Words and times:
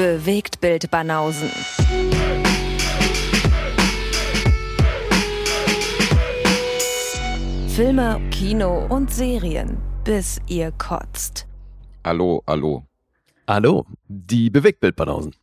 Bewegt 0.00 0.62
Bild 0.62 0.90
Banausen. 0.90 1.50
Filme, 7.68 8.18
Kino 8.30 8.86
und 8.86 9.12
Serien, 9.12 9.76
bis 10.02 10.40
ihr 10.46 10.72
kotzt. 10.72 11.46
Hallo, 12.02 12.42
hallo. 12.46 12.86
Hallo, 13.46 13.84
die 14.08 14.48
Bewegtbildbanausen. 14.48 15.34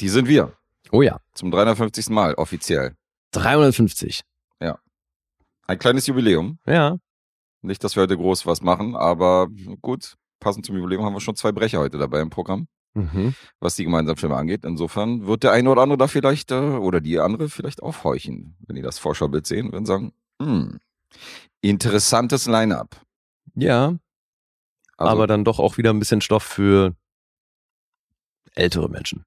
Die 0.00 0.08
sind 0.08 0.26
wir. 0.26 0.56
Oh 0.90 1.02
ja, 1.02 1.20
Zum 1.34 1.50
350. 1.50 2.08
Mal 2.08 2.32
offiziell. 2.36 2.94
350. 3.32 4.22
Ein 5.66 5.78
kleines 5.78 6.06
Jubiläum. 6.06 6.58
Ja, 6.66 6.96
Nicht, 7.60 7.84
dass 7.84 7.94
wir 7.94 8.04
heute 8.04 8.16
groß 8.16 8.46
was 8.46 8.62
machen, 8.62 8.96
aber 8.96 9.48
gut. 9.82 10.14
Passend 10.40 10.64
zum 10.64 10.76
Jubiläum 10.78 11.04
haben 11.04 11.12
wir 11.12 11.20
schon 11.20 11.36
zwei 11.36 11.52
Brecher 11.52 11.80
heute 11.80 11.98
dabei 11.98 12.22
im 12.22 12.30
Programm, 12.30 12.68
mhm. 12.94 13.34
was 13.60 13.76
die 13.76 13.84
gemeinsamen 13.84 14.16
Filme 14.18 14.36
angeht. 14.36 14.64
Insofern 14.64 15.26
wird 15.26 15.42
der 15.42 15.52
eine 15.52 15.70
oder 15.70 15.82
andere 15.82 15.98
da 15.98 16.06
vielleicht, 16.08 16.50
äh, 16.50 16.54
oder 16.56 17.00
die 17.00 17.18
andere 17.18 17.48
vielleicht 17.48 17.82
aufhorchen, 17.82 18.56
wenn 18.66 18.76
die 18.76 18.82
das 18.82 18.98
Vorschaubild 18.98 19.46
sehen 19.46 19.70
und 19.70 19.86
sagen, 19.86 20.12
hm, 20.40 20.78
interessantes 21.60 22.46
Line-Up. 22.46 23.00
ja, 23.54 23.96
Also 24.96 25.10
aber 25.12 25.26
dann 25.26 25.44
doch 25.44 25.58
auch 25.58 25.76
wieder 25.78 25.90
ein 25.90 25.98
bisschen 25.98 26.20
Stoff 26.20 26.42
für 26.42 26.94
ältere 28.54 28.88
Menschen, 28.88 29.24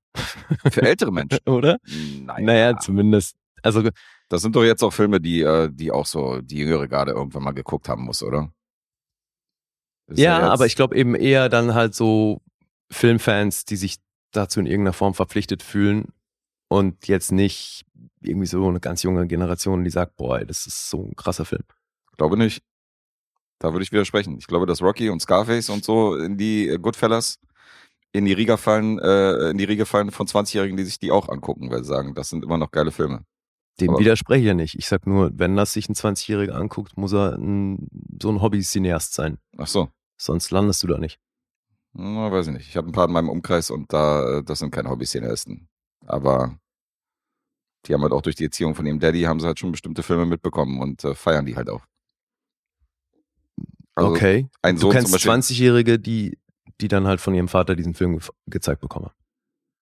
für 0.71 0.81
ältere 0.83 1.11
Menschen. 1.11 1.39
oder? 1.47 1.77
Naja, 2.21 2.41
Naja, 2.45 2.77
zumindest. 2.79 3.35
Also 3.63 3.89
das 4.29 4.41
sind 4.43 4.55
doch 4.55 4.63
jetzt 4.63 4.83
auch 4.83 4.91
Filme, 4.93 5.19
die, 5.19 5.41
äh, 5.41 5.69
die 5.71 5.91
auch 5.91 6.05
so 6.05 6.41
die 6.41 6.57
jüngere 6.57 6.87
Garde 6.87 7.13
irgendwann 7.13 7.43
mal 7.43 7.51
geguckt 7.53 7.89
haben 7.89 8.03
muss, 8.03 8.21
oder? 8.21 8.51
Ist 10.07 10.19
ja, 10.19 10.39
jetzt- 10.41 10.49
aber 10.51 10.65
ich 10.67 10.75
glaube 10.75 10.95
eben 10.95 11.15
eher 11.15 11.49
dann 11.49 11.73
halt 11.73 11.95
so 11.95 12.41
Filmfans, 12.91 13.65
die 13.65 13.75
sich 13.75 13.97
dazu 14.31 14.59
in 14.59 14.65
irgendeiner 14.65 14.93
Form 14.93 15.13
verpflichtet 15.13 15.63
fühlen 15.63 16.09
und 16.67 17.07
jetzt 17.07 17.31
nicht 17.31 17.85
irgendwie 18.21 18.47
so 18.47 18.67
eine 18.67 18.79
ganz 18.79 19.03
junge 19.03 19.27
Generation, 19.27 19.83
die 19.83 19.89
sagt, 19.89 20.15
boah, 20.17 20.39
das 20.43 20.65
ist 20.67 20.89
so 20.89 21.03
ein 21.03 21.15
krasser 21.15 21.45
Film. 21.45 21.63
Glaube 22.17 22.37
nicht. 22.37 22.63
Da 23.59 23.71
würde 23.71 23.83
ich 23.83 23.91
widersprechen. 23.91 24.37
Ich 24.37 24.47
glaube, 24.47 24.65
dass 24.65 24.81
Rocky 24.81 25.09
und 25.09 25.21
Scarface 25.21 25.69
und 25.69 25.83
so 25.83 26.15
in 26.17 26.37
die 26.37 26.67
äh, 26.67 26.77
Goodfellas 26.77 27.39
in 28.11 28.25
die 28.25 28.33
Riga 28.33 28.57
fallen, 28.57 28.99
äh, 28.99 29.49
in 29.51 29.57
die 29.57 29.63
Riege 29.65 29.85
fallen 29.85 30.11
von 30.11 30.27
20-Jährigen, 30.27 30.77
die 30.77 30.83
sich 30.85 30.99
die 30.99 31.11
auch 31.11 31.29
angucken, 31.29 31.69
weil 31.69 31.83
sie 31.83 31.89
sagen, 31.89 32.15
das 32.15 32.29
sind 32.29 32.43
immer 32.43 32.57
noch 32.57 32.71
geile 32.71 32.91
Filme. 32.91 33.25
Dem 33.79 33.89
Aber- 33.91 33.99
widerspreche 33.99 34.41
ich 34.41 34.47
ja 34.47 34.53
nicht. 34.53 34.75
Ich 34.77 34.87
sag 34.87 35.05
nur, 35.05 35.31
wenn 35.33 35.55
das 35.55 35.73
sich 35.73 35.89
ein 35.89 35.95
20-Jähriger 35.95 36.53
anguckt, 36.53 36.97
muss 36.97 37.13
er 37.13 37.33
ein, 37.37 37.87
so 38.21 38.29
ein 38.29 38.41
Hobby-Cineast 38.41 39.13
sein. 39.13 39.37
Ach 39.57 39.67
so. 39.67 39.89
Sonst 40.17 40.51
landest 40.51 40.81
du 40.83 40.87
da 40.87 40.97
nicht. 40.97 41.19
Na, 41.97 42.29
weiß 42.29 42.47
ich 42.47 42.53
nicht. 42.53 42.67
Ich 42.67 42.75
habe 42.75 42.89
ein 42.89 42.91
paar 42.91 43.05
in 43.05 43.13
meinem 43.13 43.29
Umkreis 43.29 43.71
und 43.71 43.91
da, 43.93 44.39
äh, 44.39 44.43
das 44.43 44.59
sind 44.59 44.71
keine 44.71 44.89
Hobby-Cineasten. 44.89 45.69
Aber 46.05 46.57
die 47.85 47.93
haben 47.93 48.01
halt 48.01 48.11
auch 48.11 48.21
durch 48.21 48.35
die 48.35 48.43
Erziehung 48.43 48.75
von 48.75 48.85
ihrem 48.85 48.99
Daddy 48.99 49.21
haben 49.21 49.39
sie 49.39 49.47
halt 49.47 49.59
schon 49.59 49.71
bestimmte 49.71 50.03
Filme 50.03 50.25
mitbekommen 50.25 50.81
und 50.81 51.03
äh, 51.05 51.15
feiern 51.15 51.45
die 51.45 51.55
halt 51.55 51.69
auch. 51.69 51.85
Also 53.95 54.11
okay. 54.11 54.49
Ein 54.61 54.75
Du 54.75 54.81
Sohn 54.81 54.91
zum 54.91 54.99
kennst 54.99 55.11
Beispiel. 55.13 55.31
20-Jährige, 55.31 55.99
die, 55.99 56.37
die 56.81 56.89
dann 56.89 57.07
halt 57.07 57.21
von 57.21 57.33
ihrem 57.33 57.47
Vater 57.47 57.75
diesen 57.75 57.93
Film 57.93 58.17
ge 58.17 58.27
gezeigt 58.47 58.81
bekommen. 58.81 59.09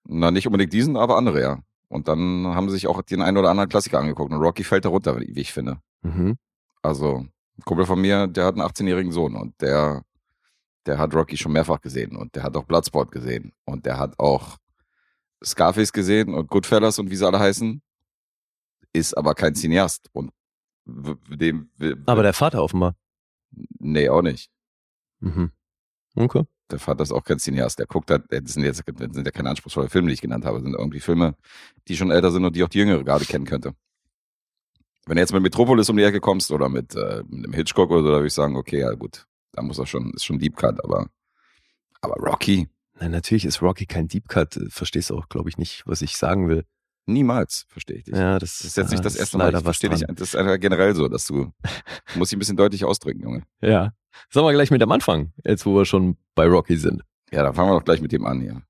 Na, 0.05 0.29
nicht 0.29 0.45
unbedingt 0.45 0.73
diesen, 0.73 0.97
aber 0.97 1.17
andere, 1.17 1.41
ja. 1.41 1.63
Und 1.87 2.07
dann 2.07 2.45
haben 2.47 2.69
sie 2.69 2.75
sich 2.75 2.87
auch 2.87 3.01
den 3.01 3.21
einen 3.21 3.37
oder 3.37 3.49
anderen 3.49 3.69
Klassiker 3.69 3.99
angeguckt. 3.99 4.31
Und 4.31 4.39
Rocky 4.39 4.63
fällt 4.63 4.85
darunter, 4.85 5.19
wie 5.19 5.39
ich 5.39 5.51
finde. 5.51 5.79
Mhm. 6.01 6.37
Also, 6.81 7.25
ein 7.57 7.63
Kumpel 7.65 7.85
von 7.85 7.99
mir, 7.99 8.27
der 8.27 8.45
hat 8.45 8.55
einen 8.55 8.67
18-jährigen 8.67 9.11
Sohn 9.11 9.35
und 9.35 9.59
der, 9.61 10.03
der 10.85 10.97
hat 10.97 11.13
Rocky 11.13 11.37
schon 11.37 11.53
mehrfach 11.53 11.81
gesehen 11.81 12.15
und 12.15 12.35
der 12.35 12.43
hat 12.43 12.55
auch 12.57 12.65
Bloodsport 12.65 13.11
gesehen 13.11 13.53
und 13.65 13.85
der 13.85 13.97
hat 13.97 14.17
auch 14.19 14.57
Scarface 15.43 15.91
gesehen 15.93 16.33
und 16.33 16.49
Goodfellas 16.49 16.99
und 16.99 17.09
wie 17.09 17.15
sie 17.15 17.25
alle 17.27 17.39
heißen, 17.39 17.81
ist 18.93 19.17
aber 19.17 19.33
kein 19.35 19.55
Cineast 19.55 20.09
und 20.13 20.31
dem, 20.85 21.69
Aber 22.05 22.23
der 22.23 22.33
Vater 22.33 22.61
offenbar. 22.61 22.95
nee, 23.79 24.09
auch 24.09 24.21
nicht. 24.21 24.49
Mhm. 25.19 25.51
Okay. 26.15 26.43
Der 26.69 26.79
Vater 26.79 27.03
ist 27.03 27.11
auch 27.11 27.23
kein 27.23 27.39
Cineast. 27.39 27.79
Der 27.79 27.85
guckt 27.85 28.09
halt, 28.11 28.23
das 28.29 28.53
sind 28.53 28.63
jetzt 28.63 28.83
das 28.85 29.13
sind 29.13 29.25
ja 29.25 29.31
keine 29.31 29.49
anspruchsvollen 29.49 29.89
Filme, 29.89 30.07
die 30.09 30.13
ich 30.13 30.21
genannt 30.21 30.45
habe, 30.45 30.57
das 30.57 30.63
sind 30.63 30.75
irgendwie 30.75 30.99
Filme, 30.99 31.35
die 31.87 31.95
schon 31.95 32.11
älter 32.11 32.31
sind 32.31 32.45
und 32.45 32.55
die 32.55 32.63
auch 32.63 32.69
die 32.69 32.79
Jüngere 32.79 33.03
gerade 33.03 33.25
kennen 33.25 33.45
könnte. 33.45 33.73
Wenn 35.05 35.15
du 35.17 35.21
jetzt 35.21 35.33
mit 35.33 35.43
Metropolis 35.43 35.89
um 35.89 35.97
die 35.97 36.03
Ecke 36.03 36.21
kommst 36.21 36.51
oder 36.51 36.69
mit, 36.69 36.95
äh, 36.95 37.23
mit 37.27 37.45
einem 37.45 37.53
Hitchcock 37.53 37.91
oder 37.91 38.01
so, 38.01 38.07
da 38.07 38.15
würde 38.15 38.27
ich 38.27 38.33
sagen, 38.33 38.55
okay, 38.55 38.79
ja 38.79 38.93
gut, 38.93 39.25
da 39.53 39.61
muss 39.61 39.79
er 39.79 39.85
schon, 39.87 40.11
ist 40.13 40.25
schon 40.25 40.39
Deep 40.39 40.55
Cut, 40.57 40.83
aber, 40.83 41.07
aber 42.01 42.15
Rocky, 42.15 42.67
Na, 42.99 43.07
natürlich 43.09 43.45
ist 43.45 43.61
Rocky 43.61 43.85
kein 43.85 44.07
Deep 44.07 44.27
Cut. 44.27 44.57
Äh, 44.57 44.69
Verstehst 44.69 45.09
du 45.09 45.17
auch, 45.17 45.29
glaube 45.29 45.49
ich, 45.49 45.57
nicht, 45.57 45.83
was 45.85 46.01
ich 46.01 46.17
sagen 46.17 46.47
will. 46.49 46.65
niemals, 47.05 47.65
verstehe 47.69 47.97
ich 47.97 48.03
dich. 48.05 48.13
Ja, 48.15 48.39
das, 48.39 48.59
Das 48.59 48.67
ist 48.67 48.77
jetzt 48.77 48.91
nicht 48.91 49.03
das 49.05 49.13
ist 49.15 49.19
erste 49.19 49.37
Mal, 49.37 49.53
ich 49.55 49.63
verstehe 49.63 49.89
dich, 49.89 50.03
das 50.07 50.29
ist 50.29 50.35
einfach 50.35 50.59
generell 50.59 50.95
so, 50.95 51.07
dass 51.07 51.25
du, 51.25 51.45
du 51.45 51.51
musst 52.19 52.31
dich 52.31 52.37
ein 52.37 52.39
bisschen 52.39 52.57
deutlich 52.57 52.83
ausdrücken, 52.85 53.21
Junge. 53.21 53.43
Ja. 53.61 53.93
Sollen 54.29 54.45
wir 54.45 54.53
gleich 54.53 54.69
mit 54.71 54.81
dem 54.81 54.91
Anfang, 54.91 55.33
jetzt 55.43 55.65
wo 55.65 55.75
wir 55.75 55.85
schon 55.85 56.17
bei 56.35 56.45
Rocky 56.45 56.77
sind. 56.77 57.01
Ja, 57.31 57.41
dann 57.43 57.53
fangen 57.55 57.69
wir 57.71 57.79
doch 57.79 57.85
gleich 57.85 57.99
mit 58.01 58.11
dem 58.11 58.25
an 58.25 58.41
hier. 58.41 58.61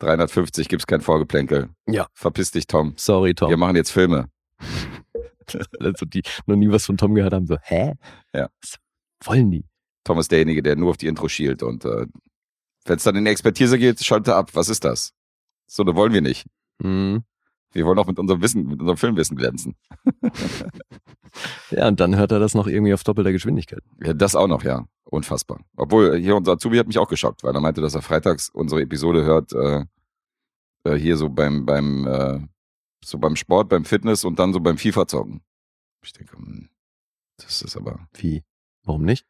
350 0.00 0.68
gibt's 0.68 0.86
kein 0.86 1.00
Vorgeplänkel. 1.00 1.70
Ja. 1.86 2.06
Verpiss 2.14 2.50
dich, 2.50 2.66
Tom. 2.66 2.94
Sorry, 2.96 3.34
Tom. 3.34 3.50
Wir 3.50 3.56
machen 3.56 3.76
jetzt 3.76 3.90
Filme. 3.90 4.30
also 5.80 6.06
die 6.06 6.22
noch 6.46 6.56
nie 6.56 6.70
was 6.70 6.86
von 6.86 6.96
Tom 6.96 7.14
gehört 7.14 7.32
haben, 7.32 7.46
so, 7.46 7.56
hä? 7.62 7.94
Ja. 8.34 8.48
Was 8.62 8.78
wollen 9.24 9.50
die? 9.50 9.64
Tom 10.04 10.18
ist 10.18 10.30
derjenige, 10.30 10.62
der 10.62 10.76
nur 10.76 10.90
auf 10.90 10.96
die 10.96 11.06
Intro 11.06 11.28
schielt. 11.28 11.62
Und 11.62 11.84
äh, 11.84 12.06
wenn 12.84 12.96
es 12.96 13.04
dann 13.04 13.16
in 13.16 13.24
die 13.24 13.30
Expertise 13.30 13.78
geht, 13.78 14.02
schalte 14.04 14.34
ab. 14.34 14.50
Was 14.54 14.68
ist 14.68 14.84
das? 14.84 15.12
So, 15.66 15.84
das 15.84 15.94
wollen 15.94 16.12
wir 16.12 16.22
nicht. 16.22 16.46
Mhm. 16.82 17.24
Wir 17.72 17.86
wollen 17.86 17.98
auch 17.98 18.06
mit 18.06 18.18
unserem 18.18 18.42
Wissen, 18.42 18.66
mit 18.66 18.80
unserem 18.80 18.96
Filmwissen 18.96 19.36
glänzen. 19.36 19.76
Ja, 21.70 21.88
und 21.88 22.00
dann 22.00 22.16
hört 22.16 22.32
er 22.32 22.38
das 22.38 22.54
noch 22.54 22.66
irgendwie 22.66 22.94
auf 22.94 23.04
doppelter 23.04 23.32
Geschwindigkeit. 23.32 23.82
Ja, 24.02 24.12
das 24.12 24.34
auch 24.34 24.48
noch, 24.48 24.64
ja. 24.64 24.86
Unfassbar. 25.04 25.60
Obwohl, 25.76 26.18
hier 26.18 26.36
unser 26.36 26.52
Azubi 26.52 26.76
hat 26.78 26.86
mich 26.86 26.98
auch 26.98 27.08
geschockt, 27.08 27.42
weil 27.42 27.54
er 27.54 27.60
meinte, 27.60 27.80
dass 27.80 27.94
er 27.94 28.02
freitags 28.02 28.48
unsere 28.48 28.82
Episode 28.82 29.24
hört, 29.24 29.52
äh, 29.52 29.84
äh, 30.84 30.94
hier 30.96 31.16
so 31.16 31.28
beim, 31.28 31.66
beim, 31.66 32.06
äh, 32.06 32.40
so 33.04 33.18
beim 33.18 33.36
Sport, 33.36 33.68
beim 33.68 33.84
Fitness 33.84 34.24
und 34.24 34.38
dann 34.38 34.52
so 34.52 34.60
beim 34.60 34.78
FIFA-Zocken. 34.78 35.40
Ich 36.02 36.12
denke, 36.12 36.36
hm, 36.36 36.68
das 37.38 37.62
ist 37.62 37.76
aber, 37.76 38.08
Wie? 38.14 38.42
Warum 38.84 39.04
nicht? 39.04 39.26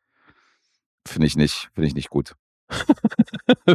Finde 1.06 1.26
ich 1.26 1.36
nicht, 1.36 1.70
finde 1.74 1.86
ich 1.88 1.94
nicht 1.94 2.10
gut. 2.10 2.34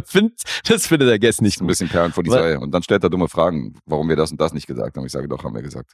Find, 0.06 0.40
das 0.68 0.86
findet 0.86 1.08
der 1.08 1.18
Guest 1.18 1.42
Nicht 1.42 1.58
ein 1.58 1.60
gut. 1.60 1.68
bisschen 1.68 1.88
Perlen 1.88 2.12
vor 2.12 2.22
die 2.24 2.30
Weil- 2.30 2.38
Säue. 2.42 2.60
Und 2.60 2.70
dann 2.72 2.82
stellt 2.82 3.02
er 3.04 3.10
dumme 3.10 3.28
Fragen, 3.28 3.78
warum 3.84 4.08
wir 4.08 4.16
das 4.16 4.30
und 4.32 4.40
das 4.40 4.52
nicht 4.54 4.66
gesagt 4.66 4.96
haben. 4.96 5.04
Ich 5.04 5.12
sage, 5.12 5.28
doch, 5.28 5.44
haben 5.44 5.54
wir 5.54 5.62
gesagt. 5.62 5.92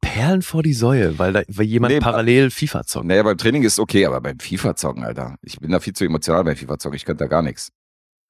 Perlen 0.00 0.42
vor 0.42 0.62
die 0.62 0.72
Säue, 0.72 1.18
weil 1.18 1.32
da 1.32 1.42
weil 1.48 1.66
jemand 1.66 1.94
Nee, 1.94 2.00
parallel 2.00 2.50
FIFA 2.50 2.84
zockt. 2.84 3.06
Naja, 3.06 3.22
beim 3.22 3.38
Training 3.38 3.62
ist 3.62 3.78
okay, 3.78 4.06
aber 4.06 4.20
beim 4.20 4.38
FIFA-Zocken, 4.38 5.04
Alter. 5.04 5.36
Ich 5.42 5.58
bin 5.58 5.70
da 5.70 5.80
viel 5.80 5.92
zu 5.94 6.04
emotional 6.04 6.44
beim 6.44 6.56
FIFA-Zocken. 6.56 6.96
Ich 6.96 7.04
könnte 7.04 7.24
da 7.24 7.28
gar 7.28 7.42
nichts. 7.42 7.70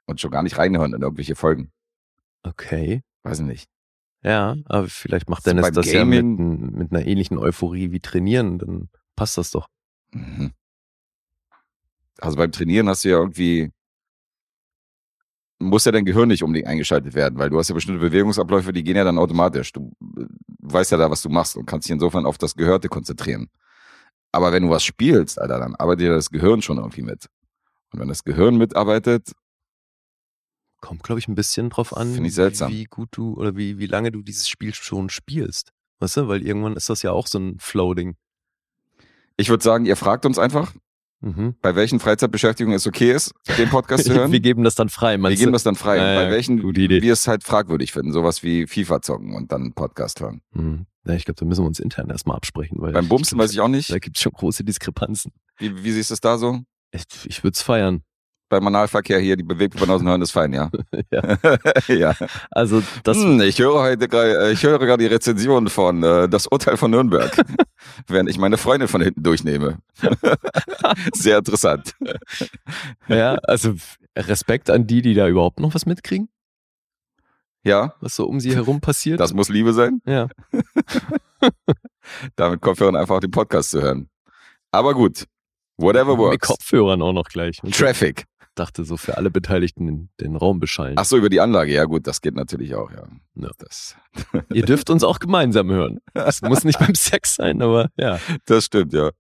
Und 0.07 0.21
schon 0.21 0.31
gar 0.31 0.43
nicht 0.43 0.59
reinhören 0.59 0.95
in 0.95 1.03
irgendwelche 1.03 1.35
Folgen. 1.35 1.71
Okay. 2.43 3.03
Weiß 3.25 3.41
ich 3.41 3.47
nicht. 3.47 3.69
Ja, 4.23 4.57
aber 4.67 4.89
vielleicht 4.89 5.29
macht 5.29 5.45
So 5.45 5.51
Dennis 5.51 5.63
beim 5.67 5.75
das 5.75 5.91
ja 5.93 6.05
mit, 6.05 6.19
Gaming- 6.21 6.71
mit 6.73 6.93
einer 6.93 7.07
ähnlichen 7.07 7.39
Euphorie 7.39 7.91
wie 7.93 8.01
trainieren, 8.01 8.59
dann 8.59 8.89
passt 9.17 9.37
das 9.39 9.51
doch. 9.51 9.69
Mhm. 10.13 10.53
Also 12.21 12.37
beim 12.37 12.53
Trainieren 12.53 12.89
hast 12.89 13.05
du 13.05 13.11
ja 13.11 13.19
irgendwie, 13.19 13.71
muss 15.59 15.85
ja 15.85 15.93
dein 15.93 16.05
Gehirn 16.05 16.29
nicht 16.29 16.43
unbedingt 16.43 16.69
eingeschaltet 16.69 17.15
werden, 17.15 17.39
weil 17.39 17.51
du 17.51 17.59
hast 17.59 17.69
ja 17.69 17.75
bestimmte 17.75 18.01
Bewegungsabläufe, 18.01 18.73
die 18.73 18.85
gehen 18.85 18.97
ja 18.97 19.05
dann 19.05 19.19
automatisch. 19.19 19.73
Du 19.73 19.93
äh, 20.19 20.25
weißt 20.61 20.93
ja 20.93 20.99
da, 20.99 21.11
was 21.11 21.23
du 21.23 21.29
machst 21.29 21.57
und 21.57 21.67
kannst 21.67 21.89
dich 21.89 21.93
insofern 21.93 22.27
auf 22.27 22.39
das 22.39 22.55
Gehörte 22.55 22.89
konzentrieren. 22.89 23.49
Aber 24.33 24.53
wenn 24.53 24.65
du 24.65 24.71
was 24.71 24.85
spielst, 24.85 25.41
Alter, 25.41 25.59
dann 25.59 25.75
arbeitet 25.77 26.07
ja 26.07 26.15
das 26.15 26.31
Gehirn 26.31 26.61
schon 26.61 26.77
irgendwie 26.79 27.03
mit. 27.03 27.27
Und 27.93 28.01
wenn 28.01 28.09
das 28.09 28.25
Gehirn 28.25 28.57
mitarbeitet, 28.57 29.33
Kommt, 30.83 31.03
glaube 31.03 31.19
ich, 31.19 31.27
ein 31.27 31.35
bisschen 31.35 31.71
drauf 31.71 31.97
an, 31.97 32.13
Find 32.15 32.27
ich 32.27 32.35
seltsam. 32.35 32.71
wie 32.71 32.85
gut 32.85 33.09
du 33.13 33.35
oder 33.35 33.57
wie, 33.57 33.79
wie 33.79 33.87
lange 33.87 34.13
du 34.13 34.23
dieses 34.23 34.49
Spiel 34.49 34.75
schon 34.75 35.09
spielst. 35.09 35.73
Weißt 36.01 36.19
du, 36.19 36.29
weil 36.29 36.43
irgendwann 36.47 36.77
ist 36.77 36.91
das 36.91 37.03
ja 37.03 37.13
auch 37.13 37.27
so 37.27 37.39
ein 37.39 37.59
Floating. 37.59 38.17
ich 39.39 39.49
würde 39.49 39.65
sagen, 39.65 39.87
ihr 39.87 39.97
fragt 39.97 40.27
uns 40.27 40.39
einfach, 40.39 40.75
Mhm. 41.21 41.55
bei 41.63 41.75
welchen 41.75 41.99
Freizeitbeschäftigungen 41.99 42.77
es 42.77 42.87
okay 42.87 43.11
ist, 43.13 43.33
den 43.57 43.71
Podcast 43.71 44.05
zu 44.05 44.13
hören. 44.15 44.33
Wir 44.33 44.41
geben 44.41 44.65
das 44.65 44.75
dann 44.75 44.89
frei. 44.89 45.17
Wir 45.17 45.35
geben 45.35 45.53
das 45.53 45.63
dann 45.63 45.75
frei. 45.75 45.97
Ja, 45.97 46.15
bei 46.25 46.31
welchen 46.31 46.63
wir 46.63 47.13
es 47.13 47.27
halt 47.27 47.43
fragwürdig 47.43 47.93
finden. 47.93 48.13
Sowas 48.13 48.43
wie 48.43 48.67
FIFA 48.67 49.01
zocken 49.03 49.35
und 49.35 49.51
dann 49.51 49.73
Podcast 49.73 50.21
hören. 50.21 50.43
Mhm. 50.53 50.87
Ja, 51.07 51.15
ich 51.15 51.25
glaube, 51.25 51.39
da 51.39 51.47
müssen 51.47 51.63
wir 51.63 51.69
uns 51.69 51.79
intern 51.79 52.11
erstmal 52.11 52.37
absprechen. 52.37 52.79
Weil 52.81 52.93
Beim 52.93 53.09
Bumsen 53.09 53.39
weiß 53.39 53.53
ich 53.53 53.61
auch 53.61 53.69
nicht. 53.69 53.91
Da 53.91 53.99
gibt 53.99 54.17
es 54.17 54.23
schon 54.23 54.33
große 54.33 54.65
Diskrepanzen. 54.65 55.33
Wie, 55.59 55.85
wie 55.85 55.93
siehst 55.93 56.11
du 56.11 56.15
es 56.15 56.21
da 56.21 56.37
so? 56.37 56.61
Ich, 56.91 57.05
ich 57.25 57.43
würde 57.45 57.55
es 57.55 57.63
feiern. 57.63 58.03
Beim 58.49 58.65
Analverkehr 58.67 59.19
hier, 59.19 59.37
die 59.37 59.43
außen 59.91 60.07
hören 60.07 60.23
ist 60.23 60.31
fein, 60.31 60.53
ja. 60.53 60.71
Ja. 61.11 61.37
ja. 61.89 62.15
Also 62.51 62.83
das, 63.03 63.17
Hm, 63.17 63.41
ich 63.41 63.59
höre 63.59 63.81
heute 63.81 64.09
gerade, 64.09 64.49
äh, 64.49 64.53
ich 64.53 64.63
höre 64.63 64.79
gerade 64.79 65.03
die 65.03 65.13
Rezension 65.13 65.69
von 65.69 66.03
äh, 66.03 66.29
Das 66.29 66.47
Urteil 66.47 66.77
von 66.77 66.91
Nürnberg, 66.91 67.37
während 68.07 68.31
ich 68.31 68.39
meine 68.39 68.57
Freundin 68.57 68.89
von 68.89 69.01
hinten 69.01 69.23
durchnehme. 69.23 69.79
Sehr 71.15 71.39
interessant. 71.39 71.95
ja, 73.09 73.35
also 73.45 73.75
Respekt 74.17 74.71
an 74.71 74.87
die, 74.87 75.03
die 75.03 75.15
da 75.15 75.27
überhaupt 75.29 75.61
noch 75.61 75.75
was 75.75 75.87
mitkriegen. 75.87 76.29
Ja, 77.65 77.95
was 78.01 78.15
so 78.15 78.27
um 78.27 78.39
sie 78.39 78.55
herum 78.55 78.81
passiert. 78.81 79.19
das 79.19 79.33
muss 79.35 79.49
Liebe 79.49 79.73
sein. 79.73 80.01
ja. 80.07 80.29
Damit 82.37 82.61
Kopfhörern 82.61 82.95
einfach 82.97 83.19
den 83.21 83.33
Podcast 83.33 83.71
zu 83.71 83.83
hören. 83.83 84.09
Aber 84.71 84.95
gut. 84.95 85.27
Whatever 85.79 86.13
Mit 86.13 86.19
works. 86.19 86.49
Kopfhörern 86.49 87.03
auch 87.03 87.13
noch 87.13 87.29
gleich. 87.29 87.61
Traffic. 87.73 88.25
Dachte 88.59 88.85
so 88.85 88.97
für 88.97 89.17
alle 89.17 89.31
Beteiligten 89.31 89.87
den, 89.87 90.09
den 90.21 90.37
Raum 90.37 90.59
beschallen. 90.59 90.95
Ach 90.97 91.05
so, 91.05 91.17
über 91.17 91.29
die 91.29 91.41
Anlage. 91.41 91.73
Ja, 91.73 91.85
gut, 91.85 92.07
das 92.07 92.21
geht 92.21 92.35
natürlich 92.35 92.75
auch, 92.75 92.91
ja. 92.91 93.05
Ja. 93.35 93.51
Das, 93.59 93.97
Ihr 94.53 94.65
dürft 94.65 94.91
uns 94.91 95.05
auch 95.05 95.19
gemeinsam 95.19 95.71
hören. 95.71 96.01
Es 96.15 96.43
muss 96.43 96.65
nicht 96.65 96.79
beim 96.79 96.95
Sex 96.95 97.37
sein, 97.37 97.63
aber 97.63 97.91
ja. 97.97 98.19
das 98.47 98.67
stimmt, 98.67 98.93
ja. 98.93 99.11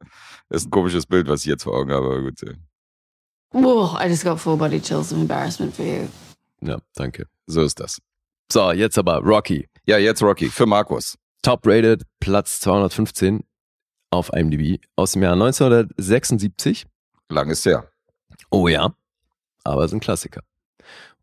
Das 0.48 0.62
ist 0.62 0.68
ein 0.68 0.70
komisches 0.70 1.06
Bild, 1.06 1.28
was 1.28 1.40
ich 1.40 1.46
jetzt 1.46 1.64
vor 1.64 1.76
Augen 1.76 1.92
habe, 1.92 2.06
aber 2.06 2.22
gut. 2.22 2.40
ja. 2.42 2.52
Whoa, 3.52 3.96
I 3.98 4.08
just 4.08 4.24
got 4.24 4.40
full 4.40 4.56
body 4.56 4.80
chills 4.80 5.12
of 5.12 5.18
embarrassment 5.18 5.74
for 5.74 5.84
you. 5.84 6.08
Ja, 6.60 6.78
danke. 6.94 7.26
So 7.46 7.62
ist 7.62 7.78
das. 7.78 8.00
So, 8.52 8.72
jetzt 8.72 8.98
aber 8.98 9.18
Rocky. 9.18 9.68
Ja, 9.86 9.98
jetzt 9.98 10.22
Rocky. 10.22 10.48
Für 10.48 10.66
Markus. 10.66 11.16
Top 11.42 11.66
rated, 11.66 12.02
Platz 12.20 12.60
215 12.60 13.44
auf 14.10 14.32
IMDb 14.32 14.80
aus 14.96 15.12
dem 15.12 15.22
Jahr 15.22 15.34
1976. 15.34 16.86
Lang 17.28 17.50
ist 17.50 17.66
her. 17.66 17.88
Oh 18.50 18.68
ja, 18.68 18.94
aber 19.66 19.84
es 19.84 19.90
ist 19.90 19.96
ein 19.96 20.00
Klassiker. 20.00 20.42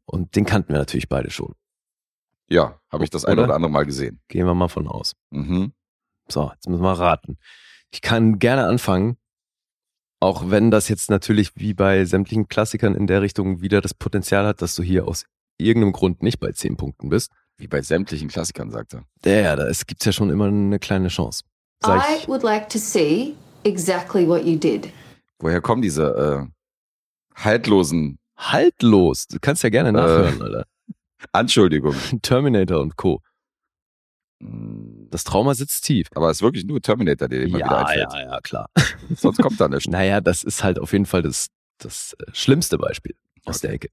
Und 0.05 0.35
den 0.35 0.45
kannten 0.45 0.73
wir 0.73 0.79
natürlich 0.79 1.09
beide 1.09 1.29
schon. 1.29 1.53
Ja, 2.49 2.79
habe 2.91 3.03
ich 3.03 3.09
das 3.09 3.25
ein 3.25 3.33
Oder? 3.33 3.45
oder 3.45 3.55
andere 3.55 3.71
Mal 3.71 3.85
gesehen. 3.85 4.19
Gehen 4.27 4.45
wir 4.45 4.53
mal 4.53 4.67
von 4.67 4.87
aus. 4.87 5.13
Mhm. 5.31 5.73
So, 6.27 6.51
jetzt 6.53 6.67
müssen 6.67 6.83
wir 6.83 6.91
raten. 6.91 7.37
Ich 7.91 8.01
kann 8.01 8.39
gerne 8.39 8.65
anfangen, 8.65 9.17
auch 10.19 10.49
wenn 10.49 10.71
das 10.71 10.87
jetzt 10.87 11.09
natürlich 11.09 11.55
wie 11.55 11.73
bei 11.73 12.05
sämtlichen 12.05 12.47
Klassikern 12.47 12.95
in 12.95 13.07
der 13.07 13.21
Richtung 13.21 13.61
wieder 13.61 13.81
das 13.81 13.93
Potenzial 13.93 14.45
hat, 14.45 14.61
dass 14.61 14.75
du 14.75 14.83
hier 14.83 15.07
aus 15.07 15.25
irgendeinem 15.57 15.93
Grund 15.93 16.23
nicht 16.23 16.39
bei 16.39 16.51
10 16.51 16.77
Punkten 16.77 17.09
bist. 17.09 17.31
Wie 17.57 17.67
bei 17.67 17.81
sämtlichen 17.81 18.29
Klassikern, 18.29 18.71
sagt 18.71 18.93
er. 18.93 19.05
Ja, 19.25 19.41
ja, 19.41 19.55
da 19.55 19.67
es 19.67 19.85
gibt 19.85 20.03
ja 20.05 20.11
schon 20.11 20.29
immer 20.29 20.45
eine 20.45 20.79
kleine 20.79 21.09
Chance. 21.09 21.43
Sag 21.81 22.01
I 22.09 22.15
ich, 22.17 22.27
would 22.27 22.41
like 22.41 22.69
to 22.69 22.79
see 22.79 23.35
exactly 23.63 24.27
what 24.27 24.43
you 24.43 24.57
did. 24.57 24.89
Woher 25.39 25.61
kommen 25.61 25.81
diese 25.81 26.47
äh, 26.47 27.41
haltlosen 27.43 28.17
haltlos. 28.38 29.27
Du 29.27 29.38
kannst 29.39 29.63
ja 29.63 29.69
gerne 29.69 29.91
nachhören, 29.91 30.41
Alter. 30.41 30.65
Anschuldigungen? 31.31 32.21
Terminator 32.21 32.81
und 32.81 32.95
Co. 32.97 33.21
Mm, 34.39 35.07
Das 35.09 35.24
Trauma 35.24 35.53
sitzt 35.56 35.85
tief. 35.85 36.07
Aber 36.15 36.30
es 36.30 36.38
ist 36.38 36.41
wirklich 36.41 36.65
nur 36.65 36.81
Terminator, 36.81 37.27
der 37.27 37.41
immer 37.44 37.57
wieder 37.59 37.68
Ja, 37.68 37.77
einfällt. 37.85 38.13
ja, 38.13 38.21
ja, 38.33 38.39
klar. 38.41 38.69
Sonst 39.15 39.38
kommt 39.41 39.59
da 39.59 39.68
nicht. 39.68 39.88
Naja, 39.89 40.21
das 40.21 40.44
ist 40.44 40.63
halt 40.63 40.80
auf 40.80 40.91
jeden 40.94 41.06
Fall 41.06 41.21
das, 41.21 41.47
das 41.77 42.13
äh, 42.19 42.25
schlimmste 42.33 42.77
Beispiel 42.77 43.15
aus 43.45 43.57
Okay. 43.57 43.68
der 43.68 43.74
Ecke. 43.75 43.89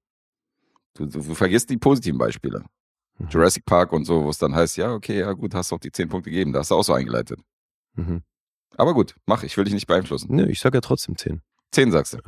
Du, 0.95 1.07
du, 1.07 1.21
du 1.23 1.35
vergisst 1.35 1.71
die 1.71 1.77
positiven 1.77 2.19
Beispiele. 2.19 2.65
Mhm. 3.19 3.29
Jurassic 3.29 3.65
Park 3.65 3.93
und 3.93 4.05
so, 4.05 4.25
wo 4.25 4.31
es 4.31 4.39
dann 4.39 4.55
heißt, 4.55 4.77
ja, 4.77 4.93
okay, 4.93 5.21
ja 5.21 5.33
gut, 5.33 5.55
hast 5.55 5.71
du 5.71 5.77
auch 5.77 5.81
die 5.81 5.93
10 5.93 6.09
Punkte 6.09 6.31
gegeben. 6.31 6.53
Da 6.53 6.61
hast 6.61 6.71
du 6.71 6.75
auch 6.75 6.83
so 6.85 6.93
eingeleitet. 6.95 7.39
Mhm. 7.95 8.23
Aber 8.77 8.95
gut, 8.95 9.15
mach, 9.27 9.43
ich 9.43 9.57
will 9.57 9.65
dich 9.65 9.75
nicht 9.75 9.87
beeinflussen. 9.87 10.35
Nö, 10.35 10.47
ich 10.49 10.61
sag 10.61 10.75
ja 10.75 10.81
trotzdem 10.81 11.17
10. 11.17 11.43
10 11.73 11.93
sagst 11.93 12.15
du. 12.15 12.19
Ich, 12.19 12.25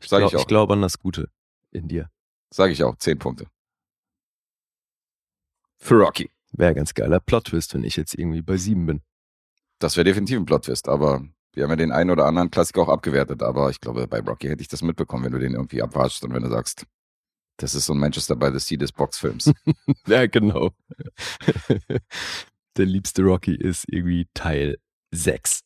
Sag 0.00 0.18
glaub, 0.18 0.30
ich 0.30 0.36
auch. 0.36 0.40
ich 0.40 0.46
glaube 0.46 0.72
an 0.74 0.82
das 0.82 0.98
Gute 0.98 1.30
in 1.70 1.88
dir. 1.88 2.10
Sag 2.50 2.70
ich 2.70 2.82
auch, 2.84 2.96
10 2.96 3.18
Punkte. 3.18 3.46
Für 5.78 5.96
Rocky. 5.96 6.30
Wäre 6.52 6.74
ganz 6.74 6.94
geiler 6.94 7.20
Plot-Twist, 7.20 7.74
wenn 7.74 7.84
ich 7.84 7.96
jetzt 7.96 8.14
irgendwie 8.14 8.42
bei 8.42 8.56
7 8.56 8.86
bin. 8.86 9.02
Das 9.78 9.96
wäre 9.96 10.04
definitiv 10.04 10.38
ein 10.38 10.46
Plot-Twist, 10.46 10.88
aber 10.88 11.22
wir 11.52 11.64
haben 11.64 11.70
ja 11.70 11.76
den 11.76 11.92
einen 11.92 12.10
oder 12.10 12.26
anderen 12.26 12.50
Klassiker 12.50 12.82
auch 12.82 12.88
abgewertet, 12.88 13.42
aber 13.42 13.70
ich 13.70 13.80
glaube, 13.80 14.06
bei 14.06 14.20
Rocky 14.20 14.48
hätte 14.48 14.62
ich 14.62 14.68
das 14.68 14.82
mitbekommen, 14.82 15.24
wenn 15.24 15.32
du 15.32 15.38
den 15.38 15.54
irgendwie 15.54 15.82
abwaschst 15.82 16.24
und 16.24 16.32
wenn 16.32 16.42
du 16.42 16.50
sagst, 16.50 16.86
das 17.58 17.74
ist 17.74 17.86
so 17.86 17.94
ein 17.94 17.98
Manchester 17.98 18.36
by 18.36 18.50
the 18.52 18.58
Sea 18.58 18.76
des 18.78 18.92
Boxfilms. 18.92 19.52
Ja, 20.06 20.26
genau. 20.26 20.70
der 22.76 22.86
liebste 22.86 23.22
Rocky 23.22 23.54
ist 23.54 23.84
irgendwie 23.88 24.28
Teil 24.34 24.78
6. 25.12 25.62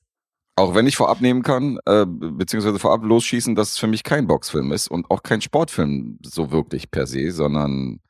auch 0.56 0.74
wenn 0.74 0.86
ich 0.86 0.96
vorab 0.96 1.20
nehmen 1.20 1.42
kann, 1.42 1.78
äh, 1.86 2.04
beziehungsweise 2.06 2.78
vorab 2.78 3.02
losschießen, 3.04 3.54
dass 3.54 3.70
es 3.70 3.78
für 3.78 3.86
mich 3.86 4.02
kein 4.02 4.26
Boxfilm 4.26 4.72
ist 4.72 4.88
und 4.88 5.10
auch 5.10 5.22
kein 5.22 5.40
Sportfilm 5.40 6.18
so 6.24 6.50
wirklich 6.50 6.90
per 6.90 7.06
se, 7.06 7.30
sondern 7.32 8.00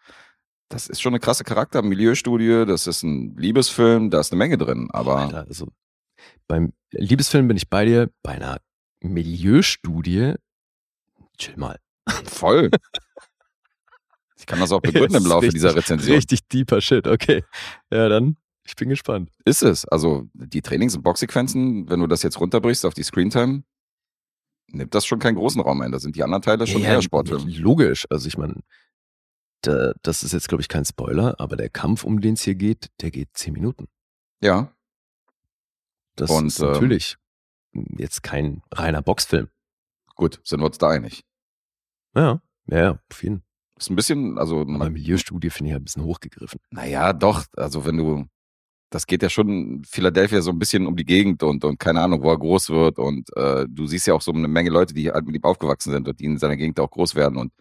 das 0.68 0.88
ist 0.88 1.00
schon 1.00 1.12
eine 1.12 1.20
krasse 1.20 1.44
Charakter, 1.44 1.82
Milieustudie, 1.82 2.64
das 2.66 2.86
ist 2.86 3.02
ein 3.02 3.36
Liebesfilm, 3.36 4.10
da 4.10 4.20
ist 4.20 4.32
eine 4.32 4.38
Menge 4.38 4.58
drin, 4.58 4.88
aber 4.92 5.16
Alter, 5.18 5.44
also 5.48 5.68
beim 6.48 6.72
Liebesfilm 6.92 7.48
bin 7.48 7.56
ich 7.56 7.68
bei 7.68 7.84
dir, 7.84 8.10
bei 8.22 8.32
einer 8.32 8.58
Milieustudie, 9.00 10.34
chill 11.38 11.56
mal. 11.56 11.78
voll. 12.24 12.70
Ich 14.36 14.46
kann 14.46 14.58
das 14.58 14.72
auch 14.72 14.80
begründen 14.80 15.16
im 15.16 15.26
Laufe 15.26 15.46
richtig- 15.46 15.60
dieser 15.60 15.76
Rezension. 15.76 16.14
Richtig 16.16 16.48
deeper 16.48 16.80
Shit, 16.80 17.06
okay. 17.06 17.44
Ja, 17.90 18.08
dann, 18.08 18.36
ich 18.70 18.76
bin 18.76 18.88
gespannt. 18.88 19.30
Ist 19.44 19.62
es. 19.62 19.84
Also 19.86 20.28
die 20.34 20.62
Trainings- 20.62 20.96
und 20.96 21.02
Boxsequenzen, 21.02 21.88
wenn 21.90 22.00
du 22.00 22.06
das 22.06 22.22
jetzt 22.22 22.38
runterbrichst 22.40 22.84
auf 22.86 22.94
die 22.94 23.02
Screentime, 23.02 23.62
nimmt 24.68 24.94
das 24.94 25.04
schon 25.06 25.18
keinen 25.18 25.34
großen 25.36 25.60
Raum 25.60 25.80
ein. 25.82 25.92
Da 25.92 25.98
sind 25.98 26.16
die 26.16 26.22
anderen 26.22 26.42
Teile 26.42 26.66
schon 26.66 26.82
eher 26.82 27.02
Sportfilm. 27.02 27.46
Logisch. 27.48 28.06
Also 28.10 28.28
ich 28.28 28.38
meine, 28.38 28.60
da, 29.62 29.92
das 30.02 30.22
ist 30.22 30.32
jetzt, 30.32 30.48
glaube 30.48 30.62
ich, 30.62 30.68
kein 30.68 30.84
Spoiler, 30.84 31.34
aber 31.38 31.56
der 31.56 31.68
Kampf, 31.68 32.04
um 32.04 32.20
den 32.20 32.34
es 32.34 32.42
hier 32.42 32.54
geht, 32.54 32.90
der 33.00 33.10
geht 33.10 33.28
zehn 33.34 33.52
Minuten. 33.52 33.86
Ja, 34.42 34.72
Das 36.16 36.30
Und, 36.30 36.46
ist 36.46 36.60
ähm, 36.60 36.66
natürlich 36.72 37.16
jetzt 37.98 38.22
kein 38.22 38.62
reiner 38.72 39.02
Boxfilm. 39.02 39.48
gut, 40.16 40.40
sind 40.44 40.60
wir 40.60 40.66
uns 40.66 40.78
da 40.78 40.90
einig. 40.90 41.24
Ja, 42.14 42.40
ja, 42.66 42.78
ja, 42.78 42.98
auf 43.10 43.22
jeden 43.22 43.38
Fall. 43.40 43.44
Ist 43.78 43.88
ein 43.90 43.96
bisschen, 43.96 44.38
also 44.38 44.60
Aber 44.60 44.90
Milieustudie 44.90 45.48
finde 45.48 45.68
ich 45.68 45.72
halt 45.72 45.80
ein 45.82 45.84
bisschen 45.84 46.04
hochgegriffen. 46.04 46.60
Naja, 46.70 47.14
doch. 47.14 47.46
Also 47.56 47.86
wenn 47.86 47.96
du, 47.96 48.26
das 48.90 49.06
geht 49.06 49.22
ja 49.22 49.30
schon 49.30 49.82
Philadelphia 49.84 50.42
so 50.42 50.50
ein 50.50 50.58
bisschen 50.58 50.86
um 50.86 50.96
die 50.96 51.04
Gegend 51.04 51.44
und, 51.44 51.64
und 51.64 51.78
keine 51.78 52.00
Ahnung, 52.00 52.22
wo 52.22 52.30
er 52.30 52.38
groß 52.38 52.70
wird. 52.70 52.98
Und 52.98 53.34
äh, 53.36 53.66
du 53.68 53.86
siehst 53.86 54.08
ja 54.08 54.14
auch 54.14 54.20
so 54.20 54.32
eine 54.32 54.48
Menge 54.48 54.70
Leute, 54.70 54.92
die 54.92 55.10
halt 55.10 55.24
mit 55.24 55.36
ihm 55.36 55.44
aufgewachsen 55.44 55.92
sind 55.92 56.08
und 56.08 56.18
die 56.18 56.24
in 56.24 56.38
seiner 56.38 56.56
Gegend 56.56 56.78
auch 56.80 56.90
groß 56.90 57.14
werden 57.14 57.38
und 57.38 57.52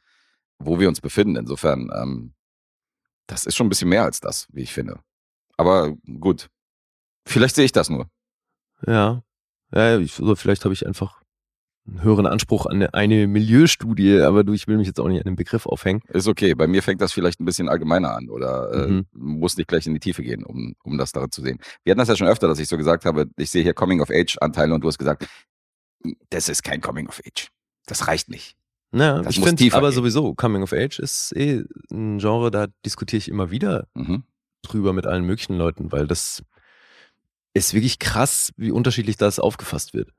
wo 0.58 0.80
wir 0.80 0.90
uns 0.90 1.00
befinden. 1.00 1.36
Insofern, 1.36 1.92
ähm, 1.94 2.34
das 3.28 3.46
ist 3.46 3.56
schon 3.56 3.68
ein 3.68 3.70
bisschen 3.70 3.90
mehr 3.90 4.04
als 4.04 4.20
das, 4.20 4.48
wie 4.52 4.64
ich 4.64 4.74
finde. 4.74 5.00
Aber 5.56 5.96
gut. 6.20 6.50
Vielleicht 7.26 7.56
sehe 7.56 7.66
ich 7.66 7.72
das 7.72 7.90
nur. 7.90 8.10
Ja, 8.88 9.22
ja 9.72 10.00
ich, 10.00 10.20
oder 10.20 10.36
vielleicht 10.36 10.66
habe 10.66 10.74
ich 10.74 10.88
einfach 10.88 11.22
einen 11.90 12.04
höheren 12.04 12.26
Anspruch 12.26 12.66
an 12.66 12.78
eine, 12.78 12.94
eine 12.94 13.28
Milieustudie, 13.28 14.20
aber 14.22 14.44
du, 14.44 14.54
ich 14.54 14.68
will 14.68 14.78
mich 14.78 14.88
jetzt 14.88 15.00
auch 15.00 15.08
nicht 15.08 15.20
an 15.20 15.26
den 15.26 15.36
Begriff 15.36 15.66
aufhängen. 15.66 16.02
Ist 16.10 16.28
okay. 16.28 16.54
Bei 16.56 16.68
mir 16.68 16.82
fängt 16.84 17.02
das 17.02 17.12
vielleicht 17.14 17.40
ein 17.40 17.46
bisschen 17.46 17.70
allgemeiner 17.70 18.16
an 18.16 18.30
oder 18.30 18.72
äh, 18.74 18.88
Mhm. 18.88 19.06
muss 19.14 19.58
nicht 19.58 19.68
gleich 19.68 19.86
in 19.88 19.94
die 19.94 20.00
Tiefe 20.00 20.24
gehen, 20.24 20.44
um, 20.44 20.76
um 20.84 20.98
das 20.98 21.12
darin 21.12 21.32
zu 21.32 21.42
sehen. 21.42 21.60
Wir 21.84 21.92
hatten 21.92 22.00
das 22.00 22.08
ja 22.10 22.16
schon 22.16 22.28
öfter, 22.28 22.48
dass 22.48 22.60
ich 22.60 22.68
so 22.68 22.78
gesagt 22.78 23.06
habe, 23.06 23.28
ich 23.38 23.50
sehe 23.52 23.64
hier 23.64 23.74
Coming-of-Age-Anteile 23.74 24.74
und 24.74 24.82
du 24.82 24.88
hast 24.88 24.98
gesagt, 24.98 25.28
das 26.30 26.50
ist 26.50 26.64
kein 26.64 26.82
Coming-of-Age. 26.82 27.50
Das 27.86 28.08
reicht 28.08 28.30
nicht. 28.30 28.56
Ja, 28.92 29.22
Das 29.22 29.38
ich 29.38 29.44
finde 29.44 29.64
aber 29.76 29.90
gehen. 29.90 29.96
sowieso, 29.96 30.34
Coming 30.34 30.64
of 30.64 30.74
Age 30.74 31.00
ist 31.00 31.36
eh 31.36 31.64
ein 31.92 32.18
Genre, 32.18 32.50
da 32.50 32.68
diskutiere 32.86 33.18
ich 33.20 33.28
immer 33.30 33.52
wieder 33.52 33.88
Mhm. 33.94 34.24
drüber 34.64 34.94
mit 34.94 35.06
allen 35.06 35.26
möglichen 35.26 35.56
Leuten, 35.58 35.92
weil 35.92 36.08
das 36.08 36.44
ist 37.54 37.74
wirklich 37.74 38.00
krass, 38.00 38.52
wie 38.58 38.72
unterschiedlich 38.72 39.18
das 39.18 39.40
aufgefasst 39.40 39.94
wird. 39.94 40.10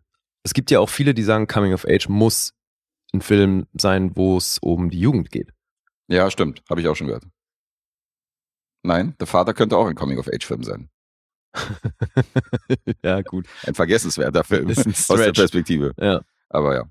Es 0.42 0.54
gibt 0.54 0.70
ja 0.70 0.80
auch 0.80 0.88
viele, 0.88 1.14
die 1.14 1.22
sagen, 1.22 1.46
Coming 1.46 1.74
of 1.74 1.84
Age 1.86 2.08
muss 2.08 2.54
ein 3.12 3.20
Film 3.20 3.66
sein, 3.74 4.16
wo 4.16 4.36
es 4.36 4.58
um 4.58 4.90
die 4.90 5.00
Jugend 5.00 5.30
geht. 5.30 5.52
Ja, 6.08 6.30
stimmt. 6.30 6.62
Habe 6.68 6.80
ich 6.80 6.88
auch 6.88 6.96
schon 6.96 7.06
gehört. 7.06 7.24
Nein, 8.82 9.14
der 9.20 9.26
Vater 9.26 9.54
könnte 9.54 9.76
auch 9.76 9.86
ein 9.86 9.94
Coming-of-Age-Film 9.94 10.64
sein. 10.64 10.90
ja, 13.04 13.20
gut. 13.22 13.46
Ein 13.66 13.74
vergessenswerter 13.74 14.44
Film 14.44 14.70
aus 14.70 15.06
der. 15.06 15.32
Perspektive. 15.32 15.92
Ja. 16.00 16.22
Aber 16.48 16.74
ja. 16.74 16.84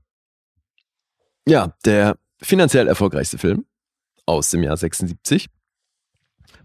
Ja, 1.47 1.75
der 1.85 2.17
finanziell 2.41 2.87
erfolgreichste 2.87 3.37
Film 3.37 3.65
aus 4.25 4.51
dem 4.51 4.63
Jahr 4.63 4.77
76 4.77 5.49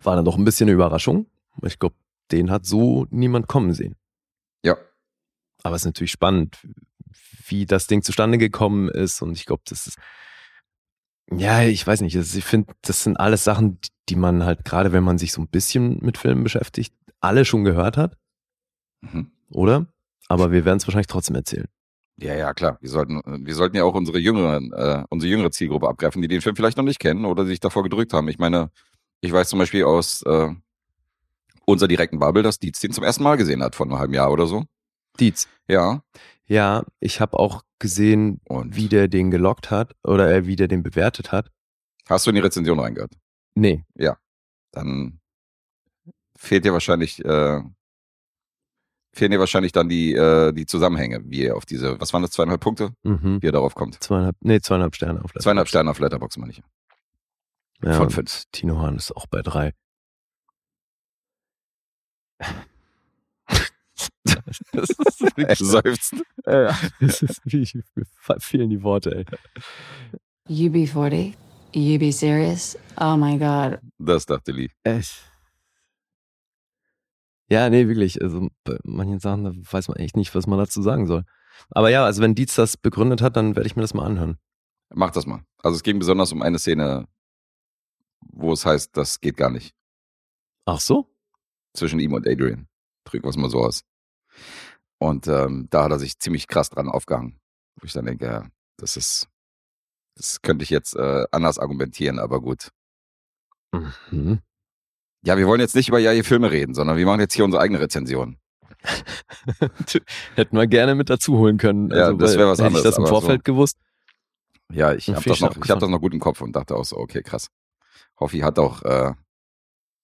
war 0.02 0.16
dann 0.16 0.24
doch 0.24 0.36
ein 0.36 0.44
bisschen 0.44 0.68
eine 0.68 0.74
Überraschung. 0.74 1.26
Ich 1.62 1.78
glaube, 1.78 1.96
den 2.30 2.50
hat 2.50 2.66
so 2.66 3.06
niemand 3.10 3.48
kommen 3.48 3.72
sehen. 3.72 3.96
Aber 5.64 5.74
es 5.74 5.82
ist 5.82 5.86
natürlich 5.86 6.12
spannend, 6.12 6.58
wie 7.48 7.66
das 7.66 7.88
Ding 7.88 8.02
zustande 8.02 8.38
gekommen 8.38 8.88
ist. 8.88 9.20
Und 9.22 9.32
ich 9.32 9.46
glaube, 9.46 9.62
das 9.66 9.86
ist, 9.88 9.98
ja, 11.32 11.62
ich 11.62 11.84
weiß 11.86 12.02
nicht, 12.02 12.16
also 12.16 12.38
ich 12.38 12.44
finde, 12.44 12.72
das 12.82 13.02
sind 13.02 13.16
alles 13.16 13.42
Sachen, 13.44 13.78
die 14.08 14.16
man 14.16 14.44
halt, 14.44 14.64
gerade 14.64 14.92
wenn 14.92 15.02
man 15.04 15.18
sich 15.18 15.32
so 15.32 15.40
ein 15.40 15.48
bisschen 15.48 15.98
mit 16.02 16.18
Filmen 16.18 16.44
beschäftigt, 16.44 16.94
alle 17.20 17.44
schon 17.44 17.64
gehört 17.64 17.96
hat, 17.96 18.16
Mhm. 19.00 19.30
oder? 19.50 19.86
Aber 20.28 20.52
wir 20.52 20.64
werden 20.64 20.78
es 20.78 20.86
wahrscheinlich 20.86 21.06
trotzdem 21.08 21.36
erzählen. 21.36 21.66
Ja, 22.16 22.34
ja, 22.34 22.54
klar. 22.54 22.78
Wir 22.80 22.88
sollten, 22.90 23.20
wir 23.44 23.54
sollten 23.54 23.76
ja 23.76 23.84
auch 23.84 23.94
unsere 23.94 24.18
jüngeren, 24.18 24.72
äh, 24.72 25.04
unsere 25.10 25.30
jüngere 25.30 25.50
Zielgruppe 25.50 25.88
abgreifen, 25.88 26.22
die 26.22 26.28
den 26.28 26.40
Film 26.40 26.56
vielleicht 26.56 26.76
noch 26.76 26.84
nicht 26.84 27.00
kennen 27.00 27.24
oder 27.24 27.44
sich 27.44 27.60
davor 27.60 27.82
gedrückt 27.82 28.12
haben. 28.12 28.28
Ich 28.28 28.38
meine, 28.38 28.70
ich 29.20 29.32
weiß 29.32 29.48
zum 29.48 29.58
Beispiel 29.58 29.84
aus 29.84 30.22
äh, 30.22 30.48
unserer 31.66 31.88
direkten 31.88 32.18
Bubble, 32.18 32.42
dass 32.42 32.58
Dietz 32.58 32.80
den 32.80 32.92
zum 32.92 33.04
ersten 33.04 33.22
Mal 33.24 33.36
gesehen 33.36 33.62
hat 33.62 33.74
vor 33.74 33.86
einem 33.86 33.98
halben 33.98 34.14
Jahr 34.14 34.30
oder 34.30 34.46
so. 34.46 34.64
Dietz. 35.20 35.48
Ja. 35.68 36.02
Ja, 36.46 36.84
ich 37.00 37.20
habe 37.20 37.38
auch 37.38 37.62
gesehen, 37.78 38.40
Und 38.48 38.76
wie 38.76 38.88
der 38.88 39.08
den 39.08 39.30
gelockt 39.30 39.70
hat 39.70 39.94
oder 40.04 40.30
äh, 40.32 40.46
wie 40.46 40.56
der 40.56 40.68
den 40.68 40.82
bewertet 40.82 41.32
hat. 41.32 41.50
hast 42.08 42.26
du 42.26 42.30
in 42.30 42.36
die 42.36 42.42
Rezension 42.42 42.78
reingehört? 42.80 43.12
Nee. 43.54 43.84
dann 44.72 45.20
fehlt 46.36 46.64
dir 46.64 46.72
wahrscheinlich, 46.72 47.24
äh, 47.24 47.62
fehlen 49.12 49.30
dir 49.30 49.38
wahrscheinlich 49.38 49.70
dann 49.72 49.88
die, 49.88 50.12
äh, 50.14 50.52
die 50.52 50.66
Zusammenhänge, 50.66 51.22
wie 51.30 51.44
er 51.44 51.56
auf 51.56 51.64
diese, 51.64 52.00
was 52.00 52.12
waren 52.12 52.22
das, 52.22 52.32
zweieinhalb 52.32 52.60
Punkte, 52.60 52.92
Mhm. 53.04 53.40
wie 53.40 53.46
er 53.46 53.52
darauf 53.52 53.74
kommt. 53.76 54.02
Zweieinhalb, 54.02 54.36
nee, 54.40 54.60
zweieinhalb 54.60 54.96
Sterne 54.96 55.20
auf 55.20 55.30
Letterboxd. 55.32 55.42
Zweieinhalb 55.44 55.68
Sterne 55.68 55.90
auf 55.90 55.98
Letterbox, 56.00 56.36
meine 56.38 56.50
ich. 56.52 56.62
Ja, 57.82 57.92
von 57.94 58.10
fünf. 58.10 58.42
Tino 58.50 58.80
Hahn 58.80 58.96
ist 58.96 59.14
auch 59.16 59.26
bei 59.26 59.42
drei. 59.42 59.72
Das 64.72 64.90
ist 64.90 65.20
wirklich, 65.36 65.58
seufzt. 65.58 66.14
ja, 66.46 66.76
das 67.00 67.22
ist 67.22 67.40
wie, 67.44 67.68
mir 67.94 68.04
fe- 68.18 68.36
fehlen 68.40 68.70
die 68.70 68.82
Worte, 68.82 69.14
ey. 69.16 69.24
UB40? 70.48 71.34
You 71.72 71.98
be 71.98 72.12
serious? 72.12 72.78
Oh 73.00 73.16
my 73.16 73.36
god. 73.38 73.80
Das 73.98 74.26
dachte 74.26 74.52
Lee. 74.52 74.70
Echt. 74.84 75.22
Ja, 77.50 77.68
nee, 77.68 77.86
wirklich. 77.88 78.20
Also 78.22 78.48
bei 78.64 78.78
manchen 78.84 79.18
Sachen, 79.20 79.44
da 79.44 79.52
weiß 79.54 79.88
man 79.88 79.96
echt 79.98 80.16
nicht, 80.16 80.34
was 80.34 80.46
man 80.46 80.58
dazu 80.58 80.82
sagen 80.82 81.06
soll. 81.06 81.24
Aber 81.70 81.90
ja, 81.90 82.04
also 82.04 82.22
wenn 82.22 82.34
Dietz 82.34 82.54
das 82.54 82.76
begründet 82.76 83.22
hat, 83.22 83.36
dann 83.36 83.54
werde 83.56 83.66
ich 83.66 83.76
mir 83.76 83.82
das 83.82 83.94
mal 83.94 84.06
anhören. 84.06 84.38
Mach 84.94 85.10
das 85.10 85.26
mal. 85.26 85.44
Also 85.58 85.76
es 85.76 85.82
ging 85.82 85.98
besonders 85.98 86.32
um 86.32 86.42
eine 86.42 86.58
Szene, 86.58 87.06
wo 88.20 88.52
es 88.52 88.64
heißt, 88.64 88.96
das 88.96 89.20
geht 89.20 89.36
gar 89.36 89.50
nicht. 89.50 89.74
Ach 90.66 90.80
so? 90.80 91.10
Zwischen 91.74 92.00
ihm 92.00 92.12
und 92.12 92.26
Adrian. 92.28 92.68
Drücken 93.04 93.24
wir 93.26 93.30
es 93.30 93.36
mal 93.36 93.50
so 93.50 93.58
aus. 93.60 93.84
Und 94.98 95.26
ähm, 95.26 95.66
da 95.70 95.84
hat 95.84 95.90
er 95.90 95.98
sich 95.98 96.18
ziemlich 96.18 96.46
krass 96.48 96.70
dran 96.70 96.88
aufgehangen. 96.88 97.40
Wo 97.80 97.84
ich 97.86 97.92
dann 97.92 98.06
denke, 98.06 98.24
ja, 98.26 98.46
das 98.78 98.96
ist, 98.96 99.28
das 100.16 100.40
könnte 100.42 100.62
ich 100.62 100.70
jetzt 100.70 100.94
äh, 100.96 101.26
anders 101.32 101.58
argumentieren, 101.58 102.18
aber 102.18 102.40
gut. 102.40 102.70
Mhm. 104.10 104.40
Ja, 105.26 105.36
wir 105.36 105.46
wollen 105.46 105.60
jetzt 105.60 105.74
nicht 105.74 105.88
über 105.88 105.98
ja 105.98 106.22
Filme 106.22 106.50
reden, 106.50 106.74
sondern 106.74 106.96
wir 106.96 107.06
machen 107.06 107.20
jetzt 107.20 107.34
hier 107.34 107.44
unsere 107.44 107.62
eigene 107.62 107.80
Rezension. 107.80 108.38
Hätten 110.34 110.56
wir 110.56 110.66
gerne 110.66 110.94
mit 110.94 111.10
dazu 111.10 111.38
holen 111.38 111.58
können. 111.58 111.90
Ja, 111.90 112.12
das 112.12 112.32
weil 112.32 112.38
wär 112.38 112.48
was 112.48 112.58
hätte 112.58 112.66
anderes, 112.66 112.84
ich 112.84 112.90
das 112.90 112.98
im 112.98 113.06
Vorfeld 113.06 113.44
gewusst. 113.44 113.78
Ja, 114.72 114.92
ich 114.94 115.08
habe 115.08 115.22
das, 115.28 115.40
noch- 115.40 115.56
ich 115.56 115.70
hab 115.70 115.80
das 115.80 115.88
noch 115.88 116.00
gut 116.00 116.12
im 116.14 116.20
Kopf 116.20 116.40
und 116.40 116.54
dachte 116.54 116.74
auch 116.76 116.84
so, 116.84 116.96
okay, 116.96 117.22
krass. 117.22 117.48
Hoffi 118.18 118.40
hat 118.40 118.58
auch, 118.58 118.82
äh, 118.82 119.12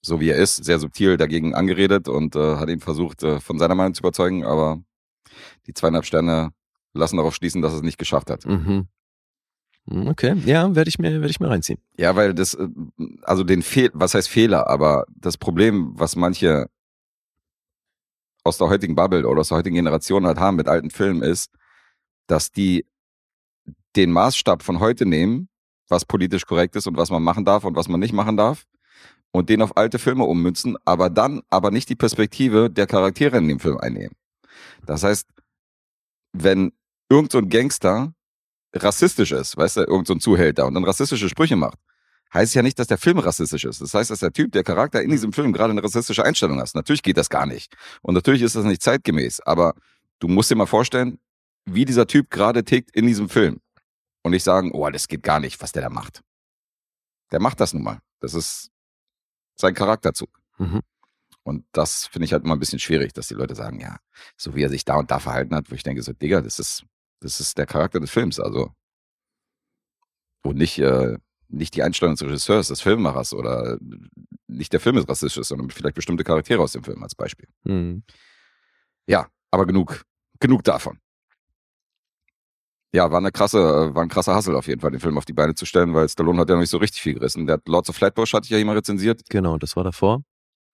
so 0.03 0.21
wie 0.21 0.31
er 0.31 0.37
ist, 0.37 0.65
sehr 0.65 0.79
subtil 0.79 1.17
dagegen 1.17 1.55
angeredet 1.55 2.09
und 2.09 2.37
äh, 2.37 2.57
hat 2.57 2.69
ihn 2.69 2.81
versucht, 2.81 3.23
äh, 3.23 3.41
von 3.41 3.59
seiner 3.59 3.75
Meinung 3.75 3.95
zu 3.95 4.01
überzeugen, 4.01 4.45
aber 4.45 4.83
die 5.67 5.75
zweieinhalb 5.75 6.05
Sterne 6.05 6.53
lassen 6.95 7.17
darauf 7.17 7.35
schließen, 7.35 7.63
dass 7.63 7.73
er 7.73 7.79
es 7.79 7.83
nicht 7.83 7.99
geschafft 7.99 8.31
hat. 8.31 8.47
Mhm. 8.47 8.89
Okay, 9.87 10.35
ja, 10.45 10.75
werde 10.75 10.89
ich 10.89 10.99
mir, 10.99 11.13
werde 11.13 11.31
ich 11.31 11.41
mir 11.41 11.49
reinziehen. 11.49 11.81
Ja, 11.97 12.15
weil 12.15 12.35
das, 12.35 12.55
äh, 12.55 12.69
also 13.23 13.45
den 13.45 13.63
Fehl, 13.63 13.91
was 13.93 14.15
heißt 14.15 14.29
Fehler, 14.29 14.69
aber 14.69 15.05
das 15.15 15.37
Problem, 15.37 15.93
was 15.95 16.17
manche 16.17 16.69
aus 18.45 18.59
der 18.59 18.69
heutigen 18.69 18.95
Bubble 18.95 19.27
oder 19.27 19.41
aus 19.41 19.49
der 19.49 19.59
heutigen 19.59 19.77
Generation 19.77 20.27
halt 20.27 20.39
haben 20.39 20.57
mit 20.57 20.69
alten 20.69 20.91
Filmen, 20.91 21.23
ist, 21.23 21.51
dass 22.27 22.53
die 22.53 22.87
den 23.97 24.13
Maßstab 24.13 24.63
von 24.63 24.81
heute 24.81 25.05
nehmen, 25.05 25.49
was 25.89 26.05
politisch 26.05 26.47
korrekt 26.47 26.77
ist 26.77 26.87
und 26.87 26.97
was 26.97 27.11
man 27.11 27.23
machen 27.23 27.45
darf 27.45 27.65
und 27.65 27.77
was 27.77 27.89
man 27.89 28.01
nicht 28.01 28.13
machen 28.13 28.37
darf, 28.37 28.67
und 29.33 29.49
den 29.49 29.63
auf 29.63 29.77
alte 29.77 29.99
Filme 29.99 30.25
ummünzen, 30.25 30.77
aber 30.85 31.11
dann 31.11 31.43
aber 31.51 31.71
nicht 31.71 31.89
die 31.89 31.97
Perspektive 31.97 32.71
der 32.71 32.87
Charaktere 32.87 33.39
in 33.39 33.49
dem 33.49 33.61
Film 33.61 33.79
einnehmen. 33.79 34.17
Das 34.87 35.03
heißt, 35.03 35.29
wenn 36.33 36.73
irgend 37.09 37.33
so 37.33 37.39
ein 37.39 37.49
Gangster 37.49 38.13
rassistisch 38.75 39.33
ist, 39.33 39.57
weißt 39.57 39.79
du, 39.79 39.81
irgend 39.83 40.07
so 40.07 40.15
ein 40.15 40.21
Zuhälter 40.21 40.67
und 40.67 40.75
dann 40.75 40.85
rassistische 40.85 41.29
Sprüche 41.29 41.57
macht, 41.57 41.79
heißt 42.33 42.55
ja 42.55 42.63
nicht, 42.63 42.79
dass 42.79 42.87
der 42.87 42.99
Film 42.99 43.19
rassistisch 43.19 43.65
ist. 43.65 43.81
Das 43.81 43.95
heißt, 43.95 44.11
dass 44.11 44.21
der 44.21 44.33
Typ, 44.33 44.53
der 44.53 44.63
Charakter 44.63 45.03
in 45.03 45.11
diesem 45.11 45.33
Film 45.33 45.53
gerade 45.53 45.73
eine 45.73 45.83
rassistische 45.83 46.25
Einstellung 46.25 46.61
hat. 46.61 46.75
Natürlich 46.75 47.03
geht 47.03 47.17
das 47.17 47.29
gar 47.29 47.47
nicht. 47.47 47.75
Und 48.03 48.15
natürlich 48.15 48.43
ist 48.43 48.57
das 48.57 48.65
nicht 48.65 48.83
zeitgemäß. 48.83 49.41
Aber 49.41 49.75
du 50.21 50.29
musst 50.29 50.51
dir 50.51 50.57
mal 50.57 50.67
vorstellen, 50.67 51.19
wie 51.65 51.85
dieser 51.85 52.07
Typ 52.07 52.31
gerade 52.31 52.65
tickt 52.65 52.95
in 52.95 53.07
diesem 53.07 53.29
Film. 53.29 53.61
Und 54.23 54.33
nicht 54.33 54.45
sagen, 54.45 54.73
oh, 54.73 54.89
das 54.91 55.09
geht 55.09 55.23
gar 55.23 55.41
nicht, 55.41 55.61
was 55.63 55.73
der 55.73 55.83
da 55.83 55.89
macht. 55.89 56.23
Der 57.33 57.41
macht 57.41 57.59
das 57.59 57.73
nun 57.73 57.83
mal. 57.83 58.01
Das 58.21 58.35
ist 58.35 58.71
sein 59.61 59.75
Charakterzug. 59.75 60.31
Mhm. 60.59 60.81
Und 61.43 61.65
das 61.73 62.07
finde 62.07 62.27
ich 62.27 62.33
halt 62.33 62.45
immer 62.45 62.55
ein 62.55 62.61
bisschen 62.61 62.79
schwierig, 62.79 63.13
dass 63.13 63.29
die 63.29 63.35
Leute 63.35 63.55
sagen, 63.55 63.81
ja, 63.81 63.99
so 64.37 64.55
wie 64.55 64.63
er 64.63 64.69
sich 64.69 64.85
da 64.85 64.97
und 64.97 65.11
da 65.11 65.19
verhalten 65.19 65.55
hat, 65.55 65.71
wo 65.71 65.75
ich 65.75 65.83
denke 65.83 66.03
so, 66.03 66.13
Digga, 66.13 66.41
das 66.43 66.59
ist, 66.59 66.85
das 67.21 67.41
ist 67.41 67.57
der 67.59 67.67
Charakter 67.67 68.01
des 68.01 68.11
Films, 68.11 68.39
also. 68.39 68.73
Und 70.43 70.57
nicht, 70.57 70.79
äh, 70.79 71.17
nicht 71.49 71.75
die 71.75 71.83
Einstellung 71.83 72.15
des 72.15 72.23
Regisseurs, 72.23 72.69
des 72.69 72.81
Filmemachers 72.81 73.33
oder 73.33 73.79
nicht 74.47 74.73
der 74.73 74.81
Film 74.81 74.97
ist 74.97 75.09
rassistisch, 75.09 75.47
sondern 75.47 75.71
vielleicht 75.71 75.95
bestimmte 75.95 76.25
Charaktere 76.25 76.63
aus 76.63 76.73
dem 76.73 76.85
Film 76.85 77.03
als 77.03 77.15
Beispiel. 77.15 77.49
Mhm. 77.65 78.05
Ja, 79.07 79.29
aber 79.51 79.67
genug, 79.67 80.05
genug 80.39 80.63
davon. 80.65 80.99
Ja, 82.93 83.11
war 83.11 83.19
eine 83.19 83.31
krasse, 83.31 83.95
war 83.95 84.03
ein 84.03 84.09
krasser 84.09 84.35
Hassel 84.35 84.57
auf 84.57 84.67
jeden 84.67 84.81
Fall, 84.81 84.91
den 84.91 85.01
Film 85.01 85.17
auf 85.17 85.25
die 85.25 85.33
Beine 85.33 85.55
zu 85.55 85.65
stellen, 85.65 85.95
weil 85.95 86.09
Stallone 86.09 86.41
hat 86.41 86.49
ja 86.49 86.57
noch 86.57 86.61
nicht 86.61 86.71
so 86.71 86.79
richtig 86.79 87.03
viel 87.03 87.15
gerissen. 87.15 87.47
Der 87.47 87.55
hat 87.55 87.69
Lords 87.69 87.89
of 87.89 87.97
Flatbush 87.97 88.33
hatte 88.33 88.47
ich 88.47 88.51
ja 88.51 88.59
immer 88.59 88.75
rezensiert. 88.75 89.23
Genau, 89.29 89.59
das 89.59 89.77
war 89.77 89.85
davor. 89.85 90.23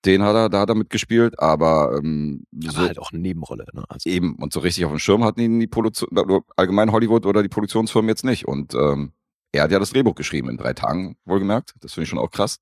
Den 0.05 0.23
hat 0.23 0.35
er, 0.35 0.49
da 0.49 0.61
hat 0.61 0.69
er 0.69 0.77
mitgespielt, 0.77 1.39
aber 1.39 1.99
ähm, 1.99 2.45
Aber 2.65 2.73
so 2.73 2.79
halt 2.79 2.99
auch 2.99 3.13
eine 3.13 3.21
Nebenrolle. 3.21 3.67
Ne? 3.73 3.85
Also, 3.89 4.09
eben 4.09 4.37
und 4.37 4.53
so 4.53 4.61
richtig 4.61 4.85
auf 4.85 4.93
dem 4.93 4.99
Schirm 4.99 5.25
hatten 5.25 5.41
ihn 5.41 5.61
die 5.61 5.67
Produktion, 5.67 6.09
allgemein 6.57 6.93
Hollywood 6.93 7.27
oder 7.27 7.43
die 7.43 7.49
Produktionsfirmen 7.49 8.09
jetzt 8.09 8.25
nicht. 8.25 8.47
Und 8.47 8.75
ähm, 8.75 9.13
er 9.53 9.65
hat 9.65 9.73
ja 9.73 9.79
das 9.79 9.91
Drehbuch 9.91 10.15
geschrieben 10.15 10.49
in 10.49 10.57
drei 10.57 10.75
Tagen, 10.75 11.17
wohlgemerkt. 11.25 11.75
Das 11.81 11.95
finde 11.95 12.05
ich 12.05 12.11
schon 12.11 12.19
auch 12.19 12.31
krass. 12.31 12.59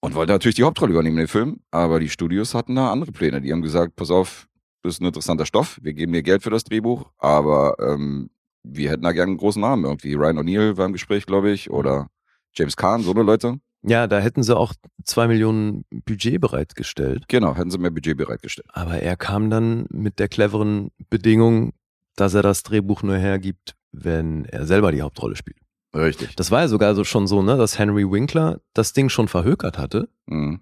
Und 0.00 0.14
wollte 0.14 0.32
natürlich 0.32 0.54
die 0.54 0.62
Hauptrolle 0.62 0.92
übernehmen 0.92 1.18
in 1.18 1.24
dem 1.24 1.28
Film, 1.28 1.60
aber 1.70 2.00
die 2.00 2.08
Studios 2.08 2.54
hatten 2.54 2.74
da 2.74 2.90
andere 2.90 3.12
Pläne. 3.12 3.40
Die 3.40 3.52
haben 3.52 3.60
gesagt, 3.60 3.96
pass 3.96 4.10
auf, 4.10 4.48
das 4.82 4.94
ist 4.94 5.00
ein 5.00 5.06
interessanter 5.06 5.46
Stoff, 5.46 5.78
wir 5.82 5.92
geben 5.94 6.12
dir 6.12 6.22
Geld 6.22 6.42
für 6.42 6.50
das 6.50 6.64
Drehbuch, 6.64 7.10
aber 7.18 7.76
ähm, 7.80 8.30
wir 8.62 8.90
hätten 8.90 9.02
da 9.02 9.12
gerne 9.12 9.30
einen 9.30 9.38
großen 9.38 9.60
Namen 9.60 9.84
irgendwie. 9.84 10.14
Ryan 10.14 10.38
O'Neill 10.38 10.76
war 10.76 10.86
im 10.86 10.92
Gespräch, 10.92 11.26
glaube 11.26 11.50
ich, 11.50 11.70
oder 11.70 12.08
James 12.54 12.76
Caan, 12.76 13.02
so 13.02 13.12
eine 13.12 13.22
Leute. 13.22 13.58
ja, 13.82 14.06
da 14.06 14.18
hätten 14.18 14.42
sie 14.42 14.56
auch 14.56 14.74
zwei 15.04 15.26
Millionen 15.28 15.84
Budget 15.90 16.40
bereitgestellt. 16.40 17.24
Genau, 17.28 17.54
hätten 17.56 17.70
sie 17.70 17.78
mehr 17.78 17.90
Budget 17.90 18.16
bereitgestellt. 18.16 18.68
Aber 18.72 19.00
er 19.00 19.16
kam 19.16 19.48
dann 19.50 19.86
mit 19.90 20.18
der 20.18 20.28
cleveren 20.28 20.90
Bedingung, 21.08 21.72
dass 22.16 22.34
er 22.34 22.42
das 22.42 22.62
Drehbuch 22.62 23.02
nur 23.02 23.16
hergibt, 23.16 23.74
wenn 23.92 24.44
er 24.44 24.66
selber 24.66 24.92
die 24.92 25.00
Hauptrolle 25.02 25.36
spielt. 25.36 25.56
Richtig. 25.94 26.36
Das 26.36 26.50
war 26.50 26.60
ja 26.60 26.68
sogar 26.68 26.94
so 26.94 27.04
schon 27.04 27.26
so, 27.26 27.40
ne, 27.42 27.56
dass 27.56 27.78
Henry 27.78 28.08
Winkler 28.10 28.60
das 28.74 28.92
Ding 28.92 29.08
schon 29.08 29.26
verhökert 29.28 29.78
hatte 29.78 30.08
Mhm. 30.26 30.60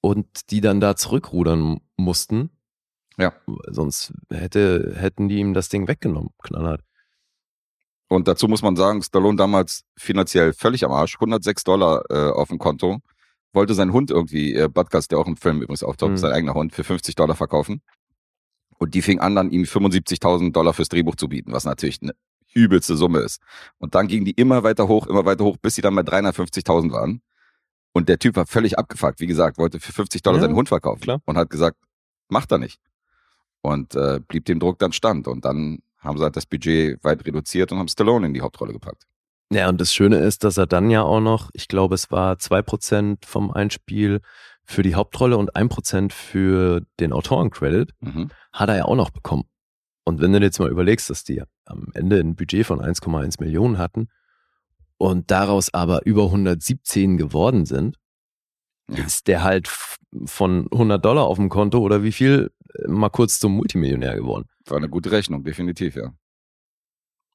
und 0.00 0.50
die 0.50 0.60
dann 0.60 0.80
da 0.80 0.96
zurückrudern 0.96 1.78
mussten. 1.96 2.50
Ja. 3.18 3.32
Sonst 3.68 4.12
hätte, 4.30 4.94
hätten 4.96 5.28
die 5.28 5.36
ihm 5.38 5.54
das 5.54 5.68
Ding 5.68 5.86
weggenommen, 5.88 6.30
knallhart. 6.42 6.80
Und 8.08 8.28
dazu 8.28 8.46
muss 8.48 8.62
man 8.62 8.76
sagen, 8.76 9.02
Stallone 9.02 9.36
damals 9.36 9.84
finanziell 9.96 10.52
völlig 10.52 10.84
am 10.84 10.92
Arsch, 10.92 11.14
106 11.16 11.64
Dollar 11.64 12.02
äh, 12.10 12.30
auf 12.30 12.48
dem 12.48 12.58
Konto, 12.58 12.98
wollte 13.54 13.74
seinen 13.74 13.92
Hund 13.92 14.10
irgendwie, 14.10 14.54
äh, 14.54 14.68
Butkus, 14.68 15.08
der 15.08 15.18
auch 15.18 15.26
im 15.26 15.36
Film 15.36 15.62
übrigens 15.62 15.82
auftaucht, 15.82 16.12
Mhm. 16.12 16.16
sein 16.18 16.32
eigener 16.32 16.54
Hund, 16.54 16.74
für 16.74 16.84
50 16.84 17.14
Dollar 17.14 17.36
verkaufen. 17.36 17.82
Und 18.78 18.94
die 18.94 19.02
fing 19.02 19.20
an, 19.20 19.34
dann 19.34 19.50
ihm 19.50 19.64
75.000 19.64 20.52
Dollar 20.52 20.72
fürs 20.74 20.88
Drehbuch 20.88 21.16
zu 21.16 21.28
bieten, 21.28 21.52
was 21.52 21.64
natürlich 21.64 22.02
eine 22.02 22.12
übelste 22.54 22.96
Summe 22.96 23.20
ist. 23.20 23.40
Und 23.78 23.94
dann 23.94 24.08
ging 24.08 24.24
die 24.24 24.32
immer 24.32 24.62
weiter 24.62 24.88
hoch, 24.88 25.06
immer 25.06 25.24
weiter 25.24 25.44
hoch, 25.44 25.56
bis 25.56 25.74
sie 25.74 25.82
dann 25.82 25.94
bei 25.94 26.02
350.000 26.02 26.92
waren. 26.92 27.22
Und 27.92 28.08
der 28.08 28.18
Typ 28.18 28.36
war 28.36 28.46
völlig 28.46 28.78
abgefuckt. 28.78 29.20
Wie 29.20 29.26
gesagt, 29.26 29.56
wollte 29.58 29.80
für 29.80 29.92
50 29.92 30.22
Dollar 30.22 30.38
Ja, 30.38 30.42
seinen 30.46 30.56
Hund 30.56 30.68
verkaufen. 30.68 31.00
klar. 31.00 31.20
Und 31.24 31.36
hat 31.38 31.48
gesagt, 31.50 31.76
macht 32.28 32.50
er 32.52 32.58
nicht. 32.58 32.80
Und 33.62 33.94
äh, 33.94 34.20
blieb 34.26 34.44
dem 34.46 34.58
Druck 34.60 34.78
dann 34.78 34.92
stand. 34.92 35.28
Und 35.28 35.44
dann 35.44 35.78
haben 35.98 36.18
sie 36.18 36.24
halt 36.24 36.36
das 36.36 36.46
Budget 36.46 37.02
weit 37.04 37.24
reduziert 37.26 37.70
und 37.72 37.78
haben 37.78 37.88
Stallone 37.88 38.26
in 38.26 38.34
die 38.34 38.40
Hauptrolle 38.40 38.72
gepackt. 38.72 39.04
Ja, 39.52 39.68
und 39.68 39.80
das 39.80 39.92
Schöne 39.94 40.16
ist, 40.18 40.44
dass 40.44 40.56
er 40.56 40.66
dann 40.66 40.90
ja 40.90 41.02
auch 41.02 41.20
noch, 41.20 41.50
ich 41.52 41.68
glaube, 41.68 41.94
es 41.94 42.10
war 42.10 42.34
2% 42.38 43.24
vom 43.26 43.50
Einspiel 43.50 44.20
für 44.64 44.82
die 44.82 44.94
Hauptrolle 44.94 45.36
und 45.36 45.54
1% 45.54 46.12
für 46.12 46.82
den 47.00 47.12
Autorencredit, 47.12 47.92
Mhm. 48.00 48.30
hat 48.52 48.68
er 48.68 48.76
ja 48.78 48.84
auch 48.86 48.96
noch 48.96 49.10
bekommen. 49.10 49.44
Und 50.04 50.20
wenn 50.20 50.32
du 50.32 50.40
dir 50.40 50.46
jetzt 50.46 50.58
mal 50.58 50.70
überlegst, 50.70 51.10
dass 51.10 51.22
die 51.22 51.42
am 51.66 51.88
Ende 51.94 52.18
ein 52.18 52.34
Budget 52.34 52.66
von 52.66 52.80
1,1 52.80 53.40
Millionen 53.40 53.78
hatten 53.78 54.08
und 54.96 55.30
daraus 55.30 55.72
aber 55.74 56.04
über 56.06 56.24
117 56.30 57.16
geworden 57.18 57.66
sind, 57.66 57.98
Ja. 58.88 59.04
ist 59.04 59.28
der 59.28 59.42
halt 59.44 59.68
von 60.24 60.66
100 60.72 61.04
Dollar 61.04 61.24
auf 61.26 61.36
dem 61.38 61.48
Konto 61.48 61.78
oder 61.78 62.02
wie 62.02 62.12
viel 62.12 62.50
mal 62.86 63.10
kurz 63.10 63.38
zum 63.38 63.56
Multimillionär 63.56 64.16
geworden. 64.16 64.48
War 64.66 64.78
eine 64.78 64.88
gute 64.88 65.10
Rechnung, 65.10 65.44
definitiv, 65.44 65.96
ja. 65.96 66.12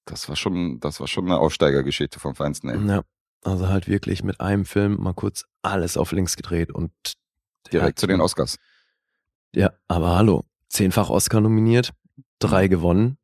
Das 0.05 0.29
war 0.29 0.35
schon, 0.35 0.79
das 0.79 0.99
war 0.99 1.07
schon 1.07 1.25
eine 1.25 1.37
Aufsteigergeschichte 1.37 2.19
vom 2.19 2.35
Feinsten. 2.35 2.69
Ey. 2.69 2.87
Ja, 2.87 3.01
also 3.43 3.67
halt 3.67 3.87
wirklich 3.87 4.23
mit 4.23 4.39
einem 4.39 4.65
Film 4.65 5.01
mal 5.01 5.13
kurz 5.13 5.45
alles 5.61 5.97
auf 5.97 6.11
links 6.11 6.37
gedreht 6.37 6.71
und 6.71 6.91
Direkt 7.71 7.99
zu 7.99 8.07
den 8.07 8.21
Oscars. 8.21 8.57
Ja, 9.53 9.73
aber 9.87 10.15
hallo, 10.15 10.45
zehnfach 10.69 11.09
Oscar 11.09 11.41
nominiert, 11.41 11.91
drei 12.39 12.67
gewonnen. 12.67 13.17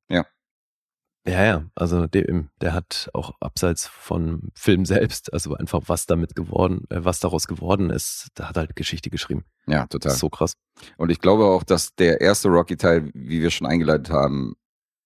Ja. 1.25 1.43
Ja, 1.43 1.63
also 1.75 2.05
der, 2.05 2.43
der 2.59 2.73
hat 2.73 3.09
auch 3.13 3.31
abseits 3.39 3.87
von 3.87 4.49
Film 4.55 4.83
selbst, 4.85 5.31
also 5.31 5.55
einfach 5.55 5.83
was 5.87 6.05
damit 6.05 6.35
geworden, 6.35 6.83
äh, 6.89 7.05
was 7.05 7.19
daraus 7.21 7.47
geworden 7.47 7.89
ist, 7.89 8.27
da 8.35 8.49
hat 8.49 8.57
halt 8.57 8.75
Geschichte 8.75 9.09
geschrieben. 9.09 9.45
Ja, 9.65 9.87
total. 9.87 10.11
So 10.11 10.29
krass. 10.29 10.57
Und 10.97 11.11
ich 11.11 11.19
glaube 11.19 11.45
auch, 11.45 11.63
dass 11.63 11.95
der 11.95 12.19
erste 12.19 12.49
Rocky-Teil, 12.49 13.09
wie 13.13 13.41
wir 13.41 13.51
schon 13.51 13.67
eingeleitet 13.67 14.09
haben, 14.09 14.55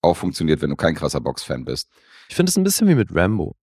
auch 0.01 0.15
funktioniert, 0.17 0.61
wenn 0.61 0.71
du 0.71 0.75
kein 0.75 0.95
krasser 0.95 1.21
Box-Fan 1.21 1.65
bist. 1.65 1.89
Ich 2.29 2.35
finde 2.35 2.49
es 2.49 2.57
ein 2.57 2.63
bisschen 2.63 2.87
wie 2.87 2.95
mit 2.95 3.13
Rambo. 3.15 3.55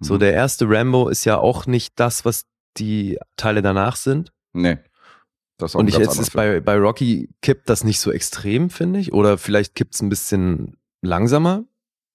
So, 0.00 0.14
Mhm. 0.14 0.18
der 0.20 0.32
erste 0.32 0.68
Rambo 0.68 1.08
ist 1.08 1.24
ja 1.24 1.38
auch 1.38 1.66
nicht 1.66 1.92
das, 2.00 2.24
was 2.24 2.46
die 2.76 3.18
Teile 3.36 3.62
danach 3.62 3.94
sind. 3.96 4.32
Nee. 4.52 4.78
Das 5.58 5.72
ist 5.72 5.76
auch 5.76 5.80
Und 5.80 5.88
ich 5.88 5.96
jetzt 5.98 6.18
ist 6.18 6.32
bei, 6.32 6.58
bei 6.60 6.76
Rocky 6.76 7.30
kippt 7.42 7.68
das 7.68 7.84
nicht 7.84 8.00
so 8.00 8.10
extrem, 8.10 8.70
finde 8.70 8.98
ich. 8.98 9.12
Oder 9.12 9.36
vielleicht 9.38 9.74
kippt 9.74 9.94
es 9.94 10.00
ein 10.02 10.08
bisschen 10.08 10.76
langsamer 11.02 11.64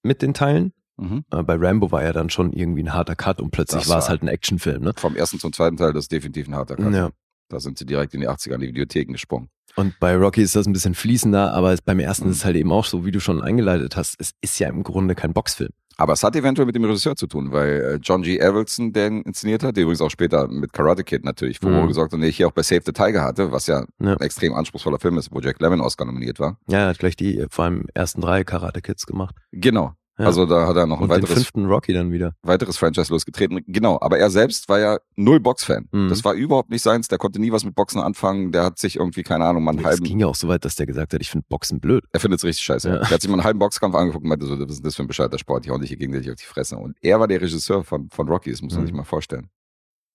mit 0.05 0.21
den 0.21 0.33
Teilen. 0.33 0.71
Mhm. 0.97 1.25
Aber 1.29 1.43
bei 1.43 1.55
Rambo 1.67 1.91
war 1.91 2.03
ja 2.03 2.13
dann 2.13 2.29
schon 2.29 2.53
irgendwie 2.53 2.83
ein 2.83 2.93
harter 2.93 3.15
Cut 3.15 3.41
und 3.41 3.51
plötzlich 3.51 3.81
Das 3.81 3.89
war 3.89 3.99
es 3.99 4.07
halt 4.07 4.21
ein 4.23 4.29
Actionfilm, 4.29 4.81
ne? 4.83 4.93
Vom 4.95 5.15
ersten 5.17 5.39
zum 5.39 5.51
zweiten 5.51 5.75
Teil, 5.75 5.91
das 5.91 6.05
ist 6.05 6.11
definitiv 6.13 6.47
ein 6.47 6.55
harter 6.55 6.77
Cut. 6.77 6.93
Ja. 6.93 7.09
Da 7.49 7.59
sind 7.59 7.77
sie 7.77 7.85
direkt 7.85 8.13
in 8.13 8.21
die 8.21 8.29
80er 8.29 8.53
an 8.55 8.61
die 8.61 8.67
Videotheken 8.69 9.11
gesprungen. 9.11 9.49
Und 9.75 9.99
bei 9.99 10.15
Rocky 10.15 10.41
ist 10.41 10.55
das 10.55 10.67
ein 10.67 10.73
bisschen 10.73 10.95
fließender, 10.95 11.53
aber 11.53 11.75
beim 11.83 11.99
ersten 11.99 12.25
Mhm. 12.25 12.31
ist 12.31 12.37
es 12.37 12.45
halt 12.45 12.55
eben 12.55 12.71
auch 12.71 12.85
so, 12.85 13.05
wie 13.05 13.11
du 13.11 13.19
schon 13.19 13.41
eingeleitet 13.41 13.97
hast, 13.97 14.15
es 14.19 14.31
ist 14.41 14.57
ja 14.59 14.69
im 14.69 14.83
Grunde 14.83 15.15
kein 15.15 15.33
Boxfilm. 15.33 15.71
Aber 15.97 16.13
es 16.13 16.23
hat 16.23 16.35
eventuell 16.35 16.65
mit 16.65 16.75
dem 16.75 16.83
Regisseur 16.83 17.15
zu 17.15 17.27
tun, 17.27 17.51
weil 17.51 17.69
äh, 17.81 17.99
John 18.01 18.21
G. 18.21 18.41
Avildsen, 18.41 18.91
der 18.93 19.07
ihn 19.07 19.21
inszeniert 19.21 19.63
hat, 19.63 19.75
der 19.77 19.83
übrigens 19.83 20.01
auch 20.01 20.09
später 20.11 20.47
mit 20.47 20.73
Karate 20.73 21.03
Kid 21.03 21.23
natürlich 21.23 21.59
Furore 21.59 21.83
Mhm. 21.83 21.87
gesorgt 21.87 22.11
hat 22.11 22.15
und 22.17 22.21
der 22.21 22.29
hier 22.29 22.47
auch 22.47 22.51
bei 22.51 22.63
Save 22.63 22.81
the 22.85 22.91
Tiger 22.91 23.23
hatte, 23.23 23.51
was 23.51 23.67
ja, 23.67 23.85
Ja. 24.01 24.13
ein 24.13 24.19
extrem 24.21 24.53
anspruchsvoller 24.53 24.99
Film 24.99 25.17
ist, 25.17 25.31
wo 25.31 25.39
Jack 25.39 25.59
Lemmon 25.61 25.81
Oscar 25.81 26.05
nominiert 26.05 26.39
war. 26.39 26.57
Ja, 26.67 26.79
er 26.79 26.87
hat 26.89 26.99
gleich 26.99 27.15
die 27.15 27.39
äh, 27.39 27.47
vor 27.49 27.65
allem 27.65 27.85
ersten 27.93 28.21
drei 28.21 28.43
Karate 28.43 28.81
Kids 28.81 29.05
gemacht. 29.05 29.35
Genau. 29.51 29.93
Ja. 30.17 30.27
Also 30.27 30.45
da 30.45 30.65
hat 30.65 30.77
er 30.77 30.85
noch 30.85 30.97
ein 30.99 31.03
Und 31.03 31.09
den 31.09 31.15
weiteres, 31.23 31.33
fünften 31.33 31.65
Rocky 31.65 31.91
dann 31.91 32.11
wieder. 32.13 32.35
weiteres 32.41 32.77
Franchise 32.77 33.11
losgetreten. 33.11 33.59
Genau, 33.67 33.99
aber 33.99 34.17
er 34.17 34.29
selbst 34.29 34.69
war 34.69 34.79
ja 34.79 34.97
null 35.17 35.41
Boxfan. 35.41 35.89
Mhm. 35.91 36.07
Das 36.07 36.23
war 36.23 36.33
überhaupt 36.33 36.69
nicht 36.69 36.81
seins, 36.83 37.09
der 37.09 37.17
konnte 37.17 37.41
nie 37.41 37.51
was 37.51 37.65
mit 37.65 37.75
Boxen 37.75 37.99
anfangen, 37.99 38.51
der 38.53 38.63
hat 38.63 38.79
sich 38.79 38.95
irgendwie, 38.95 39.23
keine 39.23 39.43
Ahnung, 39.45 39.63
mal 39.65 39.71
einen 39.71 39.79
Es 39.79 39.85
halben, 39.85 40.03
ging 40.05 40.19
ja 40.19 40.27
auch 40.27 40.35
so 40.35 40.47
weit, 40.47 40.63
dass 40.63 40.75
der 40.75 40.85
gesagt 40.85 41.13
hat, 41.13 41.19
ich 41.21 41.29
finde 41.29 41.45
Boxen 41.49 41.81
blöd. 41.81 42.05
er 42.13 42.19
findet 42.21 42.39
es 42.39 42.45
richtig 42.45 42.63
scheiße. 42.65 42.87
Ja. 42.87 42.95
Er 42.95 43.09
hat 43.09 43.21
sich 43.21 43.29
mal 43.29 43.35
einen 43.35 43.43
halben 43.43 43.59
Boxkampf 43.59 43.93
angeguckt 43.95 44.23
und 44.23 44.29
meinte 44.29 44.45
so, 44.45 44.57
was 44.57 44.71
ist 44.71 44.85
das 44.85 44.95
für 44.95 45.03
ein 45.03 45.07
bescheuerter 45.07 45.37
Sport, 45.37 45.65
ich 45.65 45.71
hau 45.71 45.77
dich 45.77 45.89
hier 45.89 45.97
gegenseitig 45.97 46.29
auf 46.31 46.37
die 46.37 46.45
Fresse. 46.45 46.77
Und 46.77 46.95
er 47.01 47.19
war 47.19 47.27
der 47.27 47.41
Regisseur 47.41 47.83
von, 47.83 48.09
von 48.09 48.29
Rocky, 48.29 48.51
das 48.51 48.61
muss 48.61 48.73
man 48.73 48.83
Mhm. 48.83 48.87
sich 48.87 48.95
mal 48.95 49.03
vorstellen. 49.03 49.49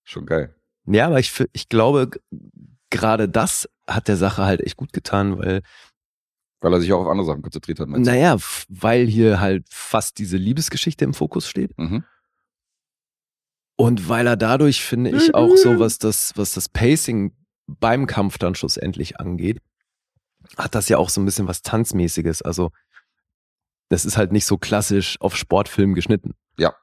Schon 0.04 0.25
geil. 0.25 0.54
Ja, 0.87 1.09
aber 1.09 1.19
ich, 1.21 1.30
ich 1.52 1.69
glaube, 1.69 2.11
gerade 2.88 3.28
das 3.28 3.69
hat 3.87 4.09
der 4.09 4.16
Sache 4.16 4.45
halt 4.45 4.61
echt 4.62 4.76
gut 4.76 4.92
getan, 4.92 5.38
weil, 5.38 5.61
Weil 6.61 6.75
er 6.75 6.81
sich 6.81 6.93
auch 6.93 7.00
auf 7.00 7.09
andere 7.09 7.26
Sachen 7.26 7.43
konzentriert 7.43 7.81
hat. 7.81 7.88
meinst 7.88 8.07
du? 8.07 8.12
naja, 8.12 8.37
weil 8.69 9.07
hier 9.07 9.40
halt 9.40 9.67
fast 9.71 10.19
diese 10.19 10.37
Liebesgeschichte 10.37 11.05
im 11.05 11.14
Fokus 11.14 11.49
steht. 11.49 11.76
Mhm. 11.79 12.05
Und 13.76 14.11
weil 14.11 14.26
er 14.26 14.37
dadurch, 14.37 14.85
finde 14.85 15.11
ich, 15.11 15.35
auch 15.35 15.57
so, 15.57 15.79
was 15.79 15.99
das, 15.99 16.37
was 16.37 16.52
das 16.52 16.69
Pacing 16.69 17.33
beim 17.67 18.07
Kampf 18.07 18.37
dann 18.37 18.55
schlussendlich 18.55 19.19
angeht, 19.19 19.62
hat 20.59 20.75
das 20.75 20.90
ja 20.90 20.99
auch 20.99 21.09
so 21.09 21.21
ein 21.21 21.25
bisschen 21.25 21.49
was 21.49 21.62
Tanzmäßiges. 21.62 22.43
Also, 22.43 22.73
das 23.88 24.05
ist 24.05 24.19
halt 24.19 24.33
nicht 24.33 24.45
so 24.45 24.59
klassisch 24.59 25.19
auf 25.21 25.35
Sportfilm 25.35 25.95
geschnitten. 25.95 26.35
Ja. 26.59 26.75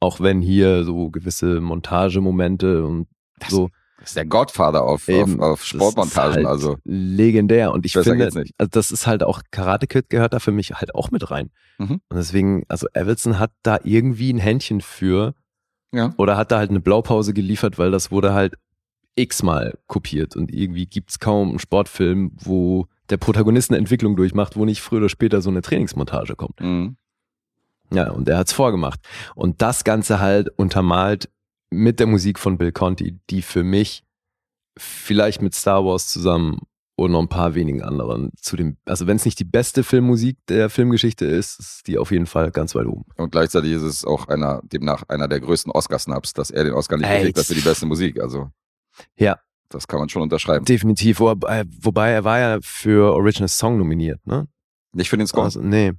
Auch 0.00 0.18
wenn 0.18 0.40
hier 0.40 0.82
so 0.82 1.10
gewisse 1.10 1.60
Montagemomente 1.60 2.84
und 2.84 3.06
so. 3.48 3.70
Das 4.02 4.10
ist 4.10 4.16
der 4.16 4.26
Godfather 4.26 4.82
auf, 4.82 5.02
auf, 5.02 5.08
Eben, 5.08 5.40
auf 5.40 5.60
das 5.60 5.68
Sportmontagen. 5.68 6.34
halt 6.36 6.46
also 6.46 6.76
legendär. 6.84 7.70
Und 7.72 7.86
ich 7.86 7.94
Besser 7.94 8.10
finde, 8.10 8.24
also 8.26 8.42
das 8.70 8.90
ist 8.90 9.06
halt 9.06 9.22
auch, 9.22 9.42
Karate 9.52 9.86
Kid 9.86 10.10
gehört 10.10 10.32
da 10.32 10.40
für 10.40 10.50
mich 10.50 10.72
halt 10.74 10.94
auch 10.94 11.10
mit 11.12 11.30
rein. 11.30 11.50
Mhm. 11.78 12.00
Und 12.08 12.16
deswegen, 12.16 12.64
also 12.68 12.88
Everson 12.94 13.38
hat 13.38 13.52
da 13.62 13.78
irgendwie 13.84 14.32
ein 14.32 14.38
Händchen 14.38 14.80
für 14.80 15.34
Ja. 15.92 16.14
oder 16.16 16.36
hat 16.36 16.50
da 16.50 16.58
halt 16.58 16.70
eine 16.70 16.80
Blaupause 16.80 17.32
geliefert, 17.32 17.78
weil 17.78 17.92
das 17.92 18.10
wurde 18.10 18.34
halt 18.34 18.54
x-mal 19.14 19.78
kopiert 19.86 20.34
und 20.36 20.52
irgendwie 20.52 20.86
gibt's 20.86 21.18
kaum 21.18 21.50
einen 21.50 21.58
Sportfilm, 21.58 22.32
wo 22.42 22.86
der 23.10 23.18
Protagonist 23.18 23.70
eine 23.70 23.78
Entwicklung 23.78 24.16
durchmacht, 24.16 24.56
wo 24.56 24.64
nicht 24.64 24.80
früher 24.80 24.98
oder 25.00 25.08
später 25.10 25.42
so 25.42 25.50
eine 25.50 25.62
Trainingsmontage 25.62 26.34
kommt. 26.34 26.60
Mhm. 26.60 26.96
Ja, 27.92 28.10
und 28.10 28.28
er 28.28 28.38
hat's 28.38 28.52
vorgemacht. 28.52 29.00
Und 29.34 29.60
das 29.60 29.84
Ganze 29.84 30.18
halt 30.18 30.48
untermalt 30.56 31.28
mit 31.72 31.98
der 32.00 32.06
Musik 32.06 32.38
von 32.38 32.58
Bill 32.58 32.72
Conti, 32.72 33.18
die 33.30 33.42
für 33.42 33.64
mich 33.64 34.04
vielleicht 34.78 35.42
mit 35.42 35.54
Star 35.54 35.84
Wars 35.84 36.06
zusammen 36.06 36.60
und 36.96 37.10
noch 37.12 37.20
ein 37.20 37.28
paar 37.28 37.54
wenigen 37.54 37.82
anderen 37.82 38.30
zu 38.36 38.56
dem, 38.56 38.76
also 38.84 39.06
wenn 39.06 39.16
es 39.16 39.24
nicht 39.24 39.38
die 39.38 39.44
beste 39.44 39.82
Filmmusik 39.82 40.36
der 40.48 40.70
Filmgeschichte 40.70 41.24
ist, 41.24 41.58
ist 41.58 41.86
die 41.86 41.98
auf 41.98 42.10
jeden 42.10 42.26
Fall 42.26 42.50
ganz 42.50 42.74
weit 42.74 42.86
oben. 42.86 43.04
Und 43.16 43.32
gleichzeitig 43.32 43.72
ist 43.72 43.82
es 43.82 44.04
auch 44.04 44.28
einer, 44.28 44.60
demnach 44.64 45.02
einer 45.08 45.26
der 45.28 45.40
größten 45.40 45.72
Oscar-Snaps, 45.72 46.34
dass 46.34 46.50
er 46.50 46.64
den 46.64 46.74
Oscar 46.74 46.98
nicht 46.98 47.08
Ey, 47.08 47.18
gekriegt 47.18 47.38
hat 47.38 47.46
für 47.46 47.54
die 47.54 47.60
beste 47.62 47.86
Musik. 47.86 48.20
Also 48.20 48.50
Ja. 49.16 49.38
das 49.68 49.88
kann 49.88 49.98
man 50.00 50.08
schon 50.10 50.22
unterschreiben. 50.22 50.64
Definitiv, 50.64 51.20
wobei, 51.20 51.64
wobei 51.80 52.10
er 52.10 52.24
war 52.24 52.38
ja 52.38 52.58
für 52.62 53.12
Original 53.14 53.48
Song 53.48 53.78
nominiert, 53.78 54.24
ne? 54.26 54.46
Nicht 54.94 55.08
für 55.08 55.16
den 55.16 55.26
Score. 55.26 55.44
Also, 55.46 55.60
nee. 55.60 55.92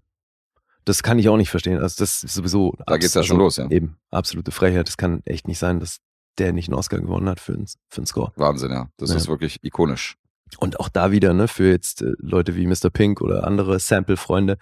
Das 0.86 1.02
kann 1.04 1.20
ich 1.20 1.30
auch 1.30 1.38
nicht 1.38 1.50
verstehen. 1.50 1.80
Also 1.80 1.96
das 2.04 2.24
ist 2.24 2.34
sowieso. 2.36 2.74
da 2.86 2.98
geht's 2.98 3.14
ja 3.14 3.24
schon 3.24 3.36
also 3.38 3.44
los, 3.44 3.58
ja. 3.58 3.70
Eben, 3.70 3.98
absolute 4.12 4.52
Frechheit. 4.52 4.88
Das 4.88 4.98
kann 4.98 5.22
echt 5.26 5.48
nicht 5.48 5.60
sein, 5.60 5.80
dass 5.80 5.98
der 6.38 6.52
nicht 6.52 6.68
einen 6.70 6.76
Oscar 6.78 7.00
gewonnen 7.00 7.30
hat 7.30 7.40
für 7.40 7.54
einen, 7.54 7.68
für 7.90 7.98
einen 7.98 8.06
Score. 8.08 8.32
Wahnsinn, 8.36 8.72
ja. 8.72 8.90
Das 8.98 9.12
Ja. 9.12 9.18
ist 9.18 9.28
wirklich 9.28 9.64
ikonisch. 9.64 10.18
Und 10.58 10.80
auch 10.80 10.90
da 10.90 11.12
wieder, 11.12 11.34
ne, 11.34 11.48
für 11.48 11.70
jetzt 11.70 12.02
äh, 12.02 12.12
Leute 12.18 12.56
wie 12.56 12.68
Mr. 12.68 12.90
Pink 12.92 13.22
oder 13.22 13.46
andere 13.48 13.80
Sample-Freunde, 13.80 14.58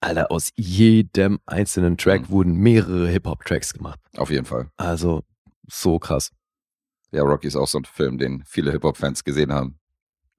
Alter, 0.00 0.30
aus 0.30 0.50
jedem 0.56 1.38
einzelnen 1.46 1.96
Track 1.96 2.22
Mhm. 2.22 2.30
wurden 2.30 2.54
mehrere 2.56 3.08
Hip-Hop-Tracks 3.08 3.72
gemacht. 3.74 4.00
Auf 4.16 4.30
jeden 4.30 4.44
Fall. 4.44 4.70
Also, 4.76 5.22
so 5.70 5.98
krass. 5.98 6.30
Ja, 7.10 7.22
Rocky 7.22 7.46
ist 7.46 7.56
auch 7.56 7.68
so 7.68 7.78
ein 7.78 7.84
Film, 7.84 8.18
den 8.18 8.42
viele 8.44 8.70
Hip-Hop-Fans 8.72 9.24
gesehen 9.24 9.52
haben. 9.52 9.78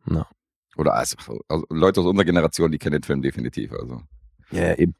Ja. 0.09 0.27
Oder 0.77 0.93
also, 0.93 1.15
also 1.47 1.65
Leute 1.69 2.01
aus 2.01 2.05
unserer 2.05 2.25
Generation, 2.25 2.71
die 2.71 2.77
kennen 2.77 2.93
den 2.93 3.03
Film 3.03 3.21
definitiv. 3.21 3.71
Also 3.71 4.01
Ja, 4.51 4.75
eben. 4.75 4.93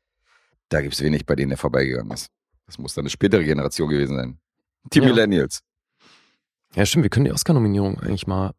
Da 0.69 0.81
gibt's 0.81 1.01
wenig, 1.01 1.25
bei 1.25 1.35
denen 1.35 1.49
der 1.49 1.57
vorbeigegangen 1.57 2.11
ist. 2.11 2.29
Das 2.65 2.77
muss 2.77 2.93
dann 2.93 3.03
eine 3.03 3.09
spätere 3.09 3.43
Generation 3.43 3.89
gewesen 3.89 4.15
sein. 4.17 4.39
Die 4.93 4.99
Ja. 4.99 5.05
Millennials. 5.05 5.61
Ja, 6.75 6.85
stimmt, 6.85 7.03
wir 7.03 7.09
können 7.09 7.25
die 7.25 7.31
Oscar-Nominierung 7.31 7.99
eigentlich 7.99 8.27
mal 8.27 8.53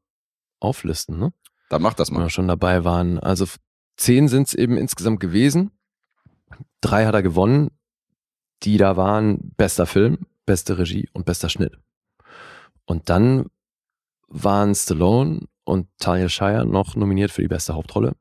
auflisten, 0.61 1.19
ne? 1.19 1.33
Dann 1.69 1.83
macht 1.83 1.99
das 1.99 2.11
Wenn 2.11 2.17
wir 2.19 2.23
mal. 2.23 2.31
schon 2.31 2.49
dabei 2.49 2.85
waren. 2.85 3.19
Also 3.19 3.47
zehn 3.97 4.29
sind 4.29 4.49
es 4.49 4.55
eben 4.55 4.77
insgesamt 4.77 5.21
gewesen. 5.21 5.71
Drei 6.81 7.07
hat 7.07 7.15
er 7.15 7.23
gewonnen. 7.23 7.71
Die 8.63 8.79
da 8.79 8.97
waren 8.97 9.53
bester 9.57 9.85
Film, 9.85 10.27
beste 10.47 10.79
Regie 10.79 11.09
und 11.13 11.27
bester 11.27 11.49
Schnitt. 11.51 11.77
Und 12.87 13.11
dann 13.11 13.47
waren 14.29 14.75
Stallone 14.75 15.47
und 15.65 15.89
Talia 15.99 16.29
Shire 16.29 16.65
noch 16.65 16.97
nominiert 16.97 17.31
für 17.33 17.43
die 17.43 17.49
beste 17.49 17.75
Hauptrolle. 17.75 18.15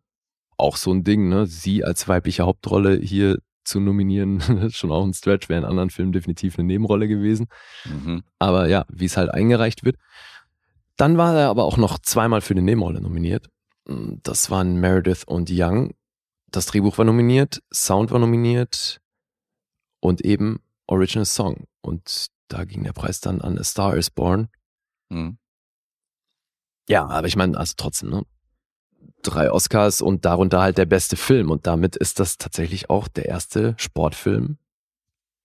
Auch 0.58 0.76
so 0.78 0.92
ein 0.92 1.04
Ding, 1.04 1.30
ne? 1.30 1.46
Sie 1.48 1.84
als 1.86 2.08
weibliche 2.08 2.44
Hauptrolle 2.44 2.98
hier 2.98 3.38
zu 3.66 3.80
nominieren, 3.80 4.42
schon 4.72 4.92
auch 4.92 5.04
ein 5.04 5.14
Stretch, 5.14 5.50
wäre 5.50 5.60
in 5.60 5.66
anderen 5.66 5.90
Filmen 5.90 6.12
definitiv 6.12 6.58
eine 6.58 6.68
Nebenrolle 6.68 7.08
gewesen. 7.08 7.48
Mhm. 7.86 8.24
Aber 8.40 8.68
ja, 8.68 8.86
wie 8.90 9.06
es 9.06 9.18
halt 9.18 9.32
eingereicht 9.32 9.84
wird. 9.84 9.98
Dann 10.98 11.18
war 11.18 11.36
er 11.36 11.50
aber 11.50 11.66
auch 11.66 11.78
noch 11.78 12.00
zweimal 12.00 12.42
für 12.42 12.56
die 12.56 12.62
Nebenrolle 12.62 13.02
nominiert. 13.02 13.50
Das 13.86 14.50
waren 14.50 14.80
Meredith 14.80 15.24
und 15.26 15.50
Young. 15.52 15.94
Das 16.48 16.68
Drehbuch 16.68 16.98
war 16.98 17.06
nominiert, 17.06 17.62
Sound 17.74 18.12
war 18.12 18.20
nominiert 18.20 19.02
und 20.00 20.22
eben 20.22 20.60
Original 20.88 21.26
Song. 21.26 21.66
Und 21.82 22.28
da 22.48 22.64
ging 22.64 22.84
der 22.84 22.94
Preis 22.94 23.20
dann 23.20 23.42
an 23.42 23.58
A 23.58 23.64
Star 23.64 23.98
is 23.98 24.10
Born. 24.10 24.48
Mhm. 25.10 25.38
Ja, 26.88 27.08
aber 27.08 27.28
ich 27.28 27.36
meine, 27.36 27.58
also 27.58 27.74
trotzdem, 27.76 28.10
ne? 28.10 28.24
Drei 29.26 29.52
Oscars 29.52 30.02
und 30.02 30.24
darunter 30.26 30.62
halt 30.62 30.78
der 30.78 30.86
beste 30.86 31.16
Film. 31.18 31.50
Und 31.52 31.66
damit 31.68 31.96
ist 31.96 32.20
das 32.20 32.38
tatsächlich 32.38 32.90
auch 32.90 33.08
der 33.08 33.26
erste 33.26 33.74
Sportfilm, 33.78 34.58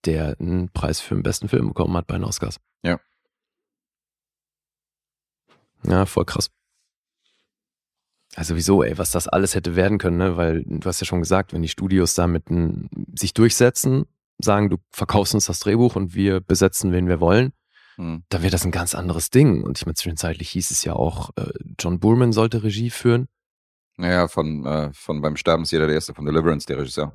der 0.04 0.36
einen 0.38 0.68
Preis 0.70 1.00
für 1.00 1.14
den 1.14 1.22
besten 1.22 1.48
Film 1.48 1.68
bekommen 1.68 1.96
hat 1.96 2.06
bei 2.06 2.14
den 2.14 2.24
Oscars. 2.24 2.60
Ja. 2.82 3.00
Ja, 5.84 6.06
voll 6.06 6.24
krass. 6.26 6.50
Also 8.36 8.54
wieso, 8.54 8.82
ey, 8.84 8.96
was 8.98 9.10
das 9.10 9.26
alles 9.26 9.54
hätte 9.54 9.74
werden 9.76 9.98
können, 9.98 10.18
ne? 10.18 10.36
Weil 10.36 10.62
du 10.64 10.86
hast 10.86 11.00
ja 11.00 11.06
schon 11.06 11.20
gesagt, 11.20 11.52
wenn 11.52 11.62
die 11.62 11.68
Studios 11.68 12.14
damit 12.14 12.44
sich 13.14 13.34
durchsetzen, 13.34 14.04
sagen, 14.38 14.70
du 14.70 14.76
verkaufst 14.90 15.34
uns 15.34 15.46
das 15.46 15.58
Drehbuch 15.58 15.96
und 15.96 16.14
wir 16.14 16.40
besetzen, 16.40 16.92
wen 16.92 17.08
wir 17.08 17.20
wollen, 17.20 17.52
Mhm. 17.96 18.22
dann 18.28 18.42
wird 18.42 18.54
das 18.54 18.64
ein 18.64 18.70
ganz 18.70 18.94
anderes 18.94 19.30
Ding. 19.30 19.62
Und 19.62 19.78
ich 19.78 19.84
meine, 19.84 19.94
zwischenzeitlich 19.94 20.48
hieß 20.50 20.70
es 20.70 20.84
ja 20.84 20.94
auch, 20.94 21.30
äh, 21.36 21.50
John 21.78 21.98
Boorman 21.98 22.32
sollte 22.32 22.62
Regie 22.62 22.88
führen. 22.90 23.26
Naja, 24.00 24.28
von, 24.28 24.64
äh, 24.64 24.90
von 24.94 25.20
beim 25.20 25.36
Sterben 25.36 25.64
ist 25.64 25.72
jeder 25.72 25.86
der 25.86 25.94
Erste, 25.96 26.14
von 26.14 26.24
Deliverance, 26.24 26.66
der 26.66 26.78
Regisseur. 26.78 27.12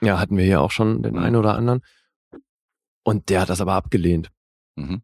Ja, 0.00 0.18
hatten 0.18 0.38
wir 0.38 0.44
hier 0.44 0.62
auch 0.62 0.70
schon 0.70 1.02
den 1.02 1.14
Mhm. 1.14 1.18
einen 1.22 1.36
oder 1.36 1.54
anderen. 1.54 1.82
Und 3.04 3.28
der 3.28 3.42
hat 3.42 3.50
das 3.50 3.60
aber 3.60 3.74
abgelehnt. 3.74 4.30
Mhm. 4.76 5.02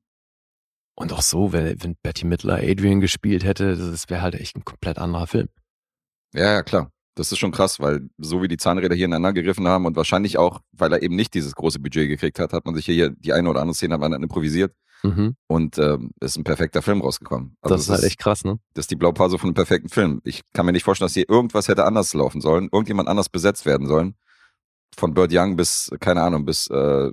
Und 0.94 1.12
auch 1.12 1.20
so, 1.20 1.52
wenn, 1.52 1.82
wenn 1.82 1.96
Betty 2.02 2.26
Midler 2.26 2.56
Adrian 2.62 3.00
gespielt 3.00 3.44
hätte, 3.44 3.76
das 3.76 4.08
wäre 4.08 4.22
halt 4.22 4.34
echt 4.34 4.56
ein 4.56 4.64
komplett 4.64 4.98
anderer 4.98 5.26
Film. 5.26 5.48
Ja, 6.32 6.52
ja, 6.52 6.62
klar. 6.62 6.90
Das 7.16 7.30
ist 7.30 7.38
schon 7.38 7.52
krass, 7.52 7.78
weil 7.78 8.08
so 8.16 8.40
wie 8.40 8.48
die 8.48 8.56
Zahnräder 8.56 8.94
hier 8.94 9.04
ineinander 9.04 9.34
gegriffen 9.34 9.68
haben 9.68 9.84
und 9.84 9.96
wahrscheinlich 9.96 10.38
auch, 10.38 10.60
weil 10.72 10.90
er 10.94 11.02
eben 11.02 11.16
nicht 11.16 11.34
dieses 11.34 11.54
große 11.54 11.78
Budget 11.80 12.08
gekriegt 12.08 12.38
hat, 12.38 12.54
hat 12.54 12.64
man 12.64 12.74
sich 12.74 12.86
hier 12.86 13.10
die 13.10 13.34
eine 13.34 13.50
oder 13.50 13.60
andere 13.60 13.74
Szene 13.74 13.92
hat 13.94 14.00
man 14.00 14.14
improvisiert 14.14 14.74
Mhm. 15.02 15.36
und 15.48 15.78
ähm, 15.78 16.12
ist 16.20 16.36
ein 16.36 16.44
perfekter 16.44 16.80
Film 16.80 17.00
rausgekommen. 17.00 17.56
Also 17.60 17.74
das 17.74 17.82
ist 17.84 17.90
halt 17.90 18.04
echt 18.04 18.18
krass, 18.18 18.44
ne? 18.44 18.58
Das 18.74 18.84
ist 18.84 18.90
die 18.90 18.96
Blaupause 18.96 19.38
von 19.38 19.48
einem 19.48 19.54
perfekten 19.54 19.88
Film. 19.88 20.20
Ich 20.24 20.42
kann 20.52 20.64
mir 20.64 20.72
nicht 20.72 20.84
vorstellen, 20.84 21.06
dass 21.06 21.14
hier 21.14 21.28
irgendwas 21.28 21.68
hätte 21.68 21.84
anders 21.84 22.14
laufen 22.14 22.40
sollen, 22.40 22.68
irgendjemand 22.70 23.08
anders 23.08 23.28
besetzt 23.28 23.66
werden 23.66 23.86
sollen. 23.86 24.14
Von 24.96 25.14
Bird 25.14 25.32
Young 25.32 25.56
bis, 25.56 25.90
keine 26.00 26.22
Ahnung, 26.22 26.44
bis 26.44 26.68
äh, 26.68 27.10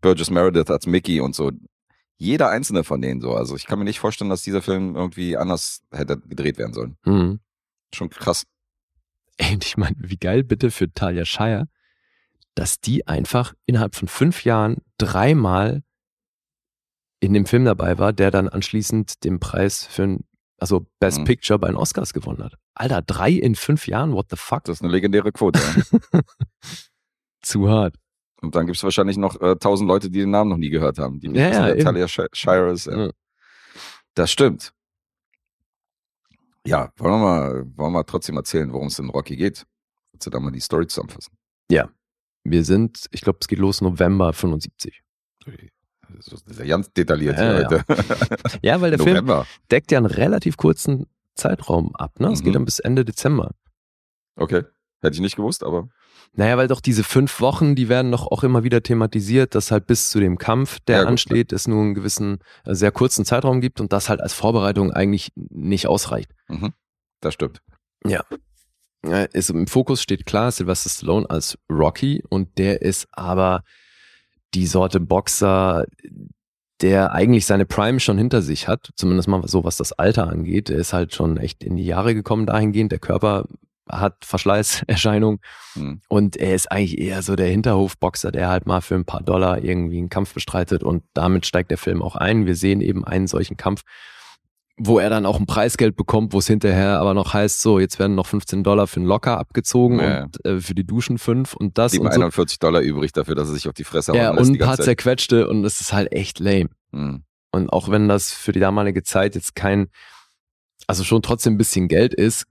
Burgess 0.00 0.30
Meredith 0.30 0.70
als 0.70 0.86
Mickey 0.86 1.20
und 1.20 1.34
so. 1.34 1.50
Jeder 2.16 2.50
einzelne 2.50 2.84
von 2.84 3.00
denen 3.00 3.20
so. 3.20 3.34
Also 3.34 3.56
ich 3.56 3.66
kann 3.66 3.78
mir 3.78 3.84
nicht 3.84 4.00
vorstellen, 4.00 4.30
dass 4.30 4.42
dieser 4.42 4.62
Film 4.62 4.94
irgendwie 4.94 5.36
anders 5.36 5.82
hätte 5.90 6.18
gedreht 6.18 6.58
werden 6.58 6.72
sollen. 6.72 6.96
Mhm. 7.04 7.40
Schon 7.94 8.10
krass. 8.10 8.44
Ey, 9.36 9.54
und 9.54 9.64
ich 9.64 9.76
meine, 9.76 9.96
wie 9.98 10.16
geil 10.16 10.44
bitte 10.44 10.70
für 10.70 10.92
Talia 10.92 11.24
Shire, 11.24 11.66
dass 12.54 12.80
die 12.80 13.06
einfach 13.06 13.54
innerhalb 13.66 13.94
von 13.94 14.08
fünf 14.08 14.44
Jahren 14.44 14.78
dreimal 14.98 15.82
in 17.20 17.32
dem 17.34 17.46
Film 17.46 17.64
dabei 17.64 17.98
war, 17.98 18.12
der 18.12 18.30
dann 18.30 18.48
anschließend 18.48 19.24
den 19.24 19.40
Preis 19.40 19.84
für 19.86 20.04
ein, 20.04 20.24
also 20.58 20.86
Best 20.98 21.20
Mhm. 21.20 21.24
Picture 21.24 21.58
bei 21.58 21.68
den 21.68 21.76
Oscars 21.76 22.12
gewonnen 22.12 22.42
hat. 22.42 22.54
Alter, 22.74 23.02
drei 23.02 23.30
in 23.30 23.54
fünf 23.54 23.86
Jahren, 23.86 24.12
what 24.12 24.26
the 24.30 24.36
fuck? 24.36 24.64
Das 24.64 24.78
ist 24.78 24.82
eine 24.82 24.90
legendäre 24.92 25.30
Quote. 25.32 25.58
ja. 26.12 26.20
Zu 27.42 27.68
hart. 27.68 27.96
und 28.42 28.54
dann 28.54 28.66
gibt 28.66 28.76
es 28.76 28.84
wahrscheinlich 28.84 29.16
noch 29.16 29.40
äh, 29.40 29.56
tausend 29.56 29.88
Leute, 29.88 30.10
die 30.10 30.20
den 30.20 30.30
Namen 30.30 30.50
noch 30.50 30.56
nie 30.58 30.70
gehört 30.70 30.98
haben. 30.98 31.20
Die 31.20 31.28
nicht 31.28 31.40
Ja, 31.40 31.50
wissen, 31.50 31.62
ja, 31.62 31.70
eben. 31.74 31.84
Talia 31.84 32.06
Shi- 32.08 32.28
Shire 32.32 32.70
ist. 32.72 32.86
Ja. 32.86 33.06
Ja. 33.06 33.10
Das 34.14 34.30
stimmt. 34.30 34.72
Ja, 36.66 36.92
wollen 36.96 37.12
wir 37.14 37.18
mal, 37.18 37.52
wollen 37.54 37.74
wir 37.76 37.90
mal 37.90 38.02
trotzdem 38.04 38.36
erzählen, 38.36 38.70
worum 38.72 38.88
es 38.88 38.98
in 38.98 39.08
Rocky 39.08 39.36
geht? 39.36 39.66
Willst 40.12 40.26
du 40.26 40.30
da 40.30 40.40
mal 40.40 40.50
die 40.50 40.60
Story 40.60 40.86
zusammenfassen? 40.86 41.34
Wir 42.42 42.64
sind, 42.64 43.06
ich 43.10 43.20
glaube, 43.20 43.38
es 43.42 43.48
geht 43.48 43.58
los 43.58 43.82
November 43.82 44.32
75. 44.32 45.02
Das 46.16 46.28
ist 46.28 46.58
ja 46.58 46.64
ganz 46.66 46.92
detailliert 46.92 47.38
Ja, 47.38 47.42
hier 47.42 47.60
ja. 47.62 47.68
heute. 47.70 47.84
Ja, 48.62 48.80
weil 48.80 48.90
der 48.90 48.98
Film 49.00 49.14
November. 49.16 49.46
deckt 49.70 49.90
ja 49.92 49.98
einen 49.98 50.06
relativ 50.06 50.56
kurzen 50.56 51.06
Zeitraum 51.34 51.94
ab. 51.96 52.18
Ne? 52.20 52.28
Es 52.32 52.40
Mhm. 52.40 52.44
geht 52.44 52.54
dann 52.56 52.64
bis 52.64 52.78
Ende 52.78 53.04
Dezember. 53.04 53.52
Okay. 54.36 54.64
Hätte 55.02 55.14
ich 55.14 55.20
nicht 55.20 55.36
gewusst, 55.36 55.64
aber 55.64 55.88
Naja, 56.34 56.56
weil 56.58 56.68
doch 56.68 56.80
diese 56.80 57.02
fünf 57.04 57.40
Wochen, 57.40 57.74
die 57.74 57.88
werden 57.88 58.12
doch 58.12 58.26
auch 58.26 58.42
immer 58.44 58.62
wieder 58.64 58.82
thematisiert, 58.82 59.54
dass 59.54 59.70
halt 59.70 59.86
bis 59.86 60.10
zu 60.10 60.20
dem 60.20 60.36
Kampf, 60.36 60.78
der 60.86 60.96
Ja, 60.96 61.02
gut, 61.02 61.08
ansteht, 61.10 61.52
es 61.52 61.66
nur 61.66 61.80
einen 61.82 61.94
gewissen, 61.94 62.38
äh, 62.64 62.74
sehr 62.74 62.92
kurzen 62.92 63.24
Zeitraum 63.24 63.60
gibt 63.62 63.80
und 63.80 63.92
das 63.94 64.08
halt 64.10 64.20
als 64.20 64.34
Vorbereitung 64.34 64.92
eigentlich 64.92 65.32
nicht 65.36 65.86
ausreicht. 65.86 66.30
mhm. 66.48 66.72
das 67.20 67.34
stimmt. 67.34 67.62
Ja, 68.06 68.24
ist, 69.32 69.48
Im 69.50 69.66
Fokus 69.66 70.02
steht 70.02 70.26
klar 70.26 70.50
Sylvester 70.52 70.90
Stallone 70.90 71.28
als 71.30 71.56
Rocky 71.70 72.22
und 72.28 72.58
der 72.58 72.82
ist 72.82 73.08
aber 73.12 73.62
die 74.54 74.66
Sorte 74.66 75.00
Boxer, 75.00 75.84
der 76.80 77.12
eigentlich 77.12 77.46
seine 77.46 77.66
Prime 77.66 78.00
schon 78.00 78.18
hinter 78.18 78.42
sich 78.42 78.66
hat, 78.68 78.90
zumindest 78.96 79.28
mal 79.28 79.46
so, 79.46 79.64
was 79.64 79.76
das 79.76 79.92
Alter 79.92 80.28
angeht. 80.28 80.70
Er 80.70 80.78
ist 80.78 80.92
halt 80.92 81.14
schon 81.14 81.36
echt 81.36 81.62
in 81.62 81.76
die 81.76 81.84
Jahre 81.84 82.14
gekommen 82.14 82.46
dahingehend. 82.46 82.90
Der 82.90 82.98
Körper 82.98 83.44
hat 83.88 84.24
Verschleißerscheinungen 84.24 85.40
Mhm. 85.74 86.00
und 86.08 86.36
er 86.36 86.54
ist 86.54 86.70
eigentlich 86.70 86.98
eher 86.98 87.22
so 87.22 87.36
der 87.36 87.48
Hinterhofboxer, 87.48 88.30
der 88.32 88.48
halt 88.48 88.66
mal 88.66 88.80
für 88.80 88.94
ein 88.94 89.04
paar 89.04 89.22
Dollar 89.22 89.62
irgendwie 89.62 89.98
einen 89.98 90.08
Kampf 90.08 90.32
bestreitet 90.34 90.82
und 90.82 91.02
damit 91.12 91.44
steigt 91.46 91.70
der 91.70 91.78
Film 91.78 92.02
auch 92.02 92.16
ein. 92.16 92.46
Wir 92.46 92.54
sehen 92.56 92.80
eben 92.80 93.04
einen 93.04 93.26
solchen 93.26 93.56
Kampf, 93.56 93.82
wo 94.82 94.98
er 94.98 95.10
dann 95.10 95.26
auch 95.26 95.38
ein 95.38 95.44
Preisgeld 95.46 95.94
bekommt, 95.94 96.32
wo 96.32 96.38
es 96.38 96.46
hinterher 96.46 96.98
aber 97.00 97.12
noch 97.12 97.34
heißt, 97.34 97.60
so, 97.60 97.78
jetzt 97.78 97.98
werden 97.98 98.14
noch 98.14 98.26
15 98.26 98.64
Dollar 98.64 98.86
für 98.86 98.96
einen 99.00 99.06
Locker 99.06 99.38
abgezogen 99.38 99.98
Ja, 100.00 100.22
und 100.24 100.44
äh, 100.46 100.60
für 100.60 100.74
die 100.74 100.84
Duschen 100.86 101.18
fünf 101.18 101.54
und 101.54 101.76
das 101.76 101.92
Blieben 101.92 102.06
und 102.06 102.12
so. 102.14 102.20
41 102.20 102.58
Dollar 102.60 102.80
übrig 102.80 103.12
dafür, 103.12 103.34
dass 103.34 103.48
er 103.48 103.54
sich 103.54 103.68
auf 103.68 103.74
die 103.74 103.84
Fresse 103.84 104.14
Ja, 104.16 104.30
und 104.30 104.38
ein 104.38 104.58
paar 104.58 104.76
Zeit. 104.76 104.86
zerquetschte 104.86 105.48
und 105.48 105.62
das 105.62 105.80
ist 105.82 105.92
halt 105.92 106.12
echt 106.12 106.38
lame. 106.38 106.70
Mhm. 106.92 107.24
Und 107.52 107.68
auch 107.72 107.90
wenn 107.90 108.08
das 108.08 108.32
für 108.32 108.52
die 108.52 108.60
damalige 108.60 109.02
Zeit 109.02 109.34
jetzt 109.34 109.54
kein, 109.54 109.88
also 110.86 111.04
schon 111.04 111.20
trotzdem 111.20 111.54
ein 111.54 111.58
bisschen 111.58 111.88
Geld 111.88 112.14
ist, 112.14 112.46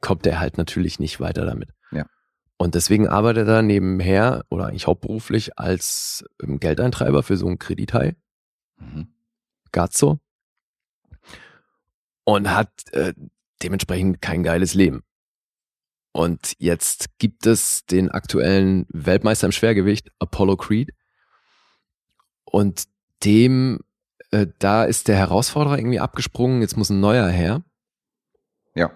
kommt 0.00 0.26
er 0.26 0.40
halt 0.40 0.56
natürlich 0.56 0.98
nicht 1.00 1.20
weiter 1.20 1.44
damit. 1.44 1.68
Ja. 1.92 2.06
Und 2.56 2.74
deswegen 2.76 3.08
arbeitet 3.08 3.46
er 3.48 3.62
nebenher 3.62 4.44
oder 4.48 4.68
eigentlich 4.68 4.86
hauptberuflich 4.86 5.58
als 5.58 6.24
ähm, 6.42 6.60
Geldeintreiber 6.60 7.22
für 7.22 7.36
so 7.36 7.46
einen 7.46 7.58
Kredithai, 7.58 8.14
Mhm. 8.78 9.08
Gazzo. 9.72 10.18
Und 12.24 12.50
hat 12.50 12.70
äh, 12.92 13.12
dementsprechend 13.62 14.22
kein 14.22 14.42
geiles 14.42 14.74
Leben. 14.74 15.02
Und 16.12 16.54
jetzt 16.58 17.18
gibt 17.18 17.44
es 17.44 17.86
den 17.86 18.10
aktuellen 18.10 18.86
Weltmeister 18.88 19.46
im 19.46 19.52
Schwergewicht, 19.52 20.10
Apollo 20.20 20.56
Creed. 20.56 20.92
Und 22.44 22.84
dem, 23.24 23.80
äh, 24.30 24.46
da 24.60 24.84
ist 24.84 25.08
der 25.08 25.16
Herausforderer 25.16 25.76
irgendwie 25.76 26.00
abgesprungen, 26.00 26.60
jetzt 26.60 26.76
muss 26.76 26.90
ein 26.90 27.00
neuer 27.00 27.28
her. 27.28 27.64
Ja. 28.74 28.92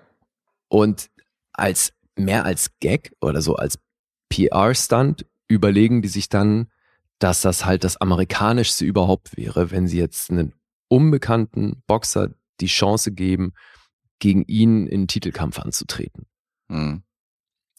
Und 0.68 1.10
als 1.52 1.92
mehr 2.14 2.44
als 2.44 2.78
Gag 2.78 3.12
oder 3.20 3.42
so 3.42 3.56
als 3.56 3.78
PR-Stunt 4.28 5.26
überlegen 5.48 6.02
die 6.02 6.08
sich 6.08 6.28
dann, 6.28 6.70
dass 7.18 7.40
das 7.40 7.64
halt 7.64 7.82
das 7.82 7.96
amerikanischste 7.96 8.84
überhaupt 8.84 9.36
wäre, 9.36 9.70
wenn 9.70 9.88
sie 9.88 9.98
jetzt 9.98 10.30
einen 10.30 10.54
unbekannten 10.88 11.82
Boxer 11.86 12.30
die 12.60 12.66
Chance 12.66 13.12
geben, 13.12 13.52
gegen 14.18 14.42
ihn 14.44 14.86
in 14.86 15.02
den 15.02 15.08
Titelkampf 15.08 15.58
anzutreten. 15.58 16.26
Mhm. 16.68 17.02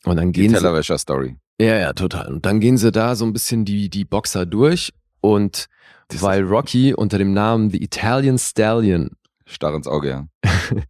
Und 0.06 0.16
dann 0.16 0.32
Die 0.32 0.42
gehen 0.42 0.50
sie, 0.52 0.56
Tellerwäscher-Story. 0.58 1.38
ja, 1.60 1.78
ja, 1.78 1.94
total. 1.94 2.34
Und 2.34 2.46
dann 2.46 2.60
gehen 2.60 2.78
sie 2.78 2.92
da 2.92 3.16
so 3.16 3.26
ein 3.26 3.34
bisschen 3.34 3.66
die, 3.66 3.90
die 3.90 4.06
Boxer 4.06 4.46
durch 4.46 4.94
und 5.22 5.68
Das 6.08 6.22
weil 6.22 6.44
Rocky 6.44 6.94
unter 6.94 7.18
dem 7.18 7.34
Namen 7.34 7.70
The 7.72 7.84
Italian 7.84 8.38
Stallion 8.38 9.12
Starr 9.46 9.76
ins 9.76 9.88
Auge, 9.88 10.10
ja. 10.10 10.28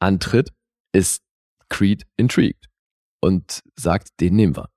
antritt, 0.00 0.50
ist 0.92 1.22
Creed 1.68 2.04
intrigued 2.16 2.66
und 3.20 3.60
sagt, 3.76 4.08
den 4.20 4.36
nehmen 4.36 4.56
wir. 4.56 4.68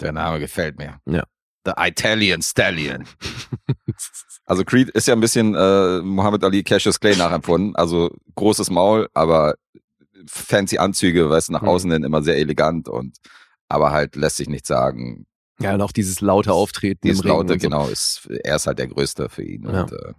Der 0.00 0.12
Name 0.12 0.40
gefällt 0.40 0.76
mir. 0.78 0.98
Ja. 1.08 1.24
The 1.64 1.72
Italian 1.78 2.42
Stallion. 2.42 3.06
Also 4.44 4.64
Creed 4.64 4.90
ist 4.90 5.06
ja 5.06 5.14
ein 5.14 5.20
bisschen 5.20 5.54
äh, 5.54 6.00
Muhammad 6.02 6.42
Ali 6.44 6.62
Cassius 6.64 6.98
Clay 6.98 7.16
nachempfunden. 7.16 7.76
Also 7.76 8.10
großes 8.34 8.70
Maul, 8.70 9.08
aber 9.14 9.54
fancy 10.26 10.78
Anzüge, 10.78 11.30
weißt 11.30 11.48
du, 11.48 11.52
nach 11.52 11.62
Mhm. 11.62 11.68
außen 11.68 11.92
hin 11.92 12.04
immer 12.04 12.22
sehr 12.22 12.36
elegant 12.38 12.88
und 12.88 13.16
aber 13.68 13.92
halt 13.92 14.16
lässt 14.16 14.36
sich 14.36 14.48
nichts 14.48 14.68
sagen. 14.68 15.26
Ja, 15.60 15.74
und 15.74 15.80
auch 15.82 15.92
dieses 15.92 16.20
laute 16.20 16.52
Auftreten 16.52 17.06
Dieses 17.06 17.22
Laute, 17.24 17.52
so. 17.54 17.58
genau, 17.58 17.86
ist, 17.88 18.26
er 18.42 18.56
ist 18.56 18.66
halt 18.66 18.78
der 18.78 18.88
Größte 18.88 19.28
für 19.28 19.44
ihn. 19.44 19.62
Ja. 19.64 19.82
Und 19.82 19.92
äh, 19.92 20.12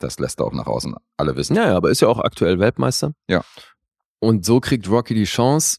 das 0.00 0.18
lässt 0.18 0.40
er 0.40 0.46
auch 0.46 0.52
nach 0.52 0.66
außen 0.66 0.94
alle 1.16 1.36
wissen. 1.36 1.54
Ja, 1.56 1.66
ja, 1.68 1.76
aber 1.76 1.90
ist 1.90 2.00
ja 2.00 2.08
auch 2.08 2.18
aktuell 2.18 2.58
Weltmeister. 2.58 3.12
Ja. 3.28 3.42
Und 4.20 4.44
so 4.44 4.58
kriegt 4.60 4.88
Rocky 4.90 5.14
die 5.14 5.24
Chance 5.24 5.78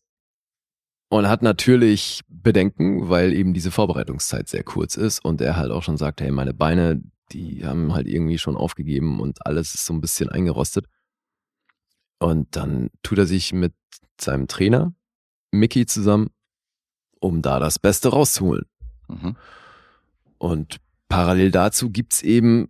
und 1.10 1.28
hat 1.28 1.42
natürlich 1.42 2.22
Bedenken, 2.28 3.10
weil 3.10 3.34
eben 3.34 3.54
diese 3.54 3.72
Vorbereitungszeit 3.72 4.48
sehr 4.48 4.64
kurz 4.64 4.96
ist 4.96 5.24
und 5.26 5.42
er 5.42 5.58
halt 5.58 5.72
auch 5.72 5.84
schon 5.84 5.98
sagt, 5.98 6.22
hey, 6.22 6.32
meine 6.32 6.54
Beine, 6.54 7.02
die 7.32 7.66
haben 7.66 7.94
halt 7.94 8.08
irgendwie 8.08 8.38
schon 8.38 8.56
aufgegeben 8.56 9.20
und 9.20 9.46
alles 9.46 9.74
ist 9.74 9.86
so 9.86 9.94
ein 9.94 10.02
bisschen 10.02 10.30
eingerostet. 10.30 10.86
Und 12.20 12.56
dann 12.56 12.90
tut 13.02 13.18
er 13.18 13.26
sich 13.26 13.54
mit 13.54 13.74
seinem 14.20 14.48
Trainer 14.48 14.94
Mickey 15.52 15.86
zusammen, 15.86 16.30
um 17.20 17.42
da 17.42 17.60
das 17.60 17.80
Beste 17.80 18.10
rauszuholen. 18.10 18.66
Mhm. 19.08 19.36
Und 20.38 20.78
parallel 21.08 21.52
dazu 21.52 21.90
gibt's 21.90 22.22
eben, 22.22 22.70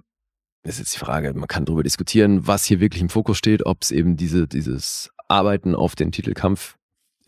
das 0.64 0.76
ist 0.76 0.80
jetzt 0.80 0.96
die 0.96 1.00
Frage, 1.00 1.34
man 1.34 1.48
kann 1.48 1.66
darüber 1.66 1.84
diskutieren, 1.84 2.48
was 2.48 2.66
hier 2.66 2.80
wirklich 2.80 3.02
im 3.02 3.10
Fokus 3.10 3.38
steht, 3.38 3.66
ob 3.66 3.82
es 3.82 3.92
eben 3.92 4.18
diese, 4.18 4.48
dieses 4.48 5.10
Arbeiten 5.28 5.76
auf 5.76 5.96
den 5.96 6.12
Titelkampf 6.12 6.79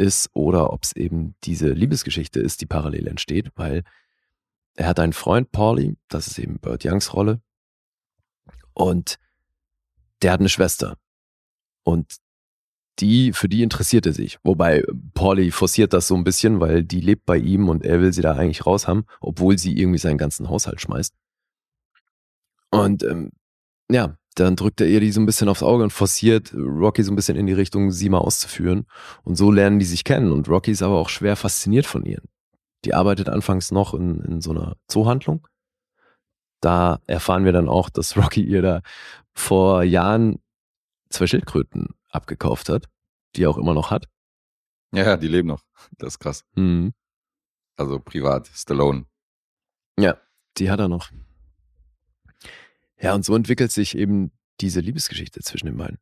ist 0.01 0.29
oder 0.33 0.73
ob 0.73 0.83
es 0.83 0.95
eben 0.95 1.35
diese 1.43 1.69
Liebesgeschichte 1.69 2.39
ist, 2.39 2.61
die 2.61 2.65
parallel 2.65 3.07
entsteht, 3.07 3.51
weil 3.55 3.83
er 4.75 4.87
hat 4.87 4.99
einen 4.99 5.13
Freund, 5.13 5.51
Paulie, 5.51 5.95
das 6.07 6.27
ist 6.27 6.39
eben 6.39 6.59
Burt 6.59 6.83
Youngs 6.83 7.13
Rolle, 7.13 7.41
und 8.73 9.19
der 10.21 10.31
hat 10.31 10.39
eine 10.39 10.49
Schwester. 10.49 10.97
Und 11.83 12.17
die, 12.99 13.33
für 13.33 13.49
die 13.49 13.63
interessiert 13.63 14.05
er 14.05 14.13
sich. 14.13 14.39
Wobei 14.43 14.83
Paulie 15.13 15.51
forciert 15.51 15.93
das 15.93 16.07
so 16.07 16.15
ein 16.15 16.23
bisschen, 16.23 16.59
weil 16.59 16.83
die 16.83 17.01
lebt 17.01 17.25
bei 17.25 17.37
ihm 17.37 17.69
und 17.69 17.83
er 17.83 17.99
will 18.01 18.13
sie 18.13 18.21
da 18.21 18.33
eigentlich 18.33 18.65
raus 18.65 18.87
haben, 18.87 19.05
obwohl 19.19 19.57
sie 19.57 19.77
irgendwie 19.77 19.97
seinen 19.99 20.17
ganzen 20.17 20.49
Haushalt 20.49 20.81
schmeißt. 20.81 21.13
Und 22.69 23.03
ähm, 23.03 23.31
ja, 23.89 24.17
dann 24.35 24.55
drückt 24.55 24.79
er 24.79 24.87
ihr 24.87 24.99
die 25.01 25.11
so 25.11 25.19
ein 25.19 25.25
bisschen 25.25 25.49
aufs 25.49 25.63
Auge 25.63 25.83
und 25.83 25.91
forciert 25.91 26.53
Rocky 26.53 27.03
so 27.03 27.11
ein 27.11 27.15
bisschen 27.15 27.37
in 27.37 27.47
die 27.47 27.53
Richtung, 27.53 27.91
sie 27.91 28.09
mal 28.09 28.19
auszuführen. 28.19 28.85
Und 29.23 29.35
so 29.35 29.51
lernen 29.51 29.79
die 29.79 29.85
sich 29.85 30.03
kennen. 30.03 30.31
Und 30.31 30.47
Rocky 30.47 30.71
ist 30.71 30.81
aber 30.81 30.97
auch 30.97 31.09
schwer 31.09 31.35
fasziniert 31.35 31.85
von 31.85 32.05
ihr. 32.05 32.21
Die 32.85 32.93
arbeitet 32.93 33.29
anfangs 33.29 33.71
noch 33.71 33.93
in, 33.93 34.21
in 34.21 34.41
so 34.41 34.51
einer 34.51 34.77
Zoohandlung. 34.87 35.47
Da 36.61 37.01
erfahren 37.07 37.43
wir 37.43 37.51
dann 37.51 37.67
auch, 37.67 37.89
dass 37.89 38.15
Rocky 38.17 38.43
ihr 38.43 38.61
da 38.61 38.81
vor 39.33 39.83
Jahren 39.83 40.39
zwei 41.09 41.27
Schildkröten 41.27 41.89
abgekauft 42.09 42.69
hat, 42.69 42.87
die 43.35 43.43
er 43.43 43.49
auch 43.49 43.57
immer 43.57 43.73
noch 43.73 43.91
hat. 43.91 44.07
Ja, 44.93 45.03
ja, 45.03 45.17
die 45.17 45.27
leben 45.27 45.47
noch. 45.47 45.63
Das 45.97 46.13
ist 46.13 46.19
krass. 46.19 46.45
Mhm. 46.55 46.93
Also 47.77 47.99
privat, 47.99 48.47
Stallone. 48.53 49.05
Ja, 49.97 50.17
die 50.57 50.69
hat 50.69 50.79
er 50.79 50.87
noch. 50.87 51.09
Ja, 53.01 53.15
und 53.15 53.25
so 53.25 53.35
entwickelt 53.35 53.71
sich 53.71 53.97
eben 53.97 54.31
diese 54.59 54.79
Liebesgeschichte 54.79 55.41
zwischen 55.41 55.65
den 55.65 55.77
beiden. 55.77 55.97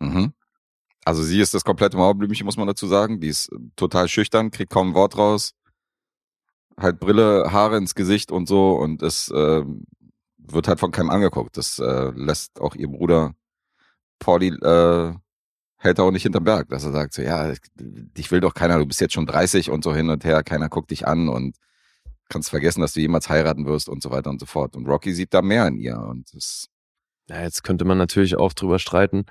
Mhm. 0.00 0.34
Also 1.04 1.22
sie 1.22 1.40
ist 1.40 1.54
das 1.54 1.64
komplette 1.64 1.96
Mauerblümchen, 1.96 2.44
muss 2.44 2.58
man 2.58 2.66
dazu 2.66 2.86
sagen. 2.86 3.20
Die 3.20 3.28
ist 3.28 3.50
total 3.74 4.08
schüchtern, 4.08 4.50
kriegt 4.50 4.70
kaum 4.70 4.90
ein 4.90 4.94
Wort 4.94 5.16
raus. 5.16 5.54
Halt 6.76 7.00
Brille, 7.00 7.50
Haare 7.52 7.78
ins 7.78 7.94
Gesicht 7.94 8.30
und 8.30 8.46
so 8.46 8.72
und 8.72 9.02
es 9.02 9.30
äh, 9.30 9.64
wird 10.36 10.68
halt 10.68 10.80
von 10.80 10.92
keinem 10.92 11.10
angeguckt. 11.10 11.56
Das 11.56 11.78
äh, 11.78 12.10
lässt 12.14 12.60
auch 12.60 12.74
ihr 12.74 12.88
Bruder 12.88 13.34
Pauli 14.18 14.48
äh, 14.48 15.14
hält 15.78 15.98
auch 15.98 16.10
nicht 16.10 16.22
hinterm 16.22 16.44
Berg, 16.44 16.68
dass 16.68 16.84
er 16.84 16.92
sagt 16.92 17.14
so, 17.14 17.22
ja, 17.22 17.52
dich 17.74 18.30
will 18.30 18.40
doch 18.40 18.52
keiner, 18.52 18.78
du 18.78 18.86
bist 18.86 19.00
jetzt 19.00 19.14
schon 19.14 19.26
30 19.26 19.70
und 19.70 19.82
so 19.82 19.94
hin 19.94 20.10
und 20.10 20.24
her, 20.24 20.42
keiner 20.42 20.68
guckt 20.68 20.90
dich 20.90 21.08
an 21.08 21.28
und 21.28 21.56
kannst 22.30 22.48
vergessen, 22.48 22.80
dass 22.80 22.94
du 22.94 23.00
jemals 23.00 23.28
heiraten 23.28 23.66
wirst 23.66 23.88
und 23.88 24.02
so 24.02 24.10
weiter 24.10 24.30
und 24.30 24.40
so 24.40 24.46
fort. 24.46 24.76
Und 24.76 24.86
Rocky 24.86 25.12
sieht 25.12 25.34
da 25.34 25.42
mehr 25.42 25.66
in 25.66 25.76
ihr 25.76 25.98
und 25.98 26.32
das 26.34 26.68
Ja, 27.28 27.42
jetzt 27.42 27.62
könnte 27.62 27.84
man 27.84 27.98
natürlich 27.98 28.36
auch 28.36 28.54
drüber 28.54 28.78
streiten, 28.78 29.26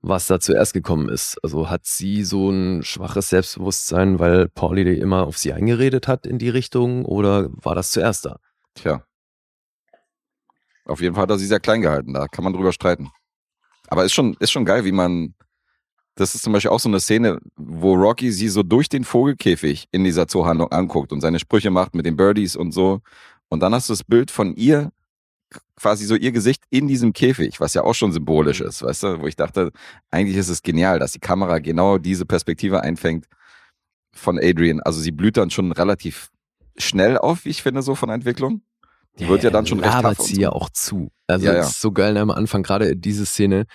was 0.00 0.26
da 0.28 0.38
zuerst 0.38 0.74
gekommen 0.74 1.08
ist. 1.08 1.38
Also 1.42 1.70
hat 1.70 1.86
sie 1.86 2.22
so 2.22 2.50
ein 2.50 2.82
schwaches 2.84 3.30
Selbstbewusstsein, 3.30 4.18
weil 4.18 4.48
Pauli 4.48 4.82
immer 4.98 5.26
auf 5.26 5.38
sie 5.38 5.52
eingeredet 5.52 6.06
hat 6.06 6.26
in 6.26 6.38
die 6.38 6.50
Richtung 6.50 7.04
oder 7.04 7.48
war 7.50 7.74
das 7.74 7.90
zuerst 7.90 8.26
da? 8.26 8.38
Tja. 8.74 9.04
Auf 10.84 11.00
jeden 11.00 11.14
Fall 11.14 11.22
hat 11.22 11.30
er 11.30 11.38
sie 11.38 11.46
sehr 11.46 11.60
klein 11.60 11.80
gehalten, 11.80 12.12
da 12.12 12.28
kann 12.28 12.44
man 12.44 12.52
drüber 12.52 12.72
streiten. 12.72 13.10
Aber 13.88 14.04
ist 14.04 14.12
schon, 14.12 14.36
ist 14.40 14.50
schon 14.52 14.64
geil, 14.64 14.84
wie 14.84 14.92
man, 14.92 15.34
das 16.16 16.34
ist 16.34 16.42
zum 16.42 16.52
Beispiel 16.52 16.70
auch 16.70 16.80
so 16.80 16.88
eine 16.88 17.00
Szene, 17.00 17.38
wo 17.56 17.94
Rocky 17.94 18.30
sie 18.30 18.48
so 18.48 18.62
durch 18.62 18.88
den 18.88 19.04
Vogelkäfig 19.04 19.88
in 19.90 20.04
dieser 20.04 20.28
Zoohandlung 20.28 20.70
anguckt 20.70 21.12
und 21.12 21.20
seine 21.20 21.38
Sprüche 21.38 21.70
macht 21.70 21.94
mit 21.94 22.06
den 22.06 22.16
Birdies 22.16 22.54
und 22.56 22.72
so. 22.72 23.00
Und 23.48 23.60
dann 23.60 23.74
hast 23.74 23.88
du 23.88 23.92
das 23.92 24.04
Bild 24.04 24.30
von 24.30 24.54
ihr, 24.54 24.92
quasi 25.76 26.04
so 26.04 26.14
ihr 26.14 26.32
Gesicht 26.32 26.62
in 26.70 26.86
diesem 26.88 27.12
Käfig, 27.12 27.60
was 27.60 27.74
ja 27.74 27.82
auch 27.82 27.94
schon 27.94 28.12
symbolisch 28.12 28.60
ist, 28.60 28.82
weißt 28.82 29.02
du, 29.02 29.20
wo 29.20 29.26
ich 29.26 29.36
dachte, 29.36 29.72
eigentlich 30.10 30.36
ist 30.36 30.48
es 30.48 30.62
genial, 30.62 30.98
dass 30.98 31.12
die 31.12 31.20
Kamera 31.20 31.58
genau 31.58 31.98
diese 31.98 32.26
Perspektive 32.26 32.80
einfängt 32.82 33.26
von 34.12 34.38
Adrian. 34.38 34.80
Also 34.80 35.00
sie 35.00 35.12
blüht 35.12 35.36
dann 35.36 35.50
schon 35.50 35.72
relativ 35.72 36.30
schnell 36.76 37.18
auf, 37.18 37.44
wie 37.44 37.50
ich 37.50 37.62
finde, 37.62 37.82
so 37.82 37.94
von 37.94 38.08
der 38.08 38.14
Entwicklung. 38.14 38.62
Die 39.18 39.28
wird 39.28 39.44
ja 39.44 39.50
dann 39.50 39.66
schon 39.66 39.80
recht 39.80 40.04
und 40.04 40.22
sie 40.22 40.34
so. 40.34 40.40
ja 40.40 40.50
auch 40.50 40.70
zu. 40.70 41.10
Also 41.28 41.46
Ja, 41.46 41.52
es 41.52 41.56
ja. 41.56 41.62
ist 41.62 41.80
so 41.80 41.92
geil 41.92 42.16
am 42.16 42.30
Anfang, 42.30 42.62
gerade 42.62 42.96
diese 42.96 43.26
Szene. 43.26 43.66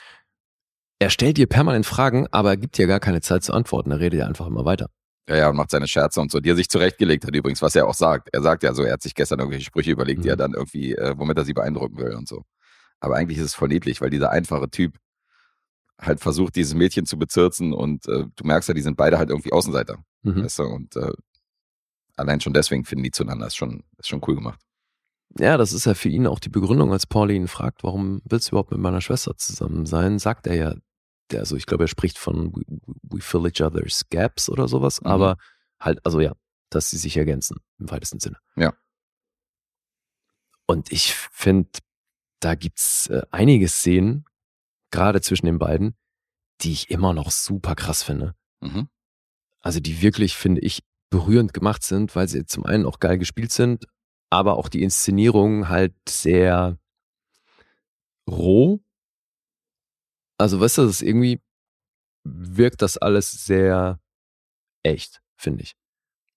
Er 1.00 1.10
stellt 1.10 1.38
ihr 1.40 1.48
permanent 1.48 1.86
Fragen, 1.86 2.28
aber 2.32 2.50
er 2.52 2.58
gibt 2.58 2.78
ihr 2.78 2.88
gar 2.88 3.00
keine 3.00 3.22
Zeit 3.22 3.44
zu 3.44 3.54
antworten. 3.54 3.92
Er 3.92 4.00
redet 4.00 4.20
ja 4.20 4.26
einfach 4.28 4.48
immer 4.48 4.66
weiter. 4.66 4.90
Ja, 5.30 5.38
ja, 5.38 5.50
und 5.50 5.56
macht 5.56 5.72
seine 5.72 5.88
Scherze 5.88 6.20
und 6.20 6.32
so, 6.32 6.40
die 6.40 6.50
er 6.50 6.56
sich 6.56 6.70
zurechtgelegt 6.70 7.24
hat 7.26 7.36
übrigens, 7.36 7.62
was 7.62 7.76
er 7.76 7.88
auch 7.88 7.94
sagt. 7.94 8.30
Er 8.34 8.42
sagt 8.42 8.64
ja 8.64 8.74
so, 8.74 8.84
er 8.84 8.94
hat 8.94 9.02
sich 9.02 9.14
gestern 9.16 9.40
irgendwelche 9.40 9.66
Sprüche 9.66 9.92
überlegt, 9.92 10.24
die 10.24 10.28
Mhm. 10.28 10.32
er 10.32 10.38
dann 10.38 10.54
irgendwie, 10.54 10.94
äh, 10.96 11.14
womit 11.18 11.38
er 11.38 11.46
sie 11.46 11.54
beeindrucken 11.54 11.98
will 11.98 12.16
und 12.16 12.28
so. 12.28 12.44
Aber 13.00 13.16
eigentlich 13.16 13.38
ist 13.38 13.46
es 13.46 13.54
voll 13.54 13.70
niedlich, 13.70 14.02
weil 14.02 14.10
dieser 14.10 14.32
einfache 14.32 14.70
Typ 14.70 14.98
halt 16.02 16.20
versucht, 16.20 16.56
dieses 16.56 16.74
Mädchen 16.74 17.06
zu 17.06 17.18
bezirzen 17.18 17.74
und 17.74 18.08
äh, 18.08 18.26
du 18.36 18.44
merkst 18.44 18.68
ja, 18.70 18.74
die 18.76 18.82
sind 18.82 18.98
beide 18.98 19.18
halt 19.20 19.30
irgendwie 19.30 19.52
Außenseiter. 19.54 19.98
Mhm. 20.24 20.44
Weißt 20.44 20.60
du? 20.60 20.64
Und 20.64 20.96
äh, 20.96 21.12
allein 22.18 22.42
schon 22.42 22.54
deswegen 22.54 22.84
finden 22.84 23.04
die 23.04 23.12
zueinander. 23.12 23.48
Ist 23.48 23.56
schon, 23.56 23.84
ist 23.98 24.10
schon 24.10 24.22
cool 24.28 24.36
gemacht. 24.36 24.60
Ja, 25.38 25.58
das 25.58 25.74
ist 25.74 25.86
ja 25.86 25.94
für 25.94 26.10
ihn 26.10 26.26
auch 26.26 26.40
die 26.40 26.50
Begründung, 26.50 26.92
als 26.92 27.06
Pauli 27.06 27.36
ihn 27.36 27.48
fragt, 27.48 27.84
warum 27.84 28.20
willst 28.26 28.48
du 28.48 28.52
überhaupt 28.54 28.72
mit 28.72 28.80
meiner 28.80 29.00
Schwester 29.02 29.38
zusammen 29.38 29.86
sein, 29.86 30.18
sagt 30.18 30.48
er 30.48 30.56
ja, 30.56 30.76
also 31.34 31.56
ich 31.56 31.66
glaube, 31.66 31.84
er 31.86 31.88
spricht 31.88 32.18
von 32.18 32.54
we, 32.56 32.64
we 33.04 33.22
fill 33.22 33.46
each 33.46 33.62
other's 33.62 34.08
gaps 34.10 34.50
oder 34.50 34.68
sowas, 34.68 35.02
Mhm. 35.02 35.08
aber 35.08 35.38
halt, 35.80 36.06
also 36.06 36.20
ja, 36.20 36.34
dass 36.70 36.90
sie 36.90 36.98
sich 36.98 37.18
ergänzen 37.18 37.58
im 37.80 37.90
weitesten 37.92 38.20
Sinne. 38.20 38.38
Ja. 38.56 38.74
Und 40.66 40.92
ich 40.92 41.14
finde, 41.16 41.70
da 42.40 42.56
gibt's 42.56 43.08
äh, 43.08 43.24
einige 43.32 43.68
Szenen, 43.68 44.26
gerade 44.92 45.22
zwischen 45.22 45.46
den 45.46 45.60
beiden, 45.60 45.96
die 46.62 46.72
ich 46.72 46.90
immer 46.90 47.14
noch 47.14 47.32
super 47.32 47.76
krass 47.76 48.04
finde. 48.04 48.36
Mhm. 48.62 48.88
Also 49.62 49.80
die 49.80 50.02
wirklich, 50.02 50.36
finde 50.36 50.62
ich, 50.62 50.84
berührend 51.10 51.54
gemacht 51.54 51.84
sind, 51.84 52.16
weil 52.16 52.28
sie 52.28 52.46
zum 52.46 52.66
einen 52.66 52.86
auch 52.86 53.00
geil 53.00 53.18
gespielt 53.18 53.52
sind, 53.52 53.86
aber 54.30 54.58
auch 54.58 54.70
die 54.70 54.84
Inszenierung 54.84 55.70
halt 55.70 55.94
sehr 56.08 56.78
roh. 58.30 58.80
Also 60.40 60.60
weißt 60.60 60.80
du, 60.80 60.82
das 60.84 60.92
ist 60.92 61.02
irgendwie 61.02 61.42
wirkt 62.24 62.82
das 62.82 62.98
alles 62.98 63.46
sehr 63.46 64.00
echt, 64.84 65.22
finde 65.36 65.64
ich. 65.64 65.76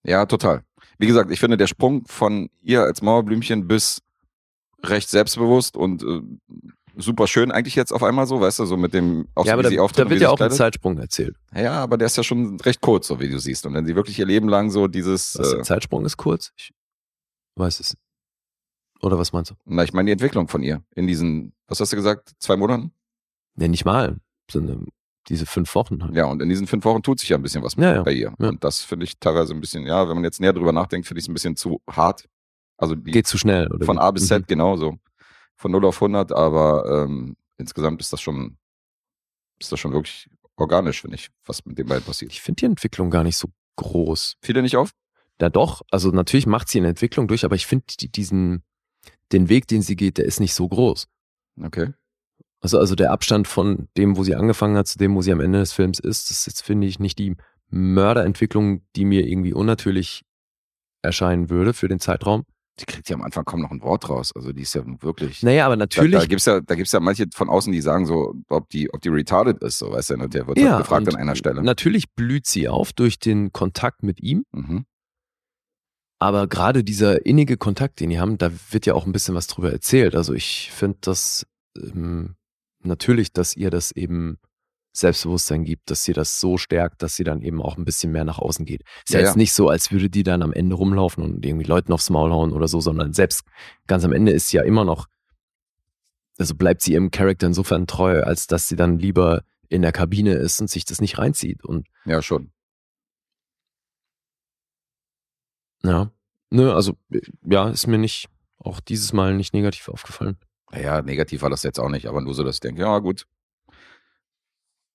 Ja, 0.04 0.26
total. 0.26 0.64
Wie 0.98 1.06
gesagt, 1.06 1.30
ich 1.30 1.40
finde 1.40 1.56
der 1.56 1.66
Sprung 1.66 2.04
von 2.06 2.50
ihr 2.60 2.82
als 2.82 3.02
Mauerblümchen 3.02 3.68
bis 3.68 4.02
recht 4.82 5.08
selbstbewusst 5.08 5.76
und 5.76 6.02
äh, 6.02 6.22
super 6.96 7.26
schön 7.26 7.52
eigentlich 7.52 7.76
jetzt 7.76 7.92
auf 7.92 8.02
einmal 8.02 8.26
so, 8.26 8.40
weißt 8.40 8.58
du, 8.58 8.66
so 8.66 8.76
mit 8.76 8.94
dem, 8.94 9.28
auch 9.34 9.44
ja, 9.44 9.50
so, 9.50 9.54
aber 9.54 9.62
da, 9.62 9.68
sie 9.68 9.76
da 9.76 10.10
wird 10.10 10.20
ja 10.20 10.30
auch 10.30 10.40
ein. 10.40 10.50
Zeitsprung 10.50 10.98
erzählt. 10.98 11.36
Ja, 11.54 11.74
aber 11.74 11.96
der 11.98 12.06
ist 12.06 12.16
ja 12.16 12.24
schon 12.24 12.58
recht 12.60 12.80
kurz, 12.80 13.06
so 13.06 13.20
wie 13.20 13.28
du 13.28 13.38
siehst. 13.38 13.64
Und 13.66 13.74
wenn 13.74 13.86
sie 13.86 13.94
wirklich 13.94 14.18
ihr 14.18 14.26
Leben 14.26 14.48
lang 14.48 14.70
so 14.70 14.88
dieses, 14.88 15.38
Was, 15.38 15.52
äh, 15.52 15.56
der 15.56 15.64
Zeitsprung 15.64 16.04
ist 16.04 16.16
kurz? 16.16 16.52
Ich 16.56 16.72
weiß 17.56 17.78
es. 17.80 17.96
Oder 19.00 19.18
was 19.18 19.32
meinst 19.32 19.50
du? 19.50 19.54
na, 19.64 19.82
ich 19.84 19.92
meine 19.92 20.06
die 20.06 20.12
Entwicklung 20.12 20.48
von 20.48 20.62
ihr 20.62 20.82
in 20.94 21.06
diesen, 21.06 21.52
was 21.66 21.80
hast 21.80 21.92
du 21.92 21.96
gesagt, 21.96 22.32
zwei 22.38 22.56
Monaten? 22.56 22.92
Nee, 23.54 23.68
nicht 23.68 23.84
mal. 23.84 24.16
Sondern 24.50 24.86
diese 25.28 25.46
fünf 25.46 25.74
Wochen 25.74 26.02
halt. 26.02 26.14
Ja, 26.14 26.24
und 26.26 26.42
in 26.42 26.48
diesen 26.48 26.66
fünf 26.66 26.84
Wochen 26.84 27.02
tut 27.02 27.20
sich 27.20 27.28
ja 27.28 27.36
ein 27.36 27.42
bisschen 27.42 27.62
was 27.62 27.74
Ja, 27.76 27.94
ja. 27.94 28.02
bei 28.02 28.12
ihr. 28.12 28.34
Ja. 28.38 28.48
Und 28.48 28.64
das 28.64 28.82
finde 28.82 29.04
ich 29.04 29.18
teilweise 29.18 29.54
ein 29.54 29.60
bisschen, 29.60 29.86
ja, 29.86 30.08
wenn 30.08 30.16
man 30.16 30.24
jetzt 30.24 30.40
näher 30.40 30.52
drüber 30.52 30.72
nachdenkt, 30.72 31.06
finde 31.06 31.20
ich 31.20 31.24
es 31.24 31.28
ein 31.28 31.34
bisschen 31.34 31.56
zu 31.56 31.80
hart. 31.88 32.28
Also 32.76 32.94
die, 32.96 33.12
Geht 33.12 33.26
zu 33.28 33.38
schnell. 33.38 33.68
Oder 33.72 33.84
von? 33.86 33.98
A 33.98 34.10
bis 34.10 34.26
Z 34.26 34.42
Mhm. 34.42 34.46
genauso. 34.46 34.98
Von 35.56 35.70
0 35.70 35.84
auf 35.84 35.96
100, 36.02 36.32
aber 36.32 37.04
ähm, 37.04 37.36
insgesamt 37.56 38.00
ist 38.00 38.12
das 38.12 38.20
schon, 38.20 38.56
ist 39.60 39.70
das 39.70 39.78
schon 39.78 39.92
wirklich 39.92 40.28
organisch, 40.56 41.02
finde 41.02 41.14
ich, 41.16 41.28
was 41.46 41.64
mit 41.64 41.78
den 41.78 41.86
beiden 41.86 42.02
passiert. 42.04 42.32
Ich 42.32 42.40
finde 42.42 42.60
die 42.60 42.66
Entwicklung 42.66 43.10
gar 43.10 43.22
nicht 43.22 43.36
so 43.36 43.48
groß. 43.76 44.36
Fiel 44.42 44.54
dir 44.56 44.62
nicht 44.62 44.76
auf? 44.76 44.90
Ja, 45.40 45.50
doch. 45.50 45.82
Also 45.90 46.10
natürlich 46.10 46.46
macht 46.46 46.68
sie 46.68 46.78
eine 46.78 46.88
Entwicklung 46.88 47.28
durch, 47.28 47.44
aber 47.44 47.54
ich 47.54 47.66
finde 47.66 47.84
die, 48.00 48.10
diesen, 48.10 48.64
den 49.30 49.48
Weg, 49.48 49.68
den 49.68 49.82
sie 49.82 49.94
geht, 49.96 50.18
der 50.18 50.24
ist 50.24 50.40
nicht 50.40 50.54
so 50.54 50.68
groß. 50.68 51.06
Okay. 51.62 51.92
Also, 52.62 52.78
also 52.78 52.94
der 52.94 53.10
Abstand 53.12 53.48
von 53.48 53.88
dem, 53.96 54.16
wo 54.16 54.22
sie 54.24 54.34
angefangen 54.36 54.76
hat, 54.76 54.86
zu 54.86 54.96
dem, 54.98 55.14
wo 55.14 55.22
sie 55.22 55.32
am 55.32 55.40
Ende 55.40 55.58
des 55.58 55.72
Films 55.72 55.98
ist, 55.98 56.30
das 56.30 56.40
ist 56.40 56.46
jetzt, 56.46 56.62
finde 56.62 56.86
ich, 56.86 56.98
nicht 57.00 57.18
die 57.18 57.36
Mörderentwicklung, 57.70 58.82
die 58.96 59.04
mir 59.04 59.26
irgendwie 59.26 59.52
unnatürlich 59.52 60.22
erscheinen 61.02 61.50
würde 61.50 61.72
für 61.74 61.88
den 61.88 61.98
Zeitraum. 61.98 62.44
Die 62.80 62.86
kriegt 62.86 63.08
ja 63.10 63.16
am 63.16 63.22
Anfang 63.22 63.44
kaum 63.44 63.60
noch 63.60 63.70
ein 63.70 63.82
Wort 63.82 64.08
raus. 64.08 64.32
Also 64.34 64.52
die 64.52 64.62
ist 64.62 64.74
ja 64.74 64.82
wirklich. 65.02 65.42
Naja, 65.42 65.66
aber 65.66 65.74
Da, 65.76 65.80
natürlich. 65.80 66.20
da 66.20 66.26
gibt's 66.26 66.46
ja, 66.46 66.60
da 66.60 66.74
gibt's 66.74 66.92
ja 66.92 67.00
manche 67.00 67.26
von 67.34 67.50
außen, 67.50 67.70
die 67.72 67.80
sagen 67.82 68.06
so, 68.06 68.34
ob 68.48 68.68
die, 68.70 68.92
ob 68.94 69.02
die 69.02 69.08
retarded 69.10 69.62
ist, 69.62 69.78
so 69.78 69.90
weißt 69.90 70.10
du, 70.10 70.14
und 70.14 70.32
der 70.32 70.46
wird 70.46 70.58
ja, 70.58 70.70
halt 70.74 70.84
gefragt 70.84 71.08
an 71.08 71.16
einer 71.16 71.34
Stelle. 71.36 71.62
Natürlich 71.62 72.12
blüht 72.14 72.46
sie 72.46 72.68
auf 72.68 72.92
durch 72.92 73.18
den 73.18 73.52
Kontakt 73.52 74.02
mit 74.02 74.22
ihm, 74.22 74.44
Mhm. 74.52 74.86
aber 76.18 76.46
gerade 76.46 76.82
dieser 76.84 77.26
innige 77.26 77.56
Kontakt, 77.56 78.00
den 78.00 78.10
die 78.10 78.20
haben, 78.20 78.38
da 78.38 78.50
wird 78.70 78.86
ja 78.86 78.94
auch 78.94 79.04
ein 79.06 79.12
bisschen 79.12 79.34
was 79.34 79.48
drüber 79.48 79.72
erzählt. 79.72 80.14
Also 80.14 80.32
ich 80.32 80.70
finde 80.72 80.98
das 81.02 81.46
ähm, 81.76 82.36
natürlich, 82.84 83.32
dass 83.32 83.56
ihr 83.56 83.70
das 83.70 83.92
eben 83.92 84.38
Selbstbewusstsein 84.94 85.64
gibt, 85.64 85.90
dass 85.90 86.04
sie 86.04 86.12
das 86.12 86.38
so 86.38 86.58
stärkt, 86.58 87.02
dass 87.02 87.16
sie 87.16 87.24
dann 87.24 87.40
eben 87.40 87.62
auch 87.62 87.78
ein 87.78 87.84
bisschen 87.84 88.12
mehr 88.12 88.24
nach 88.24 88.38
außen 88.38 88.66
geht. 88.66 88.82
Ist 89.06 89.14
ja, 89.14 89.20
Ja, 89.20 89.26
jetzt 89.26 89.34
ja. 89.34 89.38
nicht 89.38 89.52
so, 89.52 89.68
als 89.68 89.90
würde 89.90 90.10
die 90.10 90.22
dann 90.22 90.42
am 90.42 90.52
Ende 90.52 90.76
rumlaufen 90.76 91.24
und 91.24 91.44
irgendwie 91.44 91.64
Leuten 91.64 91.92
aufs 91.92 92.10
Maul 92.10 92.30
hauen 92.30 92.52
oder 92.52 92.68
so, 92.68 92.80
sondern 92.80 93.12
selbst 93.14 93.44
ganz 93.86 94.04
am 94.04 94.12
Ende 94.12 94.32
ist 94.32 94.48
sie 94.48 94.58
ja 94.58 94.62
immer 94.64 94.84
noch, 94.84 95.06
also 96.38 96.54
bleibt 96.54 96.82
sie 96.82 96.92
ihrem 96.92 97.10
Charakter 97.10 97.46
insofern 97.46 97.86
treu, 97.86 98.22
als 98.22 98.46
dass 98.46 98.68
sie 98.68 98.76
dann 98.76 98.98
lieber 98.98 99.44
in 99.68 99.80
der 99.80 99.92
Kabine 99.92 100.34
ist 100.34 100.60
und 100.60 100.68
sich 100.68 100.84
das 100.84 101.00
nicht 101.00 101.18
reinzieht. 101.18 101.64
Und 101.64 101.86
Ja, 102.04 102.20
schon. 102.20 102.52
ja, 105.84 106.10
ne, 106.50 106.74
also 106.74 106.96
ja, 107.44 107.68
ist 107.70 107.86
mir 107.86 107.98
nicht, 107.98 108.28
auch 108.58 108.80
dieses 108.80 109.12
Mal 109.12 109.34
nicht 109.34 109.54
negativ 109.54 109.88
aufgefallen. 109.88 110.36
Naja, 110.72 111.02
negativ 111.02 111.42
war 111.42 111.50
das 111.50 111.62
jetzt 111.62 111.78
auch 111.78 111.90
nicht, 111.90 112.06
aber 112.06 112.20
nur 112.20 112.34
so, 112.34 112.42
dass 112.42 112.56
ich 112.56 112.60
denke, 112.60 112.82
ja 112.82 112.98
gut. 112.98 113.26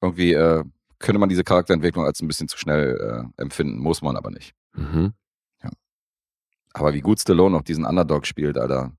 Irgendwie 0.02 0.34
äh, 0.34 0.64
könnte 1.00 1.20
man 1.20 1.30
diese 1.30 1.44
Charakterentwicklung 1.44 2.06
als 2.06 2.22
ein 2.22 2.28
bisschen 2.28 2.48
zu 2.48 2.58
schnell 2.58 3.30
äh, 3.38 3.42
empfinden, 3.42 3.80
muss 3.80 4.02
man 4.02 4.18
aber 4.18 4.32
nicht. 4.32 4.54
Mhm. 4.74 5.14
Aber 6.74 6.94
wie 6.94 7.02
gut 7.02 7.20
Stallone 7.20 7.58
auch 7.58 7.64
diesen 7.64 7.86
Underdog 7.86 8.28
spielt, 8.28 8.58
Alter. 8.58 8.92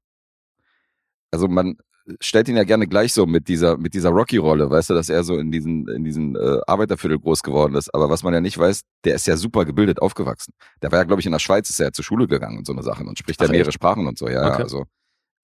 Also 1.31 1.47
man 1.47 1.77
stellt 2.21 2.49
ihn 2.49 2.57
ja 2.57 2.65
gerne 2.65 2.87
gleich 2.87 3.13
so 3.13 3.27
mit 3.27 3.49
dieser, 3.49 3.77
mit 3.77 3.95
dieser 3.95 4.11
Rocky-Rolle, 4.11 4.71
weißt 4.71 4.91
du, 4.91 4.95
dass 4.95 5.09
er 5.09 5.23
so 5.23 5.37
in 5.37 5.53
diesen, 5.53 5.87
in 5.89 6.03
diesen 6.03 6.35
äh, 6.37 6.59
Arbeiterviertel 6.67 7.19
groß 7.19 7.43
geworden 7.43 7.75
ist. 7.75 7.95
Aber 7.95 8.09
was 8.11 8.23
man 8.23 8.35
ja 8.35 8.41
nicht 8.41 8.59
weiß, 8.59 8.81
der 9.05 9.15
ist 9.15 9.27
ja 9.27 9.37
super 9.37 9.65
gebildet 9.65 10.01
aufgewachsen. 10.01 10.55
Der 10.83 10.91
war 10.91 10.99
ja, 10.99 11.05
glaube 11.05 11.21
ich, 11.21 11.27
in 11.27 11.33
der 11.33 11.39
Schweiz, 11.39 11.69
ist 11.69 11.79
er 11.79 11.87
ja 11.87 11.93
zur 11.93 12.05
Schule 12.05 12.27
gegangen 12.27 12.59
und 12.59 12.67
so 12.67 12.73
eine 12.73 12.83
Sachen 12.83 13.07
und 13.07 13.19
spricht 13.19 13.41
ja 13.41 13.47
Ach, 13.47 13.51
mehrere 13.51 13.69
echt? 13.69 13.75
Sprachen 13.75 14.07
und 14.07 14.19
so, 14.19 14.27
ja. 14.29 14.43
ja. 14.43 14.55
Okay. 14.55 14.63
Also 14.63 14.87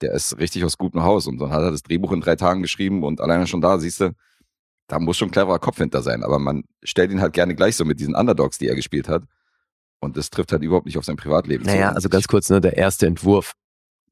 der 0.01 0.13
ist 0.13 0.39
richtig 0.39 0.65
aus 0.65 0.77
gutem 0.79 1.03
Haus 1.03 1.27
und 1.27 1.39
dann 1.39 1.51
hat 1.51 1.63
er 1.63 1.71
das 1.71 1.83
Drehbuch 1.83 2.13
in 2.13 2.21
drei 2.21 2.37
Tagen 2.37 2.63
geschrieben 2.63 3.03
und 3.05 3.21
alleine 3.21 3.47
schon 3.47 3.61
da, 3.61 3.79
siehst 3.79 4.01
du, 4.01 4.15
da 4.89 4.99
muss 4.99 5.17
schon 5.17 5.29
ein 5.29 5.33
cleverer 5.33 5.59
Kopf 5.59 5.79
hinter 5.79 6.03
sein, 6.03 6.23
aber 6.23 6.39
man 6.39 6.65
stellt 6.83 7.11
ihn 7.11 7.21
halt 7.21 7.33
gerne 7.33 7.55
gleich 7.55 7.77
so 7.77 7.85
mit 7.85 8.01
diesen 8.01 8.15
Underdogs, 8.15 8.59
die 8.59 8.69
er 8.69 8.75
gespielt 8.75 9.09
hat. 9.09 9.23
Und 10.01 10.19
das 10.19 10.29
trifft 10.29 10.53
halt 10.53 10.63
überhaupt 10.63 10.85
nicht 10.85 10.99
auf 10.99 11.05
sein 11.05 11.17
Privatleben. 11.17 11.65
Naja, 11.65 11.91
zu. 11.91 11.95
also 11.97 12.09
ganz 12.11 12.27
kurz, 12.29 12.51
ne, 12.51 12.61
der 12.61 12.77
erste 12.77 13.07
Entwurf, 13.07 13.55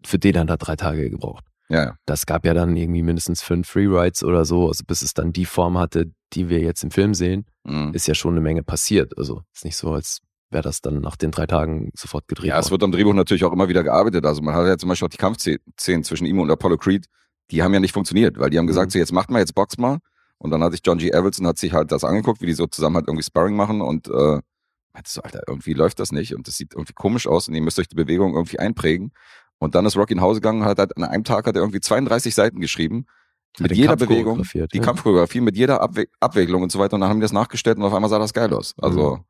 für 0.05 0.18
den 0.18 0.38
hat 0.38 0.49
er 0.49 0.57
drei 0.57 0.77
Tage 0.77 1.11
gebraucht. 1.11 1.45
Ja, 1.68 1.85
ja. 1.85 1.97
Das 2.07 2.25
gab 2.25 2.47
ja 2.47 2.55
dann 2.55 2.75
irgendwie 2.77 3.03
mindestens 3.03 3.42
fünf 3.42 3.68
Freerides 3.68 4.25
oder 4.25 4.45
so, 4.47 4.68
also 4.68 4.85
bis 4.87 5.03
es 5.03 5.12
dann 5.12 5.33
die 5.35 5.45
Form 5.45 5.77
hatte, 5.77 6.11
die 6.33 6.49
wir 6.49 6.61
jetzt 6.61 6.83
im 6.83 6.90
Film 6.90 7.12
sehen, 7.14 7.45
Mhm. 7.64 7.92
ist 7.95 8.09
ja 8.09 8.14
schon 8.14 8.33
eine 8.33 8.40
Menge 8.40 8.62
passiert. 8.62 9.16
Also 9.18 9.42
ist 9.55 9.64
nicht 9.64 9.77
so, 9.77 9.92
als 9.92 10.21
wäre 10.53 10.62
das 10.62 10.81
dann 10.81 11.01
nach 11.01 11.17
den 11.17 11.31
drei 11.31 11.47
Tagen 11.47 11.91
sofort 11.97 12.29
gedreht 12.29 12.49
Ja, 12.49 12.59
es 12.59 12.67
worden. 12.67 12.73
wird 12.73 12.83
am 12.85 12.93
Drehbuch 12.93 13.15
natürlich 13.15 13.45
auch 13.45 13.53
immer 13.53 13.69
wieder 13.69 13.83
gearbeitet. 13.83 14.25
Also 14.27 14.43
man 14.43 14.55
hat 14.55 14.67
ja 14.67 14.77
zum 14.79 14.88
Beispiel 14.88 15.07
auch 15.07 15.11
die 15.11 15.17
Kampfszenen 15.19 16.05
zwischen 16.05 16.27
ihm 16.27 16.38
und 16.41 16.51
Apollo 16.51 16.79
Creed, 16.79 17.07
die 17.51 17.62
haben 17.62 17.75
ja 17.75 17.81
nicht 17.81 17.93
funktioniert, 17.93 18.38
weil 18.38 18.51
die 18.51 18.59
haben 18.59 18.67
gesagt, 18.67 18.88
Mhm. 18.88 18.91
so 18.93 18.99
jetzt 18.99 19.12
macht 19.12 19.31
mal, 19.31 19.38
jetzt 19.41 19.55
box 19.55 19.79
mal. 19.79 19.99
Und 20.38 20.51
dann 20.51 20.62
hat 20.62 20.73
sich 20.73 20.81
John 20.85 20.99
G. 20.99 21.12
Avildsen 21.15 21.47
hat 21.47 21.59
sich 21.59 21.73
halt 21.73 21.93
das 21.93 22.03
angeguckt, 22.05 22.41
wie 22.41 22.47
die 22.47 22.55
so 22.55 22.67
zusammen 22.67 22.97
halt 22.97 23.07
irgendwie 23.09 23.23
Sparring 23.23 23.55
machen 23.57 23.81
und 23.81 24.09
äh, 24.09 24.41
meinte 24.93 25.11
so, 25.11 25.23
Alter, 25.23 25.43
irgendwie 25.47 25.73
läuft 25.75 26.01
das 26.01 26.12
nicht 26.12 26.35
und 26.35 26.49
das 26.49 26.57
sieht 26.57 26.75
irgendwie 26.75 26.93
komisch 26.95 27.27
aus 27.27 27.49
und 27.49 27.55
ihr 27.55 27.62
müsst 27.62 27.79
euch 27.79 27.88
die 27.88 27.95
Bewegung 27.97 28.35
irgendwie 28.35 28.59
einprägen. 28.59 29.12
Und 29.59 29.75
dann 29.77 29.87
ist 29.87 29.97
Rocky 29.97 30.15
nach 30.17 30.23
Hause 30.25 30.41
gegangen 30.41 30.62
und 30.62 30.67
hat 30.67 30.79
halt 30.79 30.97
an 30.97 31.05
einem 31.05 31.23
Tag 31.25 31.47
hat 31.47 31.55
er 31.55 31.62
irgendwie 31.62 31.81
32 31.81 32.35
Seiten 32.35 32.61
geschrieben. 32.61 33.07
Mit 33.61 33.71
den 33.71 33.79
jeder 33.79 33.97
Bewegung, 33.97 34.43
die 34.53 34.59
ja. 34.79 34.83
Kampfchoreografie, 34.83 35.41
mit 35.43 35.57
jeder 35.57 35.81
Abwe 35.83 36.07
Abwägelung 36.21 36.62
und 36.62 36.73
so 36.73 36.79
weiter. 36.79 36.95
Und 36.95 37.03
dann 37.03 37.11
haben 37.11 37.19
die 37.21 37.25
das 37.25 37.33
nachgestellt 37.33 37.77
und 37.77 37.85
auf 37.85 37.93
einmal 37.95 38.09
sah 38.11 38.19
das 38.19 38.33
geil 38.33 38.53
aus. 38.53 38.75
Also, 38.79 39.17
Mhm. 39.17 39.25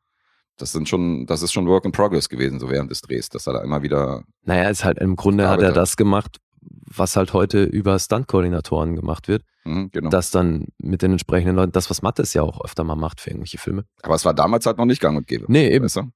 Das 0.56 0.72
sind 0.72 0.88
schon, 0.88 1.26
das 1.26 1.42
ist 1.42 1.52
schon 1.52 1.66
Work 1.66 1.84
in 1.84 1.92
Progress 1.92 2.28
gewesen, 2.28 2.60
so 2.60 2.70
während 2.70 2.90
des 2.90 3.00
Drehs, 3.00 3.28
dass 3.28 3.46
er 3.46 3.54
da 3.54 3.62
immer 3.62 3.82
wieder 3.82 4.24
Naja, 4.44 4.68
ist 4.68 4.84
halt 4.84 4.98
im 4.98 5.16
Grunde 5.16 5.48
hat 5.48 5.62
er 5.62 5.72
das 5.72 5.96
gemacht, 5.96 6.38
was 6.60 7.16
halt 7.16 7.32
heute 7.32 7.64
über 7.64 7.98
Stunt-Koordinatoren 7.98 8.94
gemacht 8.94 9.28
wird. 9.28 9.44
Mhm, 9.64 9.90
genau. 9.90 10.10
Das 10.10 10.30
dann 10.30 10.66
mit 10.78 11.02
den 11.02 11.12
entsprechenden 11.12 11.56
Leuten, 11.56 11.72
das, 11.72 11.90
was 11.90 12.02
Mattes 12.02 12.34
ja 12.34 12.42
auch 12.42 12.64
öfter 12.64 12.84
mal 12.84 12.96
macht 12.96 13.20
für 13.20 13.30
irgendwelche 13.30 13.58
Filme. 13.58 13.84
Aber 14.02 14.14
es 14.14 14.24
war 14.24 14.34
damals 14.34 14.66
halt 14.66 14.78
noch 14.78 14.84
nicht 14.84 15.00
gang 15.00 15.16
und 15.16 15.26
gäbe. 15.26 15.46
Nee, 15.48 15.68
eben. 15.68 15.84
Weißt 15.84 15.96
du? 15.96 16.10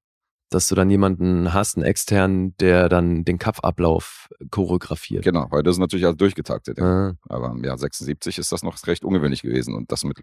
Dass 0.50 0.68
du 0.68 0.76
dann 0.76 0.90
jemanden 0.90 1.52
hast, 1.52 1.76
einen 1.76 1.84
externen, 1.84 2.56
der 2.58 2.88
dann 2.88 3.24
den 3.24 3.38
Kampfablauf 3.38 4.28
choreografiert. 4.50 5.24
Genau, 5.24 5.50
heute 5.50 5.70
ist 5.70 5.78
natürlich 5.78 6.06
alles 6.06 6.18
durchgetaktet. 6.18 6.78
Ja. 6.78 6.84
Ah, 7.08 7.14
Aber 7.28 7.50
im 7.50 7.64
Jahr 7.64 7.78
76 7.78 8.38
ist 8.38 8.52
das 8.52 8.62
noch 8.62 8.76
recht 8.86 9.04
ungewöhnlich 9.04 9.42
gewesen. 9.42 9.74
Und 9.74 9.90
das 9.90 10.04
mit 10.04 10.20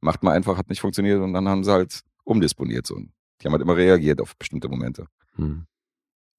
macht 0.00 0.22
man 0.22 0.34
einfach, 0.34 0.56
hat 0.58 0.68
nicht 0.68 0.80
funktioniert 0.80 1.20
und 1.20 1.32
dann 1.32 1.48
haben 1.48 1.64
sie 1.64 1.72
halt 1.72 2.02
umdisponiert. 2.22 2.86
So. 2.86 2.98
Die 3.40 3.46
haben 3.46 3.52
halt 3.52 3.62
immer 3.62 3.76
reagiert 3.76 4.20
auf 4.20 4.36
bestimmte 4.36 4.68
Momente. 4.68 5.06
hm. 5.36 5.66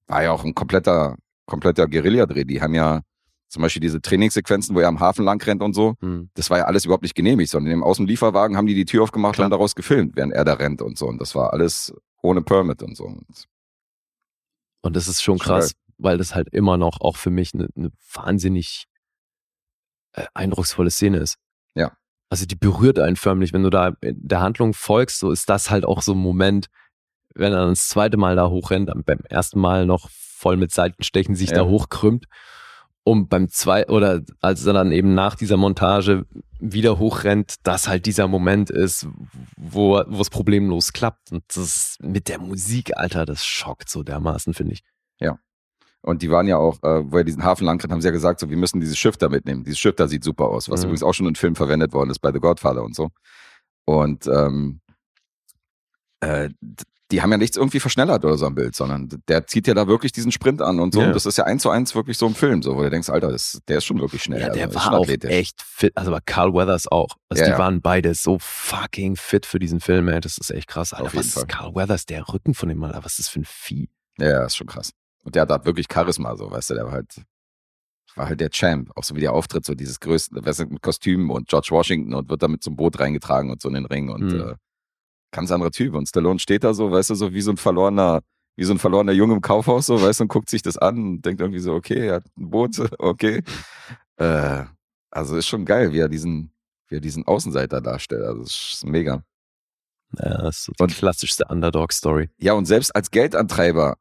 War 0.06 0.24
ja 0.24 0.32
auch 0.32 0.44
ein 0.44 0.54
kompletter, 0.54 1.16
kompletter 1.46 1.86
Guerilladreh. 1.86 2.44
Die 2.44 2.60
haben 2.60 2.74
ja 2.74 3.02
zum 3.48 3.62
Beispiel 3.62 3.80
diese 3.80 4.00
Trainingssequenzen, 4.00 4.74
wo 4.74 4.80
er 4.80 4.88
am 4.88 4.98
Hafen 4.98 5.24
lang 5.24 5.40
rennt 5.42 5.62
und 5.62 5.72
so. 5.72 5.94
Hm. 6.00 6.30
Das 6.34 6.50
war 6.50 6.58
ja 6.58 6.64
alles 6.64 6.84
überhaupt 6.84 7.02
nicht 7.02 7.14
genehmigt, 7.14 7.50
sondern 7.50 7.72
im 7.72 7.82
Außenlieferwagen 7.84 8.56
haben 8.56 8.66
die 8.66 8.74
die 8.74 8.84
Tür 8.84 9.04
aufgemacht 9.04 9.36
Klar. 9.36 9.46
und 9.46 9.50
daraus 9.52 9.74
gefilmt, 9.74 10.16
während 10.16 10.32
er 10.32 10.44
da 10.44 10.54
rennt 10.54 10.82
und 10.82 10.98
so. 10.98 11.06
Und 11.06 11.20
das 11.20 11.34
war 11.34 11.52
alles 11.52 11.92
ohne 12.22 12.42
Permit 12.42 12.82
und 12.82 12.96
so. 12.96 13.04
Und 13.04 13.26
Und 14.82 14.96
das 14.96 15.08
ist 15.08 15.22
schon 15.22 15.38
krass, 15.38 15.72
weil 15.98 16.18
das 16.18 16.34
halt 16.34 16.48
immer 16.52 16.76
noch 16.76 17.00
auch 17.00 17.16
für 17.16 17.30
mich 17.30 17.54
eine, 17.54 17.68
eine 17.76 17.90
wahnsinnig 18.12 18.86
äh, 20.12 20.24
eindrucksvolle 20.34 20.90
Szene 20.90 21.18
ist. 21.18 21.36
Ja. 21.74 21.92
Also 22.30 22.46
die 22.46 22.56
berührt 22.56 22.98
einen 22.98 23.16
förmlich, 23.16 23.52
wenn 23.52 23.62
du 23.62 23.70
da 23.70 23.92
der 24.02 24.40
Handlung 24.40 24.74
folgst, 24.74 25.18
so 25.18 25.30
ist 25.30 25.48
das 25.48 25.70
halt 25.70 25.84
auch 25.84 26.02
so 26.02 26.12
ein 26.12 26.18
Moment, 26.18 26.66
wenn 27.40 27.52
er 27.52 27.60
dann 27.60 27.70
das 27.70 27.88
zweite 27.88 28.16
Mal 28.16 28.36
da 28.36 28.48
hochrennt, 28.48 28.88
dann 28.88 29.02
beim 29.04 29.18
ersten 29.28 29.58
Mal 29.60 29.86
noch 29.86 30.08
voll 30.10 30.56
mit 30.56 30.70
Seitenstechen 30.72 31.34
sich 31.34 31.50
Ja. 31.50 31.56
da 31.56 31.64
hochkrümmt 31.64 32.26
und 33.02 33.28
beim 33.28 33.48
zweiten 33.48 33.90
oder 33.90 34.20
als 34.40 34.64
er 34.66 34.72
dann 34.74 34.92
eben 34.92 35.14
nach 35.14 35.34
dieser 35.34 35.56
Montage 35.56 36.24
wieder 36.60 36.98
hochrennt, 36.98 37.54
dass 37.64 37.88
halt 37.88 38.06
dieser 38.06 38.28
Moment 38.28 38.70
ist, 38.70 39.06
wo 39.56 40.02
wo 40.06 40.20
es 40.20 40.30
problemlos 40.30 40.92
klappt 40.92 41.32
und 41.32 41.42
das 41.54 41.96
mit 42.00 42.28
der 42.28 42.38
Musik, 42.38 42.96
Alter, 42.96 43.24
das 43.26 43.44
schockt 43.44 43.88
so 43.90 44.02
dermaßen, 44.02 44.54
finde 44.54 44.74
ich. 44.74 44.82
Und 46.02 46.22
die 46.22 46.30
waren 46.30 46.48
ja 46.48 46.56
auch, 46.56 46.82
äh, 46.82 47.12
wo 47.12 47.18
er 47.18 47.24
diesen 47.24 47.44
Hafen 47.44 47.66
lang 47.66 47.78
rennt, 47.78 47.92
haben 47.92 48.00
sie 48.00 48.08
ja 48.08 48.12
gesagt, 48.12 48.40
so, 48.40 48.48
wir 48.48 48.56
müssen 48.56 48.80
dieses 48.80 48.96
Schiff 48.96 49.18
da 49.18 49.28
mitnehmen. 49.28 49.64
Dieses 49.64 49.78
Schiff 49.78 49.96
da 49.96 50.08
sieht 50.08 50.24
super 50.24 50.46
aus, 50.46 50.70
was 50.70 50.80
Mhm. 50.80 50.84
übrigens 50.86 51.02
auch 51.02 51.12
schon 51.12 51.26
in 51.26 51.34
Filmen 51.34 51.56
verwendet 51.56 51.92
worden 51.92 52.08
ist 52.08 52.20
bei 52.20 52.32
The 52.32 52.38
Godfather 52.40 52.82
und 52.82 52.96
so. 52.96 53.10
Und 53.84 54.26
ähm, 54.26 54.80
äh, 56.20 56.48
die 57.10 57.22
haben 57.22 57.30
ja 57.32 57.38
nichts 57.38 57.56
irgendwie 57.56 57.80
verschnellert 57.80 58.24
oder 58.24 58.38
so 58.38 58.46
am 58.46 58.54
Bild, 58.54 58.74
sondern 58.76 59.08
der 59.28 59.46
zieht 59.46 59.66
ja 59.66 59.74
da 59.74 59.86
wirklich 59.88 60.12
diesen 60.12 60.30
Sprint 60.32 60.62
an 60.62 60.78
und 60.78 60.94
so. 60.94 61.00
Ja. 61.00 61.08
Und 61.08 61.14
das 61.14 61.26
ist 61.26 61.38
ja 61.38 61.44
eins 61.44 61.62
zu 61.62 61.70
eins 61.70 61.94
wirklich 61.94 62.16
so 62.18 62.26
im 62.26 62.34
Film, 62.34 62.62
so, 62.62 62.76
wo 62.76 62.82
du 62.82 62.90
denkst, 62.90 63.08
Alter, 63.10 63.30
das, 63.30 63.60
der 63.68 63.78
ist 63.78 63.84
schon 63.84 64.00
wirklich 64.00 64.22
schnell. 64.22 64.40
Ja, 64.40 64.48
der 64.50 64.66
also, 64.66 64.78
war 64.78 64.92
auch 64.92 65.08
echt 65.08 65.60
fit. 65.62 65.96
Also 65.96 66.10
aber 66.12 66.20
Carl 66.20 66.52
Weathers 66.54 66.86
auch. 66.88 67.16
Also 67.28 67.42
Ja, 67.44 67.52
die 67.52 67.58
waren 67.58 67.80
beide 67.80 68.14
so 68.14 68.38
fucking 68.40 69.16
fit 69.16 69.46
für 69.46 69.58
diesen 69.58 69.80
Film, 69.80 70.08
ey. 70.08 70.20
Das 70.20 70.38
ist 70.38 70.50
echt 70.50 70.68
krass. 70.68 70.92
Alter, 70.92 71.06
was 71.16 71.32
Fall. 71.32 71.42
ist 71.42 71.48
Carl 71.48 71.74
Weathers, 71.74 72.06
der 72.06 72.28
Rücken 72.28 72.54
von 72.54 72.68
dem 72.68 72.78
Mal, 72.78 72.92
was 73.02 73.18
ist 73.18 73.18
das 73.20 73.28
für 73.28 73.40
ein 73.40 73.44
Vieh? 73.44 73.88
Ja, 74.18 74.28
ja, 74.28 74.44
ist 74.46 74.56
schon 74.56 74.66
krass. 74.66 74.92
Und 75.24 75.34
der 75.34 75.42
hat 75.42 75.50
da 75.50 75.64
wirklich 75.64 75.86
Charisma, 75.92 76.36
so, 76.36 76.50
weißt 76.50 76.70
du, 76.70 76.74
der 76.74 76.84
war 76.84 76.92
halt, 76.92 77.22
war 78.16 78.26
halt 78.28 78.40
der 78.40 78.50
Champ. 78.50 78.90
Auch 78.96 79.04
so 79.04 79.14
wie 79.16 79.20
der 79.20 79.32
auftritt, 79.32 79.64
so 79.64 79.74
dieses 79.74 80.00
größte, 80.00 80.44
weißt 80.44 80.60
du, 80.60 80.64
mit 80.66 80.82
Kostüm 80.82 81.30
und 81.30 81.48
George 81.48 81.68
Washington 81.70 82.14
und 82.14 82.30
wird 82.30 82.42
da 82.42 82.48
mit 82.48 82.62
so 82.62 82.70
einem 82.70 82.76
Boot 82.76 82.98
reingetragen 83.00 83.50
und 83.50 83.60
so 83.60 83.68
in 83.68 83.74
den 83.74 83.86
Ring 83.86 84.08
und 84.10 84.22
Mhm. 84.32 84.40
äh, 84.40 84.54
ganz 85.30 85.50
anderer 85.50 85.70
Typ. 85.70 85.94
Und 85.94 86.08
Stallone 86.08 86.38
steht 86.38 86.64
da 86.64 86.74
so, 86.74 86.90
weißt 86.90 87.10
du, 87.10 87.14
so 87.14 87.32
wie 87.32 87.40
so 87.40 87.50
ein 87.52 87.56
verlorener, 87.56 88.20
wie 88.56 88.64
so 88.64 88.72
ein 88.74 88.78
verlorener 88.78 89.12
Junge 89.12 89.34
im 89.34 89.40
Kaufhaus, 89.40 89.86
so, 89.86 90.00
weißt 90.00 90.20
du, 90.20 90.24
und 90.24 90.28
guckt 90.28 90.50
sich 90.50 90.62
das 90.62 90.76
an 90.76 90.96
und 90.98 91.22
denkt 91.22 91.40
irgendwie 91.40 91.60
so, 91.60 91.72
okay, 91.74 92.08
er 92.08 92.14
hat 92.16 92.24
ein 92.38 92.50
Boot, 92.50 92.78
okay. 92.98 93.42
Äh, 94.16 94.64
also 95.10 95.36
ist 95.36 95.46
schon 95.46 95.64
geil, 95.64 95.92
wie 95.92 95.98
er 95.98 96.08
diesen, 96.08 96.52
wie 96.88 96.96
er 96.96 97.00
diesen 97.00 97.26
Außenseiter 97.26 97.80
darstellt. 97.80 98.22
Also 98.24 98.42
ist 98.42 98.84
mega. 98.84 99.22
Ja, 100.18 100.38
das 100.42 100.58
ist 100.58 100.64
so 100.64 100.72
die 100.78 100.82
Und- 100.82 100.92
klassischste 100.94 101.44
Underdog-Story. 101.48 102.30
Ja, 102.38 102.52
und 102.54 102.66
selbst 102.66 102.94
als 102.94 103.10
Geldantreiber 103.10 103.96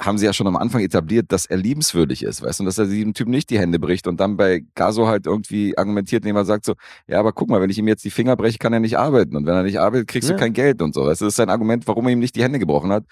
haben 0.00 0.18
sie 0.18 0.24
ja 0.26 0.32
schon 0.32 0.46
am 0.46 0.56
Anfang 0.56 0.80
etabliert, 0.82 1.26
dass 1.30 1.46
er 1.46 1.58
liebenswürdig 1.58 2.22
ist, 2.22 2.42
weißt 2.42 2.58
du, 2.58 2.62
und 2.62 2.66
dass 2.66 2.78
er 2.78 2.86
diesem 2.86 3.14
Typ 3.14 3.28
nicht 3.28 3.50
die 3.50 3.58
Hände 3.58 3.78
bricht 3.78 4.06
und 4.08 4.18
dann 4.20 4.36
bei 4.36 4.64
Gaso 4.74 5.06
halt 5.06 5.26
irgendwie 5.26 5.76
argumentiert, 5.78 6.24
indem 6.24 6.36
er 6.36 6.44
sagt 6.44 6.64
so, 6.64 6.74
ja, 7.06 7.20
aber 7.20 7.32
guck 7.32 7.48
mal, 7.50 7.60
wenn 7.60 7.70
ich 7.70 7.78
ihm 7.78 7.86
jetzt 7.88 8.04
die 8.04 8.10
Finger 8.10 8.34
breche, 8.36 8.58
kann 8.58 8.72
er 8.72 8.80
nicht 8.80 8.98
arbeiten 8.98 9.36
und 9.36 9.46
wenn 9.46 9.54
er 9.54 9.62
nicht 9.62 9.78
arbeitet, 9.78 10.08
kriegst 10.08 10.28
Ja. 10.28 10.34
du 10.34 10.40
kein 10.40 10.54
Geld 10.54 10.80
und 10.82 10.94
so, 10.94 11.04
weißt 11.06 11.20
du, 11.20 11.26
das 11.26 11.32
ist 11.32 11.36
sein 11.36 11.50
Argument, 11.50 11.86
warum 11.86 12.06
er 12.06 12.12
ihm 12.12 12.18
nicht 12.18 12.34
die 12.36 12.42
Hände 12.42 12.58
gebrochen 12.58 12.90
hat, 12.90 13.04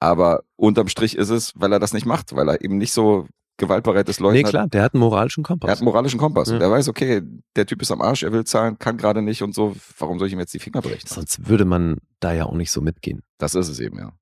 aber 0.00 0.42
unterm 0.56 0.88
Strich 0.88 1.16
ist 1.16 1.30
es, 1.30 1.52
weil 1.56 1.72
er 1.72 1.80
das 1.80 1.92
nicht 1.92 2.06
macht, 2.06 2.34
weil 2.34 2.48
er 2.48 2.62
eben 2.64 2.78
nicht 2.78 2.92
so 2.92 3.26
gewaltbereit 3.60 4.08
ist, 4.08 4.20
Leuten 4.20 4.34
Nee, 4.36 4.44
hat. 4.44 4.50
klar, 4.50 4.68
der 4.68 4.82
hat 4.84 4.94
einen 4.94 5.00
moralischen 5.00 5.42
Kompass. 5.42 5.68
Er 5.68 5.72
hat 5.72 5.78
einen 5.80 5.86
moralischen 5.86 6.20
Kompass. 6.20 6.48
Ja. 6.48 6.54
Und 6.54 6.60
er 6.62 6.70
weiß, 6.70 6.86
okay, 6.88 7.22
der 7.56 7.66
Typ 7.66 7.82
ist 7.82 7.90
am 7.90 8.00
Arsch, 8.00 8.22
er 8.22 8.32
will 8.32 8.44
zahlen, 8.44 8.78
kann 8.78 8.96
gerade 8.96 9.20
nicht 9.20 9.42
und 9.42 9.52
so. 9.52 9.74
Warum 9.98 10.20
soll 10.20 10.28
ich 10.28 10.32
ihm 10.34 10.38
jetzt 10.38 10.54
die 10.54 10.60
Finger 10.60 10.80
brechen? 10.80 11.08
Sonst 11.08 11.48
würde 11.48 11.64
man 11.64 11.96
da 12.20 12.32
ja 12.32 12.44
auch 12.46 12.54
nicht 12.54 12.70
so 12.70 12.80
mitgehen. 12.80 13.22
Das 13.38 13.56
ist 13.56 13.68
es 13.68 13.80
eben, 13.80 13.98
ja. 13.98 14.12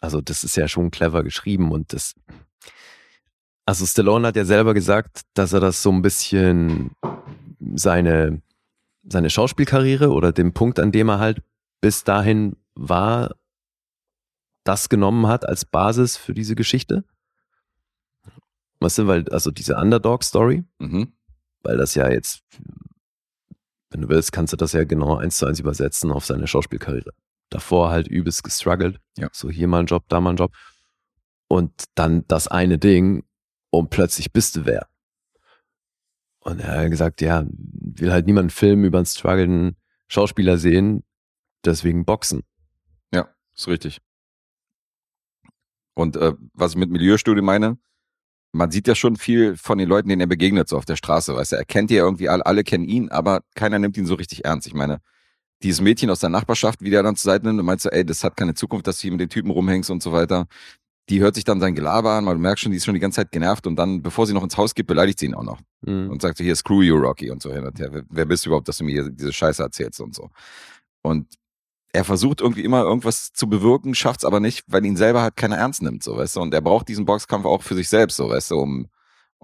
Also 0.00 0.20
das 0.20 0.44
ist 0.44 0.56
ja 0.56 0.68
schon 0.68 0.90
clever 0.90 1.22
geschrieben 1.24 1.72
und 1.72 1.92
das. 1.92 2.14
Also 3.66 3.86
Stallone 3.86 4.26
hat 4.28 4.36
ja 4.36 4.44
selber 4.44 4.74
gesagt, 4.74 5.22
dass 5.34 5.52
er 5.52 5.60
das 5.60 5.82
so 5.82 5.90
ein 5.90 6.02
bisschen 6.02 6.90
seine, 7.74 8.42
seine 9.08 9.30
Schauspielkarriere 9.30 10.10
oder 10.10 10.32
den 10.32 10.52
Punkt, 10.52 10.78
an 10.78 10.92
dem 10.92 11.08
er 11.08 11.18
halt 11.18 11.42
bis 11.80 12.04
dahin 12.04 12.56
war, 12.74 13.34
das 14.64 14.88
genommen 14.88 15.26
hat 15.28 15.46
als 15.48 15.64
Basis 15.64 16.16
für 16.16 16.34
diese 16.34 16.54
Geschichte. 16.54 17.04
Weißt 18.80 18.98
du, 18.98 19.06
weil, 19.06 19.28
also 19.30 19.50
diese 19.50 19.76
Underdog-Story, 19.76 20.64
Mhm. 20.78 21.12
weil 21.62 21.76
das 21.78 21.94
ja 21.94 22.10
jetzt, 22.10 22.42
wenn 23.90 24.02
du 24.02 24.08
willst, 24.08 24.32
kannst 24.32 24.52
du 24.52 24.56
das 24.56 24.72
ja 24.72 24.84
genau 24.84 25.16
eins 25.16 25.38
zu 25.38 25.46
eins 25.46 25.60
übersetzen 25.60 26.10
auf 26.10 26.26
seine 26.26 26.46
Schauspielkarriere. 26.46 27.12
Davor 27.54 27.90
halt 27.90 28.08
übelst 28.08 28.42
gestruggelt. 28.42 28.98
Ja. 29.16 29.28
So 29.32 29.48
hier 29.48 29.68
mal 29.68 29.78
ein 29.78 29.86
Job, 29.86 30.02
da 30.08 30.20
mal 30.20 30.30
ein 30.30 30.36
Job. 30.36 30.52
Und 31.46 31.84
dann 31.94 32.26
das 32.26 32.48
eine 32.48 32.78
Ding 32.78 33.24
und 33.70 33.90
plötzlich 33.90 34.32
bist 34.32 34.56
du 34.56 34.66
wer. 34.66 34.88
Und 36.40 36.58
er 36.58 36.80
hat 36.82 36.90
gesagt, 36.90 37.20
ja, 37.20 37.46
will 37.46 38.10
halt 38.10 38.26
niemand 38.26 38.44
einen 38.44 38.50
Film 38.50 38.84
über 38.84 38.98
einen 38.98 39.06
strugglenden 39.06 39.76
Schauspieler 40.08 40.58
sehen, 40.58 41.04
deswegen 41.64 42.04
Boxen. 42.04 42.42
Ja, 43.14 43.28
ist 43.54 43.68
richtig. 43.68 44.00
Und 45.94 46.16
äh, 46.16 46.32
was 46.54 46.72
ich 46.72 46.76
mit 46.76 46.90
Milieustudie 46.90 47.40
meine, 47.40 47.78
man 48.50 48.72
sieht 48.72 48.88
ja 48.88 48.96
schon 48.96 49.14
viel 49.14 49.56
von 49.56 49.78
den 49.78 49.88
Leuten, 49.88 50.08
denen 50.08 50.22
er 50.22 50.26
begegnet, 50.26 50.68
so 50.68 50.76
auf 50.76 50.84
der 50.84 50.96
Straße, 50.96 51.36
weißt 51.36 51.52
du, 51.52 51.56
er 51.56 51.64
kennt 51.64 51.90
die 51.90 51.94
ja 51.94 52.02
irgendwie 52.02 52.28
alle, 52.28 52.44
alle 52.44 52.64
kennen 52.64 52.84
ihn, 52.84 53.10
aber 53.10 53.42
keiner 53.54 53.78
nimmt 53.78 53.96
ihn 53.96 54.06
so 54.06 54.16
richtig 54.16 54.44
ernst. 54.44 54.66
Ich 54.66 54.74
meine, 54.74 55.00
dieses 55.64 55.80
Mädchen 55.80 56.10
aus 56.10 56.20
der 56.20 56.28
Nachbarschaft, 56.30 56.80
wie 56.82 56.90
der 56.90 57.02
dann 57.02 57.16
zur 57.16 57.32
Seite 57.32 57.46
nimmt 57.46 57.58
und 57.58 57.66
meint 57.66 57.80
so, 57.80 57.88
ey, 57.90 58.04
das 58.04 58.22
hat 58.22 58.36
keine 58.36 58.54
Zukunft, 58.54 58.86
dass 58.86 58.98
du 58.98 59.02
hier 59.02 59.12
mit 59.12 59.20
den 59.20 59.28
Typen 59.30 59.50
rumhängst 59.50 59.90
und 59.90 60.02
so 60.02 60.12
weiter. 60.12 60.46
Die 61.10 61.20
hört 61.20 61.34
sich 61.34 61.44
dann 61.44 61.60
sein 61.60 61.74
Gelaber 61.74 62.12
an, 62.12 62.24
weil 62.26 62.34
du 62.34 62.40
merkst 62.40 62.62
schon, 62.62 62.70
die 62.72 62.78
ist 62.78 62.84
schon 62.84 62.94
die 62.94 63.00
ganze 63.00 63.16
Zeit 63.16 63.32
genervt 63.32 63.66
und 63.66 63.76
dann, 63.76 64.00
bevor 64.02 64.26
sie 64.26 64.32
noch 64.32 64.42
ins 64.42 64.56
Haus 64.56 64.74
geht, 64.74 64.86
beleidigt 64.86 65.18
sie 65.18 65.26
ihn 65.26 65.34
auch 65.34 65.42
noch 65.42 65.60
Mhm. 65.86 66.10
und 66.10 66.22
sagt 66.22 66.38
so, 66.38 66.44
hier, 66.44 66.56
screw 66.56 66.82
you, 66.82 66.96
Rocky 66.96 67.30
und 67.30 67.42
so 67.42 67.52
hin 67.52 67.64
und 67.66 67.78
her. 67.78 68.04
Wer, 68.08 68.24
bist 68.24 68.44
du 68.44 68.50
überhaupt, 68.50 68.68
dass 68.68 68.78
du 68.78 68.84
mir 68.84 68.92
hier 68.92 69.10
diese 69.10 69.32
Scheiße 69.32 69.62
erzählst 69.62 70.00
und 70.00 70.14
so. 70.14 70.30
Und 71.02 71.26
er 71.92 72.04
versucht 72.04 72.40
irgendwie 72.40 72.64
immer 72.64 72.82
irgendwas 72.82 73.32
zu 73.32 73.48
bewirken, 73.48 73.94
schafft's 73.94 74.24
aber 74.24 74.40
nicht, 74.40 74.64
weil 74.66 74.84
ihn 74.84 74.96
selber 74.96 75.22
halt 75.22 75.36
keiner 75.36 75.56
ernst 75.56 75.82
nimmt, 75.82 76.02
so, 76.02 76.16
weißt 76.16 76.36
du. 76.36 76.40
Und 76.40 76.54
er 76.54 76.62
braucht 76.62 76.88
diesen 76.88 77.04
Boxkampf 77.04 77.44
auch 77.44 77.62
für 77.62 77.74
sich 77.74 77.88
selbst, 77.88 78.16
so, 78.16 78.30
weißt 78.30 78.50
du, 78.52 78.56
um, 78.56 78.88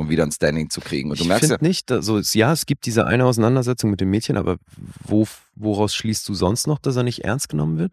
um 0.00 0.08
wieder 0.08 0.22
ein 0.24 0.32
Standing 0.32 0.70
zu 0.70 0.80
kriegen. 0.80 1.10
Und 1.10 1.18
du 1.18 1.24
ich 1.24 1.28
merkst 1.28 1.50
ja, 1.50 1.58
nicht, 1.60 1.92
also 1.92 2.18
ja, 2.18 2.52
es 2.52 2.64
gibt 2.64 2.86
diese 2.86 3.06
eine 3.06 3.26
Auseinandersetzung 3.26 3.90
mit 3.90 4.00
dem 4.00 4.08
Mädchen, 4.08 4.38
aber 4.38 4.56
wo, 5.04 5.26
woraus 5.54 5.94
schließt 5.94 6.26
du 6.26 6.32
sonst 6.34 6.66
noch, 6.66 6.78
dass 6.78 6.96
er 6.96 7.02
nicht 7.02 7.24
ernst 7.24 7.48
genommen 7.50 7.78
wird? 7.78 7.92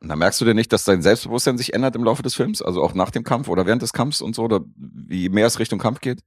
da 0.00 0.16
merkst 0.16 0.38
du 0.40 0.44
denn 0.44 0.56
nicht, 0.56 0.70
dass 0.70 0.84
dein 0.84 1.00
Selbstbewusstsein 1.00 1.56
sich 1.56 1.72
ändert 1.72 1.96
im 1.96 2.04
Laufe 2.04 2.22
des 2.22 2.34
Films, 2.34 2.60
also 2.60 2.82
auch 2.82 2.92
nach 2.92 3.10
dem 3.10 3.24
Kampf 3.24 3.48
oder 3.48 3.64
während 3.64 3.80
des 3.80 3.94
Kampfs 3.94 4.20
und 4.20 4.34
so, 4.36 4.42
oder 4.42 4.60
wie 4.76 5.30
mehr 5.30 5.46
es 5.46 5.58
Richtung 5.58 5.78
Kampf 5.78 6.00
geht? 6.00 6.20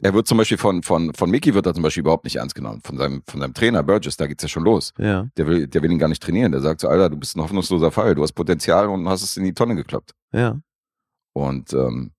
Er 0.00 0.14
wird 0.14 0.26
zum 0.26 0.38
Beispiel 0.38 0.56
von, 0.56 0.82
von, 0.82 1.12
von 1.12 1.30
Mickey 1.30 1.52
wird 1.54 1.66
er 1.66 1.74
zum 1.74 1.82
Beispiel 1.82 2.00
überhaupt 2.00 2.24
nicht 2.24 2.36
ernst 2.36 2.54
genommen. 2.54 2.80
Von 2.82 2.96
seinem, 2.96 3.22
von 3.26 3.40
seinem 3.40 3.52
Trainer 3.52 3.82
Burgess, 3.82 4.16
da 4.16 4.26
geht's 4.26 4.42
ja 4.42 4.48
schon 4.48 4.64
los. 4.64 4.92
Ja, 4.98 5.28
Der 5.36 5.46
will, 5.46 5.66
der 5.68 5.82
will 5.82 5.92
ihn 5.92 5.98
gar 5.98 6.08
nicht 6.08 6.22
trainieren. 6.22 6.52
Der 6.52 6.62
sagt 6.62 6.80
so, 6.80 6.88
Alter, 6.88 7.10
du 7.10 7.16
bist 7.18 7.36
ein 7.36 7.42
hoffnungsloser 7.42 7.92
Fall. 7.92 8.14
Du 8.14 8.22
hast 8.22 8.32
Potenzial 8.32 8.88
und 8.88 9.06
hast 9.08 9.22
es 9.22 9.36
in 9.36 9.44
die 9.44 9.52
Tonne 9.52 9.76
gekloppt. 9.76 10.12
ja. 10.32 10.58
Und, 11.34 11.74
ähm, 11.74 12.12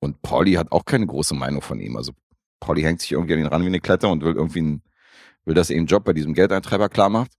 und 0.00 0.22
Pauli 0.22 0.54
hat 0.54 0.72
auch 0.72 0.84
keine 0.84 1.06
große 1.06 1.34
Meinung 1.34 1.62
von 1.62 1.78
ihm. 1.80 1.96
Also 1.96 2.12
Pauli 2.58 2.82
hängt 2.82 3.00
sich 3.00 3.12
irgendwie 3.12 3.34
an 3.34 3.40
ihn 3.40 3.46
ran 3.46 3.62
wie 3.62 3.66
eine 3.66 3.80
Klette 3.80 4.08
und 4.08 4.22
will 4.22 4.34
irgendwie 4.34 4.60
einen, 4.60 4.82
will, 5.44 5.54
dass 5.54 5.70
er 5.70 5.76
einen 5.76 5.86
Job 5.86 6.04
bei 6.04 6.12
diesem 6.12 6.34
Geldeintreiber 6.34 6.88
klar 6.88 7.10
macht. 7.10 7.32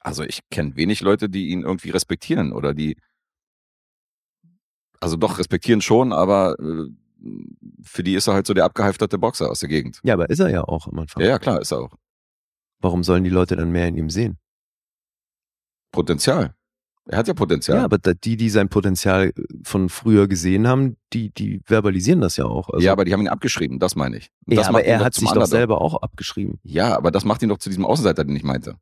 Also 0.00 0.22
ich 0.22 0.40
kenne 0.50 0.76
wenig 0.76 1.00
Leute, 1.00 1.28
die 1.28 1.48
ihn 1.48 1.62
irgendwie 1.62 1.90
respektieren 1.90 2.52
oder 2.52 2.72
die, 2.74 2.96
also 5.00 5.16
doch 5.16 5.38
respektieren 5.38 5.80
schon, 5.80 6.12
aber 6.12 6.56
äh, 6.58 6.88
für 7.82 8.02
die 8.02 8.14
ist 8.14 8.28
er 8.28 8.34
halt 8.34 8.46
so 8.46 8.54
der 8.54 8.64
abgehalfterte 8.64 9.18
Boxer 9.18 9.50
aus 9.50 9.60
der 9.60 9.68
Gegend. 9.68 10.00
Ja, 10.04 10.14
aber 10.14 10.30
ist 10.30 10.38
er 10.38 10.50
ja 10.50 10.62
auch 10.62 10.86
am 10.86 10.98
Anfang. 10.98 11.22
Ja, 11.22 11.30
ja, 11.30 11.38
klar, 11.38 11.60
ist 11.60 11.72
er 11.72 11.80
auch. 11.80 11.96
Warum 12.80 13.02
sollen 13.02 13.24
die 13.24 13.30
Leute 13.30 13.56
dann 13.56 13.72
mehr 13.72 13.88
in 13.88 13.96
ihm 13.96 14.10
sehen? 14.10 14.38
Potenzial. 15.90 16.54
Er 17.10 17.16
hat 17.18 17.26
ja 17.26 17.32
Potenzial. 17.32 17.78
Ja, 17.78 17.84
aber 17.84 17.96
die, 17.98 18.36
die 18.36 18.50
sein 18.50 18.68
Potenzial 18.68 19.32
von 19.64 19.88
früher 19.88 20.28
gesehen 20.28 20.68
haben, 20.68 20.98
die, 21.14 21.30
die 21.30 21.62
verbalisieren 21.64 22.20
das 22.20 22.36
ja 22.36 22.44
auch. 22.44 22.68
Also, 22.68 22.84
ja, 22.84 22.92
aber 22.92 23.06
die 23.06 23.14
haben 23.14 23.22
ihn 23.22 23.28
abgeschrieben, 23.28 23.78
das 23.78 23.96
meine 23.96 24.18
ich. 24.18 24.30
Und 24.46 24.52
ja, 24.52 24.60
das 24.60 24.68
aber 24.68 24.84
er 24.84 25.00
hat 25.00 25.14
sich 25.14 25.30
doch 25.30 25.46
selber 25.46 25.80
auch 25.80 26.02
abgeschrieben. 26.02 26.60
Ja, 26.62 26.94
aber 26.96 27.10
das 27.10 27.24
macht 27.24 27.42
ihn 27.42 27.48
doch 27.48 27.56
zu 27.58 27.70
diesem 27.70 27.86
Außenseiter, 27.86 28.24
den 28.24 28.36
ich 28.36 28.42
meinte. 28.42 28.76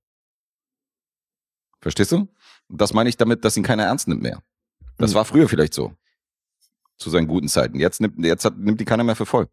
Verstehst 1.81 2.11
du? 2.11 2.27
Das 2.68 2.93
meine 2.93 3.09
ich 3.09 3.16
damit, 3.16 3.45
dass 3.45 3.57
ihn 3.57 3.62
keiner 3.62 3.85
ernst 3.85 4.09
nimmt 4.09 4.22
mehr. 4.22 4.43
Das 4.99 5.11
Hm. 5.12 5.16
war 5.16 5.24
früher 5.24 5.49
vielleicht 5.49 5.72
so. 5.74 5.93
Zu 6.99 7.11
seinen 7.11 7.29
guten 7.29 7.47
Zeiten. 7.49 7.79
Jetzt 7.79 8.01
nimmt, 8.01 8.18
jetzt 8.24 8.45
hat, 8.45 8.59
nimmt 8.59 8.81
ihn 8.81 8.87
keiner 8.87 9.05
mehr 9.05 9.14
für 9.16 9.27
voll, 9.27 9.47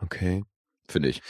Okay. 0.00 0.44
finde 0.88 1.08
ich. 1.08 1.20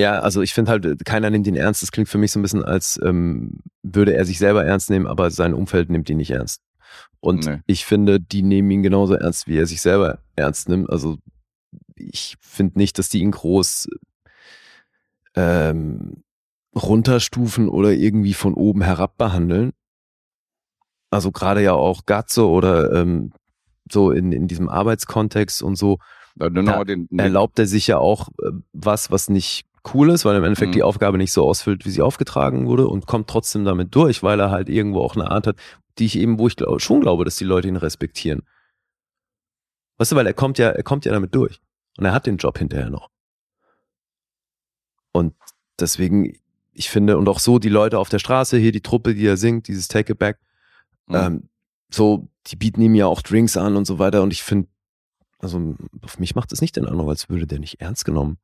Ja, 0.00 0.20
also 0.20 0.40
ich 0.40 0.54
finde 0.54 0.70
halt, 0.70 1.04
keiner 1.04 1.28
nimmt 1.28 1.46
ihn 1.46 1.56
ernst. 1.56 1.82
Das 1.82 1.92
klingt 1.92 2.08
für 2.08 2.18
mich 2.18 2.32
so 2.32 2.38
ein 2.38 2.42
bisschen, 2.42 2.64
als 2.64 2.98
ähm, 3.04 3.58
würde 3.82 4.14
er 4.14 4.24
sich 4.24 4.38
selber 4.38 4.64
ernst 4.64 4.88
nehmen, 4.88 5.06
aber 5.06 5.30
sein 5.30 5.52
Umfeld 5.52 5.90
nimmt 5.90 6.08
ihn 6.08 6.16
nicht 6.16 6.30
ernst. 6.30 6.62
Und 7.20 7.44
Nee. 7.44 7.58
ich 7.66 7.84
finde, 7.84 8.18
die 8.18 8.42
nehmen 8.42 8.70
ihn 8.70 8.82
genauso 8.82 9.14
ernst, 9.14 9.46
wie 9.46 9.58
er 9.58 9.66
sich 9.66 9.82
selber 9.82 10.20
ernst 10.36 10.68
nimmt. 10.70 10.88
Also 10.88 11.18
ich 11.96 12.36
finde 12.40 12.78
nicht, 12.78 12.98
dass 12.98 13.10
die 13.10 13.20
ihn 13.20 13.30
groß 13.30 13.88
ähm, 15.36 16.22
runterstufen 16.74 17.68
oder 17.68 17.92
irgendwie 17.92 18.34
von 18.34 18.54
oben 18.54 18.80
herab 18.80 19.18
behandeln. 19.18 19.72
Also 21.10 21.30
gerade 21.30 21.62
ja 21.62 21.74
auch 21.74 22.06
Gatzo 22.06 22.48
oder 22.48 22.92
ähm, 22.92 23.32
so 23.90 24.12
in, 24.12 24.32
in 24.32 24.48
diesem 24.48 24.68
Arbeitskontext 24.68 25.62
und 25.62 25.76
so 25.76 25.98
den, 26.84 27.06
den, 27.08 27.18
erlaubt 27.18 27.58
er 27.58 27.66
sich 27.66 27.86
ja 27.86 27.98
auch 27.98 28.28
äh, 28.42 28.52
was, 28.72 29.10
was 29.10 29.28
nicht 29.28 29.66
cool 29.94 30.10
ist, 30.10 30.24
weil 30.24 30.36
im 30.36 30.44
Endeffekt 30.44 30.70
Mhm. 30.70 30.74
die 30.74 30.82
Aufgabe 30.82 31.18
nicht 31.18 31.32
so 31.32 31.44
ausfüllt, 31.48 31.84
wie 31.86 31.90
sie 31.90 32.02
aufgetragen 32.02 32.66
wurde 32.66 32.86
und 32.88 33.06
kommt 33.06 33.28
trotzdem 33.28 33.64
damit 33.64 33.94
durch, 33.94 34.22
weil 34.22 34.38
er 34.40 34.50
halt 34.50 34.68
irgendwo 34.68 35.00
auch 35.00 35.16
eine 35.16 35.30
Art 35.30 35.46
hat, 35.46 35.56
die 35.98 36.06
ich 36.06 36.16
eben, 36.18 36.38
wo 36.38 36.46
ich 36.48 36.56
glaub, 36.56 36.80
schon 36.80 37.00
glaube, 37.00 37.24
dass 37.24 37.36
die 37.36 37.44
Leute 37.44 37.68
ihn 37.68 37.76
respektieren. 37.76 38.42
Weißt 39.98 40.12
du, 40.12 40.16
weil 40.16 40.26
er 40.26 40.34
kommt 40.34 40.58
ja, 40.58 40.68
er 40.70 40.82
kommt 40.82 41.04
ja 41.04 41.12
damit 41.12 41.34
durch. 41.34 41.60
Und 41.98 42.04
er 42.06 42.12
hat 42.12 42.26
den 42.26 42.36
Job 42.38 42.58
hinterher 42.58 42.90
noch. 42.90 43.10
Und 45.12 45.34
deswegen, 45.78 46.38
ich 46.72 46.88
finde, 46.90 47.18
und 47.18 47.28
auch 47.28 47.40
so 47.40 47.58
die 47.58 47.68
Leute 47.68 47.98
auf 47.98 48.08
der 48.08 48.18
Straße, 48.18 48.56
hier 48.58 48.72
die 48.72 48.80
Truppe, 48.82 49.14
die 49.14 49.26
er 49.26 49.36
singt, 49.36 49.68
dieses 49.68 49.88
Take 49.88 50.12
It 50.12 50.18
Back, 50.18 50.38
Mhm. 51.08 51.14
ähm, 51.16 51.48
so, 51.92 52.28
die 52.46 52.56
bieten 52.56 52.80
ihm 52.80 52.94
ja 52.94 53.06
auch 53.06 53.20
Drinks 53.22 53.56
an 53.56 53.76
und 53.76 53.84
so 53.84 53.98
weiter. 53.98 54.22
Und 54.22 54.32
ich 54.32 54.42
finde, 54.42 54.68
also 55.40 55.74
auf 56.02 56.18
mich 56.18 56.34
macht 56.34 56.52
es 56.52 56.60
nicht 56.60 56.76
den 56.76 56.86
Eindruck, 56.86 57.08
als 57.08 57.28
würde 57.28 57.46
der 57.46 57.58
nicht 57.58 57.80
ernst 57.80 58.04
genommen. 58.04 58.38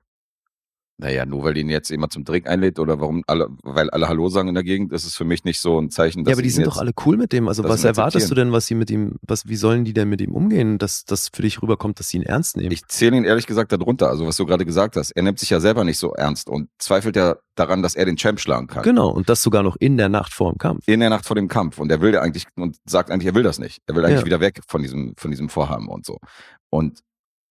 Naja, 0.98 1.26
nur 1.26 1.44
weil 1.44 1.52
den 1.54 1.68
jetzt 1.68 1.90
jemand 1.90 2.12
zum 2.12 2.24
Drink 2.24 2.46
einlädt 2.48 2.78
oder 2.78 2.98
warum 3.00 3.22
alle, 3.26 3.48
weil 3.62 3.90
alle 3.90 4.08
Hallo 4.08 4.28
sagen 4.30 4.48
in 4.48 4.54
der 4.54 4.64
Gegend, 4.64 4.92
ist 4.92 5.04
es 5.04 5.14
für 5.14 5.24
mich 5.24 5.44
nicht 5.44 5.60
so 5.60 5.78
ein 5.78 5.90
Zeichen, 5.90 6.24
dass 6.24 6.30
ja, 6.30 6.34
aber 6.36 6.42
die 6.42 6.48
ihn 6.48 6.54
sind 6.54 6.66
doch 6.66 6.78
alle 6.78 6.92
cool 7.04 7.16
mit 7.18 7.32
dem. 7.32 7.48
Also 7.48 7.64
was 7.64 7.82
ihn 7.84 7.88
erwartest 7.88 8.30
du 8.30 8.34
denn, 8.34 8.50
was 8.52 8.66
sie 8.66 8.74
mit 8.74 8.90
ihm, 8.90 9.16
was, 9.22 9.46
wie 9.46 9.56
sollen 9.56 9.84
die 9.84 9.92
denn 9.92 10.08
mit 10.08 10.20
ihm 10.22 10.32
umgehen, 10.32 10.78
dass 10.78 11.04
das 11.04 11.28
für 11.32 11.42
dich 11.42 11.60
rüberkommt, 11.60 11.98
dass 12.00 12.08
sie 12.08 12.16
ihn 12.16 12.22
ernst 12.22 12.56
nehmen? 12.56 12.70
Ich 12.72 12.86
zähle 12.86 13.16
ihn 13.16 13.24
ehrlich 13.24 13.46
gesagt 13.46 13.72
darunter, 13.72 14.08
also 14.08 14.26
was 14.26 14.36
du 14.36 14.46
gerade 14.46 14.64
gesagt 14.64 14.96
hast. 14.96 15.10
Er 15.10 15.22
nimmt 15.22 15.38
sich 15.38 15.50
ja 15.50 15.60
selber 15.60 15.84
nicht 15.84 15.98
so 15.98 16.12
ernst 16.14 16.48
und 16.48 16.68
zweifelt 16.78 17.14
ja 17.16 17.36
daran, 17.56 17.82
dass 17.82 17.94
er 17.94 18.06
den 18.06 18.16
Champ 18.16 18.40
schlagen 18.40 18.66
kann. 18.66 18.82
genau, 18.82 19.10
und 19.10 19.28
das 19.28 19.42
sogar 19.42 19.62
noch 19.62 19.76
in 19.76 19.96
der 19.98 20.08
Nacht 20.08 20.32
vor 20.32 20.52
dem 20.52 20.58
Kampf. 20.58 20.84
in 20.86 21.00
der 21.00 21.10
Nacht 21.10 21.26
vor 21.26 21.36
dem 21.36 21.48
Kampf 21.48 21.78
und 21.78 21.90
er 21.90 22.00
will 22.00 22.14
ja 22.14 22.20
eigentlich 22.22 22.46
und 22.56 22.76
sagt 22.86 23.10
eigentlich, 23.10 23.26
er 23.26 23.34
will 23.34 23.42
das 23.42 23.58
nicht. 23.58 23.82
Er 23.86 23.94
will 23.96 24.04
eigentlich 24.04 24.20
Ja. 24.20 24.26
wieder 24.26 24.40
weg 24.40 24.60
von 24.66 24.82
diesem, 24.82 25.14
von 25.16 25.30
diesem 25.30 25.48
Vorhaben 25.50 25.88
und 25.88 26.06
so. 26.06 26.18
Und 26.70 27.00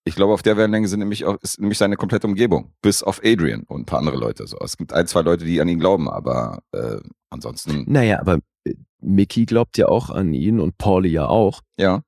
ich 0.07 0.15
glaube, 0.15 0.33
auf 0.33 0.43
der 0.43 0.55
Wellenlänge 0.55 0.87
sind 0.87 0.99
nämlich 0.99 1.25
auch, 1.25 1.37
ist 1.41 1.59
nämlich 1.59 1.79
seine 1.79 1.97
komplette 1.97 2.27
Umgebung, 2.27 2.71
bis 2.81 3.01
auf 3.01 3.21
Adrian 3.23 3.63
und 3.63 3.81
ein 3.81 3.85
paar 3.85 3.99
andere 3.99 4.17
Leute. 4.17 4.45
So, 4.45 4.57
es 4.63 4.77
gibt 4.77 4.93
ein, 4.93 5.07
zwei 5.07 5.21
Leute, 5.21 5.45
die 5.45 5.59
an 5.59 5.67
ihn 5.67 5.79
glauben, 5.79 6.09
aber 6.09 6.61
äh, 6.71 6.97
ansonsten, 7.31 7.85
Naja, 7.87 8.19
aber 8.19 8.37
äh, 8.65 8.75
Mickey 9.01 9.45
glaubt 9.45 9.77
ja 9.77 9.87
auch 9.87 10.11
an 10.11 10.33
ihn 10.33 10.59
und 10.59 10.77
Pauli 10.77 11.09
ja 11.09 11.27
auch. 11.27 11.61
ja. 11.77 12.01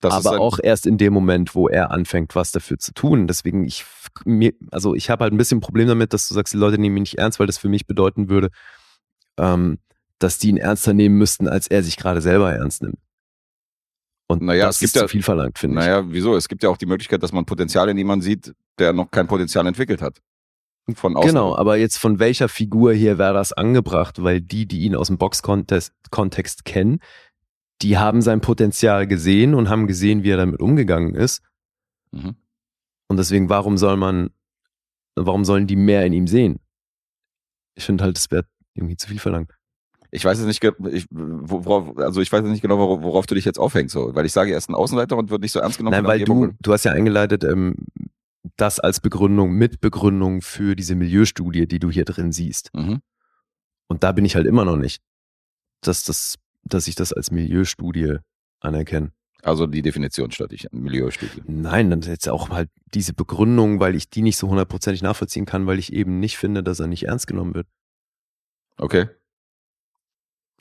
Das 0.00 0.26
aber 0.26 0.40
auch 0.40 0.58
erst 0.60 0.84
in 0.84 0.98
dem 0.98 1.12
Moment, 1.12 1.54
wo 1.54 1.68
er 1.68 1.92
anfängt, 1.92 2.34
was 2.34 2.50
dafür 2.50 2.76
zu 2.76 2.92
tun. 2.92 3.28
Deswegen, 3.28 3.64
ich, 3.64 3.84
mir, 4.24 4.52
also 4.72 4.96
ich 4.96 5.10
habe 5.10 5.22
halt 5.22 5.32
ein 5.32 5.36
bisschen 5.36 5.58
ein 5.58 5.60
Problem 5.62 5.86
damit, 5.86 6.12
dass 6.12 6.26
du 6.26 6.34
sagst, 6.34 6.52
die 6.52 6.58
Leute 6.58 6.76
nehmen 6.76 6.96
ihn 6.96 7.02
nicht 7.04 7.18
ernst, 7.18 7.38
weil 7.38 7.46
das 7.46 7.56
für 7.56 7.68
mich 7.68 7.86
bedeuten 7.86 8.28
würde, 8.28 8.50
ähm, 9.38 9.78
dass 10.18 10.38
die 10.38 10.48
ihn 10.48 10.56
ernster 10.56 10.92
nehmen 10.92 11.18
müssten, 11.18 11.46
als 11.46 11.68
er 11.68 11.84
sich 11.84 11.96
gerade 11.96 12.20
selber 12.20 12.52
ernst 12.52 12.82
nimmt. 12.82 12.98
Und 14.32 14.42
Naja, 14.42 14.66
das 14.66 14.76
es 14.76 14.80
gibt 14.80 14.86
ist 14.88 14.92
zu 14.94 15.00
ja- 15.00 15.08
viel 15.08 15.22
verlangt, 15.22 15.58
finde 15.58 15.80
ich. 15.80 15.86
Naja, 15.86 16.04
wieso? 16.08 16.36
Es 16.36 16.48
gibt 16.48 16.62
ja 16.62 16.68
auch 16.68 16.76
die 16.76 16.86
Möglichkeit, 16.86 17.22
dass 17.22 17.32
man 17.32 17.44
Potenzial 17.44 17.88
in 17.88 17.98
jemanden 17.98 18.22
sieht, 18.22 18.54
der 18.78 18.92
noch 18.92 19.10
kein 19.10 19.26
Potenzial 19.26 19.66
entwickelt 19.66 20.02
hat. 20.02 20.20
Von 20.94 21.16
außen. 21.16 21.28
Genau, 21.28 21.54
aber 21.56 21.76
jetzt 21.76 21.98
von 21.98 22.18
welcher 22.18 22.48
Figur 22.48 22.92
hier 22.92 23.16
wäre 23.18 23.34
das 23.34 23.52
angebracht? 23.52 24.22
Weil 24.22 24.40
die, 24.40 24.66
die 24.66 24.80
ihn 24.80 24.96
aus 24.96 25.06
dem 25.06 25.16
Boxkontext 25.18 25.92
Kontext 26.10 26.64
kennen, 26.64 26.98
die 27.82 27.98
haben 27.98 28.20
sein 28.20 28.40
Potenzial 28.40 29.06
gesehen 29.06 29.54
und 29.54 29.68
haben 29.68 29.86
gesehen, 29.86 30.24
wie 30.24 30.30
er 30.30 30.36
damit 30.38 30.60
umgegangen 30.60 31.14
ist. 31.14 31.42
Mhm. 32.10 32.34
Und 33.08 33.16
deswegen, 33.16 33.48
warum 33.48 33.76
soll 33.78 33.96
man, 33.96 34.30
warum 35.14 35.44
sollen 35.44 35.66
die 35.68 35.76
mehr 35.76 36.04
in 36.04 36.12
ihm 36.12 36.26
sehen? 36.26 36.58
Ich 37.74 37.84
finde 37.84 38.04
halt, 38.04 38.16
das 38.16 38.30
wäre 38.30 38.44
irgendwie 38.74 38.96
zu 38.96 39.06
viel 39.08 39.18
verlangt. 39.20 39.52
Ich 40.14 40.24
weiß 40.26 40.38
jetzt 40.38 40.46
nicht, 40.46 40.62
ich, 40.92 41.06
worauf, 41.10 41.96
also 41.96 42.20
ich 42.20 42.30
weiß 42.30 42.42
jetzt 42.42 42.50
nicht 42.50 42.60
genau, 42.60 42.76
worauf, 42.76 43.02
worauf 43.02 43.26
du 43.26 43.34
dich 43.34 43.46
jetzt 43.46 43.58
aufhängst, 43.58 43.94
so, 43.94 44.14
weil 44.14 44.26
ich 44.26 44.32
sage, 44.32 44.52
er 44.52 44.58
ist 44.58 44.68
ein 44.68 44.74
Außenseiter 44.74 45.16
und 45.16 45.30
wird 45.30 45.40
nicht 45.40 45.52
so 45.52 45.58
ernst 45.58 45.78
genommen. 45.78 45.96
Nein, 45.96 46.04
weil 46.04 46.22
du, 46.22 46.52
du 46.60 46.72
hast 46.72 46.84
ja 46.84 46.92
eingeleitet, 46.92 47.44
ähm, 47.44 47.76
das 48.56 48.78
als 48.78 49.00
Begründung, 49.00 49.52
mit 49.52 49.80
Begründung 49.80 50.42
für 50.42 50.76
diese 50.76 50.94
Milieustudie, 50.96 51.66
die 51.66 51.78
du 51.78 51.90
hier 51.90 52.04
drin 52.04 52.30
siehst. 52.30 52.70
Mhm. 52.74 53.00
Und 53.88 54.04
da 54.04 54.12
bin 54.12 54.26
ich 54.26 54.36
halt 54.36 54.46
immer 54.46 54.66
noch 54.66 54.76
nicht, 54.76 55.02
dass 55.80 56.04
das, 56.04 56.36
dass 56.62 56.88
ich 56.88 56.94
das 56.94 57.14
als 57.14 57.30
Milieustudie 57.30 58.18
anerkenne. 58.60 59.12
Also 59.42 59.66
die 59.66 59.82
Definition 59.82 60.30
statt 60.30 60.52
ich 60.52 60.68
Milieustudie. 60.72 61.42
Nein, 61.46 61.88
dann 61.88 62.02
jetzt 62.02 62.28
auch 62.28 62.50
halt 62.50 62.68
diese 62.94 63.14
Begründung, 63.14 63.80
weil 63.80 63.96
ich 63.96 64.10
die 64.10 64.22
nicht 64.22 64.36
so 64.36 64.48
hundertprozentig 64.48 65.02
nachvollziehen 65.02 65.46
kann, 65.46 65.66
weil 65.66 65.78
ich 65.78 65.92
eben 65.92 66.20
nicht 66.20 66.36
finde, 66.36 66.62
dass 66.62 66.80
er 66.80 66.86
nicht 66.86 67.04
ernst 67.04 67.26
genommen 67.26 67.54
wird. 67.54 67.66
Okay. 68.76 69.08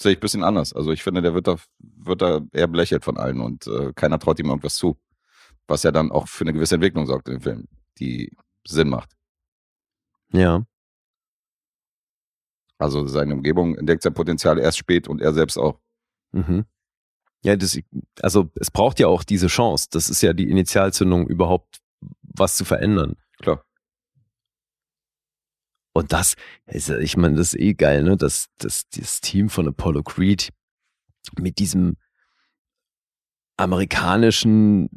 Sehe 0.02 0.14
ich 0.14 0.18
ein 0.18 0.22
bisschen 0.22 0.44
anders. 0.44 0.74
Also 0.74 0.92
ich 0.92 1.04
finde, 1.04 1.22
der 1.22 1.36
wird 1.36 1.48
da, 1.48 1.58
wird 1.80 2.24
da 2.24 2.42
eher 2.54 2.68
belächelt 2.68 3.06
von 3.06 3.18
allen 3.18 3.40
und 3.40 3.68
äh, 3.68 3.94
keiner 3.94 4.18
traut 4.18 4.40
ihm 4.40 4.48
irgendwas 4.48 4.76
zu. 4.76 4.98
Was 5.68 5.84
ja 5.84 5.92
dann 5.92 6.12
auch 6.12 6.28
für 6.28 6.44
eine 6.44 6.54
gewisse 6.54 6.76
Entwicklung 6.76 7.06
sorgt 7.06 7.28
in 7.28 7.36
dem 7.36 7.42
Film, 7.42 7.68
die 8.00 8.36
Sinn 8.68 8.90
macht. 8.90 9.12
Ja. 10.34 10.66
Also 12.80 13.06
seine 13.06 13.36
Umgebung 13.36 13.76
entdeckt 13.76 14.02
sein 14.02 14.16
Potenzial 14.16 14.58
erst 14.58 14.80
spät 14.80 15.08
und 15.08 15.22
er 15.22 15.34
selbst 15.34 15.58
auch. 15.58 15.80
Mhm. 16.32 16.66
Ja, 17.44 17.56
das, 17.56 17.78
also 18.24 18.50
es 18.56 18.72
braucht 18.72 19.00
ja 19.00 19.06
auch 19.06 19.24
diese 19.24 19.48
Chance. 19.48 19.88
Das 19.92 20.10
ist 20.10 20.24
ja 20.24 20.34
die 20.34 20.50
Initialzündung, 20.50 21.28
überhaupt 21.28 21.80
was 22.22 22.58
zu 22.58 22.66
verändern. 22.66 23.18
Klar. 23.38 23.64
Und 25.94 26.14
das, 26.14 26.36
ich 26.68 27.18
meine, 27.18 27.36
das 27.36 27.54
ist 27.54 27.60
eh 27.60 27.74
geil, 27.74 28.04
ne? 28.04 28.16
Dass, 28.16 28.48
dass 28.58 28.88
das 28.90 29.22
Team 29.22 29.50
von 29.50 29.68
Apollo 29.68 30.04
Creed 30.04 30.50
mit 31.38 31.60
diesem 31.60 31.98
amerikanischen 33.58 34.90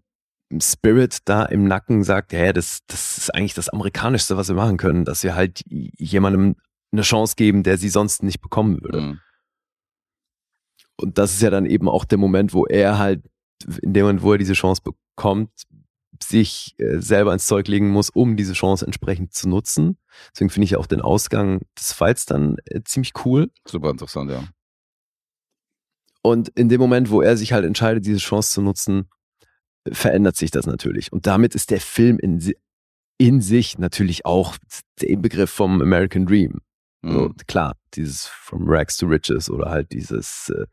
Spirit 0.61 1.19
da 1.25 1.45
im 1.45 1.65
Nacken 1.65 2.05
sagt, 2.05 2.33
ja, 2.33 2.53
das, 2.53 2.81
das 2.87 3.19
ist 3.19 3.35
eigentlich 3.35 3.55
das 3.55 3.69
Amerikanischste, 3.69 4.37
was 4.37 4.49
wir 4.49 4.55
machen 4.55 4.77
können, 4.77 5.05
dass 5.05 5.25
wir 5.25 5.35
halt 5.35 5.63
jemandem 5.67 6.57
eine 6.93 7.03
Chance 7.03 7.35
geben, 7.37 7.63
der 7.65 7.77
sie 7.77 7.89
sonst 7.89 8.23
nicht 8.23 8.41
bekommen 8.41 8.81
würde. 8.81 9.01
Mhm. 9.01 9.21
Und 10.97 11.19
das 11.19 11.33
ist 11.33 11.43
ja 11.43 11.51
dann 11.51 11.67
eben 11.67 11.89
auch 11.89 12.05
der 12.05 12.19
Moment, 12.19 12.55
wo 12.55 12.67
er 12.67 12.99
halt, 12.99 13.29
in 13.83 13.95
dem 13.95 14.05
Moment, 14.05 14.23
wo 14.23 14.33
er 14.33 14.39
diese 14.39 14.53
Chance 14.53 14.83
bekommt, 14.83 15.51
sich 16.29 16.75
äh, 16.79 17.01
selber 17.01 17.33
ins 17.33 17.47
Zeug 17.47 17.69
legen 17.69 17.91
muss, 17.91 18.11
um 18.11 18.37
diese 18.37 18.53
Chance 18.53 18.85
entsprechend 18.85 19.33
zu 19.33 19.49
nutzen. 19.49 19.99
Deswegen 20.33 20.51
finde 20.51 20.65
ich 20.65 20.77
auch 20.77 20.87
den 20.87 21.01
Ausgang 21.01 21.61
des 21.79 21.93
Fights 21.93 22.27
dann 22.27 22.57
äh, 22.67 22.83
ziemlich 22.85 23.13
cool. 23.25 23.51
Super 23.67 23.91
interessant, 23.91 24.31
ja. 24.31 24.45
Und 26.23 26.49
in 26.51 26.69
dem 26.69 26.81
Moment, 26.81 27.11
wo 27.11 27.21
er 27.21 27.37
sich 27.37 27.53
halt 27.53 27.65
entscheidet, 27.65 28.07
diese 28.07 28.19
Chance 28.19 28.53
zu 28.53 28.63
nutzen, 28.63 29.11
verändert 29.91 30.37
sich 30.37 30.51
das 30.51 30.67
natürlich. 30.67 31.13
Und 31.13 31.27
damit 31.27 31.55
ist 31.55 31.71
der 31.71 31.81
Film 31.81 32.19
in, 32.19 32.55
in 33.19 33.41
sich 33.41 33.79
natürlich 33.79 34.25
auch 34.25 34.57
der 35.01 35.17
Begriff 35.17 35.51
vom 35.51 35.83
American 35.83 36.27
Dream. 36.27 36.61
Mhm. 37.03 37.35
klar, 37.47 37.77
dieses 37.93 38.27
From 38.27 38.65
Rags 38.67 38.97
to 38.97 39.07
Riches 39.07 39.51
oder 39.51 39.69
halt 39.69 39.93
dieses 39.93 40.49
äh, 40.49 40.65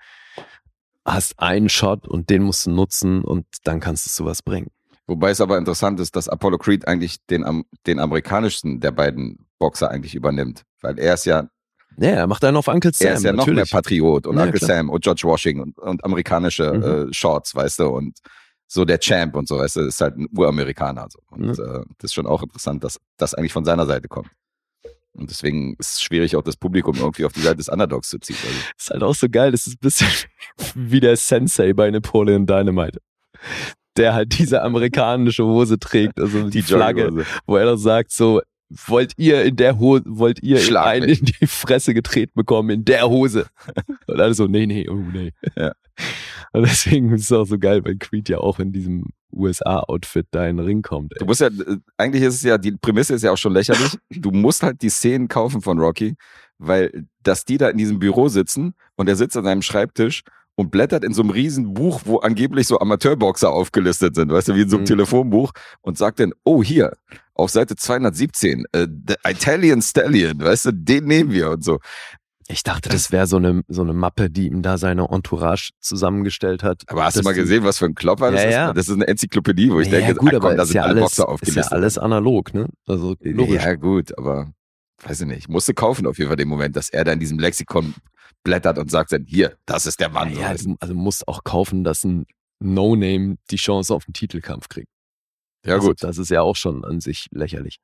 hast 1.05 1.37
einen 1.39 1.67
Shot 1.67 2.07
und 2.07 2.29
den 2.29 2.43
musst 2.43 2.65
du 2.65 2.71
nutzen 2.71 3.21
und 3.23 3.45
dann 3.63 3.81
kannst 3.81 4.05
du 4.05 4.09
sowas 4.09 4.41
bringen. 4.41 4.71
Wobei 5.11 5.31
es 5.31 5.41
aber 5.41 5.57
interessant 5.57 5.99
ist, 5.99 6.15
dass 6.15 6.29
Apollo 6.29 6.57
Creed 6.59 6.87
eigentlich 6.87 7.17
den, 7.27 7.65
den 7.85 7.99
amerikanischsten 7.99 8.79
der 8.79 8.91
beiden 8.91 9.45
Boxer 9.59 9.91
eigentlich 9.91 10.15
übernimmt. 10.15 10.63
Weil 10.81 10.97
er 10.97 11.15
ist 11.15 11.25
ja, 11.25 11.49
Ja, 11.97 12.09
er 12.11 12.27
macht 12.27 12.45
einen 12.45 12.55
auf 12.55 12.69
Uncle 12.69 12.93
Sam. 12.93 13.07
er 13.09 13.13
ist 13.15 13.23
ja 13.23 13.33
noch 13.33 13.45
mehr 13.45 13.55
natürlich. 13.55 13.71
Patriot 13.71 14.25
und 14.25 14.37
Ja, 14.37 14.43
Uncle 14.45 14.59
klar. 14.59 14.77
Sam 14.77 14.89
und 14.89 15.03
George 15.03 15.23
Washington 15.25 15.61
und, 15.63 15.77
und 15.79 16.05
amerikanische 16.05 16.71
Mhm. 16.73 17.09
äh, 17.09 17.13
Shorts, 17.13 17.53
weißt 17.53 17.79
du, 17.79 17.87
und 17.89 18.19
so 18.67 18.85
der 18.85 18.99
Champ 18.99 19.35
und 19.35 19.49
so, 19.49 19.57
weißt 19.57 19.75
du, 19.75 19.81
ist 19.81 19.99
halt 19.99 20.15
ein 20.17 20.27
Uramerikaner. 20.33 21.07
So. 21.11 21.19
Und 21.29 21.59
äh, 21.59 21.81
das 21.97 22.05
ist 22.05 22.13
schon 22.13 22.25
auch 22.25 22.41
interessant, 22.41 22.81
dass 22.85 22.97
das 23.17 23.33
eigentlich 23.33 23.51
von 23.51 23.65
seiner 23.65 23.85
Seite 23.85 24.07
kommt. 24.07 24.29
Und 25.11 25.29
deswegen 25.29 25.75
ist 25.77 25.95
es 25.95 26.01
schwierig, 26.01 26.37
auch 26.37 26.41
das 26.41 26.55
Publikum 26.55 26.95
irgendwie 26.95 27.25
auf 27.25 27.33
die 27.33 27.41
Seite 27.41 27.57
des 27.57 27.67
Underdogs 27.67 28.07
zu 28.07 28.17
ziehen. 28.19 28.37
Also, 28.45 28.57
ist 28.77 28.89
halt 28.91 29.03
auch 29.03 29.13
so 29.15 29.27
geil, 29.29 29.51
das 29.51 29.67
ist 29.67 29.73
ein 29.73 29.79
bisschen 29.81 30.07
wie 30.75 31.01
der 31.01 31.17
Sensei 31.17 31.73
bei 31.73 31.91
Napoleon 31.91 32.45
Dynamite. 32.47 32.99
Der 33.97 34.13
halt 34.13 34.39
diese 34.39 34.61
amerikanische 34.61 35.43
Hose 35.43 35.77
trägt, 35.77 36.19
also 36.19 36.49
die, 36.49 36.61
Flagge, 36.61 37.03
Jogginghose. 37.03 37.27
wo 37.45 37.57
er 37.57 37.65
doch 37.65 37.77
sagt 37.77 38.11
so, 38.11 38.41
wollt 38.87 39.13
ihr 39.17 39.43
in 39.43 39.55
der 39.55 39.79
Hose, 39.79 40.03
wollt 40.05 40.41
ihr 40.41 40.59
Schlag 40.59 40.85
einen 40.87 41.09
in 41.09 41.25
die 41.25 41.47
Fresse 41.47 41.93
getreten 41.93 42.33
bekommen, 42.35 42.69
in 42.69 42.85
der 42.85 43.09
Hose? 43.09 43.47
Und 44.07 44.19
alle 44.19 44.33
so, 44.33 44.47
nee, 44.47 44.65
nee, 44.65 44.87
oh 44.89 44.95
nee. 44.95 45.31
Ja. 45.55 45.73
Und 46.53 46.63
deswegen 46.63 47.11
ist 47.13 47.23
es 47.23 47.31
auch 47.31 47.45
so 47.45 47.57
geil, 47.57 47.83
weil 47.85 47.97
Creed 47.97 48.29
ja 48.29 48.39
auch 48.39 48.59
in 48.59 48.71
diesem 48.71 49.07
USA-Outfit 49.33 50.27
da 50.31 50.47
in 50.47 50.57
den 50.57 50.65
Ring 50.65 50.81
kommt. 50.81 51.13
Du 51.13 51.21
Ey. 51.21 51.27
musst 51.27 51.41
ja, 51.41 51.47
äh, 51.47 51.77
eigentlich 51.97 52.23
ist 52.23 52.35
es 52.35 52.43
ja, 52.43 52.57
die 52.57 52.73
Prämisse 52.73 53.13
ist 53.13 53.23
ja 53.23 53.31
auch 53.31 53.37
schon 53.37 53.53
lächerlich. 53.53 53.97
Du 54.09 54.31
musst 54.31 54.63
halt 54.63 54.81
die 54.81 54.89
Szenen 54.89 55.27
kaufen 55.27 55.61
von 55.61 55.79
Rocky, 55.79 56.15
weil, 56.57 57.05
dass 57.23 57.45
die 57.45 57.57
da 57.57 57.69
in 57.69 57.77
diesem 57.77 57.99
Büro 57.99 58.27
sitzen 58.27 58.73
und 58.95 59.07
er 59.07 59.15
sitzt 59.15 59.37
an 59.37 59.45
seinem 59.45 59.61
Schreibtisch 59.61 60.23
und 60.55 60.69
blättert 60.71 61.03
in 61.03 61.13
so 61.13 61.21
einem 61.21 61.31
riesen 61.31 61.73
Buch, 61.73 62.01
wo 62.05 62.17
angeblich 62.19 62.67
so 62.67 62.79
Amateurboxer 62.79 63.49
aufgelistet 63.49 64.15
sind, 64.15 64.31
weißt 64.31 64.49
du, 64.49 64.55
wie 64.55 64.61
in 64.61 64.69
so 64.69 64.75
einem 64.77 64.83
Mhm. 64.83 64.87
Telefonbuch 64.87 65.51
und 65.81 65.97
sagt 65.97 66.19
dann, 66.19 66.33
oh 66.43 66.61
hier, 66.63 66.93
auf 67.33 67.49
Seite 67.49 67.75
217, 67.75 68.65
äh, 68.73 68.87
The 69.07 69.15
Italian 69.27 69.81
Stallion, 69.81 70.39
weißt 70.39 70.65
du, 70.65 70.71
den 70.73 71.05
nehmen 71.05 71.31
wir 71.31 71.51
und 71.51 71.63
so. 71.63 71.79
Ich 72.47 72.63
dachte, 72.63 72.89
das 72.89 73.13
wäre 73.13 73.27
so 73.27 73.37
eine, 73.37 73.61
so 73.69 73.81
eine 73.81 73.93
Mappe, 73.93 74.29
die 74.29 74.47
ihm 74.47 74.61
da 74.61 74.77
seine 74.77 75.07
Entourage 75.09 75.71
zusammengestellt 75.79 76.63
hat. 76.63 76.83
Aber 76.87 77.05
hast 77.05 77.15
du 77.17 77.21
mal 77.21 77.33
gesehen, 77.33 77.63
was 77.63 77.77
für 77.77 77.85
ein 77.85 77.95
Klopper 77.95 78.29
das 78.31 78.41
Ja, 78.43 78.47
ist? 78.49 78.53
ja. 78.53 78.73
Das 78.73 78.89
ist 78.89 78.95
eine 78.95 79.07
Enzyklopädie, 79.07 79.71
wo 79.71 79.79
ich 79.79 79.87
ja, 79.87 79.99
denke, 79.99 80.15
gut, 80.15 80.33
ah, 80.35 80.39
komm, 80.41 80.57
da 80.57 80.63
ist 80.63 80.69
sind 80.69 80.75
ja 80.75 80.81
alle 80.83 80.91
alles, 80.91 81.03
Boxer 81.03 81.23
ist 81.23 81.29
aufgelistet. 81.29 81.63
ja 81.65 81.71
alles 81.71 81.97
analog, 81.97 82.53
ne? 82.53 82.67
Also 82.87 83.15
logisch. 83.21 83.63
Ja, 83.63 83.75
gut, 83.75 84.17
aber 84.17 84.51
weiß 85.03 85.21
ich 85.21 85.27
nicht. 85.27 85.47
Musste 85.47 85.73
kaufen 85.73 86.05
auf 86.05 86.17
jeden 86.17 86.27
Fall 86.27 86.35
den 86.35 86.49
Moment, 86.49 86.75
dass 86.75 86.89
er 86.89 87.05
da 87.05 87.13
in 87.13 87.19
diesem 87.21 87.39
Lexikon 87.39 87.93
blättert 88.43 88.77
und 88.77 88.89
sagt 88.91 89.11
dann, 89.11 89.25
hier, 89.25 89.57
das 89.65 89.85
ist 89.85 89.99
der 89.99 90.09
Mann. 90.09 90.35
Ja, 90.35 90.57
so. 90.57 90.69
du, 90.71 90.75
also 90.79 90.93
musst 90.93 91.27
auch 91.27 91.43
kaufen, 91.43 91.83
dass 91.83 92.03
ein 92.03 92.25
No-Name 92.59 93.35
die 93.49 93.55
Chance 93.55 93.93
auf 93.93 94.05
den 94.05 94.13
Titelkampf 94.13 94.69
kriegt. 94.69 94.87
ja 95.65 95.75
also, 95.75 95.89
gut. 95.89 96.03
Das 96.03 96.17
ist 96.17 96.29
ja 96.29 96.41
auch 96.41 96.55
schon 96.55 96.85
an 96.85 96.99
sich 97.01 97.27
lächerlich. 97.31 97.79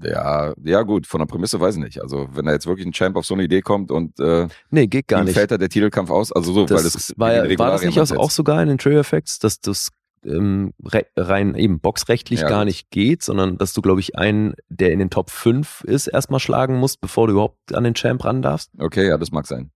Ja, 0.00 0.52
ja, 0.64 0.82
gut. 0.82 1.06
Von 1.06 1.20
der 1.20 1.26
Prämisse 1.26 1.58
weiß 1.60 1.76
ich 1.76 1.82
nicht. 1.82 2.00
Also, 2.02 2.28
wenn 2.32 2.44
da 2.44 2.52
jetzt 2.52 2.66
wirklich 2.66 2.86
ein 2.86 2.92
Champ 2.92 3.16
auf 3.16 3.24
so 3.26 3.34
eine 3.34 3.42
Idee 3.44 3.62
kommt 3.62 3.90
und 3.90 4.20
äh, 4.20 4.46
Nee, 4.70 4.86
geht 4.86 5.08
gar 5.08 5.20
ihm 5.22 5.24
nicht. 5.24 5.34
fällt 5.34 5.50
da 5.50 5.58
der 5.58 5.70
Titelkampf 5.70 6.10
aus, 6.10 6.30
also 6.30 6.52
so, 6.52 6.60
weil 6.70 6.82
Das 6.82 6.94
es 6.94 7.14
war, 7.16 7.32
ja, 7.34 7.58
war 7.58 7.70
das 7.72 7.82
nicht 7.82 7.98
auch, 7.98 8.30
sogar 8.30 8.62
in 8.62 8.68
den 8.68 8.78
Trailer 8.78 9.00
Effects, 9.00 9.38
dass 9.38 9.60
das 9.60 9.88
ähm, 10.24 10.72
re 10.84 11.06
rein 11.16 11.54
eben 11.54 11.80
boxrechtlich 11.80 12.40
Ja, 12.40 12.48
gar 12.48 12.60
gut. 12.60 12.66
nicht 12.66 12.90
geht, 12.90 13.22
sondern 13.22 13.56
dass 13.56 13.72
du, 13.72 13.80
glaube 13.82 14.00
ich, 14.00 14.16
einen, 14.16 14.54
der 14.68 14.92
in 14.92 14.98
den 14.98 15.10
Top 15.10 15.30
5 15.30 15.82
ist, 15.84 16.06
erstmal 16.06 16.38
schlagen 16.40 16.76
musst, 16.76 17.00
bevor 17.00 17.26
du 17.26 17.32
überhaupt 17.32 17.74
an 17.74 17.82
den 17.84 17.94
Champ 17.94 18.24
ran 18.24 18.42
darfst. 18.42 18.70
Okay, 18.78 19.08
ja, 19.08 19.16
das 19.16 19.32
mag 19.32 19.46
sein. 19.46 19.70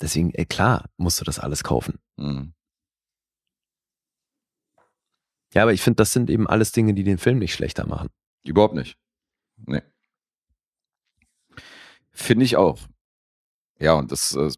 Deswegen, 0.00 0.30
ey, 0.30 0.46
klar, 0.46 0.88
musst 0.96 1.20
du 1.20 1.24
das 1.24 1.38
alles 1.38 1.62
kaufen. 1.62 1.98
Mhm. 2.16 2.54
Ja, 5.52 5.62
aber 5.62 5.72
ich 5.72 5.82
finde, 5.82 5.96
das 5.96 6.12
sind 6.12 6.30
eben 6.30 6.46
alles 6.46 6.72
Dinge, 6.72 6.94
die 6.94 7.02
den 7.04 7.18
Film 7.18 7.38
nicht 7.38 7.54
schlechter 7.54 7.86
machen. 7.86 8.08
Überhaupt 8.44 8.74
nicht. 8.74 8.96
Nee. 9.66 9.82
Finde 12.12 12.44
ich 12.44 12.56
auch. 12.56 12.78
Ja, 13.78 13.94
und 13.94 14.12
das 14.12 14.34
äh, 14.36 14.50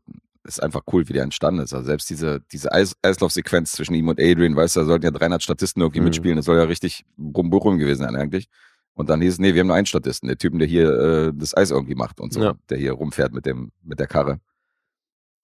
ist 0.44 0.62
einfach 0.62 0.82
cool, 0.92 1.08
wie 1.08 1.12
der 1.12 1.22
entstanden 1.22 1.60
ist. 1.62 1.72
Also 1.72 1.86
selbst 1.86 2.10
diese, 2.10 2.40
diese 2.52 2.72
Eis 2.72 2.94
Eislaufsequenz 3.02 3.72
zwischen 3.72 3.94
ihm 3.94 4.08
und 4.08 4.20
Adrian, 4.20 4.54
weißt 4.56 4.76
du, 4.76 4.80
da 4.80 4.86
sollten 4.86 5.04
ja 5.06 5.10
300 5.10 5.42
Statisten 5.42 5.80
irgendwie 5.80 6.00
Mhm. 6.00 6.06
mitspielen. 6.06 6.36
Das 6.36 6.44
soll 6.46 6.56
ja 6.58 6.64
richtig 6.64 7.04
Brumburum 7.16 7.78
gewesen 7.78 8.02
sein 8.02 8.16
eigentlich. 8.16 8.48
Und 8.94 9.08
dann 9.08 9.22
hieß 9.22 9.34
es, 9.34 9.38
nee, 9.38 9.54
wir 9.54 9.60
haben 9.60 9.68
nur 9.68 9.76
einen 9.76 9.86
Statisten, 9.86 10.26
der 10.28 10.36
Typen, 10.36 10.58
der 10.58 10.68
hier 10.68 10.90
äh, 10.90 11.32
das 11.34 11.56
Eis 11.56 11.70
irgendwie 11.70 11.94
macht 11.94 12.20
und 12.20 12.32
so, 12.34 12.42
Ja. 12.42 12.54
der 12.68 12.76
hier 12.78 12.92
rumfährt 12.92 13.32
mit 13.32 13.46
dem, 13.46 13.72
mit 13.82 13.98
der 13.98 14.06
Karre. 14.06 14.40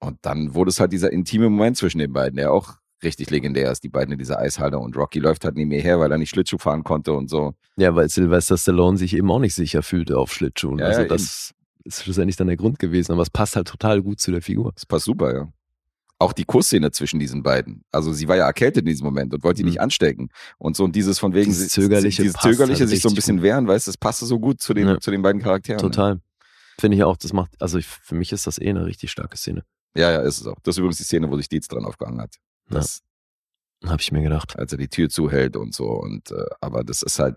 Und 0.01 0.19
dann 0.23 0.55
wurde 0.55 0.69
es 0.71 0.81
halt 0.81 0.93
dieser 0.93 1.13
intime 1.13 1.49
Moment 1.51 1.77
zwischen 1.77 1.99
den 1.99 2.13
beiden, 2.13 2.37
der 2.37 2.53
auch 2.53 2.75
richtig 3.03 3.31
legendär 3.31 3.71
ist, 3.71 3.83
die 3.85 3.89
beiden 3.89 4.13
in 4.13 4.19
dieser 4.19 4.39
Eishalle 4.39 4.79
und 4.79 4.97
Rocky 4.97 5.19
läuft 5.21 5.45
halt 5.45 5.55
neben 5.57 5.69
mir 5.69 5.81
her, 5.81 6.01
weil 6.01 6.11
er 6.11 6.19
nicht 6.19 6.31
Schlittschuh 6.31 6.59
fahren 6.59 6.83
konnte 6.85 7.13
und 7.13 7.29
so. 7.31 7.55
Ja, 7.77 7.95
weil 7.95 8.09
Sylvester 8.09 8.57
Stallone 8.57 8.99
sich 8.99 9.15
eben 9.17 9.31
auch 9.31 9.39
nicht 9.39 9.55
sicher 9.55 9.83
fühlte 9.83 10.19
auf 10.19 10.33
Schlittschuhen. 10.33 10.79
Ja, 10.81 10.87
also 10.87 11.03
ja, 11.03 11.07
das 11.09 11.53
ist 11.85 12.03
schlussendlich 12.03 12.37
dann 12.37 12.49
der 12.49 12.57
Grund 12.57 12.79
gewesen, 12.81 13.13
aber 13.13 13.23
es 13.23 13.31
passt 13.31 13.55
halt 13.57 13.69
total 13.69 14.03
gut 14.03 14.19
zu 14.21 14.31
der 14.33 14.43
Figur. 14.43 14.73
Das 14.75 14.85
passt 14.85 15.05
super, 15.05 15.33
ja. 15.35 15.49
Auch 16.21 16.33
die 16.33 16.45
Kussszene 16.45 16.91
zwischen 16.91 17.21
diesen 17.21 17.45
beiden. 17.45 17.85
Also 17.93 18.13
sie 18.13 18.27
war 18.27 18.35
ja 18.37 18.47
erkältet 18.47 18.81
in 18.83 18.87
diesem 18.87 19.05
Moment 19.05 19.33
und 19.33 19.45
wollte 19.45 19.61
ihn 19.61 19.67
Mhm. 19.67 19.71
nicht 19.71 19.81
anstecken. 19.81 20.31
Und 20.59 20.77
so 20.77 20.83
und 20.83 20.97
dieses 20.97 21.21
von 21.21 21.33
wegen 21.35 21.51
Dieses 21.51 21.69
Zögerliche 21.69 22.23
dieses 22.23 22.35
passt 22.35 22.47
Zögerliche 22.53 22.81
halt 22.81 22.91
sich 22.91 23.03
so 23.03 23.09
ein 23.09 23.15
bisschen 23.15 23.37
gut. 23.37 23.45
wehren, 23.45 23.69
weißt 23.69 23.87
du, 23.87 23.91
das 23.93 23.97
passte 23.99 24.27
so 24.27 24.41
gut 24.41 24.61
zu 24.61 24.75
den, 24.75 24.89
Ja. 24.89 24.99
zu 25.01 25.13
den 25.13 25.23
beiden 25.23 25.41
Charakteren. 25.41 25.79
Total. 25.81 26.21
Finde 26.81 26.97
ich 26.97 27.05
auch, 27.05 27.17
das 27.17 27.33
macht, 27.33 27.53
also 27.63 27.79
ich, 27.79 27.87
für 27.87 28.17
mich 28.17 28.33
ist 28.33 28.49
das 28.49 28.59
eh 28.61 28.69
eine 28.69 28.85
richtig 28.87 29.13
starke 29.13 29.37
Szene. 29.37 29.63
Ja, 29.97 30.11
ja, 30.11 30.21
ist 30.21 30.41
es 30.41 30.47
auch. 30.47 30.59
Das 30.63 30.75
ist 30.75 30.79
übrigens 30.79 30.99
die 30.99 31.05
Szene, 31.05 31.31
wo 31.31 31.37
sich 31.37 31.49
Dietz 31.49 31.69
dran 31.69 31.85
aufgehangen 31.85 32.21
hat. 32.21 32.37
Das, 32.69 33.01
Habe 33.85 34.01
ich 34.01 34.13
mir 34.13 34.23
gedacht. 34.23 34.59
Als 34.59 34.73
er 34.73 34.79
die 34.79 34.89
Tür 34.89 35.09
zuhält 35.09 35.57
und 35.57 35.75
so. 35.75 35.89
Und 35.89 36.31
äh, 36.31 36.45
aber 36.61 36.85
das 36.85 37.03
ist 37.03 37.19
halt 37.19 37.37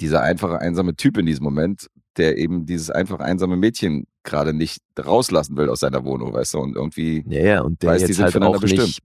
dieser 0.00 0.22
einfache, 0.22 0.60
einsame 0.60 0.94
Typ 0.96 1.16
in 1.18 1.26
diesem 1.26 1.44
Moment, 1.44 1.88
der 2.16 2.36
eben 2.38 2.66
dieses 2.66 2.90
einfache, 2.90 3.22
einsame 3.22 3.56
Mädchen 3.56 4.06
gerade 4.24 4.52
nicht 4.52 4.82
rauslassen 4.98 5.56
will 5.56 5.70
aus 5.70 5.80
seiner 5.80 6.04
Wohnung, 6.04 6.32
weißt 6.32 6.54
du, 6.54 6.58
und 6.58 6.76
irgendwie 6.76 7.24
Ja, 7.28 7.40
ja, 7.40 7.60
und 7.62 7.82
der 7.82 7.90
Weiß, 7.90 8.02
die 8.02 8.08
jetzt 8.08 8.16
sind 8.16 8.24
halt 8.24 8.42
auch 8.42 8.62
nicht, 8.62 9.02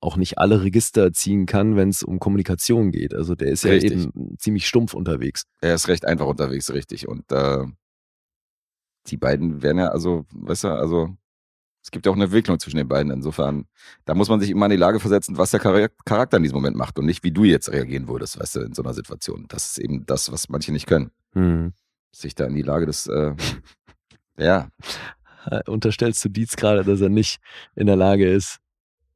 auch 0.00 0.16
nicht 0.16 0.38
alle 0.38 0.62
Register 0.62 1.12
ziehen 1.12 1.46
kann, 1.46 1.76
wenn 1.76 1.88
es 1.88 2.02
um 2.02 2.20
Kommunikation 2.20 2.92
geht. 2.92 3.14
Also 3.14 3.34
der 3.34 3.48
ist 3.48 3.64
ja 3.64 3.72
Richtig. 3.72 3.92
eben 3.92 4.38
ziemlich 4.38 4.66
stumpf 4.66 4.94
unterwegs. 4.94 5.44
er 5.60 5.74
ist 5.74 5.88
recht 5.88 6.04
einfach 6.04 6.26
unterwegs, 6.26 6.72
richtig. 6.72 7.08
Und 7.08 7.30
äh, 7.32 7.64
die 9.08 9.16
beiden 9.16 9.62
werden 9.62 9.78
ja, 9.78 9.88
also, 9.88 10.24
weißt 10.32 10.64
du, 10.64 10.68
also 10.68 11.16
es 11.88 11.90
gibt 11.90 12.04
ja 12.04 12.12
auch 12.12 12.16
eine 12.16 12.24
Entwicklung 12.24 12.58
zwischen 12.60 12.76
den 12.76 12.86
beiden. 12.86 13.10
Insofern, 13.10 13.64
da 14.04 14.14
muss 14.14 14.28
man 14.28 14.40
sich 14.40 14.50
immer 14.50 14.66
in 14.66 14.72
die 14.72 14.76
Lage 14.76 15.00
versetzen, 15.00 15.38
was 15.38 15.52
der 15.52 15.60
Char- 15.60 15.88
Charakter 16.04 16.36
in 16.36 16.42
diesem 16.42 16.56
Moment 16.56 16.76
macht 16.76 16.98
und 16.98 17.06
nicht, 17.06 17.24
wie 17.24 17.30
du 17.32 17.44
jetzt 17.44 17.72
reagieren 17.72 18.08
würdest, 18.08 18.38
weißt 18.38 18.56
du, 18.56 18.60
in 18.60 18.74
so 18.74 18.82
einer 18.82 18.92
Situation. 18.92 19.46
Das 19.48 19.64
ist 19.70 19.78
eben 19.78 20.04
das, 20.04 20.30
was 20.30 20.50
manche 20.50 20.70
nicht 20.70 20.86
können. 20.86 21.10
Hm. 21.32 21.72
Sich 22.14 22.34
da 22.34 22.44
in 22.44 22.54
die 22.54 22.60
Lage 22.62 22.84
des, 22.84 23.06
äh, 23.06 23.34
ja, 24.38 24.68
Äh, 25.46 25.62
Unterstellst 25.70 26.22
du 26.26 26.28
Dietz 26.28 26.56
gerade, 26.56 26.84
dass 26.84 27.00
er 27.00 27.08
nicht 27.08 27.40
in 27.74 27.86
der 27.86 27.96
Lage 27.96 28.30
ist, 28.30 28.58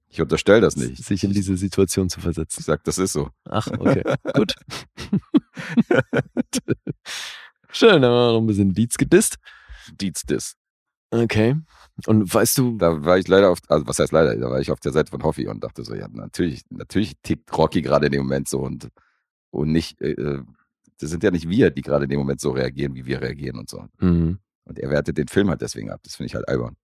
ich 0.08 0.20
unterstelle 0.22 0.62
das 0.62 0.76
nicht. 0.76 1.02
sich 1.04 1.24
in 1.24 1.32
diese 1.34 1.56
Situation 1.58 2.08
zu 2.08 2.20
Ich 2.20 2.24
versetzen? 2.24 2.62
sag, 2.62 2.84
das 2.84 2.96
ist 2.96 3.12
so. 3.12 3.28
Ach, 3.50 3.66
okay, 3.66 4.02
gut. 4.34 4.54
Schön, 7.70 8.02
dann 8.02 8.10
haben 8.10 8.28
wir 8.28 8.32
noch 8.32 8.40
ein 8.40 8.46
bisschen 8.46 8.72
Dietz 8.74 8.96
gedisst. 8.96 9.36
Dietz 10.00 10.22
dis. 10.22 10.54
Okay. 11.10 11.56
Und 12.06 12.32
weißt 12.32 12.58
du, 12.58 12.76
Da 12.78 13.04
war 13.04 13.18
ich 13.18 13.28
leider 13.28 13.50
auf, 13.50 13.58
also 13.68 13.86
was 13.86 13.98
heißt 13.98 14.12
leider, 14.12 14.36
da 14.36 14.50
war 14.50 14.60
ich 14.60 14.70
auf 14.70 14.80
der 14.80 14.92
Seite 14.92 15.10
von 15.10 15.22
Hoffi 15.22 15.46
und 15.48 15.62
dachte 15.62 15.84
so, 15.84 15.94
ja, 15.94 16.08
natürlich, 16.10 16.62
natürlich 16.70 17.14
tickt 17.22 17.56
Rocky 17.56 17.82
gerade 17.82 18.06
in 18.06 18.12
dem 18.12 18.22
Moment 18.22 18.48
so 18.48 18.60
und, 18.60 18.88
und 19.50 19.70
nicht, 19.72 20.00
äh, 20.00 20.40
das 20.98 21.10
sind 21.10 21.22
ja 21.22 21.30
nicht 21.30 21.48
wir, 21.48 21.70
die 21.70 21.82
gerade 21.82 22.04
in 22.04 22.10
dem 22.10 22.18
Moment 22.18 22.40
so 22.40 22.50
reagieren, 22.50 22.94
wie 22.94 23.06
wir 23.06 23.20
reagieren 23.20 23.58
und 23.58 23.68
so. 23.68 23.84
hm, 23.98 24.38
Und 24.64 24.78
er 24.78 24.90
wertet 24.90 25.18
den 25.18 25.28
Film 25.28 25.48
halt 25.48 25.60
deswegen 25.62 25.90
ab. 25.90 26.00
Das 26.04 26.16
finde 26.16 26.26
ich 26.28 26.34
halt 26.34 26.48
albern. 26.48 26.76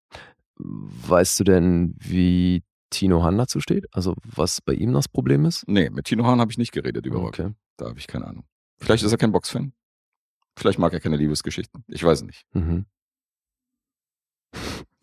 weißt 0.57 1.41
du 1.41 1.45
denn, 1.45 1.95
wie 1.99 2.63
Tino 2.91 3.23
Han 3.23 3.39
dazu 3.39 3.61
steht? 3.61 3.87
Also 3.93 4.15
was 4.25 4.61
bei 4.61 4.73
ihm 4.73 4.93
das 4.93 5.09
Problem 5.09 5.45
ist? 5.45 5.65
Nee, 5.69 5.91
mit 5.91 6.07
Tino 6.07 6.25
Hahn 6.27 6.41
habe 6.41 6.51
ich 6.51 6.59
nicht 6.59 6.73
geredet 6.73 7.05
über 7.07 7.19
Rocky. 7.19 7.43
Okay. 7.43 7.55
Da 7.77 7.87
habe 7.87 7.99
ich 7.99 8.07
keine 8.07 8.27
Ahnung. 8.27 8.45
Vielleicht 8.79 9.05
ist 9.05 9.13
er 9.13 9.19
kein 9.19 9.31
Boxfan. 9.33 9.73
Vielleicht 10.57 10.79
mag 10.79 10.93
er 10.93 11.01
keine 11.01 11.17
Liebesgeschichten. 11.17 11.85
Ich 11.89 12.03
weiß 12.03 12.23
nicht. 12.23 12.45
Mhm. 12.55 12.87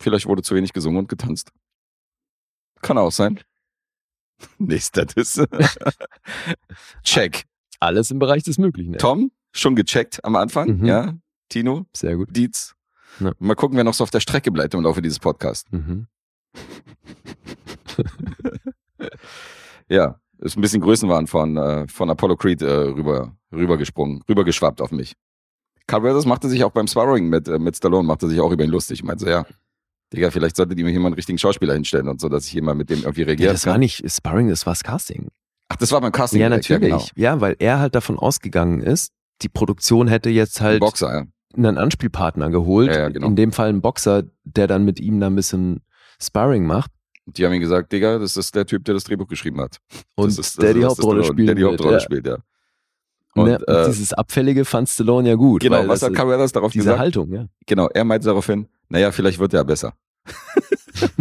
Vielleicht 0.06 0.26
wurde 0.26 0.42
zu 0.42 0.54
wenig 0.54 0.72
gesungen 0.72 1.00
und 1.00 1.08
getanzt. 1.08 1.50
Kann 2.80 2.96
auch 2.96 3.10
sein. 3.10 3.40
Nächster 4.58 5.04
Diss. 5.04 5.42
Check. 7.02 7.42
Alles 7.80 8.12
im 8.12 8.20
Bereich 8.20 8.44
des 8.44 8.56
Möglichen. 8.56 8.92
ey. 8.94 8.98
Tom, 9.00 9.32
schon 9.52 9.74
gecheckt 9.74 10.24
am 10.24 10.36
Anfang, 10.36 10.78
Mhm. 10.78 10.86
ja. 10.86 11.14
Tino, 11.48 11.86
Sehr 11.92 12.16
gut. 12.16 12.28
Dietz. 12.36 12.76
Ja. 13.18 13.32
Mal 13.40 13.56
gucken, 13.56 13.76
wer 13.76 13.82
noch 13.82 13.94
so 13.94 14.04
auf 14.04 14.10
der 14.10 14.20
Strecke 14.20 14.52
bleibt 14.52 14.74
im 14.74 14.82
Laufe 14.82 15.02
dieses 15.02 15.18
Podcasts. 15.18 15.68
Mhm. 15.72 16.06
Ja, 19.88 20.20
ist 20.38 20.56
ein 20.56 20.60
bisschen 20.60 20.80
Größenwahn 20.82 21.26
von, 21.26 21.56
äh, 21.56 21.88
von 21.88 22.08
Apollo 22.10 22.36
Creed 22.36 22.62
äh, 22.62 22.66
rüber, 22.70 23.36
rübergesprungen, 23.52 24.22
rübergeschwappt 24.28 24.80
auf 24.80 24.90
mich. 24.92 25.14
Carl 25.88 26.02
Weathers 26.02 26.26
machte 26.26 26.48
sich 26.48 26.62
auch 26.64 26.70
beim 26.72 26.86
Sparring 26.88 27.28
mit, 27.28 27.46
äh, 27.48 27.58
mit 27.58 27.76
Stallone, 27.76 28.06
machte 28.06 28.28
sich 28.28 28.40
auch 28.40 28.50
über 28.52 28.62
ihn 28.64 28.70
lustig. 28.70 29.02
Meinte 29.04 29.28
ja, 29.30 29.46
Digga, 30.12 30.30
vielleicht 30.30 30.56
solltet 30.56 30.78
ihr 30.78 30.84
mir 30.84 30.90
hier 30.90 31.00
mal 31.00 31.06
einen 31.08 31.14
richtigen 31.16 31.38
Schauspieler 31.38 31.74
hinstellen 31.74 32.08
und 32.08 32.20
so, 32.20 32.28
dass 32.28 32.46
ich 32.46 32.52
hier 32.52 32.62
mal 32.62 32.74
mit 32.74 32.90
dem 32.90 33.00
irgendwie 33.00 33.22
Ja, 33.22 33.26
reagieren 33.26 33.52
das 33.52 33.66
war 33.66 33.74
kann. 33.74 33.80
nicht 33.80 34.08
Sparring, 34.10 34.48
das 34.48 34.64
war 34.66 34.72
das 34.72 34.84
Casting. 34.84 35.28
Ach, 35.68 35.76
das 35.76 35.90
war 35.90 36.00
beim 36.00 36.12
Casting. 36.12 36.40
Ja, 36.40 36.48
direkt, 36.48 36.70
natürlich. 36.70 36.90
genau. 36.92 37.04
Ja, 37.16 37.40
weil 37.40 37.56
er 37.58 37.80
halt 37.80 37.94
davon 37.96 38.18
ausgegangen 38.18 38.80
ist, 38.82 39.12
die 39.42 39.48
Produktion 39.48 40.06
hätte 40.08 40.30
jetzt 40.30 40.60
halt 40.60 40.80
Boxer, 40.80 41.12
ja. 41.12 41.24
einen 41.56 41.76
Anspielpartner 41.76 42.50
geholt. 42.50 42.88
Ja, 42.92 42.98
ja, 43.00 43.08
genau. 43.08 43.26
In 43.26 43.36
dem 43.36 43.52
Fall 43.52 43.68
einen 43.68 43.80
Boxer, 43.82 44.22
der 44.44 44.68
dann 44.68 44.84
mit 44.84 45.00
ihm 45.00 45.18
da 45.20 45.26
ein 45.26 45.34
bisschen 45.34 45.82
Sparring 46.22 46.64
macht. 46.66 46.92
Und 47.26 47.36
die 47.38 47.44
haben 47.44 47.52
ihm 47.52 47.60
gesagt, 47.60 47.92
Digga, 47.92 48.18
das 48.20 48.36
ist 48.36 48.54
der 48.54 48.64
Typ, 48.66 48.84
der 48.84 48.94
das 48.94 49.02
Drehbuch 49.04 49.26
geschrieben 49.26 49.60
hat. 49.60 49.78
Und 50.14 50.28
das 50.28 50.38
ist, 50.38 50.62
der 50.62 50.68
das 50.68 50.74
die 50.74 50.80
ist 50.80 50.86
Hauptrolle 50.86 51.24
spielt. 51.24 51.48
Der 51.48 51.54
die 51.56 51.64
Hauptrolle 51.64 52.00
spielt, 52.00 52.26
ja. 52.28 52.36
Und, 53.34 53.50
Und, 53.50 53.68
äh, 53.68 53.86
dieses 53.86 54.12
Abfällige 54.14 54.64
fand 54.64 54.88
Stallone 54.88 55.28
ja 55.28 55.34
gut. 55.34 55.60
genau, 55.60 55.86
was 55.88 56.00
das 56.00 56.08
hat 56.08 56.16
Carl 56.16 56.28
Weathers 56.30 56.52
darauf 56.52 56.72
Diese 56.72 56.84
gesagt? 56.84 57.00
Haltung, 57.00 57.32
ja. 57.32 57.46
Genau, 57.66 57.88
er 57.92 58.04
meinte 58.04 58.26
daraufhin, 58.28 58.68
naja, 58.88 59.12
vielleicht 59.12 59.38
wird 59.38 59.54
er 59.54 59.64
besser. 59.64 59.94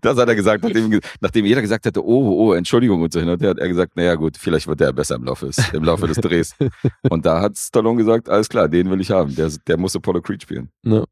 das 0.00 0.18
hat 0.18 0.28
er 0.28 0.34
gesagt, 0.34 0.62
nachdem, 0.64 1.00
nachdem 1.20 1.44
jeder 1.44 1.60
gesagt 1.60 1.86
hatte, 1.86 2.04
oh, 2.04 2.48
oh, 2.48 2.52
Entschuldigung 2.52 3.02
und 3.02 3.12
so 3.12 3.20
hin 3.20 3.28
und 3.28 3.40
her, 3.42 3.50
hat 3.50 3.58
er 3.58 3.68
gesagt, 3.68 3.96
naja 3.96 4.14
gut, 4.14 4.36
vielleicht 4.36 4.66
wird 4.66 4.80
er 4.80 4.92
besser 4.92 5.16
im 5.16 5.24
Laufe 5.24 5.46
des, 5.46 5.72
im 5.72 5.84
Laufe 5.84 6.06
des 6.06 6.18
Drehs. 6.18 6.54
Und 7.10 7.26
da 7.26 7.40
hat 7.40 7.58
Stallone 7.58 7.98
gesagt, 7.98 8.28
alles 8.28 8.48
klar, 8.48 8.68
den 8.68 8.90
will 8.90 9.00
ich 9.00 9.10
haben, 9.10 9.34
der, 9.34 9.50
der 9.66 9.76
muss 9.76 9.96
Apollo 9.96 10.22
Creed 10.22 10.42
spielen. 10.42 10.70
Ja. 10.84 11.04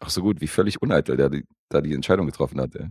Ach 0.00 0.10
so 0.10 0.22
gut, 0.22 0.40
wie 0.40 0.48
völlig 0.48 0.80
uneitel 0.82 1.16
der 1.16 1.30
die, 1.30 1.44
da 1.68 1.80
die 1.80 1.94
Entscheidung 1.94 2.26
getroffen 2.26 2.60
hat. 2.60 2.74
Ey. 2.74 2.88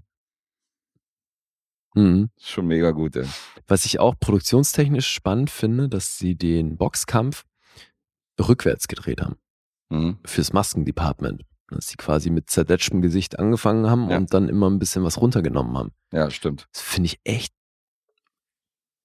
Mhm. 1.95 2.29
Schon 2.37 2.67
mega 2.67 2.91
gut, 2.91 3.15
ey. 3.17 3.25
Was 3.67 3.85
ich 3.85 3.99
auch 3.99 4.15
produktionstechnisch 4.19 5.07
spannend 5.07 5.49
finde, 5.49 5.89
dass 5.89 6.17
sie 6.17 6.35
den 6.35 6.77
Boxkampf 6.77 7.43
rückwärts 8.39 8.87
gedreht 8.87 9.21
haben. 9.21 9.35
Mhm. 9.91 10.17
Fürs 10.25 10.53
Maskendepartment. 10.53 11.43
Dass 11.69 11.87
sie 11.87 11.95
quasi 11.95 12.29
mit 12.29 12.49
zerdatschtem 12.49 13.01
Gesicht 13.01 13.39
angefangen 13.39 13.89
haben 13.89 14.09
Ja. 14.09 14.17
und 14.17 14.33
dann 14.33 14.49
immer 14.49 14.69
ein 14.69 14.79
bisschen 14.79 15.03
was 15.03 15.21
runtergenommen 15.21 15.77
haben. 15.77 15.91
Ja, 16.11 16.29
stimmt. 16.29 16.67
Das 16.73 16.81
finde 16.81 17.07
ich 17.07 17.19
echt 17.23 17.53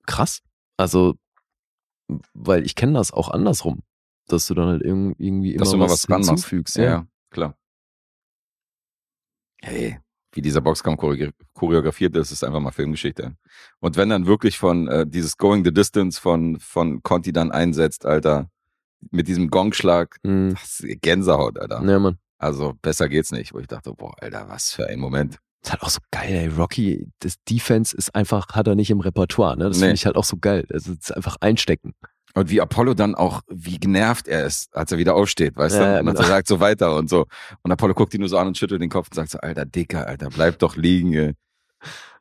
krass. 0.06 0.42
Also, 0.76 1.14
weil 2.34 2.64
ich 2.64 2.74
kenne 2.74 2.94
das 2.94 3.12
auch 3.12 3.28
andersrum. 3.30 3.82
Dass 4.28 4.46
du 4.48 4.54
dann 4.54 4.66
halt 4.68 4.82
irg- 4.82 5.14
irgendwie 5.18 5.52
immer 5.54 5.60
Dass 5.60 5.70
du 5.70 5.76
mal 5.76 5.84
was, 5.88 6.08
was 6.08 6.26
hinzufügst. 6.28 6.76
Ja, 6.76 6.84
Ja. 6.84 7.06
klar. 7.30 7.56
Hey, 9.62 9.98
wie 10.32 10.42
dieser 10.42 10.60
Boxkampf 10.60 11.00
choreo- 11.00 11.32
choreografiert 11.54 12.16
ist, 12.16 12.30
ist 12.30 12.44
einfach 12.44 12.60
mal 12.60 12.72
Filmgeschichte. 12.72 13.36
Und 13.80 13.96
wenn 13.96 14.08
dann 14.08 14.26
wirklich 14.26 14.58
von 14.58 14.86
äh, 14.88 15.06
dieses 15.06 15.36
Going 15.36 15.64
the 15.64 15.72
Distance 15.72 16.20
von, 16.20 16.58
von 16.60 17.02
Conti 17.02 17.32
dann 17.32 17.50
einsetzt, 17.52 18.04
Alter, 18.06 18.50
mit 19.10 19.28
diesem 19.28 19.50
Gongschlag, 19.50 20.16
Mhm. 20.22 20.54
das 20.54 20.82
Gänsehaut, 21.02 21.58
Alter. 21.58 21.82
ja, 21.84 21.98
Mann. 21.98 22.18
Also 22.38 22.74
besser 22.82 23.08
geht's 23.08 23.32
nicht, 23.32 23.54
wo 23.54 23.58
ich 23.60 23.66
dachte, 23.66 23.92
boah, 23.94 24.14
Alter, 24.20 24.46
was 24.48 24.72
für 24.72 24.86
ein 24.88 24.98
Moment. 25.00 25.38
ist 25.62 25.72
halt 25.72 25.82
auch 25.82 25.88
so 25.90 26.00
geil, 26.12 26.30
ey. 26.34 26.46
Rocky, 26.48 27.08
das 27.20 27.36
Defense 27.48 27.96
ist 27.96 28.14
einfach, 28.14 28.48
hat 28.50 28.68
er 28.68 28.74
nicht 28.76 28.90
im 28.90 29.00
Repertoire, 29.00 29.56
ne? 29.56 29.64
Das 29.64 29.78
Nee. 29.78 29.84
finde 29.84 29.94
ich 29.94 30.06
halt 30.06 30.16
auch 30.16 30.24
so 30.24 30.36
geil. 30.36 30.64
Also, 30.72 30.92
es 30.92 30.98
ist 31.08 31.16
einfach 31.16 31.36
einstecken. 31.40 31.92
Und 32.34 32.50
wie 32.50 32.60
Apollo 32.60 32.92
dann 32.94 33.14
auch, 33.14 33.40
wie 33.48 33.78
genervt 33.80 34.28
er 34.28 34.44
ist, 34.44 34.68
als 34.76 34.92
er 34.92 34.98
wieder 34.98 35.14
aufsteht, 35.14 35.56
weißt 35.56 35.76
Ja, 35.76 35.94
du? 35.94 36.00
und 36.00 36.06
genau. 36.06 36.20
er 36.20 36.26
sagt 36.26 36.46
so 36.48 36.60
weiter 36.60 36.94
und 36.94 37.08
so. 37.08 37.26
Und 37.62 37.72
Apollo 37.72 37.94
guckt 37.94 38.12
ihn 38.14 38.20
nur 38.20 38.28
so 38.28 38.36
an 38.38 38.46
und 38.48 38.58
schüttelt 38.58 38.82
den 38.82 38.90
Kopf 38.90 39.08
und 39.08 39.14
sagt 39.14 39.30
so, 39.30 39.38
Alter, 39.38 39.64
Dicker, 39.64 40.06
Alter, 40.06 40.28
bleib 40.28 40.58
doch 40.58 40.76
liegen. 40.76 41.14
Ey. 41.14 41.32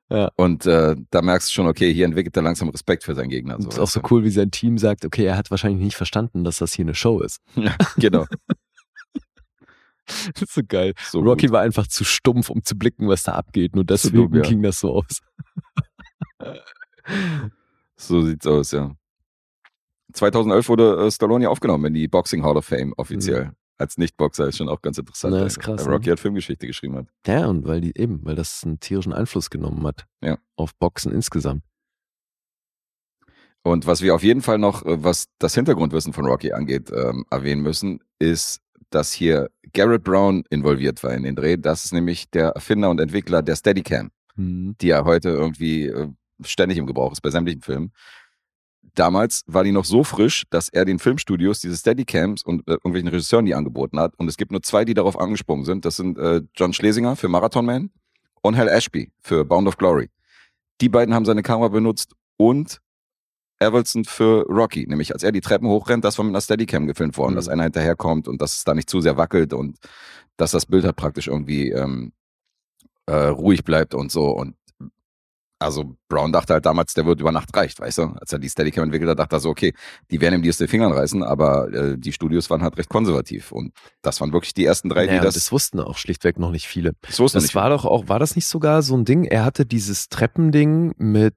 Ja. 0.10 0.32
Und 0.36 0.66
äh, 0.68 0.96
da 1.10 1.22
merkst 1.22 1.50
du 1.50 1.54
schon, 1.54 1.68
okay, 1.68 1.92
hier 1.92 2.06
entwickelt 2.06 2.38
er 2.38 2.44
langsam 2.44 2.70
Respekt 2.70 3.04
für 3.04 3.16
seinen 3.16 3.30
Gegner. 3.30 3.60
So, 3.60 3.70
ist 3.70 3.80
auch 3.80 3.88
so 3.88 4.02
cool, 4.12 4.24
wie 4.24 4.30
sein 4.30 4.52
Team 4.52 4.78
sagt, 4.78 5.04
okay, 5.04 5.26
er 5.26 5.38
hat 5.38 5.50
wahrscheinlich 5.50 5.84
nicht 5.84 5.96
verstanden, 5.96 6.44
dass 6.44 6.60
das 6.60 6.74
hier 6.74 6.86
eine 6.86 6.96
Show 6.96 7.22
ist. 7.22 7.42
Ja, 7.56 7.76
genau. 7.98 8.26
Das 10.06 10.42
ist 10.44 10.54
so 10.54 10.62
geil. 10.68 10.94
So 11.10 11.20
Rocky 11.20 11.48
gut. 11.48 11.54
war 11.54 11.62
einfach 11.62 11.88
zu 11.88 12.04
stumpf, 12.04 12.50
um 12.50 12.64
zu 12.64 12.78
blicken, 12.78 13.08
was 13.08 13.24
da 13.24 13.34
abgeht. 13.34 13.76
Nur 13.76 13.84
deswegen 13.86 14.30
dumm, 14.30 14.36
ja. 14.36 14.42
ging 14.42 14.62
das 14.62 14.80
so 14.80 14.92
aus. 14.94 15.22
So 17.98 18.22
sieht's 18.24 18.46
aus, 18.46 18.72
ja. 18.72 18.94
2011 20.14 20.70
wurde 20.70 21.06
äh, 21.06 21.12
Stallone 21.12 21.50
aufgenommen 21.50 21.86
in 21.86 21.94
die 21.94 22.08
Boxing 22.08 22.44
Hall 22.44 22.58
of 22.58 22.66
Fame 22.66 22.94
offiziell. 22.98 23.54
Als 23.78 23.98
Nicht-Boxer 23.98 24.48
ist 24.48 24.58
schon 24.58 24.70
auch 24.70 24.82
ganz 24.82 24.98
interessant. 24.98 25.34
Na, 25.36 25.46
ist 25.46 25.60
krass, 25.60 25.86
Weil 25.86 25.94
Rocky 25.94 26.06
ne? 26.08 26.12
hat 26.14 26.20
Filmgeschichte 26.20 26.66
geschrieben 26.66 26.96
hat. 26.96 27.08
Ja, 27.28 27.48
und 27.48 27.66
weil 27.68 27.82
die 27.82 27.98
eben, 27.98 28.24
weil 28.24 28.36
das 28.36 28.64
einen 28.64 28.80
tierischen 28.80 29.12
Einfluss 29.12 29.50
genommen 29.50 29.86
hat. 29.86 30.06
Ja. 30.22 30.38
Auf 30.56 30.74
Boxen 30.76 31.12
insgesamt. 31.12 31.64
Und 33.64 33.88
was 33.88 34.02
wir 34.02 34.14
auf 34.14 34.24
jeden 34.24 34.42
Fall 34.42 34.60
noch, 34.60 34.86
äh, 34.86 35.04
was 35.04 35.26
das 35.40 35.56
Hintergrundwissen 35.56 36.14
von 36.14 36.26
Rocky 36.26 36.52
angeht, 36.54 36.92
ähm, 36.96 37.26
erwähnen 37.32 37.62
müssen, 37.62 38.00
ist, 38.20 38.62
dass 38.92 39.12
hier 39.12 39.50
Garrett 39.74 40.04
Brown 40.04 40.44
involviert 40.50 41.04
war 41.04 41.14
in 41.14 41.24
den 41.24 41.36
Dreh. 41.36 41.58
Das 41.58 41.84
ist 41.84 41.92
nämlich 41.92 42.30
der 42.30 42.50
Erfinder 42.50 42.90
und 42.90 43.00
Entwickler 43.02 43.42
der 43.42 43.56
Steadicam, 43.56 44.12
Mhm. 44.36 44.76
die 44.80 44.88
ja 44.88 45.04
heute 45.04 45.30
irgendwie 45.30 45.88
äh, 45.88 46.10
ständig 46.44 46.78
im 46.78 46.86
Gebrauch 46.86 47.12
ist 47.12 47.22
bei 47.22 47.30
sämtlichen 47.32 47.62
Filmen. 47.62 47.92
Damals 48.94 49.42
war 49.48 49.64
die 49.64 49.72
noch 49.72 49.86
so 49.86 50.04
frisch, 50.04 50.44
dass 50.50 50.70
er 50.70 50.86
den 50.86 51.00
Filmstudios 51.00 51.60
diese 51.60 51.76
Steadicams 51.76 52.44
und 52.44 52.68
äh, 52.68 52.74
irgendwelchen 52.74 53.10
Regisseuren 53.10 53.46
die 53.46 53.56
angeboten 53.56 54.00
hat. 54.00 54.14
Und 54.18 54.28
es 54.28 54.38
gibt 54.38 54.52
nur 54.52 54.62
zwei, 54.62 54.86
die 54.86 54.94
darauf 54.94 55.20
angesprungen 55.20 55.66
sind. 55.66 55.86
Das 55.86 55.98
sind 55.98 56.18
äh, 56.18 56.42
John 56.56 56.74
Schlesinger 56.74 57.16
für 57.16 57.28
Marathon 57.28 57.66
Man 57.66 57.90
und 58.42 58.56
Hal 58.56 58.70
Ashby 58.70 59.12
für 59.22 59.44
Bound 59.44 59.68
of 59.68 59.78
Glory. 59.78 60.10
Die 60.82 60.90
beiden 60.90 61.14
haben 61.16 61.26
seine 61.26 61.42
Kamera 61.42 61.70
benutzt 61.70 62.14
und 62.38 62.80
Evelson 63.60 64.04
für 64.04 64.46
Rocky, 64.50 64.86
nämlich 64.88 65.14
als 65.14 65.24
er 65.24 65.32
die 65.32 65.42
Treppen 65.42 65.70
hochrennt, 65.70 66.04
das 66.04 66.18
war 66.18 66.26
mit 66.26 66.34
einer 66.34 66.42
Steadicam 66.42 66.88
gefilmt 66.88 67.18
worden, 67.18 67.32
Mhm. 67.34 67.36
dass 67.38 67.48
einer 67.48 67.64
hinterherkommt 67.64 68.28
und 68.28 68.42
dass 68.42 68.58
es 68.58 68.64
da 68.66 68.74
nicht 68.74 68.90
zu 68.90 69.00
sehr 69.02 69.16
wackelt 69.18 69.54
und 69.54 69.78
dass 70.38 70.52
das 70.52 70.66
Bild 70.66 70.84
halt 70.84 70.98
praktisch 70.98 71.28
irgendwie 71.28 71.70
ähm, 71.72 72.12
äh, 73.06 73.16
ruhig 73.16 73.64
bleibt 73.64 73.94
und 73.94 74.12
so. 74.12 74.26
Und 74.26 74.56
also 75.66 75.96
Brown 76.08 76.32
dachte 76.32 76.54
halt 76.54 76.66
damals, 76.66 76.94
der 76.94 77.06
wird 77.06 77.20
über 77.20 77.32
Nacht 77.32 77.56
reicht, 77.56 77.80
weißt 77.80 77.98
du? 77.98 78.04
Als 78.20 78.32
er 78.32 78.40
die 78.40 78.50
Steadicam 78.50 78.84
entwickelt 78.84 79.10
hat, 79.10 79.20
dachte 79.20 79.36
er 79.36 79.40
so, 79.40 79.50
okay, 79.50 79.74
die 80.12 80.22
werden 80.22 80.36
ihm 80.36 80.42
die 80.44 80.50
aus 80.50 80.58
den 80.58 80.68
Fingern 80.68 80.92
reißen, 80.92 81.24
aber 81.24 81.74
äh, 81.74 81.98
die 81.98 82.14
Studios 82.14 82.50
waren 82.50 82.62
halt 82.62 82.78
recht 82.78 82.90
konservativ. 82.90 83.52
Und 83.52 83.74
das 84.02 84.22
waren 84.22 84.32
wirklich 84.32 84.54
die 84.54 84.66
ersten 84.66 84.90
drei, 84.90 85.08
Naja, 85.08 85.20
die 85.20 85.26
das, 85.26 85.34
das, 85.36 85.52
wussten 85.52 85.80
auch 85.80 85.98
schlichtweg 85.98 86.40
noch 86.40 86.52
nicht 86.52 86.68
viele. 86.68 86.94
das 87.02 87.20
wussten 87.20 87.38
Das 87.38 87.44
nicht. 87.46 87.56
war 87.56 87.70
doch 87.70 87.86
auch, 87.86 88.08
war 88.08 88.20
das 88.20 88.36
nicht 88.36 88.48
sogar 88.48 88.82
so 88.82 88.96
ein 88.96 89.04
Ding? 89.06 89.26
Er 89.26 89.44
hatte 89.44 89.66
dieses 89.66 90.08
Treppending 90.10 90.94
mit 90.98 91.36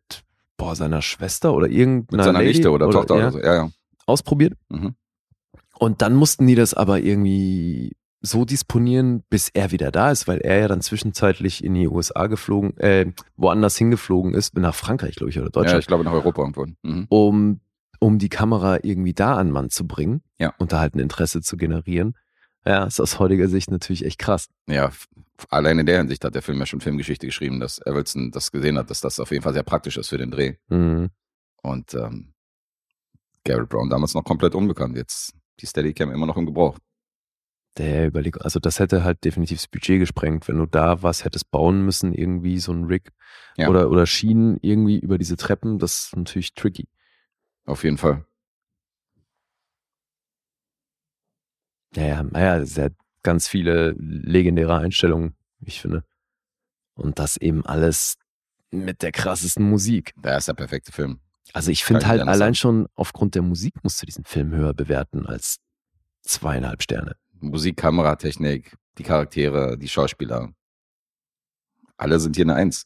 boah, 0.58 0.76
seiner 0.76 1.02
Schwester 1.02 1.54
oder 1.54 1.68
irgendeiner 1.68 2.18
mit 2.18 2.24
seiner 2.24 2.38
Lady 2.40 2.52
Nichte 2.52 2.70
oder, 2.70 2.90
Tochter 2.90 3.16
ja, 3.16 3.20
oder 3.28 3.32
so. 3.32 3.38
Ja, 3.40 3.54
ja. 3.54 3.70
ausprobiert. 4.06 4.54
Mhm. 4.68 4.94
Und 5.78 6.02
dann 6.02 6.14
mussten 6.14 6.46
die 6.46 6.54
das 6.56 6.74
aber 6.74 7.00
irgendwie 7.00 7.96
so 8.20 8.44
disponieren, 8.44 9.22
bis 9.30 9.48
er 9.48 9.70
wieder 9.70 9.90
da 9.92 10.10
ist, 10.10 10.26
weil 10.26 10.38
er 10.38 10.58
ja 10.58 10.68
dann 10.68 10.80
zwischenzeitlich 10.80 11.62
in 11.62 11.74
die 11.74 11.86
USA 11.88 12.26
geflogen, 12.26 12.76
äh, 12.78 13.12
woanders 13.36 13.76
hingeflogen 13.76 14.34
ist, 14.34 14.56
nach 14.56 14.74
Frankreich, 14.74 15.14
glaube 15.14 15.30
ich, 15.30 15.36
oder 15.38 15.46
ja, 15.46 15.50
Deutschland, 15.50 15.80
ich 15.80 15.86
glaube 15.86 16.04
nach 16.04 16.12
Europa 16.12 16.42
irgendwo. 16.42 16.66
Mhm. 16.82 17.06
um, 17.08 17.60
um 18.00 18.18
die 18.18 18.28
Kamera 18.28 18.78
irgendwie 18.82 19.12
da 19.14 19.36
an 19.36 19.50
Mann 19.50 19.70
zu 19.70 19.86
bringen 19.86 20.22
Ja. 20.38 20.52
und 20.58 20.72
da 20.72 20.80
halt 20.80 20.94
ein 20.94 21.00
Interesse 21.00 21.40
zu 21.42 21.56
generieren. 21.56 22.14
Ja, 22.66 22.84
ist 22.84 23.00
aus 23.00 23.18
heutiger 23.18 23.48
Sicht 23.48 23.70
natürlich 23.70 24.04
echt 24.04 24.18
krass. 24.18 24.48
Ja, 24.68 24.90
allein 25.48 25.78
in 25.78 25.86
der 25.86 25.98
Hinsicht 25.98 26.24
hat 26.24 26.34
der 26.34 26.42
Film 26.42 26.58
ja 26.58 26.66
schon 26.66 26.80
Filmgeschichte 26.80 27.26
geschrieben, 27.26 27.60
dass 27.60 27.80
Evelson 27.86 28.30
das 28.32 28.50
gesehen 28.52 28.76
hat, 28.78 28.90
dass 28.90 29.00
das 29.00 29.20
auf 29.20 29.30
jeden 29.30 29.42
Fall 29.44 29.52
sehr 29.54 29.62
praktisch 29.62 29.96
ist 29.96 30.08
für 30.08 30.18
den 30.18 30.30
Dreh. 30.32 30.56
Mhm. 30.68 31.08
Und 31.62 31.94
ähm, 31.94 32.34
Garrett 33.44 33.68
Brown 33.68 33.88
damals 33.88 34.14
noch 34.14 34.24
komplett 34.24 34.54
unbekannt. 34.54 34.96
Jetzt 34.96 35.34
die 35.60 35.66
Steadicam 35.66 36.10
immer 36.10 36.26
noch 36.26 36.36
im 36.36 36.46
Gebrauch. 36.46 36.78
Der 37.78 38.08
Überlegung, 38.08 38.42
also 38.42 38.58
das 38.58 38.80
hätte 38.80 39.04
halt 39.04 39.24
definitiv 39.24 39.58
das 39.58 39.68
Budget 39.68 40.00
gesprengt, 40.00 40.48
wenn 40.48 40.58
du 40.58 40.66
da 40.66 41.02
was 41.02 41.24
hättest 41.24 41.50
bauen 41.50 41.84
müssen, 41.84 42.12
irgendwie 42.12 42.58
so 42.58 42.72
ein 42.72 42.84
Rig 42.84 43.12
Ja. 43.56 43.68
oder, 43.68 43.88
oder 43.90 44.04
Schienen 44.04 44.58
irgendwie 44.60 44.98
über 44.98 45.16
diese 45.16 45.36
Treppen, 45.36 45.78
das 45.78 46.06
ist 46.06 46.16
natürlich 46.16 46.54
tricky. 46.54 46.88
Auf 47.66 47.84
jeden 47.84 47.98
Fall. 47.98 48.24
Ja, 51.94 52.04
ja, 52.04 52.22
naja, 52.22 52.58
es 52.58 52.76
hat 52.76 52.92
ganz 53.22 53.48
viele 53.48 53.94
legendäre 53.98 54.76
Einstellungen, 54.76 55.36
ich 55.60 55.80
finde. 55.80 56.04
Und 56.94 57.18
das 57.18 57.36
eben 57.36 57.64
alles 57.64 58.16
mit 58.70 59.02
der 59.02 59.12
krassesten 59.12 59.68
Musik. 59.68 60.14
Der 60.22 60.38
ist 60.38 60.48
der 60.48 60.54
perfekte 60.54 60.92
Film. 60.92 61.20
Also 61.52 61.70
ich 61.70 61.84
finde 61.84 62.06
halt 62.06 62.20
allein 62.22 62.38
sagen. 62.38 62.54
schon 62.54 62.88
aufgrund 62.94 63.34
der 63.34 63.42
Musik 63.42 63.74
musst 63.82 64.02
du 64.02 64.06
diesen 64.06 64.24
Film 64.24 64.50
höher 64.50 64.74
bewerten 64.74 65.26
als 65.26 65.58
zweieinhalb 66.22 66.82
Sterne. 66.82 67.16
Musik, 67.40 67.76
Kameratechnik, 67.76 68.76
die 68.98 69.02
Charaktere, 69.02 69.76
die 69.78 69.88
Schauspieler. 69.88 70.52
Alle 71.96 72.20
sind 72.20 72.36
hier 72.36 72.44
eine 72.44 72.54
Eins. 72.54 72.84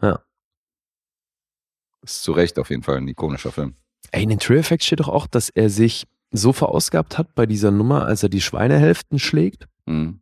Ja. 0.00 0.22
Ist 2.02 2.22
zu 2.22 2.32
Recht 2.32 2.58
auf 2.58 2.70
jeden 2.70 2.82
Fall 2.82 2.96
ein 2.96 3.08
ikonischer 3.08 3.52
Film. 3.52 3.76
Ey, 4.10 4.24
in 4.24 4.28
den 4.30 4.38
Trailer 4.38 4.64
Facts 4.64 4.86
steht 4.86 5.00
doch 5.00 5.08
auch, 5.08 5.26
dass 5.26 5.48
er 5.48 5.70
sich 5.70 6.06
so 6.32 6.52
verausgabt 6.52 7.18
hat 7.18 7.34
bei 7.34 7.46
dieser 7.46 7.70
Nummer, 7.70 8.04
als 8.06 8.22
er 8.22 8.28
die 8.28 8.40
Schweinehälften 8.40 9.18
schlägt, 9.18 9.68
Mhm. 9.86 10.20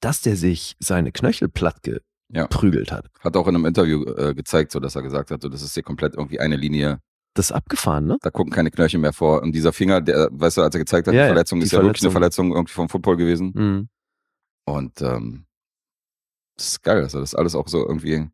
dass 0.00 0.20
der 0.22 0.36
sich 0.36 0.76
seine 0.78 1.10
Knöchel 1.12 1.48
platt 1.48 1.80
Ja. 2.28 2.42
geprügelt 2.44 2.92
hat. 2.92 3.08
Hat 3.20 3.36
auch 3.36 3.46
in 3.48 3.54
einem 3.56 3.66
Interview 3.66 4.04
äh, 4.14 4.34
gezeigt, 4.34 4.72
so 4.72 4.80
dass 4.80 4.94
er 4.94 5.02
gesagt 5.02 5.30
hat, 5.30 5.42
so, 5.42 5.48
das 5.48 5.62
ist 5.62 5.74
hier 5.74 5.82
komplett 5.82 6.14
irgendwie 6.14 6.38
eine 6.40 6.56
Linie. 6.56 7.00
Das 7.34 7.46
ist 7.46 7.52
abgefahren, 7.52 8.06
ne? 8.06 8.18
Da 8.20 8.30
gucken 8.30 8.52
keine 8.52 8.70
Knöchel 8.70 9.00
mehr 9.00 9.12
vor. 9.14 9.42
Und 9.42 9.52
dieser 9.52 9.72
Finger, 9.72 10.00
der, 10.02 10.28
weißt 10.32 10.58
du, 10.58 10.62
als 10.62 10.74
er 10.74 10.78
gezeigt 10.80 11.06
hat, 11.08 11.14
Ja, 11.14 11.22
die 11.22 11.28
Verletzung 11.28 11.60
die 11.60 11.64
ist 11.66 11.72
ja 11.72 11.82
wirklich 11.82 12.02
eine 12.02 12.10
Verletzung. 12.10 12.46
Verletzung 12.46 12.56
irgendwie 12.56 12.72
vom 12.74 12.88
Football 12.90 13.16
gewesen. 13.16 13.52
Mhm. 13.54 13.88
Und 14.66 15.00
ähm, 15.00 15.46
das 16.56 16.66
ist 16.68 16.82
geil, 16.82 17.00
dass 17.00 17.14
er 17.14 17.20
das 17.20 17.34
alles 17.34 17.54
auch 17.54 17.68
so 17.68 17.78
irgendwie, 17.78 18.28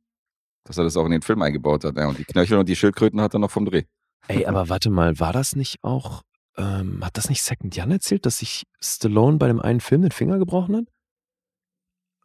dass 0.64 0.78
er 0.78 0.84
das 0.84 0.96
auch 0.96 1.05
in 1.05 1.12
den 1.12 1.22
Film 1.22 1.40
eingebaut 1.42 1.84
hat. 1.84 1.96
Ja, 1.96 2.09
und 2.09 2.18
die 2.18 2.24
Knöchel 2.24 2.59
und 2.59 2.68
die 2.68 2.74
Schildkröten 2.76 3.20
hat 3.20 3.34
er 3.34 3.38
noch 3.38 3.51
vom 3.53 3.64
Dreh. 3.66 3.84
Ey, 4.26 4.44
aber 4.46 4.68
warte 4.68 4.90
mal, 4.90 5.18
war 5.20 5.32
das 5.32 5.55
nicht 5.55 5.76
auch, 5.82 6.22
ähm, 6.57 7.05
hat 7.05 7.16
das 7.16 7.28
nicht 7.28 7.42
Second 7.42 7.76
Jan 7.76 7.92
erzählt, 7.92 8.26
dass 8.26 8.38
sich 8.38 8.64
Stallone 8.80 9.38
bei 9.38 9.46
dem 9.46 9.61
einen 9.61 9.80
Film 9.80 10.03
den 10.03 10.11
Finger 10.11 10.38
gebrochen 10.38 10.76
hat? 10.76 10.84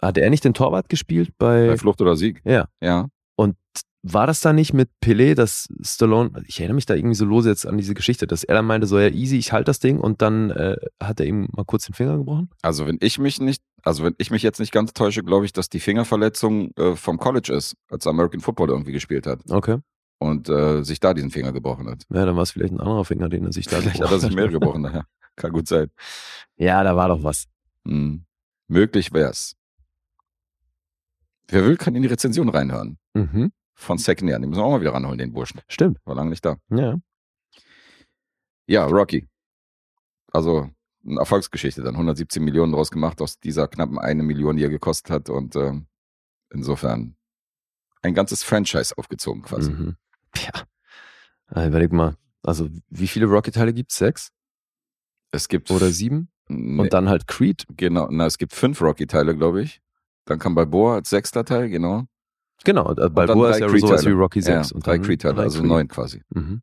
Hat 0.02 0.18
er 0.18 0.30
nicht 0.32 0.44
den 0.44 0.54
Torwart 0.56 0.90
gespielt 0.90 1.30
bei, 1.38 1.68
Bei 1.68 1.78
Flucht 1.78 2.02
oder 2.02 2.16
Sieg. 2.16 2.42
ja. 2.46 2.68
Ja. 2.82 3.08
Und 3.36 3.56
war 4.06 4.28
das 4.28 4.42
da 4.42 4.52
nicht 4.52 4.74
mit 4.74 4.90
Pelé, 5.02 5.34
dass 5.34 5.68
Stallone, 5.82 6.44
ich 6.46 6.60
erinnere 6.60 6.76
mich 6.76 6.86
da 6.86 6.94
irgendwie 6.94 7.16
so 7.16 7.24
lose 7.24 7.50
jetzt 7.50 7.66
an 7.66 7.78
diese 7.78 7.94
Geschichte, 7.94 8.28
dass 8.28 8.44
er 8.44 8.56
dann 8.56 8.66
meinte, 8.66 8.86
so 8.86 9.00
ja 9.00 9.08
easy, 9.08 9.38
ich 9.38 9.54
halte 9.54 9.66
das 9.66 9.80
Ding 9.80 10.00
und 10.00 10.22
dann 10.22 10.52
äh, 10.52 10.76
hat 11.02 11.22
er 11.22 11.26
ihm 11.26 11.48
mal 11.54 11.64
kurz 11.64 11.86
den 11.86 11.94
Finger 11.96 12.18
gebrochen? 12.18 12.50
Also 12.62 12.86
wenn 12.86 12.98
ich 13.02 13.18
mich 13.18 13.40
nicht, 13.40 13.64
also 13.82 14.04
wenn 14.04 14.14
ich 14.18 14.30
mich 14.30 14.44
jetzt 14.44 14.60
nicht 14.60 14.74
ganz 14.74 14.92
täusche, 14.94 15.24
glaube 15.24 15.46
ich, 15.46 15.54
dass 15.54 15.70
die 15.70 15.80
Fingerverletzung 15.80 16.72
äh, 16.76 16.96
vom 16.98 17.18
College 17.18 17.54
ist, 17.54 17.76
als 17.90 18.06
er 18.06 18.10
American 18.10 18.42
Football 18.42 18.70
irgendwie 18.70 18.92
gespielt 18.92 19.26
hat 19.26 19.40
Okay. 19.50 19.78
und 20.20 20.50
äh, 20.50 20.84
sich 20.84 21.00
da 21.00 21.14
diesen 21.14 21.32
Finger 21.32 21.54
gebrochen 21.54 21.88
hat. 21.90 22.04
Ja, 22.10 22.26
dann 22.26 22.36
war 22.36 22.44
es 22.44 22.52
vielleicht 22.52 22.74
ein 22.74 22.82
anderer 22.82 23.06
Finger, 23.06 23.30
den 23.30 23.46
er 23.46 23.54
sich 23.54 23.68
da 23.68 23.78
Vielleicht 23.80 24.02
hat 24.02 24.12
er 24.12 24.20
sich 24.20 24.36
mehr 24.36 24.50
gebrochen, 24.50 24.82
naja. 24.82 25.06
Kann 25.38 25.52
gut 25.54 25.68
sein. 25.68 25.88
Ja, 26.58 26.84
da 26.84 26.96
war 26.98 27.08
doch 27.08 27.24
was. 27.24 27.46
Hm. 27.88 28.26
Möglich 28.68 29.14
wär's. 29.14 29.56
Wer 31.48 31.66
will, 31.66 31.78
kann 31.78 31.96
in 31.96 32.02
die 32.02 32.08
Rezension 32.10 32.50
reinhören. 32.50 32.98
Mhm. 33.14 33.52
Von 33.84 33.98
Second 33.98 34.30
Year. 34.30 34.40
Den 34.40 34.50
müssen 34.50 34.62
wir 34.62 34.66
auch 34.66 34.72
mal 34.72 34.82
wieder 34.82 34.94
ranholen, 34.94 35.18
den 35.18 35.34
Burschen. 35.34 35.62
Stimmt. 35.68 36.00
War 36.06 36.16
lange 36.16 36.30
nicht 36.30 36.44
da. 36.46 36.58
Ja. 36.70 36.96
Ja, 38.68 38.86
Rocky. 38.86 39.28
Also 40.32 40.70
eine 41.06 41.20
Erfolgsgeschichte 41.20 41.82
dann. 41.84 41.96
117 41.96 42.44
Millionen 42.44 42.72
draus 42.72 42.92
gemacht 42.92 43.22
aus 43.22 43.40
dieser 43.40 43.68
knappen 43.68 44.00
eine 44.00 44.24
Million, 44.24 44.56
die 44.58 44.64
er 44.64 44.70
gekostet 44.70 45.12
hat. 45.12 45.30
Und 45.30 45.56
ähm, 45.56 45.88
insofern 46.52 47.16
ein 48.02 48.14
ganzes 48.14 48.44
Franchise 48.44 48.98
aufgezogen 48.98 49.42
quasi. 49.44 49.72
Mhm. 49.72 49.96
Ja. 50.38 51.62
Äh, 51.62 51.68
überleg 51.68 51.92
mal. 51.92 52.16
Also, 52.42 52.70
wie 52.90 53.08
viele 53.08 53.26
Rocky-Teile 53.28 53.74
gibt 53.74 53.92
es? 53.92 53.98
Sechs 53.98 54.32
Es 55.32 55.48
gibt 55.48 55.72
oder 55.72 55.90
sieben? 55.92 56.30
Nee, 56.48 56.82
Und 56.82 56.94
dann 56.94 57.08
halt 57.10 57.28
Creed. 57.28 57.66
genau, 57.70 58.08
na, 58.12 58.26
es 58.26 58.38
gibt 58.38 58.54
fünf 58.54 58.82
Rocky-Teile, 58.82 59.36
glaube 59.36 59.62
ich. 59.62 59.82
Dann 60.26 60.40
kam 60.40 60.56
Balboa 60.56 60.96
als 60.96 61.10
sechster 61.10 61.46
Teil, 61.46 61.70
genau. 61.70 62.06
Genau, 62.66 62.92
äh, 62.92 62.96
dann 62.96 63.14
Balboa 63.14 63.50
ist 63.52 63.60
ja 63.60 63.70
sowas 63.70 64.06
wie. 64.06 64.12
Rocky 64.12 64.40
Ja, 64.40 64.64
6. 64.64 64.72
und 64.74 64.86
drei 64.88 64.98
Creed-Teile, 65.00 65.42
also 65.42 65.60
Creed. 65.60 65.70
neun 65.70 65.88
quasi. 65.88 66.24
Mhm. 66.30 66.62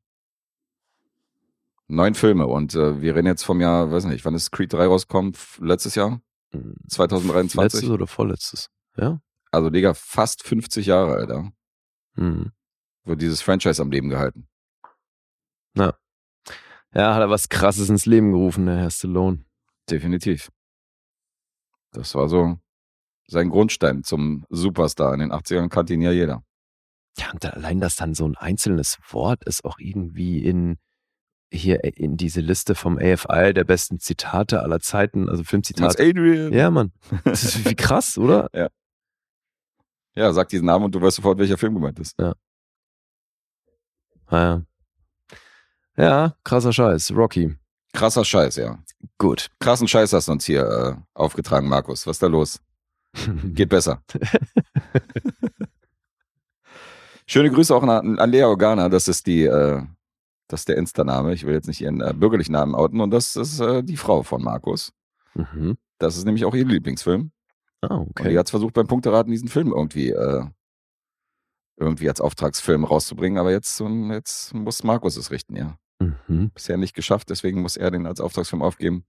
Neun 1.89 2.15
Filme 2.15 2.47
und 2.47 2.75
äh, 2.75 3.01
wir 3.03 3.17
reden 3.17 3.27
jetzt 3.27 3.43
vom 3.43 3.61
Jahr, 3.61 3.91
weiß 3.91 4.05
nicht, 4.05 4.25
wann 4.25 4.35
ist 4.35 4.51
Creed 4.53 4.73
3 4.73 4.87
rauskommt? 4.87 5.37
F- 5.37 5.59
Letztes 5.63 5.97
Jahr? 5.97 6.21
Mhm. 6.53 6.75
2023? 6.89 7.63
Letztes 7.75 7.91
oder 7.91 8.07
vorletztes? 8.07 8.71
Ja. 8.97 9.21
Also, 9.51 9.71
Digga, 9.71 9.95
fast 9.95 10.45
50 10.45 10.87
Jahre, 10.87 11.15
Alter. 11.17 11.51
Mhm. 12.15 12.53
Wird 13.05 13.21
dieses 13.23 13.43
Franchise 13.43 13.83
am 13.83 13.91
Leben 13.91 14.09
gehalten. 14.09 14.47
Ja, 16.93 17.15
hat 17.15 17.21
er 17.21 17.31
was 17.31 17.49
krasses 17.49 17.89
ins 17.89 18.05
Leben 18.07 18.33
gerufen, 18.33 18.67
der 18.67 18.77
Herr 18.77 18.91
Stallone. 18.91 19.45
Definitiv. 19.89 20.51
Das 21.93 22.15
war 22.17 22.29
so 22.29 22.59
sein 23.31 23.49
Grundstein 23.49 24.03
zum 24.05 24.45
Superstar. 24.51 25.15
In 25.15 25.21
den 25.21 25.33
80ern 25.33 25.69
kannte 25.69 25.95
ihn 25.95 26.03
ja 26.03 26.13
jeder. 26.13 26.43
Ja, 27.19 27.31
und 27.33 27.45
allein, 27.45 27.81
dass 27.81 27.97
dann 27.97 28.15
so 28.15 28.27
ein 28.27 28.37
einzelnes 28.37 28.99
Wort 29.11 29.45
ist 29.45 29.65
auch 29.65 29.79
irgendwie 29.79 30.45
in 30.45 30.79
hier 31.53 31.83
in 31.83 32.17
diese 32.17 32.41
Liste 32.41 32.77
vom 32.77 32.97
AFI 32.97 33.53
der 33.53 33.65
besten 33.65 33.99
Zitate 33.99 34.63
aller 34.63 34.79
Zeiten, 34.79 35.29
also 35.29 35.43
Das 35.43 35.51
Filmzitate. 35.51 36.01
Adrian. 36.01 36.53
Ja, 36.53 36.71
Mann. 36.71 36.93
Das 37.25 37.43
ist 37.43 37.69
wie 37.69 37.75
krass, 37.75 38.17
oder? 38.17 38.49
Ja, 40.15 40.33
sag 40.33 40.49
diesen 40.49 40.67
Namen 40.67 40.85
und 40.85 40.95
du 40.95 41.01
weißt 41.01 41.17
sofort, 41.17 41.39
welcher 41.39 41.59
Film 41.59 41.75
gemeint 41.75 41.99
ist. 41.99 42.19
Ah, 42.21 42.35
Ja. 44.31 44.63
Ja, 45.97 46.37
krasser 46.45 46.73
Scheiß. 46.73 47.11
Rocky. 47.17 47.57
Krasser 47.93 48.25
Scheiß, 48.25 48.57
ja. 48.57 48.79
Gut. 49.19 49.49
Krassen 49.59 49.89
Scheiß 49.89 50.13
hast 50.13 50.29
du 50.29 50.33
uns 50.33 50.45
hier 50.45 50.63
äh, 50.63 50.95
aufgetragen, 51.15 51.69
Markus. 51.69 52.07
Was 52.07 52.17
ist 52.17 52.23
da 52.23 52.29
los? 52.29 52.61
Geht 53.45 53.69
besser. 53.69 54.03
Schöne 57.27 57.51
Grüße 57.51 57.75
auch 57.75 57.83
an, 57.83 58.19
an 58.19 58.31
Lea 58.31 58.45
Organa. 58.45 58.89
Das 58.89 59.09
ist 59.09 59.27
die, 59.27 59.45
äh, 59.45 59.83
das 60.49 60.63
ist 60.63 60.69
der 60.69 60.77
Insta-Name. 60.77 61.33
Ich 61.33 61.47
will 61.47 61.55
jetzt 61.55 61.69
nicht 61.69 61.81
ihren 61.81 62.01
äh, 62.01 62.13
bürgerlichen 62.13 62.53
Namen 62.53 62.75
outen. 62.75 63.01
Und 63.01 63.11
das 63.11 63.37
ist 63.37 63.61
äh, 63.61 63.83
die 63.83 63.97
Frau 63.97 64.23
von 64.23 64.43
Markus. 64.43 64.93
Mhm. 65.35 65.77
Das 65.99 66.17
ist 66.17 66.25
nämlich 66.25 66.45
auch 66.45 66.55
ihr 66.55 66.67
Lieblingsfilm. 66.67 67.31
Ah, 67.83 67.95
Und 67.95 68.19
die 68.19 68.23
okay. 68.23 68.39
hat 68.39 68.51
versucht, 68.51 68.75
beim 68.75 68.87
Punkteraten 68.87 69.31
diesen 69.31 69.49
Film 69.49 69.73
irgendwie, 69.73 70.11
äh, 70.11 70.45
irgendwie 71.77 72.09
als 72.09 72.21
Auftragsfilm 72.21 72.85
rauszubringen. 72.85 73.39
Aber 73.39 73.53
jetzt, 73.53 73.81
ähm, 73.81 74.11
jetzt 74.11 74.53
muss 74.53 74.83
Markus 74.83 75.17
es 75.17 75.31
richten, 75.31 75.57
ja. 75.57 75.79
Mhm. 76.01 76.51
Bisher 76.51 76.77
nicht 76.79 76.95
geschafft, 76.95 77.29
deswegen 77.31 77.61
muss 77.63 77.77
er 77.77 77.91
den 77.91 78.07
als 78.07 78.21
Auftragsfilm 78.21 78.63
aufgeben. 78.63 79.05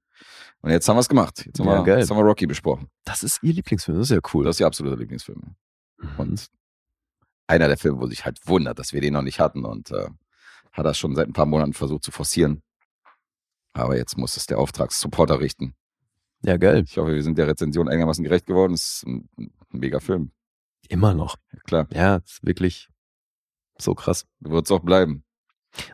Und 0.62 0.70
jetzt 0.72 0.88
haben 0.88 0.98
wir 0.98 1.02
es 1.02 1.10
gemacht. 1.10 1.46
Jetzt 1.46 1.60
haben, 1.60 1.68
Ja, 1.68 1.80
wir, 1.80 1.84
geil. 1.86 2.00
jetzt 2.00 2.12
haben 2.12 2.18
wir 2.18 2.24
Rocky 2.26 2.46
besprochen. 2.48 2.90
Das 3.06 3.24
ist 3.24 3.42
ihr 3.42 3.54
Lieblingsfilm, 3.54 3.98
das 3.98 4.10
ist 4.12 4.16
ja 4.16 4.22
cool. 4.34 4.44
Das 4.46 4.58
ist 4.58 4.60
ihr 4.60 4.68
absoluter 4.68 4.98
Lieblingsfilm. 4.98 5.56
Mhm. 5.98 6.10
Und 6.18 6.48
einer 7.48 7.68
der 7.68 7.78
Filme, 7.78 8.00
wo 8.00 8.06
sich 8.08 8.26
halt 8.26 8.40
wundert, 8.48 8.78
dass 8.78 8.94
wir 8.94 9.02
den 9.02 9.14
noch 9.14 9.22
nicht 9.24 9.40
hatten 9.40 9.66
und 9.66 9.92
äh, 9.92 10.10
hat 10.74 10.86
das 10.86 10.98
schon 10.98 11.16
seit 11.16 11.28
ein 11.28 11.34
paar 11.34 11.46
Monaten 11.46 11.74
versucht 11.74 12.04
zu 12.04 12.12
forcieren. 12.12 12.62
Aber 13.74 13.96
jetzt 13.98 14.18
muss 14.18 14.36
es 14.38 14.46
der 14.46 14.60
Auftragssupporter 14.60 15.40
richten. 15.40 15.76
ja, 16.44 16.58
geil. 16.58 16.84
Ich 16.86 16.98
hoffe, 16.98 17.14
wir 17.14 17.24
sind 17.24 17.38
der 17.38 17.48
Rezension 17.48 17.88
einigermaßen 17.88 18.24
gerecht 18.24 18.46
geworden. 18.46 18.74
Es 18.74 18.98
ist 18.98 19.08
ein, 19.08 19.30
ein 19.38 19.52
mega 19.70 20.00
Film. 20.02 20.32
Immer 20.90 21.14
noch. 21.14 21.38
Ja, 21.54 21.60
klar, 21.60 21.88
Ja, 21.94 22.16
ist 22.18 22.46
wirklich 22.46 22.90
so 23.78 23.96
krass. 23.96 24.26
wird 24.42 24.66
es 24.66 24.72
auch 24.72 24.82
bleiben. 24.82 25.24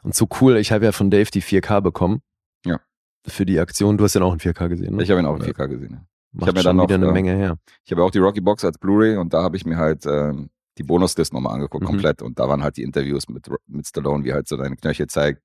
Und 0.04 0.16
so 0.16 0.28
cool, 0.42 0.58
ich 0.58 0.72
habe 0.72 0.86
ja 0.86 0.92
von 0.92 1.10
Dave 1.10 1.30
die 1.32 1.42
4K 1.42 1.82
bekommen. 1.82 2.22
Ja. 2.66 2.80
Für 3.28 3.46
die 3.46 3.60
Aktion. 3.60 3.98
Du 3.98 4.04
hast 4.04 4.14
ja 4.16 4.22
auch 4.22 4.34
in 4.34 4.40
4K 4.40 4.70
gesehen, 4.70 4.96
ne? 4.96 5.04
Ich 5.04 5.10
habe 5.12 5.20
ihn 5.20 5.26
auch 5.26 5.36
in 5.36 5.42
Ja. 5.44 5.48
4K 5.50 5.68
gesehen. 5.68 5.94
ja. 5.94 6.02
Macht 6.34 6.48
hab 6.50 6.56
mir 6.56 6.62
schon 6.62 6.70
dann 6.70 6.76
noch, 6.78 6.84
wieder 6.86 6.96
eine 6.96 7.08
äh, 7.08 7.12
Menge 7.12 7.36
her. 7.36 7.58
Ich 7.86 7.92
habe 7.92 8.04
auch 8.04 8.12
die 8.12 8.20
Rocky 8.20 8.42
Box 8.42 8.64
als 8.66 8.78
Blu-ray 8.78 9.18
und 9.18 9.34
da 9.34 9.42
habe 9.44 9.56
ich 9.58 9.66
mir 9.66 9.78
halt 9.78 10.06
ähm, 10.06 10.50
die 10.78 10.84
Bonuslist 10.84 11.34
nochmal 11.34 11.54
angeguckt, 11.56 11.84
Mhm. 11.84 11.88
komplett. 11.88 12.22
Und 12.22 12.38
da 12.40 12.48
waren 12.48 12.64
halt 12.64 12.78
die 12.78 12.84
Interviews 12.84 13.28
mit, 13.30 13.48
mit 13.66 13.88
Stallone, 13.88 14.24
wie 14.24 14.30
er 14.30 14.36
halt 14.36 14.48
so 14.48 14.58
seine 14.58 14.76
Knöchel 14.76 15.08
zeigt, 15.08 15.42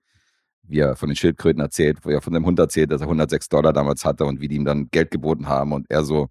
wie 0.64 0.80
er 0.80 0.96
von 0.96 1.08
den 1.08 1.16
Schildkröten 1.16 1.60
erzählt, 1.62 1.98
wo 2.04 2.10
er 2.10 2.20
von 2.20 2.32
dem 2.32 2.44
Hund 2.44 2.58
erzählt, 2.58 2.90
dass 2.90 3.00
er 3.00 3.06
106 3.06 3.48
Dollar 3.48 3.72
damals 3.72 4.04
hatte 4.04 4.24
und 4.24 4.40
wie 4.40 4.48
die 4.48 4.56
ihm 4.56 4.64
dann 4.64 4.88
Geld 4.90 5.10
geboten 5.10 5.48
haben 5.48 5.72
und 5.72 5.86
er 5.90 6.04
so, 6.04 6.28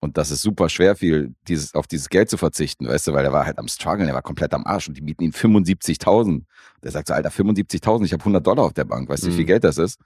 und 0.00 0.18
dass 0.18 0.30
es 0.30 0.42
super 0.42 0.68
schwer 0.68 0.94
fiel, 0.96 1.34
dieses, 1.48 1.74
auf 1.74 1.86
dieses 1.86 2.08
Geld 2.08 2.28
zu 2.28 2.36
verzichten, 2.36 2.86
weißt 2.86 3.08
du, 3.08 3.12
weil 3.12 3.24
er 3.24 3.32
war 3.32 3.46
halt 3.46 3.58
am 3.58 3.68
Struggeln, 3.68 4.08
er 4.08 4.14
war 4.14 4.22
komplett 4.22 4.52
am 4.54 4.66
Arsch 4.66 4.88
und 4.88 4.96
die 4.96 5.00
bieten 5.00 5.24
ihm 5.24 5.30
75.000. 5.32 6.42
Der 6.82 6.90
sagt 6.90 7.08
so, 7.08 7.14
Alter, 7.14 7.30
75.000, 7.30 8.04
ich 8.04 8.12
habe 8.12 8.20
100 8.20 8.46
Dollar 8.46 8.64
auf 8.64 8.72
der 8.72 8.84
Bank, 8.84 9.08
weißt 9.08 9.24
du, 9.24 9.28
wie 9.28 9.32
viel 9.32 9.44
Mhm. 9.44 9.48
Geld 9.48 9.64
das 9.64 9.78
ist? 9.78 9.98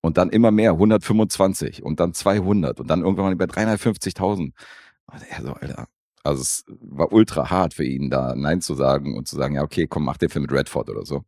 Und 0.00 0.18
dann 0.18 0.30
immer 0.30 0.50
mehr, 0.50 0.72
125 0.72 1.82
und 1.82 1.98
dann 2.00 2.12
200 2.12 2.78
und 2.78 2.88
dann 2.88 3.00
irgendwann 3.00 3.24
mal 3.24 3.36
bei 3.36 3.46
350.000. 3.46 4.52
Und 5.06 5.22
er 5.30 5.42
so, 5.42 5.52
Alter. 5.52 5.86
Also 6.22 6.40
es 6.40 6.64
war 6.80 7.12
ultra 7.12 7.50
hart 7.50 7.74
für 7.74 7.84
ihn, 7.84 8.08
da 8.08 8.34
Nein 8.34 8.62
zu 8.62 8.74
sagen 8.74 9.14
und 9.16 9.28
zu 9.28 9.36
sagen, 9.36 9.56
ja, 9.56 9.62
okay, 9.62 9.86
komm, 9.86 10.04
mach 10.04 10.16
den 10.16 10.30
Film 10.30 10.44
mit 10.44 10.52
Redford 10.52 10.88
oder 10.88 11.04
so. 11.04 11.22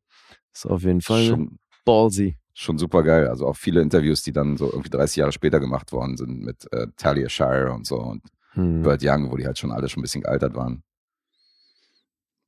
Ist 0.54 0.64
auf 0.66 0.82
jeden 0.82 1.02
Fall 1.02 1.24
Schon, 1.26 1.58
ballsy. 1.84 2.38
Schon 2.58 2.78
super 2.78 3.02
geil. 3.02 3.28
Also 3.28 3.46
auch 3.46 3.56
viele 3.56 3.82
Interviews, 3.82 4.22
die 4.22 4.32
dann 4.32 4.56
so 4.56 4.70
irgendwie 4.70 4.90
30 4.90 5.16
Jahre 5.16 5.32
später 5.32 5.60
gemacht 5.60 5.92
worden 5.92 6.16
sind 6.16 6.40
mit 6.40 6.66
äh, 6.72 6.86
Talia 6.96 7.28
Shire 7.28 7.72
und 7.72 7.86
so 7.86 7.96
und 7.96 8.22
Hm. 8.56 8.82
Burt 8.82 9.02
Young, 9.04 9.30
wo 9.30 9.36
die 9.36 9.44
halt 9.46 9.58
schon 9.58 9.70
alle 9.70 9.88
schon 9.88 10.00
ein 10.00 10.02
bisschen 10.02 10.22
gealtert 10.22 10.54
waren. 10.54 10.82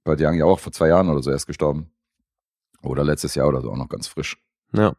Burt 0.05 0.21
Young 0.21 0.35
ja 0.35 0.47
auch 0.47 0.59
vor 0.59 0.73
zwei 0.73 0.89
Jahren 0.89 1.09
oder 1.11 1.23
so 1.23 1.31
erst 1.31 1.47
gestorben. 1.47 1.93
Oder 2.83 3.05
letztes 3.05 3.35
Jahr 3.35 3.47
oder 3.49 3.61
so, 3.61 3.71
auch 3.71 3.77
noch 3.77 3.89
ganz 3.89 4.07
frisch. 4.07 4.39
Ja. 4.73 4.95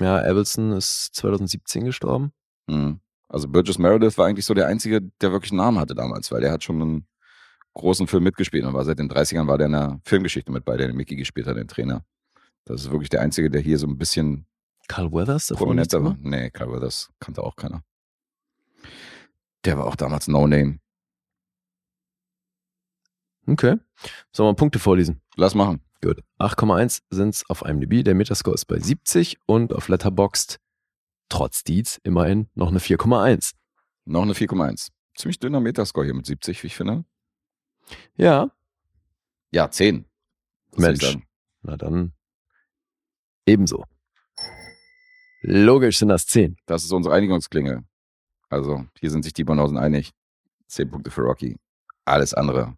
Ja, 0.00 0.18
Abelson 0.18 0.72
ist 0.72 1.14
2017 1.16 1.84
gestorben. 1.84 2.32
Mhm. 2.68 3.00
Also 3.28 3.48
Burgess 3.48 3.78
Meredith 3.78 4.16
war 4.18 4.26
eigentlich 4.26 4.46
so 4.46 4.54
der 4.54 4.68
Einzige, 4.68 5.00
der 5.00 5.32
wirklich 5.32 5.50
einen 5.50 5.58
Namen 5.58 5.78
hatte 5.78 5.94
damals, 5.94 6.30
weil 6.30 6.40
der 6.40 6.52
hat 6.52 6.62
schon 6.62 6.80
einen 6.80 7.06
großen 7.74 8.06
Film 8.06 8.22
mitgespielt 8.22 8.64
und 8.64 8.74
war 8.74 8.84
seit 8.84 8.98
den 8.98 9.10
30ern 9.10 9.48
war 9.48 9.58
der 9.58 9.66
in 9.66 9.72
der 9.72 10.00
Filmgeschichte 10.04 10.52
mit 10.52 10.64
bei, 10.64 10.76
der 10.76 10.86
den 10.86 10.96
Mickey 10.96 11.16
gespielt 11.16 11.46
hat, 11.46 11.56
den 11.56 11.66
Trainer. 11.68 12.04
Das 12.64 12.82
ist 12.82 12.90
wirklich 12.90 13.08
der 13.08 13.20
Einzige, 13.20 13.50
der 13.50 13.60
hier 13.60 13.78
so 13.78 13.86
ein 13.86 13.98
bisschen 13.98 14.46
Carl 14.88 15.12
Weathers 15.12 15.48
prominenter 15.48 16.04
war. 16.04 16.16
Nee, 16.20 16.50
Carl 16.50 16.72
Weathers 16.72 17.10
kannte 17.18 17.42
auch 17.42 17.56
keiner. 17.56 17.82
Der 19.64 19.78
war 19.78 19.86
auch 19.86 19.96
damals 19.96 20.28
No 20.28 20.46
Name. 20.46 20.78
Okay. 23.46 23.76
Sollen 24.32 24.50
wir 24.50 24.54
Punkte 24.54 24.78
vorlesen? 24.78 25.20
Lass 25.36 25.54
machen. 25.54 25.80
Gut. 26.00 26.22
8,1 26.38 27.02
sind 27.10 27.34
es 27.34 27.48
auf 27.48 27.62
IMDb. 27.62 28.04
Der 28.04 28.14
Metascore 28.14 28.54
ist 28.54 28.66
bei 28.66 28.78
70 28.78 29.38
und 29.46 29.72
auf 29.72 29.88
Letterboxd 29.88 30.58
trotz 31.28 31.64
Deeds 31.64 31.98
immerhin 32.02 32.48
noch 32.54 32.68
eine 32.68 32.78
4,1. 32.78 33.54
Noch 34.04 34.22
eine 34.22 34.34
4,1. 34.34 34.90
Ziemlich 35.16 35.38
dünner 35.38 35.60
Metascore 35.60 36.04
hier 36.06 36.14
mit 36.14 36.26
70, 36.26 36.62
wie 36.62 36.66
ich 36.68 36.76
finde. 36.76 37.04
Ja. 38.16 38.50
Ja, 39.50 39.70
10. 39.70 40.04
Was 40.72 40.84
soll 40.84 40.94
ich 40.94 41.02
Mensch. 41.02 41.26
Na 41.62 41.76
dann 41.76 42.12
ebenso. 43.46 43.84
Logisch 45.42 45.98
sind 45.98 46.08
das 46.08 46.26
10. 46.26 46.56
Das 46.66 46.84
ist 46.84 46.92
unsere 46.92 47.14
Einigungsklingel. 47.14 47.82
Also, 48.48 48.84
hier 49.00 49.10
sind 49.10 49.24
sich 49.24 49.32
die 49.32 49.44
Banausen 49.44 49.76
einig. 49.76 50.12
10 50.68 50.90
Punkte 50.90 51.10
für 51.10 51.22
Rocky. 51.22 51.56
Alles 52.04 52.34
andere 52.34 52.76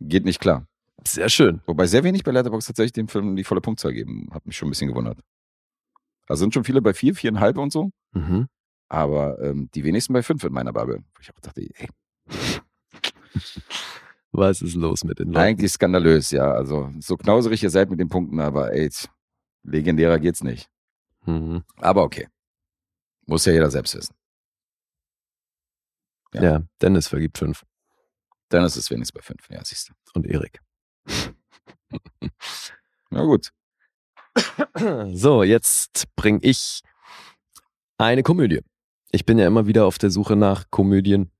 geht 0.00 0.24
nicht 0.24 0.40
klar. 0.40 0.66
Sehr 1.06 1.28
schön. 1.28 1.60
Wobei 1.66 1.86
sehr 1.86 2.04
wenig 2.04 2.24
bei 2.24 2.32
Letterboxd 2.32 2.68
tatsächlich 2.68 2.92
dem 2.92 3.08
Film 3.08 3.36
die 3.36 3.44
volle 3.44 3.60
Punktzahl 3.60 3.92
geben. 3.92 4.28
Hat 4.32 4.46
mich 4.46 4.56
schon 4.56 4.68
ein 4.68 4.70
bisschen 4.70 4.88
gewundert. 4.88 5.18
Also 6.28 6.40
sind 6.40 6.52
schon 6.54 6.64
viele 6.64 6.82
bei 6.82 6.92
4, 6.92 7.14
4,5 7.14 7.58
und 7.58 7.72
so. 7.72 7.90
Mhm. 8.12 8.48
Aber 8.88 9.40
ähm, 9.42 9.70
die 9.74 9.84
wenigsten 9.84 10.12
bei 10.12 10.22
5 10.22 10.44
in 10.44 10.52
meiner 10.52 10.72
Bubble. 10.72 10.98
Wo 10.98 11.20
ich 11.20 11.30
auch 11.30 11.40
dachte, 11.40 11.60
ey, 11.62 11.88
Was 14.32 14.60
ist 14.62 14.74
los 14.74 15.04
mit 15.04 15.18
den 15.18 15.28
Leuten? 15.28 15.38
eigentlich 15.38 15.72
skandalös, 15.72 16.30
ja. 16.30 16.50
Also 16.52 16.90
so 17.00 17.16
knauserig 17.16 17.62
ihr 17.62 17.70
seid 17.70 17.90
mit 17.90 18.00
den 18.00 18.08
Punkten, 18.08 18.40
aber 18.40 18.72
ey, 18.72 18.90
legendärer 19.66 20.18
geht's 20.18 20.42
nicht. 20.42 20.70
Mhm. 21.24 21.64
Aber 21.78 22.02
okay. 22.02 22.28
Muss 23.26 23.44
ja 23.44 23.52
jeder 23.52 23.70
selbst 23.70 23.94
wissen. 23.94 24.14
Ja. 26.32 26.42
Ja. 26.42 26.62
Dennis 26.80 27.08
vergibt 27.08 27.38
5 27.38 27.64
Dann 28.48 28.64
ist 28.64 28.76
wenigstens 28.90 29.12
bei 29.12 29.22
5. 29.22 29.50
Ja, 29.50 29.64
siehst 29.64 29.88
du. 29.88 29.94
und 30.14 30.26
Erik. 30.26 30.60
Na 33.10 33.24
gut. 33.24 33.52
So, 35.12 35.42
jetzt 35.42 36.14
bringe 36.14 36.40
ich 36.42 36.82
eine 37.98 38.22
Komödie. 38.22 38.60
Ich 39.10 39.24
bin 39.24 39.38
ja 39.38 39.46
immer 39.46 39.66
wieder 39.66 39.86
auf 39.86 39.98
der 39.98 40.10
Suche 40.10 40.36
nach 40.36 40.70
Komödien, 40.70 41.30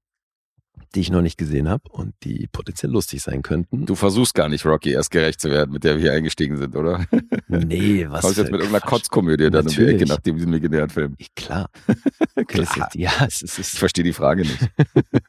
die 0.94 1.00
ich 1.00 1.10
noch 1.10 1.22
nicht 1.22 1.36
gesehen 1.36 1.68
habe 1.68 1.82
und 1.90 2.14
die 2.24 2.48
potenziell 2.52 2.90
lustig 2.92 3.22
sein 3.22 3.42
könnten. 3.42 3.86
Du 3.86 3.94
versuchst 3.94 4.34
gar 4.34 4.48
nicht, 4.48 4.64
Rocky, 4.64 4.90
erst 4.92 5.10
gerecht 5.10 5.40
zu 5.40 5.50
werden, 5.50 5.72
mit 5.72 5.84
der 5.84 5.94
wir 5.96 6.02
hier 6.02 6.12
eingestiegen 6.12 6.56
sind, 6.56 6.74
oder? 6.76 7.04
nee, 7.48 8.06
was 8.10 8.22
Kommst 8.22 8.38
jetzt 8.38 8.50
mit 8.50 8.60
irgendeiner 8.60 8.80
Quatsch. 8.80 8.90
Kotzkomödie 8.90 9.50
dann 9.50 9.62
um 9.66 9.68
die 9.72 9.74
Natürlich. 9.76 9.94
Ecke 10.02 10.06
nach 10.06 10.20
dem- 10.20 10.36
diesem 10.36 10.52
legendären 10.52 10.90
Film. 10.90 11.14
Ich- 11.18 11.34
Klar. 11.34 11.68
Klar. 12.46 12.88
Ja, 12.94 13.10
es 13.26 13.42
ist, 13.42 13.58
es 13.58 13.72
Ich 13.74 13.78
verstehe 13.78 14.04
die 14.04 14.12
Frage 14.12 14.42
nicht. 14.42 14.70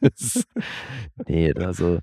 ist 0.00 0.44
nee, 1.26 1.52
also 1.54 1.98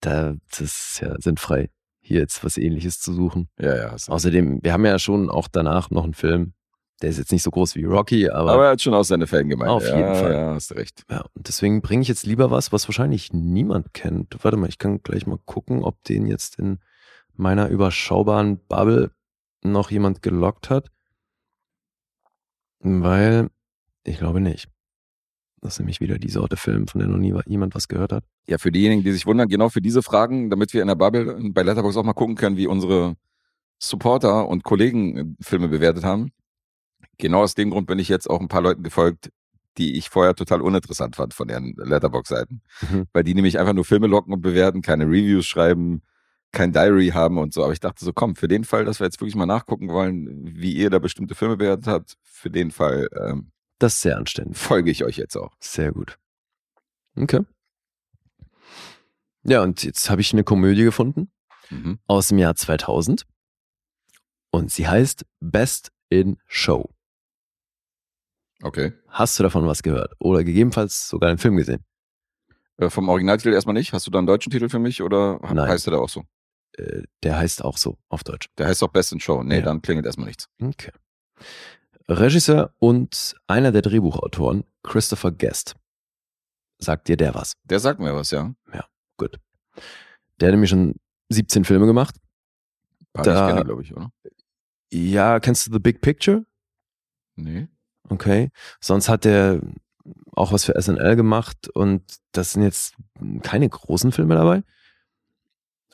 da 0.00 0.34
das 0.50 0.60
ist 0.60 1.00
ja 1.02 1.14
sinnfrei, 1.18 1.70
hier 2.00 2.20
jetzt 2.20 2.42
was 2.44 2.56
ähnliches 2.56 3.00
zu 3.00 3.12
suchen. 3.12 3.48
Ja, 3.58 3.76
ja. 3.76 3.96
Außerdem, 4.06 4.60
wir 4.62 4.72
haben 4.72 4.84
ja 4.86 4.98
schon 4.98 5.28
auch 5.30 5.48
danach 5.50 5.90
noch 5.90 6.04
einen 6.04 6.14
Film, 6.14 6.54
der 7.02 7.10
ist 7.10 7.18
jetzt 7.18 7.32
nicht 7.32 7.42
so 7.42 7.50
groß 7.50 7.76
wie 7.76 7.84
Rocky, 7.84 8.28
aber, 8.28 8.52
Aber 8.52 8.64
er 8.66 8.70
hat 8.72 8.82
schon 8.82 8.94
aus 8.94 9.08
seine 9.08 9.26
Fan 9.26 9.48
gemeint. 9.48 9.70
Auf 9.70 9.86
ja, 9.86 9.96
jeden 9.96 10.14
Fall. 10.14 10.32
Ja, 10.32 10.54
hast 10.54 10.70
du 10.70 10.74
recht. 10.74 11.04
ja, 11.10 11.24
und 11.34 11.48
deswegen 11.48 11.80
bringe 11.80 12.02
ich 12.02 12.08
jetzt 12.08 12.26
lieber 12.26 12.50
was, 12.50 12.72
was 12.72 12.88
wahrscheinlich 12.88 13.32
niemand 13.32 13.94
kennt. 13.94 14.36
Warte 14.42 14.56
mal, 14.56 14.68
ich 14.68 14.78
kann 14.78 15.02
gleich 15.02 15.26
mal 15.26 15.38
gucken, 15.44 15.82
ob 15.82 16.02
den 16.04 16.26
jetzt 16.26 16.58
in 16.58 16.78
meiner 17.34 17.68
überschaubaren 17.68 18.58
Bubble 18.68 19.10
noch 19.62 19.90
jemand 19.90 20.22
gelockt 20.22 20.70
hat. 20.70 20.90
Weil 22.80 23.48
ich 24.04 24.18
glaube 24.18 24.40
nicht. 24.40 24.68
Das 25.62 25.74
ist 25.74 25.78
nämlich 25.80 26.00
wieder 26.00 26.18
die 26.18 26.30
Sorte 26.30 26.56
Film, 26.56 26.86
von 26.86 27.00
der 27.00 27.08
noch 27.08 27.18
nie 27.18 27.34
jemand 27.46 27.74
was 27.74 27.88
gehört 27.88 28.12
hat. 28.12 28.24
Ja, 28.46 28.56
für 28.56 28.72
diejenigen, 28.72 29.02
die 29.02 29.12
sich 29.12 29.26
wundern, 29.26 29.48
genau 29.48 29.68
für 29.68 29.82
diese 29.82 30.02
Fragen, 30.02 30.48
damit 30.48 30.72
wir 30.72 30.80
in 30.80 30.88
der 30.88 30.94
Bubble 30.94 31.38
bei 31.50 31.62
Letterboxd 31.62 31.98
auch 31.98 32.04
mal 32.04 32.14
gucken 32.14 32.34
können, 32.34 32.56
wie 32.56 32.66
unsere 32.66 33.16
Supporter 33.78 34.48
und 34.48 34.64
Kollegen 34.64 35.16
äh, 35.16 35.24
Filme 35.40 35.68
bewertet 35.68 36.04
haben. 36.04 36.32
Genau 37.20 37.42
aus 37.42 37.54
dem 37.54 37.70
Grund 37.70 37.86
bin 37.86 37.98
ich 37.98 38.08
jetzt 38.08 38.28
auch 38.28 38.40
ein 38.40 38.48
paar 38.48 38.62
Leuten 38.62 38.82
gefolgt, 38.82 39.30
die 39.78 39.96
ich 39.96 40.10
vorher 40.10 40.34
total 40.34 40.60
uninteressant 40.62 41.16
fand 41.16 41.32
von 41.34 41.46
deren 41.48 41.74
Letterbox-Seiten. 41.76 42.60
Mhm. 42.90 43.06
Weil 43.12 43.22
die 43.24 43.34
nämlich 43.34 43.58
einfach 43.58 43.72
nur 43.72 43.84
Filme 43.84 44.06
locken 44.08 44.32
und 44.34 44.40
bewerten, 44.42 44.82
keine 44.82 45.04
Reviews 45.04 45.46
schreiben, 45.46 46.02
kein 46.52 46.72
Diary 46.72 47.10
haben 47.10 47.38
und 47.38 47.54
so. 47.54 47.62
Aber 47.62 47.72
ich 47.72 47.80
dachte 47.80 48.04
so, 48.04 48.12
komm, 48.12 48.34
für 48.34 48.48
den 48.48 48.64
Fall, 48.64 48.84
dass 48.84 48.98
wir 49.00 49.06
jetzt 49.06 49.20
wirklich 49.20 49.36
mal 49.36 49.46
nachgucken 49.46 49.88
wollen, 49.88 50.56
wie 50.56 50.72
ihr 50.74 50.90
da 50.90 50.98
bestimmte 50.98 51.34
Filme 51.36 51.56
bewertet 51.56 51.86
habt, 51.86 52.16
für 52.22 52.50
den 52.50 52.72
Fall 52.72 53.06
ähm, 53.20 53.52
Das 53.78 53.94
ist 53.94 54.02
sehr 54.02 54.16
anständig. 54.18 54.58
folge 54.58 54.90
ich 54.90 55.04
euch 55.04 55.16
jetzt 55.16 55.36
auch. 55.36 55.52
Sehr 55.60 55.92
gut. 55.92 56.18
Okay. 57.16 57.40
Ja, 59.44 59.62
und 59.62 59.82
jetzt 59.84 60.10
habe 60.10 60.20
ich 60.20 60.32
eine 60.32 60.44
Komödie 60.44 60.84
gefunden 60.84 61.30
Mhm. 61.70 62.00
aus 62.08 62.28
dem 62.28 62.38
Jahr 62.38 62.56
2000 62.56 63.24
und 64.50 64.72
sie 64.72 64.88
heißt 64.88 65.24
Best 65.38 65.92
in 66.08 66.36
Show. 66.48 66.90
Okay. 68.62 68.92
Hast 69.08 69.38
du 69.38 69.42
davon 69.42 69.66
was 69.66 69.82
gehört? 69.82 70.12
Oder 70.18 70.44
gegebenenfalls 70.44 71.08
sogar 71.08 71.30
einen 71.30 71.38
Film 71.38 71.56
gesehen? 71.56 71.84
Äh, 72.76 72.90
vom 72.90 73.08
Originaltitel 73.08 73.52
erstmal 73.52 73.74
nicht. 73.74 73.92
Hast 73.92 74.06
du 74.06 74.10
da 74.10 74.18
einen 74.18 74.26
deutschen 74.26 74.50
Titel 74.52 74.68
für 74.68 74.78
mich 74.78 75.02
oder 75.02 75.38
Nein. 75.42 75.68
heißt 75.68 75.86
der 75.86 75.92
da 75.94 75.98
auch 76.00 76.08
so? 76.08 76.24
Äh, 76.76 77.02
der 77.22 77.38
heißt 77.38 77.64
auch 77.64 77.76
so 77.78 77.98
auf 78.08 78.22
Deutsch. 78.24 78.48
Der 78.58 78.66
heißt 78.66 78.82
doch 78.82 78.88
Best 78.88 79.12
in 79.12 79.20
Show. 79.20 79.42
Nee, 79.42 79.56
Ja. 79.58 79.62
dann 79.62 79.80
klingelt 79.82 80.06
erstmal 80.06 80.26
nichts. 80.28 80.48
Okay. 80.62 80.92
Regisseur 82.08 82.74
und 82.78 83.34
einer 83.46 83.72
der 83.72 83.82
Drehbuchautoren, 83.82 84.64
Christopher 84.82 85.30
Guest. 85.30 85.74
Sagt 86.78 87.08
dir 87.08 87.16
der 87.16 87.34
was? 87.34 87.54
Der 87.64 87.78
sagt 87.78 88.00
mir 88.00 88.14
was, 88.14 88.30
ja. 88.30 88.52
Gut. 89.16 89.38
Der 90.40 90.48
hat 90.48 90.52
nämlich 90.54 90.70
schon 90.70 90.94
17 91.28 91.64
Filme 91.64 91.86
gemacht. 91.86 92.16
Paar 93.12 93.24
Da- 93.24 93.62
glaube 93.62 93.82
ich, 93.82 93.94
oder? 93.94 94.10
Ja, 94.92 95.38
kennst 95.40 95.66
du 95.66 95.72
The 95.72 95.78
Big 95.78 96.00
Picture? 96.00 96.44
Nee. 97.36 97.68
Okay. 98.08 98.50
Sonst 98.80 99.08
hat 99.08 99.24
er 99.26 99.60
auch 100.32 100.52
was 100.52 100.64
für 100.64 100.80
SNL 100.80 101.16
gemacht 101.16 101.68
und 101.68 102.02
das 102.32 102.52
sind 102.52 102.62
jetzt 102.62 102.94
keine 103.42 103.68
großen 103.68 104.12
Filme 104.12 104.34
dabei. 104.34 104.62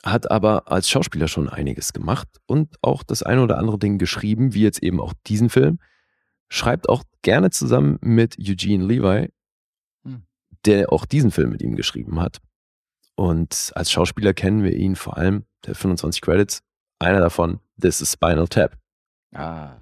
Hat 0.03 0.31
aber 0.31 0.71
als 0.71 0.89
Schauspieler 0.89 1.27
schon 1.27 1.49
einiges 1.49 1.91
gemacht 1.91 2.27
und 2.45 2.75
auch 2.81 3.03
das 3.03 3.23
eine 3.23 3.41
oder 3.41 3.57
andere 3.57 3.79
Ding 3.79 3.97
geschrieben, 3.97 4.53
wie 4.53 4.61
jetzt 4.61 4.81
eben 4.83 5.01
auch 5.01 5.13
diesen 5.25 5.49
Film. 5.49 5.79
Schreibt 6.49 6.87
auch 6.87 7.03
gerne 7.23 7.49
zusammen 7.49 7.97
mit 8.01 8.37
Eugene 8.39 8.85
Levi, 8.85 9.29
Hm. 10.05 10.23
der 10.65 10.93
auch 10.93 11.05
diesen 11.05 11.31
Film 11.31 11.49
mit 11.51 11.61
ihm 11.61 11.75
geschrieben 11.75 12.21
hat. 12.21 12.37
Und 13.15 13.71
als 13.75 13.91
Schauspieler 13.91 14.33
kennen 14.33 14.63
wir 14.63 14.73
ihn 14.73 14.95
vor 14.95 15.17
allem, 15.17 15.43
der 15.65 15.75
25 15.75 16.21
Credits, 16.21 16.61
einer 16.99 17.19
davon, 17.19 17.59
This 17.81 17.99
is 17.99 18.13
Spinal 18.13 18.47
Tap. 18.47 18.77
Ah. 19.33 19.77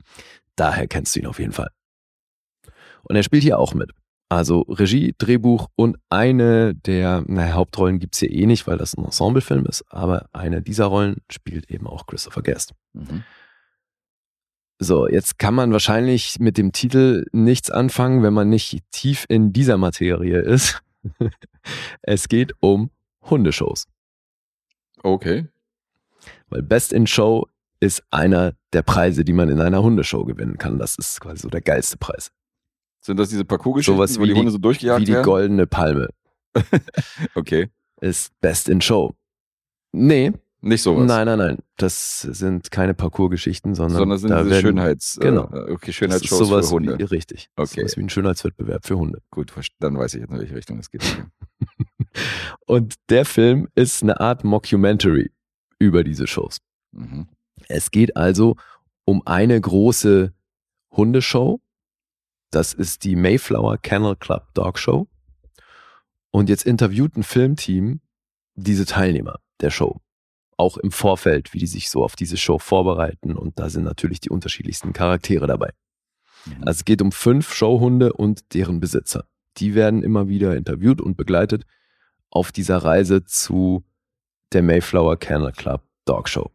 Daher 0.55 0.87
kennst 0.87 1.15
du 1.15 1.19
ihn 1.19 1.27
auf 1.27 1.39
jeden 1.39 1.51
Fall. 1.51 1.69
Und 3.05 3.15
er 3.15 3.23
spielt 3.23 3.43
hier 3.43 3.59
auch 3.59 3.73
mit. 3.73 3.91
Also 4.27 4.61
Regie, 4.61 5.13
Drehbuch 5.17 5.67
und 5.75 5.97
eine 6.09 6.73
der 6.73 7.23
naja, 7.27 7.53
Hauptrollen 7.53 7.99
gibt's 7.99 8.19
hier 8.19 8.31
eh 8.31 8.47
nicht, 8.47 8.65
weil 8.65 8.77
das 8.77 8.95
ein 8.95 9.05
Ensemblefilm 9.05 9.65
ist, 9.67 9.83
aber 9.89 10.27
eine 10.33 10.61
dieser 10.63 10.85
Rollen 10.85 11.17
spielt 11.29 11.69
eben 11.69 11.85
auch 11.85 12.07
Christopher 12.07 12.41
Guest. 12.41 12.73
Mhm. 12.93 13.23
So, 14.79 15.07
jetzt 15.07 15.39
kann 15.39 15.53
man 15.53 15.71
wahrscheinlich 15.71 16.39
mit 16.39 16.57
dem 16.57 16.71
Titel 16.71 17.25
nichts 17.31 17.71
anfangen, 17.71 18.23
wenn 18.23 18.33
man 18.33 18.49
nicht 18.49 18.79
tief 18.91 19.25
in 19.29 19.53
dieser 19.53 19.77
Materie 19.77 20.39
ist. 20.39 20.81
es 22.01 22.27
geht 22.27 22.53
um 22.59 22.89
Hundeshows. 23.21 23.85
Okay. 25.03 25.47
Weil 26.49 26.63
Best 26.63 26.91
in 26.91 27.07
Show 27.07 27.47
ist 27.79 28.03
einer 28.11 28.53
der 28.73 28.81
Preise, 28.81 29.23
die 29.23 29.33
man 29.33 29.49
in 29.49 29.61
einer 29.61 29.83
Hundeshow 29.83 30.25
gewinnen 30.25 30.57
kann. 30.57 30.79
Das 30.79 30.97
ist 30.97 31.21
quasi 31.21 31.43
so 31.43 31.49
der 31.49 31.61
geilste 31.61 31.97
Preis. 31.97 32.31
Sind 33.05 33.17
das 33.17 33.29
diese 33.29 33.45
Parcours-Geschichten, 33.45 33.95
Sowas 33.97 34.17
wo 34.19 34.23
die 34.23 34.33
die- 34.33 34.39
Hunde 34.39 34.51
so 34.51 34.57
durchgejagt 34.57 35.01
Wie 35.01 35.05
die 35.05 35.13
werden? 35.13 35.23
goldene 35.25 35.67
Palme 35.67 36.09
Okay. 37.35 37.69
ist 38.01 38.31
Best 38.41 38.67
in 38.69 38.81
Show. 38.81 39.13
Nee, 39.91 40.33
Nicht 40.61 40.81
sowas. 40.81 41.05
nein, 41.07 41.25
nein, 41.27 41.37
nein. 41.37 41.57
Das 41.77 42.21
sind 42.21 42.71
keine 42.71 42.93
Parcours-Geschichten, 42.93 43.75
sondern, 43.75 43.97
Sondern 43.99 44.17
sind 44.17 44.29
da 44.31 44.39
diese 44.39 44.49
werden, 44.49 44.61
Schönheits, 44.65 45.17
genau. 45.21 45.43
äh, 45.53 45.71
okay, 45.71 45.77
das 45.77 45.87
ist 45.89 45.95
Schönheitsshows 45.95 46.39
sowas 46.39 46.67
für 46.69 46.75
Hunde. 46.75 46.97
Wie, 46.97 47.03
richtig. 47.03 47.49
Okay. 47.55 47.81
Sowas 47.81 47.97
wie 47.97 48.01
ein 48.01 48.09
Schönheitswettbewerb 48.09 48.85
für 48.85 48.97
Hunde. 48.97 49.21
Gut, 49.29 49.53
dann 49.79 49.97
weiß 49.97 50.15
ich 50.15 50.21
jetzt, 50.21 50.31
in 50.31 50.39
welche 50.39 50.55
Richtung 50.55 50.79
es 50.79 50.89
geht. 50.89 51.03
Und 52.65 52.95
der 53.09 53.25
Film 53.25 53.67
ist 53.75 54.01
eine 54.03 54.19
Art 54.19 54.43
Mockumentary 54.43 55.31
über 55.79 56.03
diese 56.03 56.25
Shows. 56.27 56.57
mhm. 56.91 57.27
Es 57.67 57.89
geht 57.89 58.15
also 58.17 58.57
um 59.05 59.21
eine 59.25 59.59
große 59.59 60.33
Hundeshow. 60.91 61.61
Das 62.55 62.71
ist 62.71 63.03
die 63.03 63.17
Mayflower 63.17 63.77
Kennel 63.77 64.15
Club 64.15 64.53
Dog 64.53 64.79
Show. 64.79 65.09
Und 66.31 66.47
jetzt 66.47 66.65
interviewt 66.65 67.17
ein 67.17 67.23
Filmteam 67.23 67.99
diese 68.53 68.85
Teilnehmer 68.85 69.41
der 69.59 69.71
Show. 69.71 69.99
Auch 70.55 70.77
im 70.77 70.93
Vorfeld, 70.93 71.53
wie 71.53 71.59
die 71.59 71.67
sich 71.67 71.89
so 71.89 72.01
auf 72.01 72.15
diese 72.15 72.37
Show 72.37 72.57
vorbereiten. 72.57 73.35
Und 73.35 73.59
da 73.59 73.69
sind 73.69 73.83
natürlich 73.83 74.21
die 74.21 74.29
unterschiedlichsten 74.29 74.93
Charaktere 74.93 75.47
dabei. 75.47 75.71
Mhm. 76.45 76.59
Also 76.59 76.77
es 76.79 76.85
geht 76.85 77.01
um 77.01 77.11
fünf 77.11 77.53
Showhunde 77.53 78.13
und 78.13 78.53
deren 78.53 78.79
Besitzer. 78.79 79.25
Die 79.57 79.75
werden 79.75 80.01
immer 80.01 80.29
wieder 80.29 80.55
interviewt 80.55 81.01
und 81.01 81.17
begleitet 81.17 81.65
auf 82.29 82.53
dieser 82.53 82.77
Reise 82.77 83.25
zu 83.25 83.83
der 84.53 84.63
Mayflower 84.63 85.17
Kennel 85.17 85.51
Club 85.51 85.83
Dog 86.05 86.29
Show, 86.29 86.51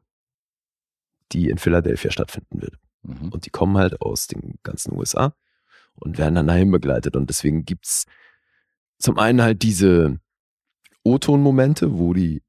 die 1.32 1.50
in 1.50 1.58
Philadelphia 1.58 2.10
stattfinden 2.10 2.62
wird. 2.62 2.78
Mhm. 3.02 3.28
Und 3.28 3.44
die 3.44 3.50
kommen 3.50 3.76
halt 3.76 4.00
aus 4.00 4.28
den 4.28 4.54
ganzen 4.62 4.96
USA 4.96 5.34
und 6.00 6.18
werden 6.18 6.34
dann 6.34 6.46
dahin 6.46 6.70
begleitet. 6.70 7.16
Und 7.16 7.28
deswegen 7.30 7.64
gibt's 7.64 8.06
zum 8.98 9.18
einen 9.18 9.42
halt 9.42 9.62
diese 9.62 10.18
O-Ton-Momente, 11.04 11.98
wo 11.98 12.12
die 12.12 12.42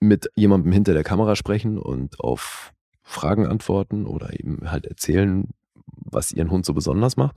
mit 0.00 0.30
jemandem 0.34 0.72
hinter 0.72 0.94
der 0.94 1.04
Kamera 1.04 1.36
sprechen 1.36 1.78
und 1.78 2.20
auf 2.20 2.72
Fragen 3.02 3.46
antworten 3.46 4.06
oder 4.06 4.38
eben 4.38 4.70
halt 4.70 4.86
erzählen, 4.86 5.48
was 5.86 6.32
ihren 6.32 6.50
Hund 6.50 6.64
so 6.64 6.74
besonders 6.74 7.16
macht 7.16 7.36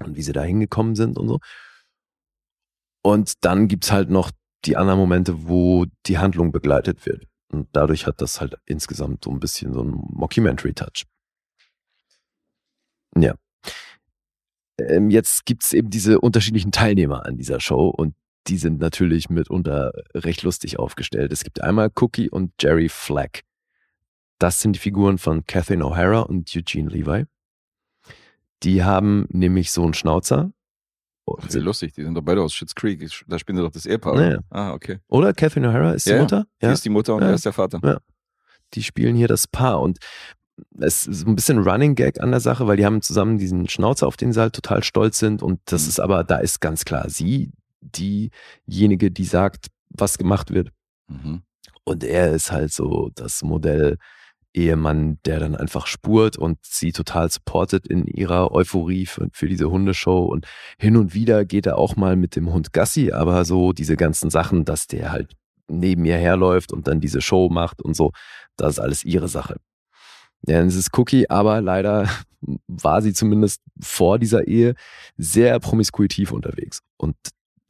und 0.00 0.16
wie 0.16 0.22
sie 0.22 0.32
da 0.32 0.42
hingekommen 0.42 0.94
sind 0.94 1.18
und 1.18 1.28
so. 1.28 1.40
Und 3.02 3.44
dann 3.44 3.68
gibt's 3.68 3.92
halt 3.92 4.10
noch 4.10 4.30
die 4.64 4.76
anderen 4.76 4.98
Momente, 4.98 5.48
wo 5.48 5.86
die 6.06 6.18
Handlung 6.18 6.52
begleitet 6.52 7.06
wird. 7.06 7.26
Und 7.48 7.68
dadurch 7.72 8.06
hat 8.06 8.20
das 8.20 8.40
halt 8.40 8.56
insgesamt 8.66 9.24
so 9.24 9.30
ein 9.30 9.40
bisschen 9.40 9.72
so 9.72 9.80
einen 9.80 9.92
Mockumentary-Touch. 9.92 11.04
Ja. 13.16 13.34
Ähm, 14.78 15.10
jetzt 15.10 15.46
gibt's 15.46 15.72
eben 15.72 15.90
diese 15.90 16.20
unterschiedlichen 16.20 16.72
Teilnehmer 16.72 17.24
an 17.26 17.36
dieser 17.36 17.60
Show 17.60 17.88
und 17.88 18.14
die 18.46 18.58
sind 18.58 18.78
natürlich 18.78 19.28
mitunter 19.30 19.92
recht 20.14 20.42
lustig 20.42 20.78
aufgestellt. 20.78 21.32
Es 21.32 21.42
gibt 21.42 21.60
einmal 21.62 21.90
Cookie 21.96 22.30
und 22.30 22.52
Jerry 22.60 22.88
Flack. 22.88 23.42
Das 24.38 24.60
sind 24.60 24.74
die 24.76 24.80
Figuren 24.80 25.18
von 25.18 25.44
Catherine 25.46 25.82
O'Hara 25.84 26.20
und 26.22 26.54
Eugene 26.54 26.88
Levi. 26.90 27.24
Die 28.62 28.84
haben 28.84 29.26
nämlich 29.30 29.72
so 29.72 29.82
einen 29.82 29.94
Schnauzer. 29.94 30.52
Das 31.38 31.46
ist 31.46 31.54
ja 31.56 31.60
lustig, 31.60 31.92
die 31.94 32.04
sind 32.04 32.14
doch 32.14 32.22
beide 32.22 32.40
aus 32.42 32.54
Schitt's 32.54 32.74
Creek. 32.74 33.00
Da 33.26 33.38
spielen 33.38 33.56
sie 33.56 33.62
doch 33.64 33.72
das 33.72 33.84
Ehepaar. 33.86 34.14
Ja, 34.14 34.20
oder? 34.20 34.30
ja. 34.34 34.40
Ah, 34.50 34.72
okay. 34.74 34.98
Oder 35.08 35.32
Catherine 35.34 35.68
O'Hara 35.68 35.94
ist 35.94 36.06
die 36.06 36.10
Ja, 36.10 36.16
ja. 36.16 36.22
Mutter? 36.22 36.46
Die 36.62 36.66
ist 36.66 36.84
die 36.84 36.88
Mutter 36.90 37.14
und 37.16 37.22
Ja. 37.22 37.28
er 37.28 37.34
ist 37.34 37.44
der 37.44 37.52
Vater. 37.52 37.80
Ja. 37.82 37.98
die 38.74 38.82
spielen 38.82 39.16
hier 39.16 39.28
das 39.28 39.46
Paar 39.48 39.80
und 39.80 39.98
es 40.78 41.06
ist 41.06 41.26
ein 41.26 41.36
bisschen 41.36 41.58
Running 41.58 41.94
Gag 41.94 42.20
an 42.20 42.30
der 42.30 42.40
Sache, 42.40 42.66
weil 42.66 42.76
die 42.76 42.86
haben 42.86 43.02
zusammen 43.02 43.38
diesen 43.38 43.68
Schnauzer, 43.68 44.06
auf 44.06 44.16
den 44.16 44.32
sie 44.32 44.40
halt 44.40 44.54
total 44.54 44.82
stolz 44.82 45.18
sind 45.18 45.42
und 45.42 45.60
das 45.66 45.82
Mhm. 45.84 45.88
ist 45.88 46.00
aber, 46.00 46.24
da 46.24 46.38
ist 46.38 46.60
ganz 46.60 46.84
klar 46.84 47.08
sie 47.10 47.50
diejenige, 47.80 49.10
die 49.10 49.24
sagt, 49.24 49.68
was 49.90 50.18
gemacht 50.18 50.50
wird 50.52 50.70
Mhm. 51.08 51.42
und 51.84 52.04
er 52.04 52.32
ist 52.32 52.50
halt 52.52 52.72
so 52.72 53.10
das 53.14 53.42
Modell 53.42 53.98
Ehemann, 54.54 55.18
der 55.26 55.38
dann 55.38 55.54
einfach 55.54 55.86
spurt 55.86 56.38
und 56.38 56.58
sie 56.62 56.92
total 56.92 57.30
supportet 57.30 57.86
in 57.86 58.06
ihrer 58.06 58.52
Euphorie 58.52 59.04
für, 59.04 59.28
für 59.32 59.48
diese 59.48 59.70
Hundeshow 59.70 60.24
und 60.24 60.46
hin 60.78 60.96
und 60.96 61.12
wieder 61.12 61.44
geht 61.44 61.66
er 61.66 61.76
auch 61.76 61.96
mal 61.96 62.16
mit 62.16 62.36
dem 62.36 62.50
Hund 62.50 62.72
Gassi, 62.72 63.12
aber 63.12 63.44
so 63.44 63.74
diese 63.74 63.96
ganzen 63.96 64.30
Sachen, 64.30 64.64
dass 64.64 64.86
der 64.86 65.12
halt 65.12 65.32
neben 65.68 66.06
ihr 66.06 66.16
herläuft 66.16 66.72
und 66.72 66.88
dann 66.88 67.00
diese 67.00 67.20
Show 67.20 67.50
macht 67.50 67.82
und 67.82 67.94
so, 67.94 68.12
das 68.56 68.74
ist 68.74 68.78
alles 68.78 69.04
ihre 69.04 69.28
Sache. 69.28 69.56
Ja, 70.46 70.60
es 70.62 70.76
ist 70.76 70.96
Cookie, 70.96 71.28
aber 71.28 71.60
leider 71.60 72.08
war 72.68 73.02
sie 73.02 73.12
zumindest 73.12 73.60
vor 73.80 74.18
dieser 74.18 74.46
Ehe 74.46 74.74
sehr 75.16 75.58
promiskuitiv 75.60 76.32
unterwegs. 76.32 76.82
Und 76.96 77.16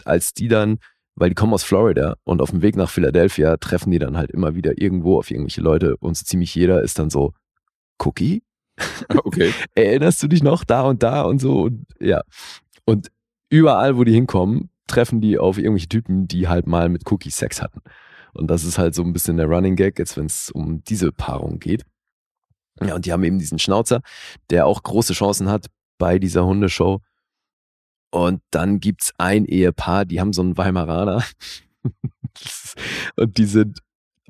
als 0.04 0.34
die 0.34 0.48
dann, 0.48 0.78
weil 1.14 1.30
die 1.30 1.34
kommen 1.34 1.54
aus 1.54 1.64
Florida 1.64 2.16
und 2.24 2.42
auf 2.42 2.50
dem 2.50 2.62
Weg 2.62 2.76
nach 2.76 2.90
Philadelphia 2.90 3.56
treffen 3.56 3.90
die 3.90 3.98
dann 3.98 4.16
halt 4.16 4.30
immer 4.30 4.54
wieder 4.54 4.80
irgendwo 4.80 5.18
auf 5.18 5.30
irgendwelche 5.30 5.62
Leute 5.62 5.96
und 5.96 6.16
so 6.16 6.24
ziemlich 6.24 6.54
jeder 6.54 6.82
ist 6.82 6.98
dann 6.98 7.10
so, 7.10 7.32
Cookie? 7.98 8.42
Okay. 9.08 9.52
erinnerst 9.74 10.22
du 10.22 10.28
dich 10.28 10.42
noch 10.42 10.62
da 10.64 10.82
und 10.82 11.02
da 11.02 11.22
und 11.22 11.40
so 11.40 11.62
und 11.62 11.86
ja. 11.98 12.20
Und 12.84 13.10
überall, 13.48 13.96
wo 13.96 14.04
die 14.04 14.12
hinkommen, 14.12 14.70
treffen 14.86 15.20
die 15.20 15.38
auf 15.38 15.58
irgendwelche 15.58 15.88
Typen, 15.88 16.28
die 16.28 16.46
halt 16.46 16.66
mal 16.66 16.88
mit 16.88 17.10
Cookie 17.10 17.30
Sex 17.30 17.62
hatten. 17.62 17.80
Und 18.34 18.48
das 18.48 18.64
ist 18.64 18.78
halt 18.78 18.94
so 18.94 19.02
ein 19.02 19.12
bisschen 19.12 19.38
der 19.38 19.46
Running 19.46 19.76
Gag, 19.76 19.98
jetzt 19.98 20.16
wenn 20.16 20.26
es 20.26 20.50
um 20.50 20.84
diese 20.84 21.10
Paarung 21.10 21.58
geht. 21.58 21.84
Ja, 22.82 22.94
und 22.94 23.06
die 23.06 23.12
haben 23.12 23.24
eben 23.24 23.38
diesen 23.38 23.58
Schnauzer, 23.58 24.02
der 24.50 24.66
auch 24.66 24.82
große 24.82 25.14
Chancen 25.14 25.48
hat 25.48 25.66
bei 25.98 26.18
dieser 26.18 26.44
Hundeshow. 26.44 27.00
Und 28.10 28.40
dann 28.50 28.80
gibt's 28.80 29.12
ein 29.18 29.44
Ehepaar, 29.44 30.04
die 30.04 30.20
haben 30.20 30.32
so 30.32 30.42
einen 30.42 30.56
Weimaraner. 30.56 31.24
und 33.16 33.38
die 33.38 33.44
sind 33.44 33.80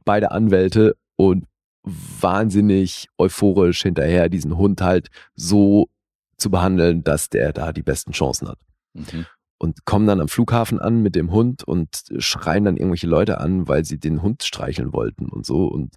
beide 0.05 0.31
Anwälte 0.31 0.97
und 1.17 1.47
wahnsinnig 1.83 3.09
euphorisch 3.19 3.83
hinterher, 3.83 4.29
diesen 4.29 4.57
Hund 4.57 4.81
halt 4.81 5.09
so 5.35 5.89
zu 6.37 6.51
behandeln, 6.51 7.05
dass 7.05 7.29
der 7.29 7.53
da 7.53 7.73
die 7.73 7.83
besten 7.83 8.13
Chancen 8.13 8.49
hat. 8.49 8.59
Mhm. 8.95 9.27
Und 9.59 9.85
kommen 9.87 10.07
dann 10.07 10.21
am 10.21 10.29
Flughafen 10.29 10.81
an 10.81 11.03
mit 11.03 11.15
dem 11.15 11.31
Hund 11.31 11.65
und 11.65 12.05
schreien 12.19 12.65
dann 12.65 12.77
irgendwelche 12.77 13.07
Leute 13.07 13.41
an, 13.41 13.69
weil 13.69 13.85
sie 13.85 13.99
den 13.99 14.21
Hund 14.21 14.43
streicheln 14.43 14.93
wollten 14.93 15.27
und 15.27 15.47
so 15.47 15.67
und 15.67 15.95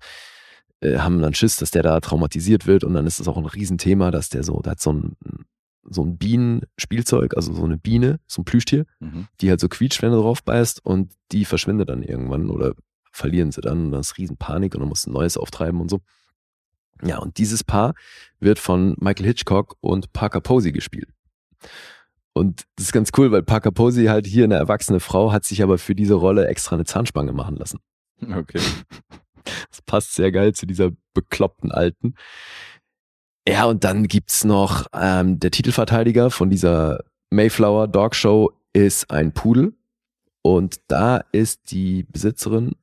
haben 0.83 1.21
dann 1.21 1.33
Schiss, 1.33 1.57
dass 1.57 1.71
der 1.71 1.83
da 1.83 1.99
traumatisiert 1.99 2.65
wird 2.67 2.83
und 2.83 2.93
dann 2.93 3.05
ist 3.05 3.19
das 3.19 3.27
auch 3.27 3.37
ein 3.37 3.45
Riesenthema, 3.45 4.11
dass 4.11 4.29
der 4.29 4.43
so, 4.43 4.61
der 4.61 4.71
hat 4.71 4.79
so 4.79 4.93
ein, 4.93 5.15
so 5.83 6.03
ein 6.03 6.17
Bienenspielzeug, 6.17 7.35
also 7.35 7.53
so 7.53 7.63
eine 7.65 7.77
Biene, 7.77 8.19
so 8.27 8.41
ein 8.41 8.45
Plüschtier, 8.45 8.85
Mhm. 8.99 9.27
die 9.41 9.49
halt 9.49 9.59
so 9.59 9.67
quietscht, 9.67 10.01
wenn 10.01 10.11
du 10.11 10.17
drauf 10.21 10.43
beißt 10.43 10.85
und 10.85 11.13
die 11.31 11.45
verschwindet 11.45 11.89
dann 11.89 12.03
irgendwann 12.03 12.49
oder 12.49 12.73
verlieren 13.11 13.51
sie 13.51 13.61
dann 13.61 13.85
und 13.85 13.91
dann 13.91 14.01
ist 14.01 14.17
Riesenpanik 14.17 14.75
und 14.75 14.81
dann 14.81 14.89
musst 14.89 15.05
du 15.05 15.09
ein 15.09 15.13
neues 15.13 15.35
auftreiben 15.37 15.81
und 15.81 15.89
so. 15.89 15.99
Ja, 17.03 17.17
und 17.17 17.37
dieses 17.37 17.63
Paar 17.63 17.93
wird 18.39 18.59
von 18.59 18.95
Michael 18.99 19.25
Hitchcock 19.25 19.75
und 19.81 20.11
Parker 20.13 20.41
Posey 20.41 20.71
gespielt. 20.71 21.09
Und 22.33 22.65
das 22.75 22.87
ist 22.87 22.91
ganz 22.91 23.09
cool, 23.17 23.31
weil 23.31 23.41
Parker 23.43 23.71
Posey 23.71 24.05
halt 24.05 24.27
hier 24.27 24.43
eine 24.43 24.55
erwachsene 24.55 24.99
Frau 24.99 25.31
hat 25.31 25.43
sich 25.43 25.63
aber 25.63 25.77
für 25.77 25.95
diese 25.95 26.13
Rolle 26.13 26.47
extra 26.47 26.75
eine 26.75 26.85
Zahnspange 26.85 27.31
machen 27.33 27.55
lassen. 27.55 27.79
Okay. 28.21 28.59
Das 29.69 29.81
passt 29.81 30.15
sehr 30.15 30.31
geil 30.31 30.53
zu 30.53 30.65
dieser 30.65 30.91
bekloppten 31.13 31.71
Alten. 31.71 32.15
Ja, 33.47 33.65
und 33.65 33.83
dann 33.83 34.07
gibt's 34.07 34.43
noch 34.43 34.85
ähm, 34.93 35.39
der 35.39 35.51
Titelverteidiger 35.51 36.29
von 36.29 36.49
dieser 36.49 37.03
Mayflower 37.31 37.87
Dog 37.87 38.15
Show 38.15 38.51
ist 38.73 39.09
ein 39.11 39.33
Pudel. 39.33 39.73
Und 40.41 40.79
da 40.87 41.17
ist 41.31 41.71
die 41.71 42.03
Besitzerin, 42.03 42.75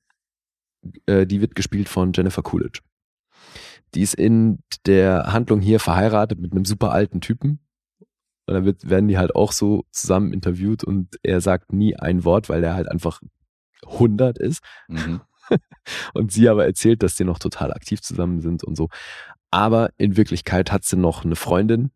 äh, 1.07 1.27
die 1.27 1.41
wird 1.41 1.55
gespielt 1.55 1.89
von 1.89 2.13
Jennifer 2.13 2.43
Coolidge. 2.43 2.81
Die 3.95 4.03
ist 4.03 4.15
in 4.15 4.59
der 4.85 5.33
Handlung 5.33 5.61
hier 5.61 5.81
verheiratet 5.81 6.39
mit 6.39 6.53
einem 6.53 6.65
super 6.65 6.93
alten 6.93 7.21
Typen. 7.21 7.61
Und 8.47 8.55
dann 8.55 8.65
wird, 8.65 8.89
werden 8.89 9.09
die 9.09 9.19
halt 9.19 9.35
auch 9.35 9.53
so 9.53 9.85
zusammen 9.91 10.33
interviewt 10.33 10.85
und 10.85 11.19
er 11.23 11.41
sagt 11.41 11.73
nie 11.73 11.97
ein 11.97 12.25
Wort, 12.25 12.49
weil 12.49 12.63
er 12.63 12.75
halt 12.75 12.89
einfach 12.89 13.21
100 13.85 14.39
ist. 14.39 14.63
Mhm. 14.89 15.21
Und 16.15 16.33
sie 16.33 16.49
aber 16.49 16.67
erzählt, 16.67 17.03
dass 17.03 17.17
die 17.17 17.25
noch 17.25 17.39
total 17.39 17.73
aktiv 17.73 18.01
zusammen 18.03 18.41
sind 18.41 18.65
und 18.65 18.77
so. 18.77 18.89
Aber 19.51 19.91
in 19.97 20.17
Wirklichkeit 20.17 20.73
hat 20.73 20.85
sie 20.85 20.97
noch 20.97 21.25
eine 21.25 21.37
Freundin, 21.37 21.91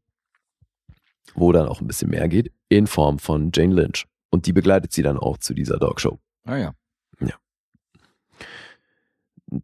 wo 1.35 1.53
dann 1.53 1.69
auch 1.69 1.81
ein 1.81 1.87
bisschen 1.87 2.11
mehr 2.11 2.29
geht, 2.29 2.53
in 2.69 2.87
Form 2.87 3.19
von 3.19 3.51
Jane 3.55 3.75
Lynch. 3.75 4.07
Und 4.31 4.47
die 4.47 4.53
begleitet 4.53 4.93
sie 4.93 5.03
dann 5.03 5.19
auch 5.19 5.39
zu 5.39 5.55
dieser 5.55 5.79
Dogshow. 5.79 6.19
Ah 6.45 6.57
ja. 6.57 6.75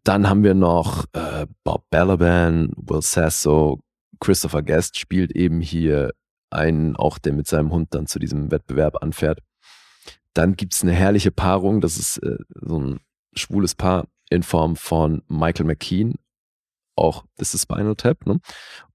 Dann 0.03 0.29
haben 0.29 0.43
wir 0.43 0.55
noch 0.55 1.05
äh, 1.13 1.47
Bob 1.63 1.85
Balaban, 1.91 2.73
Will 2.77 3.03
Sasso, 3.03 3.81
Christopher 4.19 4.63
Guest 4.63 4.99
spielt 4.99 5.31
eben 5.33 5.61
hier 5.61 6.13
einen, 6.51 6.97
auch 6.97 7.19
der 7.19 7.33
mit 7.33 7.47
seinem 7.47 7.71
Hund 7.71 7.95
dann 7.95 8.07
zu 8.07 8.19
diesem 8.19 8.51
Wettbewerb 8.51 9.03
anfährt. 9.03 9.41
Dann 10.35 10.57
gibt's 10.57 10.83
eine 10.83 10.93
herrliche 10.93 11.31
Paarung, 11.31 11.81
das 11.81 11.99
ist 11.99 12.19
äh, 12.19 12.39
so 12.51 12.81
ein 12.81 13.01
schwules 13.37 13.75
Paar 13.75 14.07
in 14.31 14.43
Form 14.43 14.77
von 14.77 15.23
Michael 15.29 15.67
McKean, 15.67 16.15
auch 16.97 17.25
das 17.37 17.55
ist 17.55 17.63
Spinal 17.63 17.95
Tap, 17.95 18.27
ne? 18.27 18.41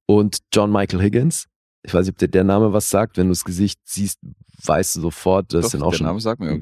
Und 0.06 0.40
John 0.52 0.72
Michael 0.72 1.02
Higgins. 1.02 1.48
Ich 1.84 1.94
weiß 1.94 2.06
nicht, 2.06 2.14
ob 2.14 2.18
dir 2.18 2.28
der 2.28 2.44
Name 2.44 2.74
was 2.74 2.90
sagt. 2.90 3.18
Wenn 3.18 3.28
du 3.28 3.32
das 3.32 3.46
Gesicht 3.46 3.80
siehst, 3.86 4.20
weißt 4.66 4.98
du 4.98 5.02
sofort, 5.02 5.54
das 5.54 5.66
Doch, 5.66 5.72
sind 5.72 5.84
auch 5.84 5.94
schon. 5.94 6.08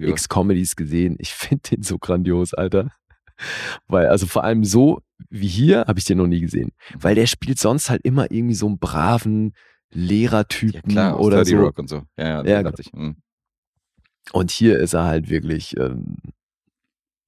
X-Comedies 0.02 0.76
gesehen. 0.76 1.16
Ich 1.20 1.34
finde 1.34 1.70
den 1.72 1.84
so 1.84 1.98
grandios, 1.98 2.54
Alter. 2.54 2.92
Weil, 3.88 4.08
also 4.08 4.28
vor 4.28 4.44
allem 4.44 4.64
so 4.64 5.02
wie 5.30 5.48
hier 5.48 5.86
habe 5.88 6.00
ich 6.00 6.06
den 6.06 6.18
noch 6.18 6.28
nie 6.28 6.40
gesehen. 6.40 6.72
Mhm. 6.94 7.04
Weil 7.04 7.16
der 7.16 7.28
spielt 7.28 7.60
sonst 7.60 7.90
halt 7.90 8.04
immer 8.04 8.32
irgendwie 8.32 8.56
so 8.56 8.68
einen 8.68 8.80
braven 8.80 9.54
Lehrertypen 9.92 10.82
Ja, 10.92 11.10
klar, 11.12 11.20
oder 11.20 11.38
30 11.38 11.56
so. 11.56 11.62
Rock 11.62 11.80
und 11.80 11.90
so. 11.90 12.04
Ja, 12.18 12.44
ja, 12.44 12.46
Ja, 12.46 12.64
dachte 12.64 12.82
ich. 12.82 12.94
Mhm. 12.94 13.18
Und 14.32 14.52
hier 14.52 14.80
ist 14.80 14.94
er 14.94 15.06
halt 15.06 15.30
wirklich 15.30 15.76
ähm, 15.78 16.18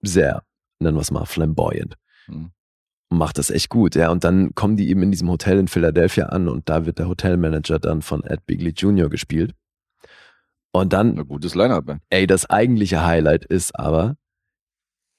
sehr, 0.02 0.44
nennen 0.80 0.98
wir 0.98 1.02
es 1.02 1.12
mal, 1.12 1.26
flamboyant. 1.26 1.96
Mhm. 2.28 2.52
Macht 3.10 3.38
das 3.38 3.50
echt 3.50 3.70
gut, 3.70 3.96
ja. 3.96 4.10
Und 4.10 4.24
dann 4.24 4.56
kommen 4.56 4.78
die 4.78 4.90
eben 4.90 5.04
in 5.04 5.12
diesem 5.12 5.30
Hotel 5.30 5.60
in 5.60 5.68
Philadelphia 5.68 6.28
an 6.28 6.48
und 6.48 6.70
da 6.70 6.86
wird 6.86 7.00
der 7.00 7.10
Hotelmanager 7.10 7.80
dann 7.80 8.02
von 8.02 8.24
Ed 8.24 8.46
Bigley 8.46 8.72
Jr. 8.72 9.10
gespielt. 9.10 9.54
Und 10.72 10.94
dann 10.94 11.20
Ein 11.20 11.28
gutes 11.28 11.54
Line-Up, 11.54 11.90
ey. 11.90 11.98
Ey, 12.10 12.28
das 12.28 12.50
eigentliche 12.50 13.04
Highlight 13.04 13.44
ist 13.44 13.78
aber 13.78 14.16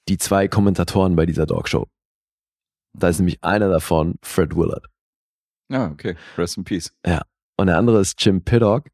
die 0.09 0.17
zwei 0.17 0.47
Kommentatoren 0.47 1.15
bei 1.15 1.25
dieser 1.25 1.45
Dogshow. 1.45 1.87
Da 2.93 3.09
ist 3.09 3.19
nämlich 3.19 3.43
einer 3.43 3.69
davon 3.69 4.15
Fred 4.23 4.55
Willard. 4.55 4.87
Ja, 5.69 5.89
okay. 5.89 6.15
Rest 6.37 6.57
in 6.57 6.63
Peace. 6.63 6.91
Und 7.57 7.67
der 7.67 7.77
andere 7.77 8.01
ist 8.01 8.23
Jim 8.23 8.43
Piddock, 8.43 8.89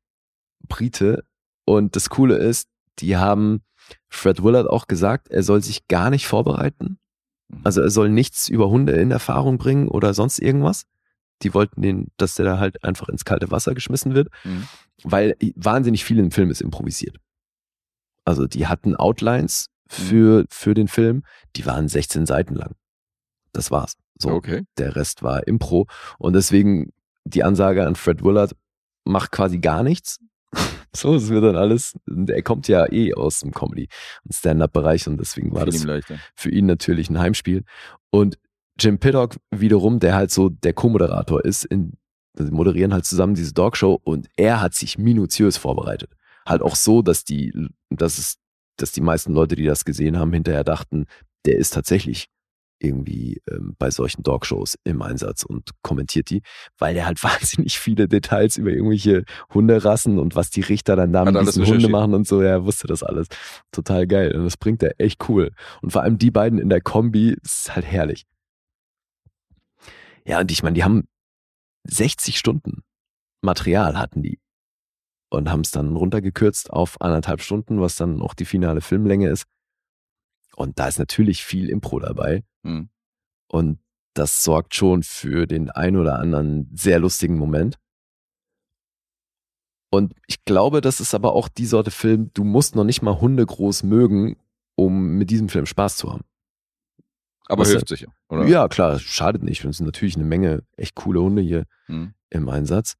Brite. 0.68 1.26
Und 1.66 1.96
das 1.96 2.10
Coole 2.10 2.38
ist, 2.38 2.70
die 3.00 3.18
haben 3.18 3.64
Fred 4.10 4.44
Willard 4.44 4.68
auch 4.70 4.88
gesagt, 4.88 5.30
er 5.30 5.44
soll 5.44 5.62
sich 5.64 5.88
gar 5.88 6.10
nicht 6.10 6.28
vorbereiten. 6.28 6.98
Mhm. 7.50 7.62
Also 7.64 7.82
er 7.82 7.90
soll 7.90 8.10
nichts 8.10 8.48
über 8.48 8.70
Hunde 8.70 8.94
in 8.94 9.12
Erfahrung 9.12 9.58
bringen 9.58 9.88
oder 9.88 10.14
sonst 10.14 10.40
irgendwas. 10.40 10.84
Die 11.42 11.54
wollten 11.54 11.82
den, 11.82 12.08
dass 12.18 12.36
der 12.36 12.46
da 12.46 12.60
halt 12.60 12.84
einfach 12.84 13.08
ins 13.10 13.24
kalte 13.26 13.50
Wasser 13.52 13.74
geschmissen 13.74 14.14
wird, 14.14 14.30
Mhm. 14.44 14.68
weil 15.04 15.36
wahnsinnig 15.56 16.04
viel 16.04 16.20
im 16.20 16.32
Film 16.32 16.52
ist 16.52 16.62
improvisiert. 16.62 17.18
Also 18.26 18.46
die 18.46 18.68
hatten 18.68 18.96
Outlines 18.96 19.68
für, 19.88 20.46
für 20.50 20.74
den 20.74 20.88
Film, 20.88 21.24
die 21.56 21.66
waren 21.66 21.88
16 21.88 22.26
Seiten 22.26 22.56
lang. 22.56 22.76
Das 23.54 23.72
war's. 23.72 23.94
So, 24.20 24.30
Okay. 24.32 24.64
der 24.78 24.96
Rest 24.96 25.24
war 25.24 25.48
Impro. 25.48 25.88
Und 26.18 26.34
deswegen 26.34 26.92
die 27.24 27.44
Ansage 27.44 27.88
an 27.88 27.96
Fred 27.96 28.24
Willard, 28.24 28.56
macht 29.06 29.32
quasi 29.32 29.60
gar 29.60 29.82
nichts. 29.82 30.20
So, 30.96 31.16
es 31.16 31.30
wird 31.30 31.44
dann 31.44 31.56
alles, 31.56 31.96
er 32.28 32.42
kommt 32.42 32.68
ja 32.68 32.92
eh 32.92 33.14
aus 33.14 33.42
dem 33.42 33.52
Comedy- 33.52 33.88
und 34.24 34.34
Stand-Up-Bereich 34.34 35.08
und 35.08 35.20
deswegen 35.20 35.54
war 35.54 35.66
das 35.66 35.86
für 36.36 36.50
ihn 36.50 36.66
natürlich 36.66 37.10
ein 37.10 37.20
Heimspiel. 37.20 37.64
Und 38.12 38.38
Jim 38.80 38.98
Pittock 38.98 39.38
wiederum, 39.52 40.00
der 40.00 40.16
halt 40.16 40.32
so 40.32 40.50
der 40.50 40.74
Co-Moderator 40.74 41.44
ist, 41.44 41.66
in, 41.66 41.94
moderieren 42.38 42.94
halt 42.94 43.06
zusammen 43.06 43.36
diese 43.36 43.54
Dogshow 43.54 44.00
und 44.04 44.28
er 44.36 44.62
hat 44.62 44.74
sich 44.74 44.98
minutiös 44.98 45.58
vorbereitet. 45.58 46.12
Halt 46.46 46.62
auch 46.62 46.76
so, 46.76 47.02
dass 47.02 47.26
die, 47.26 47.54
dass 47.90 48.18
es, 48.18 48.38
dass 48.78 48.92
die 48.92 49.02
meisten 49.02 49.34
Leute, 49.34 49.56
die 49.56 49.66
das 49.66 49.86
gesehen 49.86 50.18
haben, 50.18 50.34
hinterher 50.34 50.64
dachten, 50.64 51.06
der 51.46 51.58
ist 51.58 51.74
tatsächlich 51.74 52.30
irgendwie 52.80 53.42
ähm, 53.50 53.76
bei 53.78 53.92
solchen 53.92 54.24
Dogshows 54.24 54.78
im 54.84 55.02
Einsatz 55.02 55.44
und 55.44 55.70
kommentiert 55.82 56.30
die, 56.30 56.42
weil 56.78 56.94
der 56.94 57.06
halt 57.06 57.24
wahnsinnig 57.24 57.80
viele 57.80 58.08
Details 58.08 58.58
über 58.58 58.72
irgendwelche 58.72 59.24
Hunderassen 59.54 60.20
und 60.20 60.36
was 60.36 60.50
die 60.50 60.62
Richter 60.62 60.96
dann 60.96 61.14
da 61.14 61.26
mit 61.26 61.40
diesen 61.40 61.66
Hunde 61.66 61.90
machen 61.90 62.14
und 62.14 62.28
so, 62.28 62.42
er 62.42 62.66
wusste 62.66 62.88
das 62.88 63.04
alles. 63.04 63.28
Total 63.72 64.08
geil. 64.08 64.36
Und 64.36 64.46
das 64.46 64.58
bringt 64.58 64.82
er 64.84 65.00
echt 65.00 65.30
cool. 65.30 65.52
Und 65.82 65.92
vor 65.92 66.04
allem 66.04 66.18
die 66.18 66.32
beiden 66.32 66.60
in 66.60 66.70
der 66.70 66.82
Kombi 66.82 67.36
ist 67.44 67.76
halt 67.76 67.86
herrlich. 67.86 68.26
Ja, 70.26 70.40
und 70.40 70.52
ich 70.52 70.64
meine, 70.64 70.76
die 70.76 70.84
haben 70.84 71.08
60 71.86 72.38
Stunden 72.38 72.84
Material 73.42 73.98
hatten 73.98 74.22
die 74.22 74.40
und 75.30 75.50
haben 75.50 75.62
es 75.62 75.72
dann 75.72 75.96
runtergekürzt 75.96 76.72
auf 76.72 77.00
anderthalb 77.02 77.42
Stunden, 77.42 77.80
was 77.80 77.96
dann 77.96 78.22
auch 78.22 78.34
die 78.34 78.46
finale 78.46 78.82
Filmlänge 78.82 79.30
ist. 79.30 79.46
Und 80.56 80.80
da 80.80 80.88
ist 80.88 81.00
natürlich 81.00 81.44
viel 81.44 81.70
Impro 81.70 82.00
dabei. 82.00 82.44
Mhm. 82.64 82.90
Und 83.48 83.80
das 84.14 84.44
sorgt 84.44 84.76
schon 84.76 85.04
für 85.04 85.48
den 85.48 85.70
ein 85.70 85.96
oder 85.96 86.20
anderen 86.20 86.70
sehr 86.76 87.00
lustigen 87.00 87.38
Moment. 87.38 87.78
Und 89.92 90.14
ich 90.28 90.44
glaube, 90.46 90.82
das 90.82 91.00
ist 91.00 91.16
aber 91.16 91.34
auch 91.34 91.48
die 91.48 91.66
Sorte 91.66 91.92
Film, 91.92 92.30
du 92.34 92.44
musst 92.44 92.76
noch 92.76 92.84
nicht 92.84 93.02
mal 93.02 93.20
Hunde 93.20 93.46
groß 93.46 93.84
mögen, 93.84 94.38
um 94.76 95.18
mit 95.18 95.30
diesem 95.32 95.50
Film 95.50 95.66
Spaß 95.66 95.98
zu 95.98 96.12
haben. 96.12 96.24
Aber 97.48 97.64
Was 97.64 97.70
hilft 97.72 97.88
sicher, 97.88 98.14
oder? 98.28 98.46
Ja, 98.46 98.68
klar, 98.68 99.00
schadet 99.00 99.42
nicht. 99.42 99.64
Es 99.66 99.78
sind 99.78 99.88
natürlich 99.88 100.16
eine 100.16 100.26
Menge 100.26 100.64
echt 100.78 100.94
coole 100.96 101.20
Hunde 101.22 101.42
hier 101.42 101.66
Mhm. 101.88 102.14
im 102.30 102.48
Einsatz. 102.50 102.96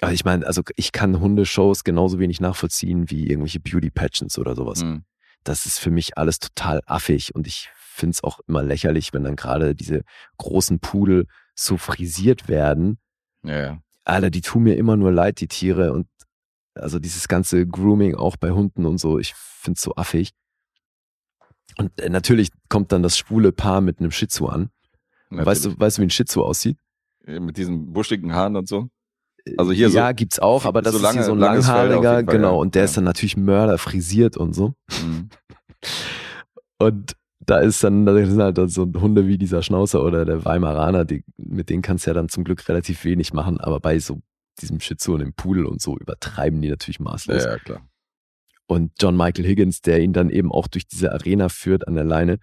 Aber 0.00 0.12
ich 0.12 0.24
meine, 0.24 0.46
also 0.46 0.62
ich 0.76 0.92
kann 0.92 1.18
Hundeshows 1.18 1.82
genauso 1.82 2.20
wenig 2.20 2.40
nachvollziehen 2.40 3.10
wie 3.10 3.26
irgendwelche 3.26 3.58
Beauty 3.58 3.90
Pageants 3.90 4.38
oder 4.38 4.54
sowas. 4.54 4.84
Mhm. 4.84 5.02
Das 5.44 5.66
ist 5.66 5.78
für 5.78 5.90
mich 5.90 6.18
alles 6.18 6.38
total 6.38 6.82
affig 6.86 7.34
und 7.34 7.46
ich 7.46 7.70
finde 7.74 8.12
es 8.12 8.24
auch 8.24 8.40
immer 8.46 8.62
lächerlich, 8.62 9.12
wenn 9.12 9.24
dann 9.24 9.36
gerade 9.36 9.74
diese 9.74 10.02
großen 10.36 10.78
Pudel 10.78 11.26
so 11.54 11.76
frisiert 11.76 12.48
werden. 12.48 12.98
Ja. 13.42 13.80
Alter, 14.04 14.30
die 14.30 14.40
tun 14.40 14.62
mir 14.62 14.76
immer 14.76 14.96
nur 14.96 15.12
leid, 15.12 15.40
die 15.40 15.48
Tiere 15.48 15.92
und 15.92 16.06
also 16.74 16.98
dieses 16.98 17.28
ganze 17.28 17.66
Grooming 17.66 18.14
auch 18.14 18.36
bei 18.36 18.52
Hunden 18.52 18.86
und 18.86 18.98
so, 18.98 19.18
ich 19.18 19.34
finde 19.34 19.76
es 19.76 19.82
so 19.82 19.94
affig. 19.96 20.30
Und 21.76 22.00
äh, 22.00 22.08
natürlich 22.08 22.50
kommt 22.68 22.92
dann 22.92 23.02
das 23.02 23.18
schwule 23.18 23.52
Paar 23.52 23.80
mit 23.80 24.00
einem 24.00 24.10
Shih 24.10 24.28
Tzu 24.28 24.48
an. 24.48 24.70
Weißt 25.30 25.66
du, 25.66 25.78
weißt 25.78 25.98
du, 25.98 26.02
wie 26.02 26.06
ein 26.06 26.10
Shih 26.10 26.24
Tzu 26.24 26.44
aussieht? 26.44 26.78
Natürlich. 27.20 27.40
Mit 27.46 27.56
diesen 27.56 27.92
buschigen 27.92 28.32
Haaren 28.32 28.56
und 28.56 28.68
so? 28.68 28.88
Also 29.56 29.72
hier 29.72 29.88
ja, 29.88 30.08
so- 30.08 30.14
gibt's 30.14 30.38
auch, 30.38 30.64
aber 30.64 30.82
das 30.82 30.92
so 30.92 30.98
ist 30.98 31.02
lange- 31.02 31.22
so 31.24 31.32
ein 31.32 31.38
langhaariger, 31.38 32.02
Fall, 32.14 32.24
genau, 32.24 32.54
ja. 32.54 32.60
und 32.60 32.74
der 32.74 32.82
Ja. 32.82 32.84
ist 32.84 32.96
dann 32.96 33.04
natürlich 33.04 33.36
Mörder 33.36 33.78
frisiert 33.78 34.36
und 34.36 34.52
so. 34.54 34.74
Mhm. 35.02 35.28
Und 36.80 37.16
da 37.40 37.58
ist 37.58 37.82
dann, 37.82 38.04
da 38.06 38.14
sind 38.14 38.40
halt 38.40 38.58
dann 38.58 38.68
so 38.68 38.82
Hunde 39.00 39.26
wie 39.26 39.38
dieser 39.38 39.62
Schnauzer 39.62 40.04
oder 40.04 40.24
der 40.24 40.44
Weimaraner, 40.44 41.04
die, 41.04 41.24
mit 41.36 41.70
denen 41.70 41.82
kannst 41.82 42.06
du 42.06 42.10
ja 42.10 42.14
dann 42.14 42.28
zum 42.28 42.44
Glück 42.44 42.68
relativ 42.68 43.04
wenig 43.04 43.32
machen, 43.32 43.58
aber 43.58 43.80
bei 43.80 43.98
so 43.98 44.20
diesem 44.60 44.80
Shih 44.80 44.96
Tzu 44.96 45.14
und 45.14 45.20
dem 45.20 45.32
Pudel 45.32 45.66
und 45.66 45.80
so 45.80 45.96
übertreiben 45.96 46.60
die 46.60 46.68
natürlich 46.68 47.00
maßlos. 47.00 47.44
Ja, 47.44 47.50
ja, 47.52 47.58
klar. 47.58 47.80
Und 48.66 48.92
John 49.00 49.16
Michael 49.16 49.46
Higgins, 49.46 49.80
der 49.80 50.00
ihn 50.00 50.12
dann 50.12 50.30
eben 50.30 50.52
auch 50.52 50.66
durch 50.68 50.86
diese 50.86 51.12
Arena 51.12 51.48
führt 51.48 51.88
an 51.88 51.94
der 51.94 52.04
Leine, 52.04 52.38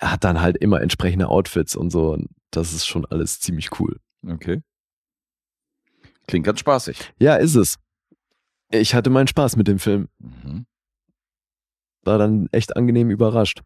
hat 0.00 0.24
dann 0.24 0.40
halt 0.40 0.56
immer 0.58 0.80
entsprechende 0.82 1.28
Outfits 1.28 1.74
und 1.74 1.90
so. 1.90 2.12
Und 2.12 2.28
das 2.50 2.72
ist 2.74 2.86
schon 2.86 3.06
alles 3.06 3.40
ziemlich 3.40 3.80
cool. 3.80 3.96
Okay. 4.28 4.60
Klingt 6.26 6.46
ganz 6.46 6.60
spaßig. 6.60 7.12
Ja, 7.18 7.36
ist 7.36 7.54
es. 7.54 7.76
Ich 8.70 8.94
hatte 8.94 9.10
meinen 9.10 9.28
Spaß 9.28 9.56
mit 9.56 9.68
dem 9.68 9.78
Film. 9.78 10.08
Mhm. 10.18 10.66
War 12.02 12.18
dann 12.18 12.48
echt 12.52 12.76
angenehm 12.76 13.10
überrascht. 13.10 13.62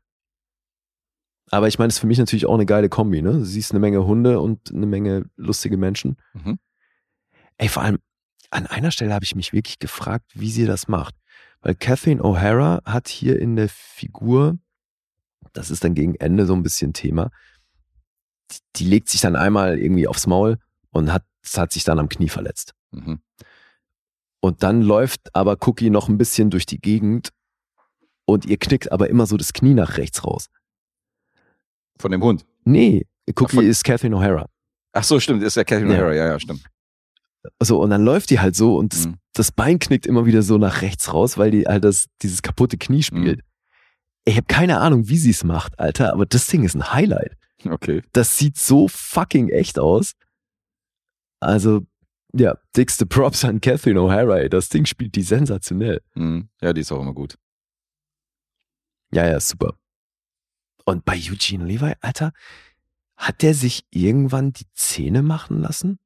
Aber 1.51 1.69
ich 1.69 1.79
meine, 1.79 1.89
es 1.89 1.95
ist 1.95 2.01
für 2.01 2.07
mich 2.07 2.19
natürlich 2.19 2.47
auch 2.47 2.55
eine 2.55 2.67
geile 2.67 2.89
Kombi, 2.89 3.23
ne? 3.23 3.33
Du 3.33 3.45
siehst 3.45 3.73
eine 3.73 3.81
Menge 3.81 4.05
Hunde 4.05 4.41
und 4.41 4.73
eine 4.73 4.87
Menge 4.87 5.25
lustige 5.37 5.77
Menschen. 5.77 6.17
Mhm. 6.35 6.59
Ey, 7.57 7.69
vor 7.69 7.83
allem 7.83 7.99
an 8.51 8.67
einer 8.67 8.91
Stelle 8.91 9.15
habe 9.15 9.25
ich 9.25 9.35
mich 9.35 9.53
wirklich 9.53 9.79
gefragt, 9.79 10.31
wie 10.35 10.51
sie 10.51 10.67
das 10.67 10.89
macht. 10.89 11.15
Weil 11.61 11.75
Kathleen 11.75 12.21
O'Hara 12.21 12.85
hat 12.85 13.09
hier 13.09 13.39
in 13.41 13.57
der 13.57 13.69
Figur, 13.69 14.59
das 15.53 15.71
ist 15.71 15.85
dann 15.85 15.95
gegen 15.95 16.15
Ende 16.15 16.47
so 16.47 16.55
ein 16.55 16.63
bisschen 16.63 16.93
Thema, 16.93 17.31
die, 18.51 18.59
die 18.77 18.85
legt 18.85 19.09
sich 19.09 19.21
dann 19.21 19.37
einmal 19.37 19.79
irgendwie 19.79 20.07
aufs 20.07 20.27
Maul 20.27 20.59
und 20.91 21.13
hat, 21.13 21.25
hat 21.57 21.73
sich 21.73 21.85
dann 21.85 21.99
am 21.99 22.09
Knie 22.09 22.29
verletzt. 22.29 22.75
Mhm. 22.91 23.21
Und 24.41 24.63
dann 24.63 24.83
läuft 24.83 25.35
aber 25.35 25.57
Cookie 25.67 25.91
noch 25.91 26.09
ein 26.09 26.19
bisschen 26.19 26.51
durch 26.51 26.67
die 26.67 26.79
Gegend 26.81 27.31
und 28.27 28.45
ihr 28.47 28.59
knickt 28.59 28.93
aber 28.93 29.09
immer 29.09 29.27
so 29.27 29.37
das 29.37 29.53
Knie 29.53 29.75
nach 29.75 29.97
rechts 29.97 30.25
raus. 30.25 30.49
Von 31.99 32.11
dem 32.13 32.23
Hund. 32.23 32.45
Nee, 32.65 33.07
Cookie 33.37 33.57
von- 33.57 33.65
ist 33.67 33.85
Kathleen 33.85 34.15
O'Hara. 34.15 34.47
Ach 34.93 35.05
so, 35.05 35.19
stimmt, 35.21 35.43
ist 35.43 35.57
ja 35.57 35.65
Catherine 35.65 35.95
Ja. 35.95 36.01
O'Hara, 36.03 36.15
ja, 36.15 36.27
ja, 36.29 36.41
stimmt. 36.41 36.65
So, 37.63 37.81
und 37.81 37.91
dann 37.91 38.05
läuft 38.05 38.31
die 38.31 38.41
halt 38.41 38.57
so 38.57 38.77
und 38.77 38.93
das, 38.93 39.07
Mhm. 39.07 39.17
das 39.33 39.53
Bein 39.53 39.79
knickt 39.79 40.07
immer 40.07 40.27
wieder 40.27 40.43
so 40.43 40.59
nach 40.59 40.83
rechts 40.83 41.13
raus, 41.13 41.39
weil 41.39 41.51
die 41.51 41.65
halt 41.67 41.85
das, 41.85 42.07
dieses 42.23 42.43
kaputte 42.43 42.77
Knie 42.79 43.03
spielt. 43.03 43.41
Ich 44.25 44.37
habe 44.37 44.47
keine 44.47 44.79
Ahnung, 44.81 45.09
wie 45.09 45.17
sie 45.19 45.31
es 45.31 45.45
macht, 45.45 45.79
Alter, 45.79 46.13
aber 46.13 46.27
das 46.27 46.47
Ding 46.47 46.63
ist 46.65 46.75
ein 46.75 46.93
Highlight. 46.93 47.37
Okay. 47.65 48.03
Das 48.13 48.37
sieht 48.39 48.57
so 48.59 48.87
fucking 48.89 49.49
echt 49.49 49.79
aus. 49.79 50.13
Also, 51.41 51.87
ja, 52.33 52.57
dickste 52.77 53.07
Props 53.07 53.45
an 53.45 53.61
Kathleen 53.61 53.97
O'Hara. 53.97 54.49
Das 54.49 54.69
Ding 54.69 54.87
spielt 54.87 55.15
die 55.15 55.23
sensationell. 55.23 56.01
Mhm. 56.15 56.49
Ja, 56.61 56.73
die 56.73 56.83
ist 56.83 56.93
auch 56.93 57.01
immer 57.01 57.15
gut. 57.15 57.39
Ja, 59.13 59.27
ja, 59.27 59.41
super. 59.41 59.75
Und 60.85 61.05
bei 61.05 61.17
Eugene 61.17 61.65
Levi, 61.65 61.95
Alter, 62.01 62.33
hat 63.17 63.43
der 63.43 63.55
sich 63.55 63.85
irgendwann 63.91 64.53
die 64.53 64.67
Zähne 64.75 65.23
machen 65.23 65.61
lassen? 65.61 65.99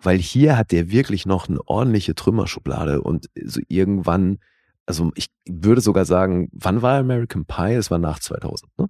Weil 0.00 0.18
hier 0.18 0.56
hat 0.56 0.72
der 0.72 0.90
wirklich 0.90 1.24
noch 1.26 1.48
eine 1.48 1.60
ordentliche 1.66 2.14
Trümmerschublade 2.14 3.00
und 3.02 3.30
so 3.42 3.60
irgendwann, 3.68 4.38
also 4.86 5.10
ich 5.14 5.28
würde 5.48 5.80
sogar 5.80 6.04
sagen, 6.04 6.48
wann 6.52 6.82
war 6.82 6.98
American 6.98 7.44
Pie? 7.46 7.74
Es 7.74 7.90
war 7.90 7.98
nach 7.98 8.18
2000, 8.18 8.78
ne? 8.78 8.88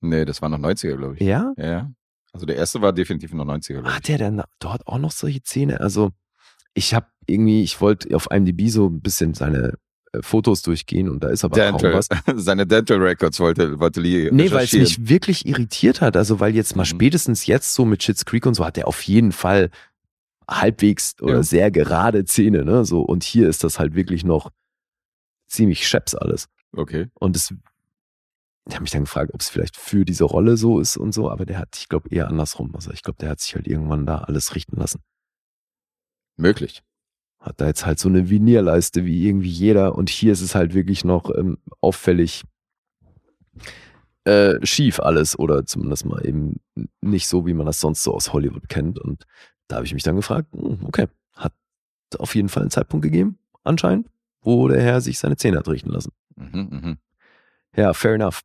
Nee, 0.00 0.24
das 0.24 0.42
war 0.42 0.48
noch 0.48 0.58
90er, 0.58 0.96
glaube 0.96 1.14
ich. 1.14 1.20
Ja, 1.20 1.52
ja. 1.56 1.92
Also 2.32 2.46
der 2.46 2.56
erste 2.56 2.80
war 2.80 2.92
definitiv 2.92 3.32
noch 3.34 3.44
90er, 3.44 3.74
glaube 3.74 3.94
Hat 3.94 4.08
der 4.08 4.18
denn 4.18 4.42
dort 4.58 4.86
auch 4.86 4.98
noch 4.98 5.12
solche 5.12 5.42
Zähne? 5.42 5.80
Also 5.80 6.10
ich 6.74 6.94
habe 6.94 7.06
irgendwie, 7.26 7.62
ich 7.62 7.80
wollte 7.80 8.14
auf 8.16 8.28
IMDb 8.30 8.68
so 8.68 8.86
ein 8.88 9.00
bisschen 9.02 9.34
seine 9.34 9.74
äh, 10.12 10.22
Fotos 10.22 10.62
durchgehen 10.62 11.08
und 11.10 11.22
da 11.22 11.28
ist 11.28 11.44
aber 11.44 11.56
kaum 11.58 11.78
Dental, 11.78 11.92
was. 11.94 12.08
seine 12.42 12.66
Dental 12.66 12.98
Records 13.02 13.38
wollte, 13.38 13.78
wollte 13.78 14.00
Lee 14.00 14.30
Nee, 14.32 14.50
weil 14.50 14.64
es 14.64 14.72
mich 14.72 15.08
wirklich 15.08 15.46
irritiert 15.46 16.00
hat. 16.00 16.16
Also, 16.16 16.40
weil 16.40 16.54
jetzt 16.54 16.74
mal 16.74 16.82
Mhm. 16.84 16.86
spätestens 16.86 17.46
jetzt 17.46 17.74
so 17.74 17.84
mit 17.84 18.02
Shits 18.02 18.24
Creek 18.24 18.46
und 18.46 18.54
so 18.54 18.64
hat 18.64 18.78
er 18.78 18.88
auf 18.88 19.02
jeden 19.02 19.32
Fall 19.32 19.70
halbwegs 20.50 21.14
oder 21.20 21.36
Ja. 21.36 21.42
sehr 21.42 21.70
gerade 21.70 22.24
Zähne, 22.24 22.64
ne? 22.64 22.84
So, 22.84 23.02
und 23.02 23.22
hier 23.24 23.48
ist 23.48 23.62
das 23.64 23.78
halt 23.78 23.94
wirklich 23.94 24.24
noch 24.24 24.50
ziemlich 25.48 25.86
scheps 25.86 26.14
alles. 26.14 26.48
Okay. 26.74 27.08
Und 27.14 27.36
es, 27.36 27.54
ich 28.68 28.74
habe 28.74 28.82
mich 28.82 28.90
dann 28.92 29.04
gefragt, 29.04 29.34
ob 29.34 29.40
es 29.40 29.48
vielleicht 29.48 29.76
für 29.76 30.04
diese 30.04 30.24
Rolle 30.24 30.56
so 30.56 30.78
ist 30.78 30.96
und 30.96 31.12
so, 31.12 31.30
aber 31.30 31.44
der 31.44 31.58
hat, 31.58 31.76
ich 31.76 31.88
glaube, 31.88 32.08
eher 32.10 32.28
andersrum. 32.28 32.74
Also 32.74 32.92
ich 32.92 33.02
glaube, 33.02 33.18
der 33.18 33.30
hat 33.30 33.40
sich 33.40 33.54
halt 33.54 33.66
irgendwann 33.66 34.06
da 34.06 34.18
alles 34.18 34.54
richten 34.54 34.76
lassen. 34.76 35.02
Möglich. 36.36 36.82
Hat 37.40 37.60
da 37.60 37.66
jetzt 37.66 37.84
halt 37.86 37.98
so 37.98 38.08
eine 38.08 38.30
Vinierleiste 38.30 39.04
wie 39.04 39.26
irgendwie 39.26 39.48
jeder 39.50 39.96
und 39.96 40.10
hier 40.10 40.32
ist 40.32 40.42
es 40.42 40.54
halt 40.54 40.74
wirklich 40.74 41.04
noch 41.04 41.34
ähm, 41.34 41.58
auffällig 41.80 42.44
äh, 44.24 44.64
schief 44.64 45.00
alles 45.00 45.36
oder 45.36 45.66
zumindest 45.66 46.06
mal 46.06 46.24
eben 46.24 46.60
nicht 47.00 47.26
so, 47.26 47.44
wie 47.46 47.54
man 47.54 47.66
das 47.66 47.80
sonst 47.80 48.04
so 48.04 48.14
aus 48.14 48.32
Hollywood 48.32 48.68
kennt. 48.68 48.98
Und 49.00 49.24
da 49.66 49.76
habe 49.76 49.86
ich 49.86 49.94
mich 49.94 50.04
dann 50.04 50.14
gefragt, 50.16 50.48
hm, 50.52 50.78
okay, 50.84 51.08
hat 51.34 51.52
auf 52.18 52.36
jeden 52.36 52.48
Fall 52.48 52.62
einen 52.62 52.70
Zeitpunkt 52.70 53.02
gegeben, 53.02 53.38
anscheinend. 53.64 54.06
wo 54.40 54.68
der 54.68 54.80
Herr 54.80 55.00
sich 55.00 55.18
seine 55.18 55.36
Zähne 55.36 55.58
hat 55.58 55.68
richten 55.68 55.90
lassen. 55.90 56.12
Mhm, 56.36 56.68
mhm. 56.70 56.98
Ja, 57.76 57.92
fair 57.94 58.14
enough. 58.14 58.42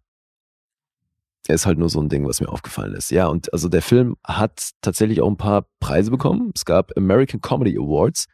Er 1.47 1.55
ist 1.55 1.65
halt 1.65 1.77
nur 1.77 1.89
so 1.89 2.01
ein 2.01 2.09
Ding, 2.09 2.27
was 2.27 2.41
mir 2.41 2.49
aufgefallen 2.49 2.93
ist. 2.93 3.09
Ja, 3.09 3.27
und 3.27 3.51
also 3.53 3.69
der 3.69 3.81
Film 3.81 4.17
hat 4.23 4.71
tatsächlich 4.81 5.21
auch 5.21 5.29
ein 5.29 5.37
paar 5.37 5.67
Preise 5.79 6.11
bekommen. 6.11 6.51
Es 6.53 6.65
gab 6.65 6.91
American 6.97 7.41
Comedy 7.41 7.77
Awards 7.77 8.27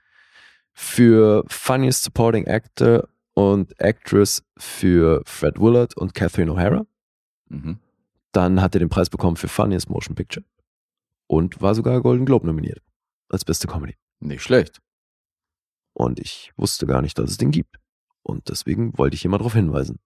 für 0.74 1.44
Funniest 1.48 2.04
Supporting 2.04 2.48
Actor 2.48 3.08
und 3.36 3.80
Actress 3.80 4.44
für 4.58 5.22
Fred 5.26 5.60
Willard 5.60 5.96
und 5.96 6.14
Catherine 6.16 6.52
O'Hara. 6.52 6.86
Mhm. 7.50 7.78
Dann 8.32 8.62
hat 8.62 8.76
er 8.76 8.80
den 8.80 8.90
Preis 8.90 9.10
bekommen 9.10 9.38
für 9.38 9.48
Funniest 9.48 9.90
Motion 9.90 10.16
Picture 10.16 10.44
und 11.28 11.62
war 11.62 11.76
sogar 11.76 12.02
Golden 12.02 12.26
Globe 12.26 12.48
nominiert 12.48 12.82
als 13.30 13.46
beste 13.46 13.68
Comedy. 13.68 13.96
Nicht 14.20 14.42
schlecht. 14.42 14.80
Und 15.94 16.20
ich 16.20 16.52
wusste 16.56 16.88
gar 16.88 17.02
nicht, 17.02 17.18
dass 17.20 17.30
es 17.30 17.38
den 17.38 17.52
gibt. 17.52 17.78
Und 18.24 18.50
deswegen 18.50 18.98
wollte 18.98 19.16
ich 19.16 19.22
hier 19.22 19.30
mal 19.30 19.38
darauf 19.38 19.54
hinweisen. 19.54 20.00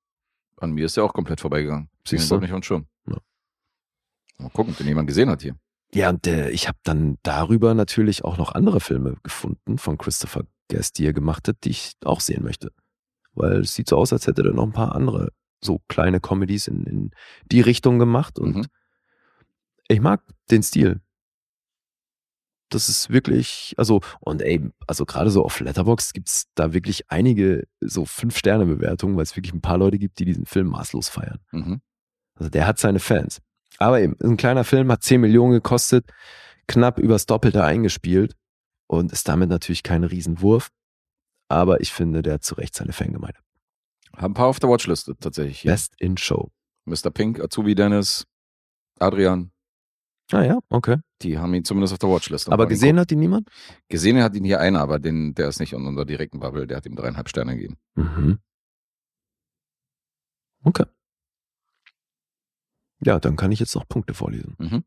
An 0.60 0.72
mir 0.72 0.86
ist 0.86 0.98
er 0.98 1.04
auch 1.04 1.14
komplett 1.14 1.40
vorbeigegangen. 1.42 1.90
Siehst 2.08 2.30
du? 2.32 2.38
nicht 2.40 2.52
on 2.54 2.64
Schirm. 2.64 2.88
Ja. 3.08 3.18
Mal 4.40 4.50
gucken, 4.50 4.72
ob 4.74 4.78
den 4.78 4.88
jemand 4.88 5.08
gesehen 5.08 5.30
hat 5.30 5.42
hier. 5.42 5.56
Ja, 5.94 6.10
und 6.10 6.28
äh, 6.28 6.50
ich 6.50 6.68
habe 6.68 6.78
dann 6.84 7.18
darüber 7.24 7.74
natürlich 7.74 8.26
auch 8.26 8.38
noch 8.38 8.52
andere 8.54 8.80
Filme 8.80 9.16
gefunden 9.24 9.78
von 9.78 9.98
Christopher 9.98 10.44
Guest, 10.70 10.98
die 10.98 11.06
er 11.06 11.14
gemacht 11.14 11.48
hat, 11.48 11.58
die 11.64 11.70
ich 11.70 11.94
auch 12.04 12.20
sehen 12.20 12.44
möchte. 12.44 12.72
Weil 13.34 13.62
es 13.62 13.74
sieht 13.74 13.88
so 13.88 13.96
aus, 13.98 14.12
als 14.12 14.28
hätte 14.28 14.44
er 14.44 14.54
noch 14.54 14.64
ein 14.64 14.74
paar 14.74 14.96
andere 14.96 15.32
so 15.64 15.80
kleine 15.88 16.20
Comedies 16.20 16.68
in, 16.68 16.84
in 16.86 17.12
die 17.52 17.62
Richtung 17.62 18.00
gemacht. 18.00 18.38
Und 18.38 18.56
Mhm. 18.58 18.66
ich 19.88 20.02
mag 20.02 20.22
den 20.52 20.62
Stil. 20.64 21.02
Das 22.70 22.90
ist 22.90 23.10
wirklich, 23.10 23.74
also, 23.78 24.02
und 24.20 24.42
ey, 24.42 24.70
also 24.88 25.06
gerade 25.06 25.30
so 25.30 25.44
auf 25.44 25.60
Letterboxd 25.60 26.14
gibt's 26.14 26.46
da 26.56 26.74
wirklich 26.74 27.10
einige 27.10 27.66
so 27.80 28.06
Fünf-Sterne-Bewertungen, 28.06 29.16
weil 29.16 29.24
es 29.24 29.36
wirklich 29.36 29.54
ein 29.54 29.62
paar 29.62 29.78
Leute 29.78 29.98
gibt, 29.98 30.20
die 30.20 30.26
diesen 30.26 30.46
Film 30.46 30.68
maßlos 30.68 31.08
feiern. 31.08 31.40
Mhm. 31.52 31.82
Also 32.36 32.50
der 32.50 32.68
hat 32.68 32.78
seine 32.78 33.00
Fans. 33.00 33.40
Aber 33.78 34.02
eben, 34.02 34.16
ein 34.22 34.38
kleiner 34.38 34.64
Film, 34.64 34.92
hat 34.92 35.04
10 35.04 35.22
Millionen 35.22 35.54
gekostet, 35.54 36.10
knapp 36.68 37.00
übers 37.00 37.26
Doppelte 37.26 37.64
eingespielt 37.64 38.36
und 38.88 39.12
ist 39.12 39.28
damit 39.28 39.50
natürlich 39.50 39.84
kein 39.84 40.04
Riesenwurf. 40.04 40.70
Aber 41.50 41.80
ich 41.80 41.94
finde, 41.94 42.22
der 42.22 42.36
hat 42.36 42.44
zu 42.44 42.56
Recht 42.56 42.76
seine 42.76 42.92
Fangemeinde. 42.92 43.40
Haben 44.16 44.32
ein 44.32 44.34
paar 44.34 44.48
auf 44.48 44.60
der 44.60 44.70
Watchliste 44.70 45.16
tatsächlich 45.18 45.62
hier. 45.62 45.72
Best 45.72 45.94
in 46.00 46.18
Show. 46.18 46.50
Mr. 46.86 47.12
Pink, 47.12 47.40
Azubi 47.40 47.76
Dennis, 47.76 48.26
Adrian, 49.00 49.52
Ah 50.32 50.44
ja, 50.44 50.60
okay. 50.70 50.98
die 51.22 51.38
haben 51.38 51.54
ihn 51.54 51.64
zumindest 51.64 51.94
auf 51.94 52.00
der 52.00 52.10
Watchliste. 52.10 52.52
Aber 52.52 52.68
gesehen 52.68 53.00
hat 53.00 53.12
ihn 53.12 53.20
niemand? 53.20 53.50
Gesehen 53.88 54.22
hat 54.22 54.36
ihn 54.36 54.44
hier 54.44 54.60
einer, 54.60 54.82
aber 54.82 55.00
den, 55.00 55.34
der 55.34 55.48
ist 55.48 55.60
nicht 55.60 55.72
in 55.72 55.86
unserer 55.86 56.06
direkten 56.06 56.40
Bubble, 56.40 56.68
der 56.68 56.78
hat 56.78 56.86
ihm 56.86 56.96
dreieinhalb 56.96 57.30
Sterne 57.30 57.56
gegeben. 57.56 57.78
Mhm. 57.96 58.40
Okay. 60.64 60.86
Ja, 63.00 63.20
dann 63.20 63.36
kann 63.38 63.52
ich 63.52 63.60
jetzt 63.60 63.76
noch 63.76 63.88
Punkte 63.88 64.14
vorlesen. 64.14 64.56
Mhm. 64.58 64.84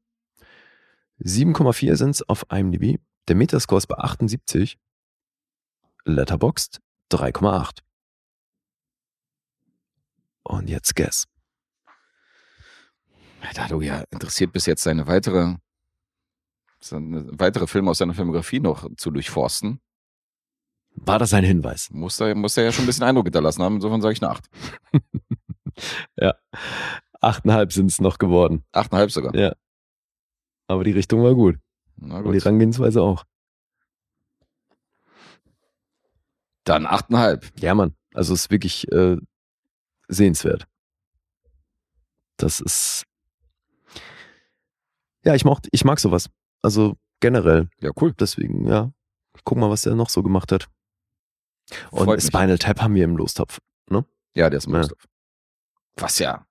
7,4 1.21 1.97
sind 1.97 2.11
es 2.11 2.29
auf 2.29 2.45
IMDb. 2.51 3.01
Der 3.29 3.37
Metascore 3.37 3.79
ist 3.79 3.87
bei 3.87 3.97
78. 3.97 4.79
Letterboxd 6.05 6.81
3,8. 7.13 7.79
Und 10.43 10.69
jetzt 10.69 10.97
Guess. 10.97 11.27
Da 13.55 13.69
du 13.69 13.81
ja 13.81 14.05
interessiert 14.11 14.53
bis 14.53 14.67
jetzt 14.67 14.83
seine 14.83 15.07
weitere, 15.07 15.57
seine 16.81 17.27
weitere 17.39 17.67
Filme 17.67 17.91
aus 17.91 17.99
seiner 17.99 18.15
Filmografie 18.15 18.61
noch 18.61 18.89
zu 18.97 19.11
durchforsten, 19.11 19.81
War 20.95 21.19
das 21.19 21.33
ein 21.35 21.45
Hinweis? 21.45 21.91
muss 21.91 22.21
er, 22.21 22.35
muss 22.35 22.57
er 22.57 22.65
ja 22.65 22.73
schon 22.73 22.85
ein 22.85 22.87
bisschen 22.87 23.05
Eindruck 23.05 23.27
hinterlassen 23.27 23.63
haben. 23.63 23.77
Insofern 23.77 24.01
sage 24.03 24.13
ich 24.15 24.23
eine 24.23 24.33
8. 24.33 24.45
Ja. 26.17 26.35
Achteinhalb 27.23 27.73
sind 27.73 27.87
es 27.87 28.01
noch 28.01 28.19
geworden. 28.19 28.65
8,5 28.73 29.11
sogar. 29.11 29.35
Ja. 29.35 29.55
Aber 30.67 30.85
die 30.85 30.91
Richtung 30.93 31.23
war 31.23 31.35
gut. 31.35 31.59
Na 31.97 32.19
Und 32.19 32.25
die 32.25 32.31
gut. 32.33 32.45
Herangehensweise 32.45 33.01
auch. 33.03 33.25
Dann 36.65 36.87
8,5. 36.87 37.51
Ja, 37.61 37.75
Mann. 37.75 37.95
Also 38.13 38.35
es 38.35 38.43
ist 38.43 38.51
wirklich 38.51 38.91
äh, 38.93 39.17
sehenswert. 40.09 40.67
Das 42.37 42.61
ist. 42.61 43.05
Ja, 45.25 45.35
ich, 45.35 45.45
mocht, 45.45 45.69
ich 45.73 45.85
mag 45.85 46.01
sowas. 46.01 46.29
Also 46.63 46.97
generell. 47.21 47.69
Ja, 47.81 47.91
cool. 48.01 48.13
Deswegen, 48.19 48.67
ja. 48.67 48.93
Guck 49.45 49.59
mal, 49.59 49.71
was 49.71 49.83
der 49.83 49.95
noch 49.95 50.09
so 50.11 50.23
gemacht 50.23 50.53
hat. 50.53 50.69
Und 51.91 52.05
Freut 52.05 52.17
mich. 52.17 52.27
Spinal 52.27 52.59
Tap 52.59 52.81
haben 52.83 52.95
wir 52.95 53.05
im 53.05 53.17
Lostopf. 53.17 53.59
Ja, 54.37 54.49
der 54.49 54.59
ist 54.59 54.67
im 54.67 54.73
Ja. 54.75 54.79
Lostopf. 54.79 55.05
Was 55.97 56.21
ja. 56.21 56.47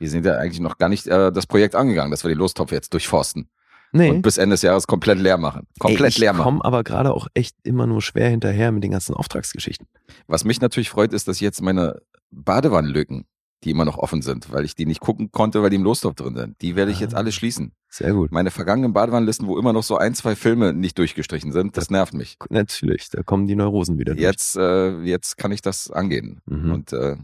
Wir 0.00 0.10
sind 0.10 0.26
ja 0.26 0.36
eigentlich 0.36 0.58
noch 0.58 0.78
gar 0.78 0.88
nicht 0.88 1.06
äh, 1.06 1.30
das 1.30 1.46
Projekt 1.46 1.76
angegangen, 1.76 2.10
dass 2.10 2.24
wir 2.24 2.28
den 2.28 2.38
Lostopf 2.38 2.72
jetzt 2.72 2.92
durchforsten 2.92 3.48
Nee. 3.92 4.10
und 4.10 4.22
bis 4.22 4.36
Ende 4.36 4.54
des 4.54 4.62
Jahres 4.62 4.88
komplett 4.88 5.20
leer 5.20 5.38
machen. 5.38 5.68
Komplett 5.78 6.00
Ey, 6.00 6.08
ich 6.08 6.18
leer 6.18 6.32
machen. 6.32 6.42
komme 6.42 6.64
aber 6.64 6.82
gerade 6.82 7.14
auch 7.14 7.28
echt 7.34 7.54
immer 7.62 7.86
nur 7.86 8.02
schwer 8.02 8.28
hinterher 8.30 8.72
mit 8.72 8.82
den 8.82 8.90
ganzen 8.90 9.14
Auftragsgeschichten. 9.14 9.86
Was 10.26 10.42
mich 10.42 10.60
natürlich 10.60 10.90
freut, 10.90 11.12
ist, 11.12 11.28
dass 11.28 11.38
jetzt 11.38 11.62
meine 11.62 12.02
Badewannenlücken, 12.32 13.26
die 13.64 13.70
immer 13.70 13.84
noch 13.84 13.96
offen 13.98 14.22
sind, 14.22 14.52
weil 14.52 14.64
ich 14.64 14.74
die 14.74 14.86
nicht 14.86 15.00
gucken 15.00 15.32
konnte, 15.32 15.62
weil 15.62 15.70
die 15.70 15.76
im 15.76 15.82
Lostopf 15.82 16.14
drin 16.16 16.36
sind, 16.36 16.60
die 16.62 16.76
werde 16.76 16.92
ich 16.92 17.00
jetzt 17.00 17.14
Ah. 17.14 17.18
alle 17.18 17.32
schließen. 17.32 17.72
Sehr 17.88 18.12
gut. 18.12 18.30
Meine 18.32 18.50
vergangenen 18.50 18.92
Badewannenlisten, 18.92 19.46
wo 19.46 19.58
immer 19.58 19.72
noch 19.72 19.82
so 19.82 19.96
ein, 19.96 20.14
zwei 20.14 20.36
Filme 20.36 20.72
nicht 20.72 20.98
durchgestrichen 20.98 21.52
sind, 21.52 21.76
das 21.76 21.90
nervt 21.90 22.12
mich. 22.14 22.36
Natürlich, 22.50 23.08
da 23.10 23.22
kommen 23.22 23.46
die 23.46 23.54
Neurosen 23.56 23.98
wieder 23.98 24.14
durch. 24.14 24.22
Jetzt, 24.22 24.56
äh, 24.56 25.00
jetzt 25.02 25.36
kann 25.38 25.52
ich 25.52 25.62
das 25.62 25.90
angehen. 25.90 26.40
Mhm. 26.46 26.72
Und 26.72 26.92
äh, 26.92 27.16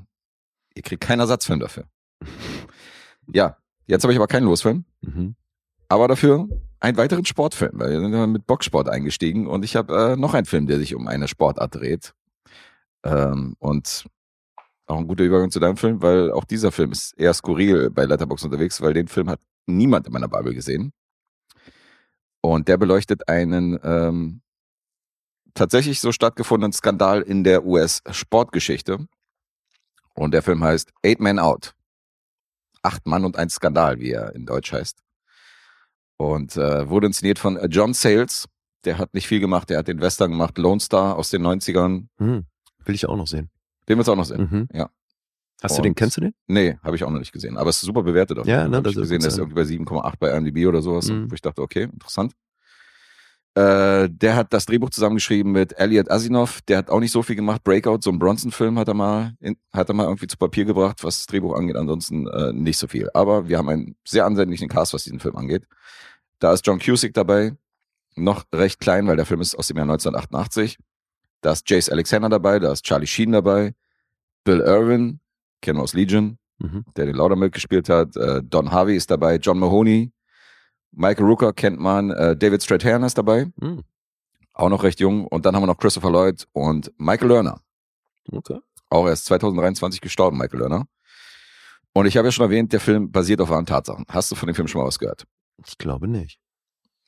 ihr 0.74 0.82
kriegt 0.82 1.02
keinen 1.02 1.20
Ersatzfilm 1.20 1.60
dafür. 1.60 1.84
ja, 3.32 3.56
jetzt 3.86 4.02
habe 4.04 4.12
ich 4.12 4.18
aber 4.18 4.26
keinen 4.28 4.44
Losfilm. 4.44 4.84
Mhm. 5.02 5.34
aber 5.88 6.08
dafür 6.08 6.48
einen 6.78 6.96
weiteren 6.96 7.24
Sportfilm. 7.24 7.72
weil 7.74 7.90
Wir 7.90 8.00
sind 8.00 8.12
ja 8.12 8.26
mit 8.26 8.46
Boxsport 8.46 8.88
eingestiegen 8.88 9.46
und 9.46 9.64
ich 9.64 9.76
habe 9.76 10.12
äh, 10.12 10.16
noch 10.16 10.34
einen 10.34 10.46
Film, 10.46 10.66
der 10.66 10.78
sich 10.78 10.94
um 10.94 11.08
eine 11.08 11.28
Sportart 11.28 11.74
dreht. 11.74 12.14
Ähm, 13.04 13.54
und 13.58 14.04
auch 14.90 14.98
ein 14.98 15.06
guter 15.06 15.24
Übergang 15.24 15.50
zu 15.50 15.60
deinem 15.60 15.76
Film, 15.76 16.02
weil 16.02 16.32
auch 16.32 16.44
dieser 16.44 16.72
Film 16.72 16.92
ist 16.92 17.14
eher 17.16 17.32
skurril 17.32 17.90
bei 17.90 18.04
Letterboxd 18.04 18.46
unterwegs, 18.46 18.80
weil 18.80 18.92
den 18.92 19.08
Film 19.08 19.30
hat 19.30 19.40
niemand 19.66 20.06
in 20.06 20.12
meiner 20.12 20.28
Bubble 20.28 20.52
gesehen. 20.54 20.92
Und 22.42 22.68
der 22.68 22.76
beleuchtet 22.76 23.28
einen 23.28 23.78
ähm, 23.82 24.42
tatsächlich 25.54 26.00
so 26.00 26.10
stattgefundenen 26.10 26.72
Skandal 26.72 27.22
in 27.22 27.44
der 27.44 27.64
US-Sportgeschichte. 27.64 29.06
Und 30.14 30.32
der 30.32 30.42
Film 30.42 30.64
heißt 30.64 30.90
Eight 31.04 31.20
Men 31.20 31.38
Out. 31.38 31.74
Acht 32.82 33.06
Mann 33.06 33.24
und 33.24 33.36
ein 33.36 33.50
Skandal, 33.50 34.00
wie 34.00 34.10
er 34.10 34.34
in 34.34 34.46
Deutsch 34.46 34.72
heißt. 34.72 35.02
Und 36.16 36.56
äh, 36.56 36.88
wurde 36.88 37.06
inszeniert 37.06 37.38
von 37.38 37.58
John 37.70 37.94
Sayles. 37.94 38.46
Der 38.84 38.98
hat 38.98 39.14
nicht 39.14 39.28
viel 39.28 39.40
gemacht. 39.40 39.70
Der 39.70 39.78
hat 39.78 39.88
den 39.88 40.00
Western 40.00 40.30
gemacht, 40.30 40.56
Lone 40.58 40.80
Star 40.80 41.16
aus 41.16 41.30
den 41.30 41.46
90ern. 41.46 42.06
Mhm. 42.18 42.46
Will 42.84 42.94
ich 42.94 43.06
auch 43.06 43.16
noch 43.16 43.26
sehen. 43.26 43.50
Den 43.90 43.98
du 43.98 44.12
auch 44.12 44.16
noch 44.16 44.24
sehen. 44.24 44.48
Mhm. 44.50 44.68
Ja. 44.72 44.88
Hast 45.62 45.76
du 45.76 45.82
den, 45.82 45.90
Und- 45.90 45.96
kennst 45.96 46.16
du 46.16 46.22
den? 46.22 46.32
Nee, 46.46 46.78
habe 46.82 46.96
ich 46.96 47.04
auch 47.04 47.10
noch 47.10 47.18
nicht 47.18 47.32
gesehen. 47.32 47.58
Aber 47.58 47.68
es 47.68 47.76
ist 47.76 47.82
super 47.82 48.02
bewertet. 48.02 48.38
Auf 48.38 48.46
Ja, 48.46 48.66
ne. 48.66 48.78
Hab 48.78 48.84
das 48.84 48.92
ich 48.92 48.94
soll 48.94 49.02
gesehen, 49.02 49.20
der 49.20 49.28
ist 49.28 49.36
irgendwie 49.38 49.56
bei 49.56 49.64
7,8 49.64 50.14
bei 50.18 50.30
IMDb 50.34 50.66
oder 50.66 50.80
sowas. 50.80 51.10
Mhm. 51.10 51.30
Wo 51.30 51.34
ich 51.34 51.42
dachte, 51.42 51.60
okay, 51.60 51.82
interessant. 51.82 52.32
Äh, 53.54 54.08
der 54.08 54.36
hat 54.36 54.52
das 54.52 54.64
Drehbuch 54.66 54.90
zusammengeschrieben 54.90 55.50
mit 55.52 55.76
Elliot 55.78 56.08
Asinov. 56.10 56.60
Der 56.62 56.78
hat 56.78 56.88
auch 56.88 57.00
nicht 57.00 57.10
so 57.10 57.22
viel 57.22 57.34
gemacht. 57.36 57.64
Breakout, 57.64 57.98
so 58.02 58.10
ein 58.10 58.18
Bronson-Film 58.18 58.78
hat 58.78 58.88
er 58.88 58.94
mal, 58.94 59.34
in, 59.40 59.56
hat 59.72 59.88
er 59.88 59.94
mal 59.94 60.04
irgendwie 60.04 60.28
zu 60.28 60.38
Papier 60.38 60.64
gebracht, 60.64 61.02
was 61.02 61.18
das 61.18 61.26
Drehbuch 61.26 61.54
angeht. 61.56 61.76
Ansonsten 61.76 62.28
äh, 62.28 62.52
nicht 62.52 62.78
so 62.78 62.86
viel. 62.86 63.10
Aber 63.12 63.48
wir 63.48 63.58
haben 63.58 63.68
einen 63.68 63.96
sehr 64.06 64.24
ansehnlichen 64.24 64.68
Cast, 64.68 64.94
was 64.94 65.02
diesen 65.04 65.18
Film 65.18 65.36
angeht. 65.36 65.66
Da 66.38 66.52
ist 66.52 66.64
John 66.66 66.78
Cusick 66.78 67.12
dabei. 67.12 67.56
Noch 68.16 68.44
recht 68.54 68.80
klein, 68.80 69.06
weil 69.08 69.16
der 69.16 69.26
Film 69.26 69.40
ist 69.40 69.54
aus 69.56 69.66
dem 69.66 69.76
Jahr 69.76 69.84
1988. 69.84 70.78
Da 71.42 71.52
ist 71.52 71.68
Jace 71.70 71.88
Alexander 71.90 72.28
dabei. 72.28 72.58
Da 72.58 72.72
ist 72.72 72.84
Charlie 72.84 73.06
Sheen 73.06 73.32
dabei. 73.32 73.74
Bill 74.44 74.60
Irwin, 74.60 75.20
kennen 75.60 75.78
wir 75.78 75.82
aus 75.82 75.94
Legion 75.94 76.36
Mhm. 76.62 76.84
der 76.94 77.06
den 77.06 77.14
Laudermilk 77.16 77.54
gespielt 77.54 77.88
hat. 77.88 78.14
Äh, 78.16 78.42
Don 78.44 78.70
Harvey 78.70 78.94
ist 78.94 79.10
dabei, 79.10 79.36
John 79.36 79.58
Mahoney, 79.58 80.12
Michael 80.92 81.24
Rooker 81.24 81.54
kennt 81.54 81.78
man, 81.80 82.10
äh, 82.10 82.36
David 82.36 82.62
Strathairn 82.62 83.02
ist 83.02 83.16
dabei, 83.16 83.46
Mhm. 83.56 83.82
auch 84.52 84.68
noch 84.68 84.82
recht 84.82 85.00
jung. 85.00 85.26
Und 85.26 85.46
dann 85.46 85.54
haben 85.56 85.62
wir 85.62 85.66
noch 85.68 85.78
Christopher 85.78 86.10
Lloyd 86.10 86.46
und 86.52 86.92
Michael 86.98 87.28
Lerner, 87.28 87.62
Okay. 88.30 88.58
auch 88.90 89.06
erst 89.06 89.24
2023 89.24 90.02
gestorben, 90.02 90.36
Michael 90.36 90.60
Lerner. 90.60 90.86
Und 91.94 92.04
ich 92.04 92.18
habe 92.18 92.28
ja 92.28 92.32
schon 92.32 92.44
erwähnt, 92.44 92.74
der 92.74 92.80
Film 92.80 93.10
basiert 93.10 93.40
auf 93.40 93.48
wahren 93.48 93.64
Tatsachen. 93.64 94.04
Hast 94.10 94.30
du 94.30 94.34
von 94.36 94.46
dem 94.46 94.54
Film 94.54 94.68
schon 94.68 94.82
mal 94.82 94.86
was 94.86 94.98
gehört? 94.98 95.24
Ich 95.66 95.78
glaube 95.78 96.08
nicht. 96.08 96.38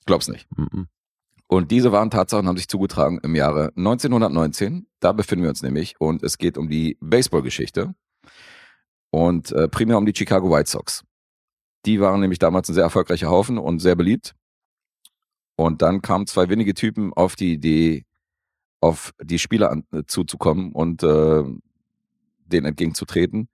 Glaub's 0.06 0.28
nicht. 0.28 0.46
Mhm. 0.56 0.88
Und 1.52 1.70
diese 1.70 1.92
wahren 1.92 2.08
Tatsachen 2.08 2.48
haben 2.48 2.56
sich 2.56 2.66
zugetragen 2.66 3.20
im 3.22 3.34
Jahre 3.34 3.74
1919. 3.76 4.86
Da 5.00 5.12
befinden 5.12 5.42
wir 5.42 5.50
uns 5.50 5.60
nämlich 5.60 6.00
und 6.00 6.22
es 6.22 6.38
geht 6.38 6.56
um 6.56 6.70
die 6.70 6.96
Baseballgeschichte 7.02 7.94
und 9.10 9.52
äh, 9.52 9.68
primär 9.68 9.98
um 9.98 10.06
die 10.06 10.14
Chicago 10.16 10.50
White 10.50 10.70
Sox. 10.70 11.04
Die 11.84 12.00
waren 12.00 12.20
nämlich 12.20 12.38
damals 12.38 12.70
ein 12.70 12.74
sehr 12.74 12.84
erfolgreicher 12.84 13.28
Haufen 13.28 13.58
und 13.58 13.80
sehr 13.80 13.96
beliebt. 13.96 14.34
Und 15.54 15.82
dann 15.82 16.00
kamen 16.00 16.26
zwei 16.26 16.48
wenige 16.48 16.72
Typen 16.72 17.12
auf 17.12 17.36
die 17.36 17.52
Idee, 17.52 18.06
auf 18.80 19.12
die 19.20 19.38
Spieler 19.38 19.70
an, 19.72 19.84
äh, 19.92 20.04
zuzukommen 20.06 20.72
und 20.72 21.02
äh, 21.02 21.44
denen 22.46 22.66
entgegenzutreten 22.66 23.50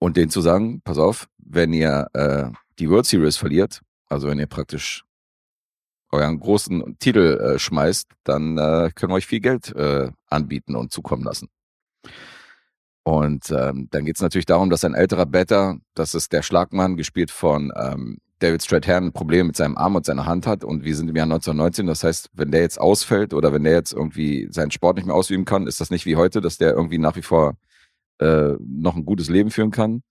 und 0.00 0.18
denen 0.18 0.28
zu 0.28 0.42
sagen, 0.42 0.82
pass 0.82 0.98
auf, 0.98 1.30
wenn 1.38 1.72
ihr 1.72 2.08
äh, 2.12 2.50
die 2.78 2.90
World 2.90 3.06
Series 3.06 3.38
verliert, 3.38 3.80
also 4.10 4.28
wenn 4.28 4.38
ihr 4.38 4.48
praktisch 4.48 5.06
euren 6.14 6.40
großen 6.40 6.96
Titel 6.98 7.38
äh, 7.38 7.58
schmeißt, 7.58 8.08
dann 8.24 8.58
äh, 8.58 8.90
können 8.94 9.12
wir 9.12 9.16
euch 9.16 9.26
viel 9.26 9.40
Geld 9.40 9.74
äh, 9.74 10.10
anbieten 10.28 10.76
und 10.76 10.92
zukommen 10.92 11.24
lassen. 11.24 11.48
Und 13.02 13.50
ähm, 13.50 13.88
dann 13.90 14.04
geht 14.06 14.16
es 14.16 14.22
natürlich 14.22 14.46
darum, 14.46 14.70
dass 14.70 14.84
ein 14.84 14.94
älterer 14.94 15.26
Better, 15.26 15.76
das 15.94 16.14
ist 16.14 16.32
der 16.32 16.42
Schlagmann, 16.42 16.96
gespielt 16.96 17.30
von 17.30 17.70
ähm, 17.76 18.18
David 18.38 18.62
Strathairn, 18.62 19.06
ein 19.06 19.12
Problem 19.12 19.48
mit 19.48 19.56
seinem 19.56 19.76
Arm 19.76 19.94
und 19.94 20.06
seiner 20.06 20.24
Hand 20.24 20.46
hat. 20.46 20.64
Und 20.64 20.84
wir 20.84 20.96
sind 20.96 21.08
im 21.08 21.16
Jahr 21.16 21.24
1919. 21.24 21.86
Das 21.86 22.02
heißt, 22.02 22.30
wenn 22.32 22.50
der 22.50 22.62
jetzt 22.62 22.80
ausfällt 22.80 23.34
oder 23.34 23.52
wenn 23.52 23.64
der 23.64 23.74
jetzt 23.74 23.92
irgendwie 23.92 24.48
seinen 24.50 24.70
Sport 24.70 24.96
nicht 24.96 25.06
mehr 25.06 25.14
ausüben 25.14 25.44
kann, 25.44 25.66
ist 25.66 25.80
das 25.80 25.90
nicht 25.90 26.06
wie 26.06 26.16
heute, 26.16 26.40
dass 26.40 26.56
der 26.56 26.72
irgendwie 26.72 26.98
nach 26.98 27.16
wie 27.16 27.22
vor 27.22 27.56
äh, 28.20 28.54
noch 28.58 28.96
ein 28.96 29.04
gutes 29.04 29.28
Leben 29.28 29.50
führen 29.50 29.70
kann 29.70 30.02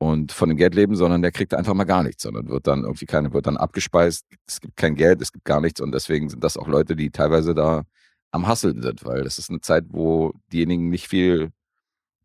und 0.00 0.32
von 0.32 0.48
dem 0.48 0.56
Geld 0.56 0.74
leben, 0.74 0.96
sondern 0.96 1.20
der 1.20 1.30
kriegt 1.30 1.52
einfach 1.52 1.74
mal 1.74 1.84
gar 1.84 2.02
nichts, 2.02 2.22
sondern 2.22 2.48
wird 2.48 2.66
dann 2.66 2.84
irgendwie 2.84 3.04
keine, 3.04 3.32
wird 3.34 3.46
dann 3.46 3.58
abgespeist. 3.58 4.24
Es 4.46 4.60
gibt 4.60 4.76
kein 4.76 4.94
Geld, 4.94 5.20
es 5.20 5.30
gibt 5.30 5.44
gar 5.44 5.60
nichts. 5.60 5.80
Und 5.80 5.92
deswegen 5.92 6.30
sind 6.30 6.42
das 6.42 6.56
auch 6.56 6.68
Leute, 6.68 6.96
die 6.96 7.10
teilweise 7.10 7.54
da 7.54 7.82
am 8.30 8.46
Hasseln 8.46 8.80
sind, 8.80 9.04
weil 9.04 9.24
das 9.24 9.38
ist 9.38 9.50
eine 9.50 9.60
Zeit, 9.60 9.84
wo 9.90 10.32
diejenigen 10.52 10.88
nicht 10.88 11.08
viel 11.08 11.52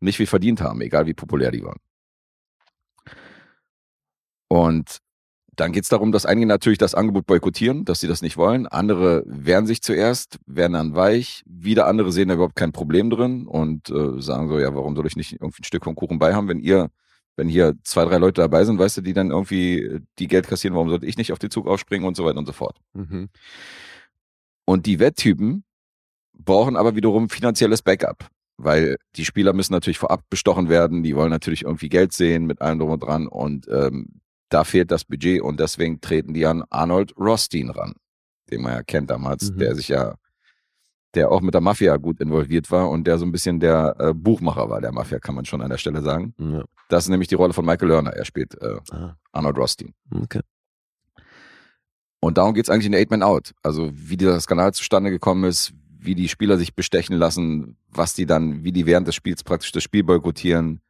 nicht 0.00 0.16
viel 0.16 0.26
verdient 0.26 0.60
haben, 0.60 0.80
egal 0.80 1.06
wie 1.06 1.14
populär 1.14 1.50
die 1.50 1.62
waren. 1.62 1.78
Und 4.48 4.98
dann 5.56 5.72
geht 5.72 5.84
es 5.84 5.88
darum, 5.88 6.12
dass 6.12 6.26
einige 6.26 6.46
natürlich 6.46 6.78
das 6.78 6.94
Angebot 6.94 7.26
boykottieren, 7.26 7.84
dass 7.84 8.00
sie 8.00 8.08
das 8.08 8.22
nicht 8.22 8.36
wollen. 8.36 8.66
Andere 8.66 9.22
wehren 9.26 9.66
sich 9.66 9.82
zuerst, 9.82 10.38
werden 10.46 10.74
dann 10.74 10.94
weich. 10.94 11.42
Wieder 11.46 11.86
andere 11.86 12.12
sehen 12.12 12.28
da 12.28 12.34
überhaupt 12.34 12.56
kein 12.56 12.72
Problem 12.72 13.10
drin 13.10 13.46
und 13.46 13.90
äh, 13.90 14.20
sagen 14.20 14.48
so, 14.48 14.58
ja, 14.58 14.74
warum 14.74 14.94
soll 14.94 15.06
ich 15.06 15.16
nicht 15.16 15.32
irgendwie 15.32 15.62
ein 15.62 15.64
Stück 15.64 15.84
vom 15.84 15.94
Kuchen 15.94 16.18
bei 16.18 16.34
haben, 16.34 16.48
wenn 16.48 16.60
ihr, 16.60 16.90
wenn 17.36 17.48
hier 17.48 17.74
zwei, 17.84 18.04
drei 18.04 18.18
Leute 18.18 18.40
dabei 18.40 18.64
sind, 18.64 18.78
weißt 18.78 18.98
du, 18.98 19.00
die 19.02 19.12
dann 19.12 19.30
irgendwie 19.30 20.00
die 20.18 20.26
Geld 20.26 20.48
kassieren, 20.48 20.74
warum 20.74 20.88
sollte 20.88 21.06
ich 21.06 21.16
nicht 21.16 21.32
auf 21.32 21.38
den 21.38 21.50
Zug 21.50 21.66
aufspringen 21.66 22.06
und 22.06 22.16
so 22.16 22.24
weiter 22.24 22.38
und 22.38 22.46
so 22.46 22.52
fort. 22.52 22.78
Mhm. 22.94 23.28
Und 24.64 24.86
die 24.86 24.98
Wetttypen 24.98 25.64
brauchen 26.32 26.76
aber 26.76 26.96
wiederum 26.96 27.28
finanzielles 27.28 27.82
Backup 27.82 28.28
weil 28.58 28.96
die 29.16 29.24
Spieler 29.24 29.52
müssen 29.52 29.72
natürlich 29.72 29.98
vorab 29.98 30.22
bestochen 30.30 30.68
werden, 30.68 31.02
die 31.02 31.14
wollen 31.14 31.30
natürlich 31.30 31.64
irgendwie 31.64 31.88
Geld 31.88 32.12
sehen 32.12 32.46
mit 32.46 32.60
allem 32.60 32.78
drum 32.78 32.90
und 32.90 33.02
dran 33.02 33.26
und 33.26 33.68
ähm, 33.68 34.20
da 34.48 34.64
fehlt 34.64 34.90
das 34.90 35.04
Budget 35.04 35.42
und 35.42 35.60
deswegen 35.60 36.00
treten 36.00 36.32
die 36.32 36.46
an 36.46 36.64
Arnold 36.70 37.14
Rothstein 37.18 37.70
ran, 37.70 37.94
den 38.50 38.62
man 38.62 38.72
ja 38.72 38.82
kennt 38.82 39.10
damals, 39.10 39.50
Mhm. 39.50 39.58
der 39.58 39.74
sich 39.74 39.88
ja, 39.88 40.14
der 41.16 41.32
auch 41.32 41.40
mit 41.40 41.54
der 41.54 41.60
Mafia 41.60 41.96
gut 41.96 42.20
involviert 42.20 42.70
war 42.70 42.88
und 42.90 43.04
der 43.06 43.18
so 43.18 43.24
ein 43.26 43.32
bisschen 43.32 43.58
der 43.58 43.96
äh, 43.98 44.14
Buchmacher 44.14 44.68
war 44.70 44.80
der 44.80 44.92
Mafia, 44.92 45.18
kann 45.18 45.34
man 45.34 45.44
schon 45.44 45.60
an 45.62 45.70
der 45.70 45.78
Stelle 45.78 46.02
sagen. 46.02 46.34
Ja. 46.38 46.62
Das 46.88 47.04
ist 47.04 47.08
nämlich 47.08 47.28
die 47.28 47.34
Rolle 47.34 47.52
von 47.52 47.64
Michael 47.66 47.88
Lerner, 47.88 48.12
er 48.12 48.24
spielt 48.24 48.54
äh, 48.62 48.76
Ah, 48.92 49.16
Arnold 49.32 49.56
Rothstein. 49.58 49.94
okay. 50.22 50.40
Und 52.20 52.38
darum 52.38 52.54
geht's 52.54 52.70
eigentlich 52.70 52.86
in 52.86 52.94
Eight 52.94 53.10
Man 53.10 53.22
Out. 53.22 53.52
Also 53.62 53.90
wie 53.92 54.16
dieser 54.16 54.40
Skandal 54.40 54.72
zustande 54.72 55.10
gekommen 55.10 55.44
ist, 55.44 55.72
wie 55.98 56.14
die 56.14 56.28
Spieler 56.28 56.56
sich 56.58 56.74
bestechen 56.74 57.16
lassen, 57.16 57.76
was 57.88 58.14
die 58.14 58.26
dann, 58.26 58.64
wie 58.64 58.72
die 58.72 58.86
während 58.86 59.06
des 59.08 59.14
Spiels 59.14 59.42
praktisch 59.44 59.72
das 59.72 59.82
Spiel 59.82 60.02
boykottieren 60.04 60.80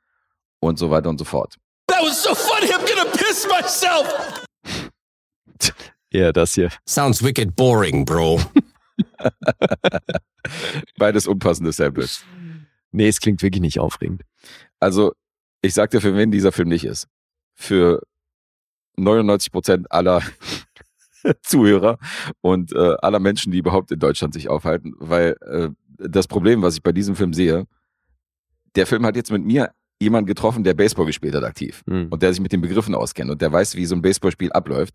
und 0.60 0.78
so 0.78 0.90
weiter 0.90 1.08
und 1.10 1.18
so 1.18 1.24
fort. 1.24 1.56
That 1.88 2.02
was 2.02 2.22
so 2.22 2.34
funny, 2.34 2.70
I'm 2.72 2.86
gonna 2.86 3.10
piss 3.12 3.46
myself! 3.48 4.44
Ja, 6.12 6.32
das 6.32 6.54
hier. 6.54 6.70
Sounds 6.88 7.22
wicked 7.22 7.56
boring, 7.56 8.04
bro. 8.04 8.40
Beides 10.98 11.26
unpassende 11.26 11.72
Samples. 11.72 12.24
Nee, 12.92 13.08
es 13.08 13.20
klingt 13.20 13.42
wirklich 13.42 13.60
nicht 13.60 13.78
aufregend. 13.78 14.22
Also 14.80 15.12
ich 15.62 15.74
sag 15.74 15.90
dir, 15.90 16.00
für 16.00 16.14
wen 16.16 16.30
dieser 16.30 16.52
Film 16.52 16.68
nicht 16.68 16.84
ist. 16.84 17.08
Für 17.54 18.02
99 18.96 19.52
Prozent 19.52 19.92
aller 19.92 20.22
Zuhörer 21.42 21.98
und 22.40 22.72
äh, 22.72 22.96
aller 23.02 23.18
Menschen, 23.18 23.52
die 23.52 23.58
überhaupt 23.58 23.90
in 23.90 23.98
Deutschland 23.98 24.34
sich 24.34 24.48
aufhalten, 24.48 24.94
weil 24.98 25.36
äh, 25.40 25.70
das 25.98 26.28
Problem, 26.28 26.62
was 26.62 26.76
ich 26.76 26.82
bei 26.82 26.92
diesem 26.92 27.16
Film 27.16 27.32
sehe, 27.32 27.66
der 28.76 28.86
Film 28.86 29.04
hat 29.06 29.16
jetzt 29.16 29.32
mit 29.32 29.44
mir 29.44 29.72
jemanden 30.00 30.26
getroffen, 30.26 30.62
der 30.62 30.74
Baseball 30.74 31.06
gespielt 31.06 31.34
hat 31.34 31.44
aktiv 31.44 31.82
Hm. 31.88 32.08
und 32.10 32.22
der 32.22 32.32
sich 32.32 32.40
mit 32.40 32.52
den 32.52 32.60
Begriffen 32.60 32.94
auskennt 32.94 33.30
und 33.30 33.40
der 33.40 33.50
weiß, 33.50 33.76
wie 33.76 33.86
so 33.86 33.94
ein 33.94 34.02
Baseballspiel 34.02 34.52
abläuft. 34.52 34.94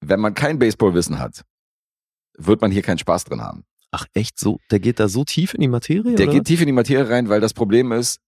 Wenn 0.00 0.20
man 0.20 0.34
kein 0.34 0.58
Baseballwissen 0.58 1.18
hat, 1.18 1.42
wird 2.38 2.60
man 2.60 2.70
hier 2.70 2.82
keinen 2.82 2.98
Spaß 2.98 3.24
drin 3.24 3.40
haben. 3.40 3.64
Ach, 3.90 4.06
echt 4.14 4.38
so? 4.38 4.58
Der 4.70 4.80
geht 4.80 5.00
da 5.00 5.08
so 5.08 5.24
tief 5.24 5.54
in 5.54 5.60
die 5.60 5.68
Materie? 5.68 6.14
Der 6.16 6.26
oder? 6.26 6.36
geht 6.36 6.44
tief 6.44 6.60
in 6.60 6.66
die 6.66 6.72
Materie 6.72 7.08
rein, 7.08 7.28
weil 7.28 7.40
das 7.40 7.54
Problem 7.54 7.92
ist, 7.92 8.20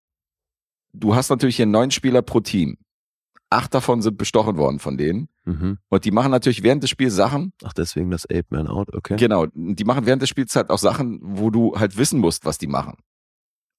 du 0.92 1.14
hast 1.14 1.30
natürlich 1.30 1.56
hier 1.56 1.66
neun 1.66 1.90
Spieler 1.90 2.22
pro 2.22 2.40
Team. 2.40 2.78
Acht 3.50 3.74
davon 3.74 4.02
sind 4.02 4.18
bestochen 4.18 4.56
worden 4.56 4.78
von 4.78 4.98
denen. 4.98 5.28
Mhm. 5.44 5.78
Und 5.88 6.04
die 6.04 6.10
machen 6.10 6.30
natürlich 6.30 6.62
während 6.62 6.82
des 6.82 6.90
Spiels 6.90 7.14
Sachen, 7.14 7.52
Ach, 7.64 7.72
deswegen 7.72 8.10
das 8.10 8.26
Ape 8.26 8.46
Man 8.50 8.66
Out, 8.66 8.94
okay. 8.94 9.16
genau, 9.16 9.46
die 9.54 9.84
machen 9.84 10.04
während 10.04 10.20
des 10.20 10.28
Spiels 10.28 10.54
halt 10.54 10.70
auch 10.70 10.78
Sachen, 10.78 11.18
wo 11.22 11.50
du 11.50 11.74
halt 11.78 11.96
wissen 11.96 12.20
musst, 12.20 12.44
was 12.44 12.58
die 12.58 12.66
machen. 12.66 12.94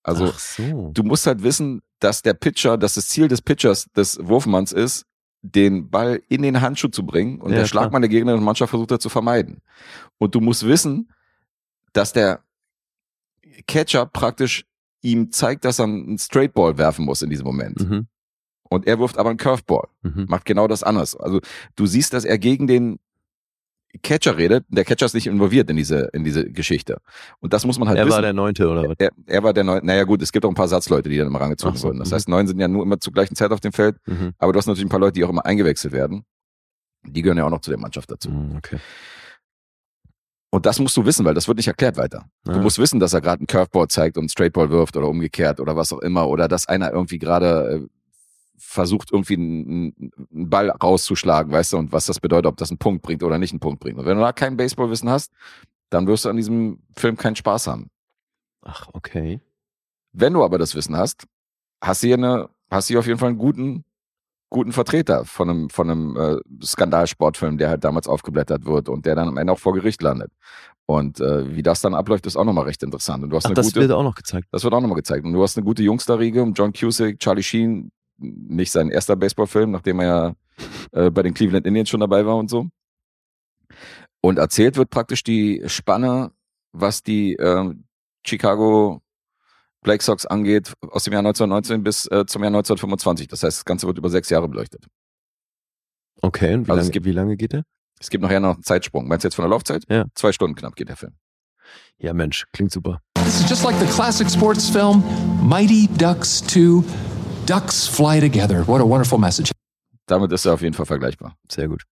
Also 0.02 0.32
so. 0.36 0.92
du 0.94 1.04
musst 1.04 1.28
halt 1.28 1.44
wissen, 1.44 1.82
dass 2.00 2.22
der 2.22 2.34
Pitcher, 2.34 2.78
dass 2.78 2.96
das 2.96 3.10
Ziel 3.10 3.28
des 3.28 3.42
Pitchers, 3.42 3.86
des 3.96 4.18
Wurfmanns 4.22 4.72
ist, 4.72 5.06
den 5.42 5.90
Ball 5.90 6.22
in 6.28 6.42
den 6.42 6.62
Handschuh 6.62 6.90
zu 6.90 7.06
bringen 7.06 7.40
und 7.40 7.52
Ja, 7.52 7.60
der. 7.60 7.66
Schlagmann 7.66 8.02
der 8.02 8.10
gegnerischen 8.10 8.44
Mannschaft 8.44 8.72
versucht 8.72 8.92
er 8.92 9.00
zu 9.00 9.10
vermeiden. 9.10 9.62
Und 10.18 10.36
du 10.36 10.42
musst 10.42 10.66
wissen, 10.66 11.12
dass 11.94 12.14
der 12.14 12.44
Catcher 13.68 14.06
praktisch 14.06 14.66
ihm 15.02 15.32
zeigt, 15.32 15.66
dass 15.66 15.80
er 15.80 15.86
einen 15.86 16.18
Straight 16.18 16.54
Ball 16.54 16.78
werfen 16.78 17.06
muss 17.06 17.22
in 17.22 17.30
diesem 17.30 17.46
Moment. 17.46 17.80
Mhm. 17.80 18.08
Und 18.64 18.86
er 18.86 19.00
wirft 19.00 19.18
aber 19.18 19.30
einen 19.30 19.40
Curveball. 19.40 19.88
Mhm. 20.02 20.26
Macht 20.28 20.46
genau 20.46 20.68
das 20.68 20.84
anders. 20.84 21.16
Also 21.16 21.40
du 21.76 21.86
siehst, 21.86 22.14
dass 22.14 22.26
er 22.26 22.38
gegen 22.38 22.68
den 22.68 23.00
Catcher 24.04 24.38
redet. 24.38 24.66
Der 24.70 24.86
Catcher 24.86 25.08
ist 25.08 25.14
nicht 25.16 25.26
involviert 25.28 25.70
in 25.70 25.76
diese, 25.76 26.10
in 26.14 26.24
diese 26.24 26.50
Geschichte. 26.50 26.98
Und 27.40 27.54
das 27.54 27.66
muss 27.66 27.80
man 27.80 27.88
halt 27.88 27.98
Er 27.98 28.06
wissen. 28.06 28.16
war 28.16 28.22
der 28.22 28.34
Neunte 28.34 28.70
oder 28.70 28.88
was? 28.88 28.96
er, 29.00 29.10
er 29.26 29.44
war 29.44 29.52
der 29.54 29.64
neue, 29.64 29.84
naja 29.84 30.04
gut, 30.04 30.22
es 30.22 30.32
gibt 30.32 30.46
auch 30.46 30.50
ein 30.50 30.56
paar 30.56 30.68
Satzleute, 30.68 31.10
die 31.10 31.18
dann 31.18 31.28
immer 31.28 31.42
rangezogen 31.42 31.76
so, 31.76 31.88
wurden. 31.88 32.00
Das 32.00 32.12
mhm. 32.12 32.16
heißt, 32.16 32.30
neun 32.30 32.48
sind 32.48 32.60
ja 32.60 32.68
nur 32.68 32.84
immer 32.84 33.00
zur 33.00 33.14
gleichen 33.14 33.36
Zeit 33.36 33.52
auf 33.52 33.60
dem 33.60 33.72
Feld, 33.74 33.98
Mhm. 34.06 34.34
aber 34.38 34.54
du 34.54 34.60
hast 34.60 34.68
natürlich 34.68 34.86
ein 34.86 34.90
paar 34.90 35.00
Leute, 35.00 35.14
die 35.14 35.24
auch 35.24 35.30
immer 35.30 35.46
eingewechselt 35.46 35.92
werden. 35.94 36.24
Die 37.04 37.22
gehören 37.22 37.38
ja 37.38 37.46
auch 37.46 37.50
noch 37.50 37.62
zu 37.62 37.72
der 37.72 37.80
Mannschaft 37.80 38.12
dazu. 38.12 38.30
Mhm, 38.30 38.58
Okay. 38.58 38.78
Und 40.52 40.66
das 40.66 40.80
musst 40.80 40.98
du 40.98 41.06
wissen, 41.06 41.26
weil 41.26 41.36
das 41.36 41.48
wird 41.48 41.58
nicht 41.58 41.68
erklärt 41.68 41.96
weiter. 41.98 42.26
Du 42.44 42.54
Ja. 42.54 42.58
musst 42.58 42.80
wissen, 42.80 43.00
dass 43.00 43.14
er 43.14 43.22
gerade 43.22 43.40
einen 43.42 43.48
Curveball 43.48 43.88
zeigt 43.88 44.18
und 44.18 44.24
einen 44.24 44.30
Straightball 44.30 44.72
wirft 44.72 44.98
oder 44.98 45.08
umgekehrt 45.08 45.60
oder 45.60 45.76
was 45.76 45.94
auch 45.94 46.00
immer. 46.00 46.28
Oder 46.28 46.48
dass 46.48 46.68
einer 46.68 46.92
irgendwie 46.92 47.20
gerade 47.20 47.84
äh, 47.84 47.88
versucht, 48.60 49.12
irgendwie 49.12 49.36
einen, 49.36 50.12
einen 50.32 50.50
Ball 50.50 50.70
rauszuschlagen, 50.70 51.52
weißt 51.52 51.74
du, 51.74 51.78
und 51.78 51.92
was 51.92 52.06
das 52.06 52.20
bedeutet, 52.20 52.46
ob 52.48 52.58
das 52.58 52.70
einen 52.70 52.78
Punkt 52.78 53.02
bringt 53.02 53.24
oder 53.24 53.38
nicht 53.38 53.52
einen 53.52 53.60
Punkt 53.60 53.80
bringt. 53.80 53.98
Und 53.98 54.06
wenn 54.06 54.18
du 54.18 54.24
da 54.24 54.32
kein 54.34 54.58
Baseballwissen 54.58 55.10
hast, 55.10 55.32
dann 55.90 56.08
wirst 56.08 56.26
du 56.26 56.30
an 56.30 56.36
diesem 56.36 56.80
Film 56.96 57.18
keinen 57.18 57.36
Spaß 57.36 57.68
haben. 57.68 57.90
Ach, 58.62 58.88
okay. 58.94 59.42
Wenn 60.12 60.34
du 60.34 60.44
aber 60.44 60.58
das 60.58 60.76
Wissen 60.76 60.96
hast, 60.96 61.26
hast 61.82 62.04
du 62.04 62.08
hier 62.08 62.18
eine, 62.18 62.50
hast 62.70 62.90
du 62.90 62.94
hier 62.94 63.00
auf 63.00 63.08
jeden 63.08 63.20
Fall 63.20 63.30
einen 63.30 63.38
guten, 63.38 63.86
guten 64.50 64.72
Vertreter 64.72 65.26
von 65.26 65.50
einem, 65.50 65.70
von 65.70 65.90
einem 65.90 66.18
äh, 66.18 66.66
Skandalsportfilm, 66.66 67.58
der 67.58 67.70
halt 67.70 67.84
damals 67.84 68.08
aufgeblättert 68.08 68.66
wird 68.66 68.90
und 68.90 69.06
der 69.06 69.16
dann 69.16 69.28
am 69.28 69.38
Ende 69.38 69.54
auch 69.54 69.60
vor 69.60 69.74
Gericht 69.74 70.02
landet. 70.02 70.32
Und 70.86 71.20
äh, 71.20 71.56
wie 71.56 71.62
das 71.62 71.82
dann 71.82 71.94
abläuft, 71.94 72.26
ist 72.26 72.36
auch 72.36 72.46
nochmal 72.46 72.66
recht 72.66 72.82
interessant. 72.82 73.24
Und 73.24 73.30
du 73.30 73.36
hast 73.36 73.46
Ach, 73.46 73.50
eine 73.50 73.56
das 73.56 73.68
gute, 73.68 73.82
wird 73.82 73.92
auch 73.92 74.02
noch 74.02 74.16
gezeigt. 74.16 74.48
das 74.52 74.64
wird 74.64 74.74
auch 74.74 74.82
nochmal 74.82 74.96
gezeigt. 74.96 75.24
Und 75.24 75.34
du 75.34 75.44
hast 75.44 75.56
eine 75.56 75.64
gute 75.64 75.84
Jungsterriege, 75.84 76.52
John 76.56 76.74
Cusick, 76.74 77.20
Charlie 77.20 77.44
Sheen, 77.44 77.92
nicht 78.20 78.72
sein 78.72 78.90
erster 78.90 79.16
Baseballfilm, 79.16 79.72
nachdem 79.72 80.00
er 80.00 80.06
ja 80.06 81.06
äh, 81.06 81.10
bei 81.12 81.24
den 81.24 81.34
Cleveland 81.34 81.66
Indians 81.66 81.90
schon 81.90 82.00
dabei 82.02 82.26
war 82.26 82.36
und 82.36 82.50
so. 82.50 82.68
Und 84.22 84.38
erzählt 84.38 84.76
wird 84.78 84.90
praktisch 84.90 85.24
die 85.24 85.64
Spanne, 85.68 86.32
was 86.74 87.04
die 87.04 87.36
äh, 87.36 87.74
Chicago 88.26 89.02
Black 89.82 90.02
Sox 90.02 90.26
angeht, 90.26 90.74
aus 90.82 91.06
dem 91.06 91.14
Jahr 91.14 91.22
1919 91.22 91.84
bis 91.84 92.06
äh, 92.08 92.26
zum 92.26 92.42
Jahr 92.44 92.50
1925. 92.50 93.28
Das 93.30 93.44
heißt, 93.44 93.60
das 93.60 93.66
Ganze 93.66 93.88
wird 93.88 93.98
über 93.98 94.10
sechs 94.10 94.30
Jahre 94.30 94.50
beleuchtet. 94.50 94.86
Okay, 96.22 96.54
und 96.56 96.68
wie, 96.68 96.72
Also 96.72 96.82
es 96.82 96.86
lange, 96.88 96.92
gibt- 96.92 97.06
wie 97.06 97.12
lange 97.14 97.38
geht 97.38 97.54
der? 97.54 97.64
Es 98.02 98.10
gibt 98.10 98.22
nachher 98.22 98.40
noch 98.40 98.56
einen 98.56 98.64
Zeitsprung. 98.64 99.08
Meinst 99.08 99.24
du 99.24 99.28
jetzt 99.28 99.36
von 99.36 99.44
der 99.44 99.50
Laufzeit? 99.50 99.84
Ja. 99.90 100.06
Zwei 100.16 100.32
Stunden 100.32 100.56
knapp 100.56 100.76
geht 100.76 100.90
der 100.90 100.96
Film. 100.98 101.14
Ja, 101.98 102.14
Mensch, 102.14 102.46
klingt 102.54 102.72
super. 102.72 103.02
This 103.16 103.42
is 103.42 103.50
just 103.50 103.64
like 103.64 103.76
the 103.80 103.86
classic 103.86 104.30
sports 104.30 104.70
film 104.70 105.04
Mighty 105.44 105.88
Ducks 105.98 106.42
2 106.48 106.84
Ducks 107.50 107.88
Fly 107.88 108.20
Together. 108.20 108.68
What 108.68 108.80
a 108.80 108.88
wonderful 108.88 109.18
message. 109.18 109.52
Damit 110.06 110.32
ist 110.32 110.46
er 110.46 110.54
auf 110.54 110.62
jeden 110.62 110.76
Fall 110.76 110.86
vergleichbar. 110.86 111.36
Sehr 111.52 111.68
gut. 111.68 111.84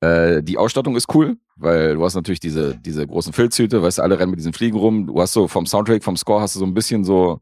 Äh, 0.00 0.44
die 0.44 0.56
Ausstattung 0.56 0.94
ist 0.94 1.12
cool, 1.12 1.38
weil 1.56 1.94
du 1.94 2.04
hast 2.04 2.14
natürlich 2.14 2.38
diese, 2.38 2.76
diese 2.76 3.04
großen 3.04 3.32
Filzhüte, 3.32 3.82
weißt 3.82 3.98
du, 3.98 4.02
alle 4.02 4.16
rennen 4.16 4.30
mit 4.30 4.38
diesen 4.38 4.52
Fliegen 4.52 4.78
rum. 4.78 5.08
Du 5.08 5.20
hast 5.20 5.32
so 5.32 5.48
vom 5.48 5.66
Soundtrack, 5.66 6.04
vom 6.04 6.16
Score 6.16 6.40
hast 6.40 6.54
du 6.54 6.60
so 6.60 6.66
ein 6.66 6.74
bisschen 6.74 7.02
so 7.02 7.40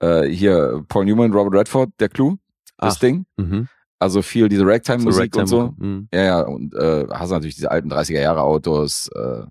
äh, 0.00 0.24
hier 0.24 0.84
Paul 0.88 1.04
Newman, 1.04 1.32
Robert 1.32 1.54
Redford, 1.60 1.90
der 2.00 2.08
Clou, 2.08 2.38
das 2.76 2.96
Ach. 2.96 2.98
Ding. 2.98 3.24
Mhm. 3.36 3.68
Also 4.00 4.20
viel 4.20 4.48
diese 4.48 4.66
Ragtime-Musik 4.66 5.36
und 5.36 5.46
so. 5.46 5.74
Mhm. 5.76 6.08
Ja, 6.12 6.22
ja, 6.24 6.40
und 6.40 6.74
äh, 6.74 7.06
hast 7.08 7.30
natürlich 7.30 7.54
diese 7.54 7.70
alten 7.70 7.92
30er 7.92 8.20
Jahre 8.20 8.42
Autos. 8.42 9.06
Äh, 9.14 9.44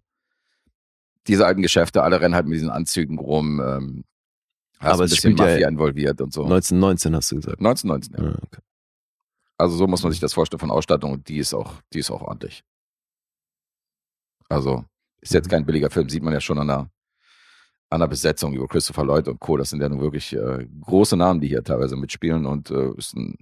diese 1.27 1.45
alten 1.45 1.61
Geschäfte, 1.61 2.03
alle 2.03 2.19
rennen 2.19 2.35
halt 2.35 2.47
mit 2.47 2.55
diesen 2.55 2.69
Anzügen 2.69 3.17
rum. 3.17 3.61
Ähm, 3.65 4.03
hast 4.81 4.93
Aber 4.93 5.03
ein 5.03 5.05
es 5.05 5.11
bisschen 5.11 5.31
spielt 5.33 5.39
ja 5.39 5.53
Mafia 5.53 5.69
involviert 5.69 6.21
und 6.21 6.33
so. 6.33 6.43
1919 6.43 7.15
hast 7.15 7.31
du 7.31 7.35
gesagt. 7.37 7.59
1919, 7.59 8.13
ja. 8.15 8.31
Ja, 8.31 8.37
okay. 8.43 8.61
Also 9.57 9.77
so 9.77 9.87
muss 9.87 10.01
man 10.01 10.11
sich 10.11 10.19
das 10.19 10.33
vorstellen 10.33 10.59
von 10.59 10.71
Ausstattung 10.71 11.11
und 11.11 11.27
die 11.27 11.37
ist 11.37 11.53
auch, 11.53 11.75
die 11.93 11.99
ist 11.99 12.09
auch 12.09 12.21
ordentlich. 12.21 12.63
Also 14.49 14.85
ist 15.21 15.33
jetzt 15.33 15.49
kein 15.49 15.65
billiger 15.65 15.89
Film, 15.89 16.09
sieht 16.09 16.23
man 16.23 16.33
ja 16.33 16.41
schon 16.41 16.57
an 16.57 16.67
der, 16.67 16.89
an 17.89 17.99
der 17.99 18.07
Besetzung 18.07 18.53
über 18.53 18.67
Christopher 18.67 19.05
Lloyd 19.05 19.27
und 19.27 19.39
Co. 19.39 19.57
Das 19.57 19.69
sind 19.69 19.81
ja 19.81 19.87
nun 19.87 20.01
wirklich 20.01 20.33
äh, 20.33 20.67
große 20.81 21.15
Namen, 21.15 21.39
die 21.39 21.47
hier 21.47 21.63
teilweise 21.63 21.95
mitspielen 21.95 22.45
und 22.47 22.71
äh, 22.71 22.91
ist 22.97 23.15
ein 23.15 23.37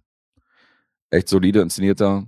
echt 1.10 1.30
solide 1.30 1.61
inszenierter 1.61 2.28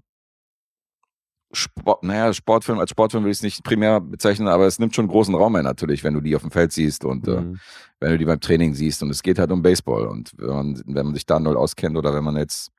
Sport, 1.54 2.04
naja, 2.04 2.32
Sportfilm, 2.34 2.80
als 2.80 2.92
Sportfilm 2.92 3.24
will 3.24 3.32
ich 3.32 3.38
es 3.38 3.44
nicht 3.44 3.64
primär 3.64 4.00
bezeichnen, 4.02 4.48
aber 4.48 4.68
es 4.68 4.80
nimmt 4.80 4.96
schon 4.96 5.08
großen 5.08 5.36
Raum 5.36 5.56
ein 5.56 5.64
natürlich, 5.64 6.04
wenn 6.04 6.14
du 6.14 6.22
die 6.22 6.36
auf 6.36 6.42
dem 6.42 6.52
Feld 6.52 6.72
siehst 6.72 7.04
und 7.06 7.28
äh, 7.28 7.42
Mhm. 7.42 7.60
wenn 8.00 8.12
du 8.12 8.18
die 8.18 8.26
beim 8.26 8.40
Training 8.40 8.74
siehst 8.74 9.04
und 9.04 9.10
es 9.10 9.22
geht 9.22 9.38
halt 9.40 9.52
um 9.52 9.62
Baseball 9.62 10.08
und 10.08 10.32
wenn 10.38 10.48
man, 10.50 10.82
wenn 10.86 11.06
man 11.08 11.14
sich 11.16 11.26
da 11.26 11.40
null 11.40 11.58
auskennt 11.58 11.98
oder 11.98 12.14
wenn 12.14 12.24
man 12.24 12.38
jetzt 12.38 12.72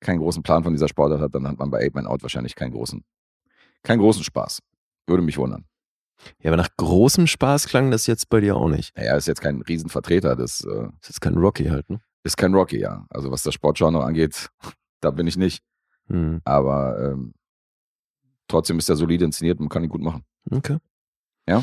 keinen 0.00 0.18
großen 0.18 0.42
Plan 0.42 0.62
von 0.64 0.72
dieser 0.72 0.88
Sportart 0.88 1.20
hat, 1.20 1.34
dann 1.34 1.46
hat 1.48 1.58
man 1.58 1.70
bei 1.70 1.80
Eight 1.80 1.94
Man 1.94 2.06
Out 2.06 2.22
wahrscheinlich 2.22 2.54
keinen 2.56 2.72
großen, 2.72 3.04
keinen 3.82 3.98
großen 4.00 4.22
Spaß. 4.24 4.60
Würde 5.06 5.22
mich 5.22 5.38
wundern. 5.38 5.64
Ja, 6.40 6.50
aber 6.50 6.56
nach 6.56 6.70
großem 6.76 7.26
Spaß 7.26 7.66
klang 7.68 7.90
das 7.90 8.06
jetzt 8.06 8.28
bei 8.30 8.40
dir 8.40 8.56
auch 8.56 8.68
nicht. 8.68 8.96
Naja, 8.96 9.16
ist 9.16 9.26
jetzt 9.28 9.40
kein 9.42 9.60
Riesenvertreter, 9.62 10.36
das 10.36 10.60
äh, 10.64 10.84
ist 11.00 11.08
jetzt 11.08 11.20
kein 11.20 11.34
Rocky 11.36 11.64
halt, 11.66 11.88
ne? 11.90 12.00
ist 12.22 12.36
kein 12.38 12.54
Rocky, 12.54 12.80
ja. 12.80 13.04
Also 13.10 13.30
was 13.30 13.42
das 13.42 13.52
Sportgenre 13.52 14.02
angeht, 14.02 14.48
da 15.00 15.10
bin 15.10 15.26
ich 15.26 15.36
nicht. 15.36 15.62
Mhm. 16.08 16.40
Aber 16.44 16.98
ähm, 16.98 17.32
trotzdem 18.48 18.78
ist 18.78 18.88
er 18.88 18.96
solide 18.96 19.24
inszeniert 19.24 19.58
und 19.58 19.64
man 19.64 19.70
kann 19.70 19.84
ihn 19.84 19.90
gut 19.90 20.02
machen. 20.02 20.24
Okay. 20.50 20.78
Ja? 21.48 21.62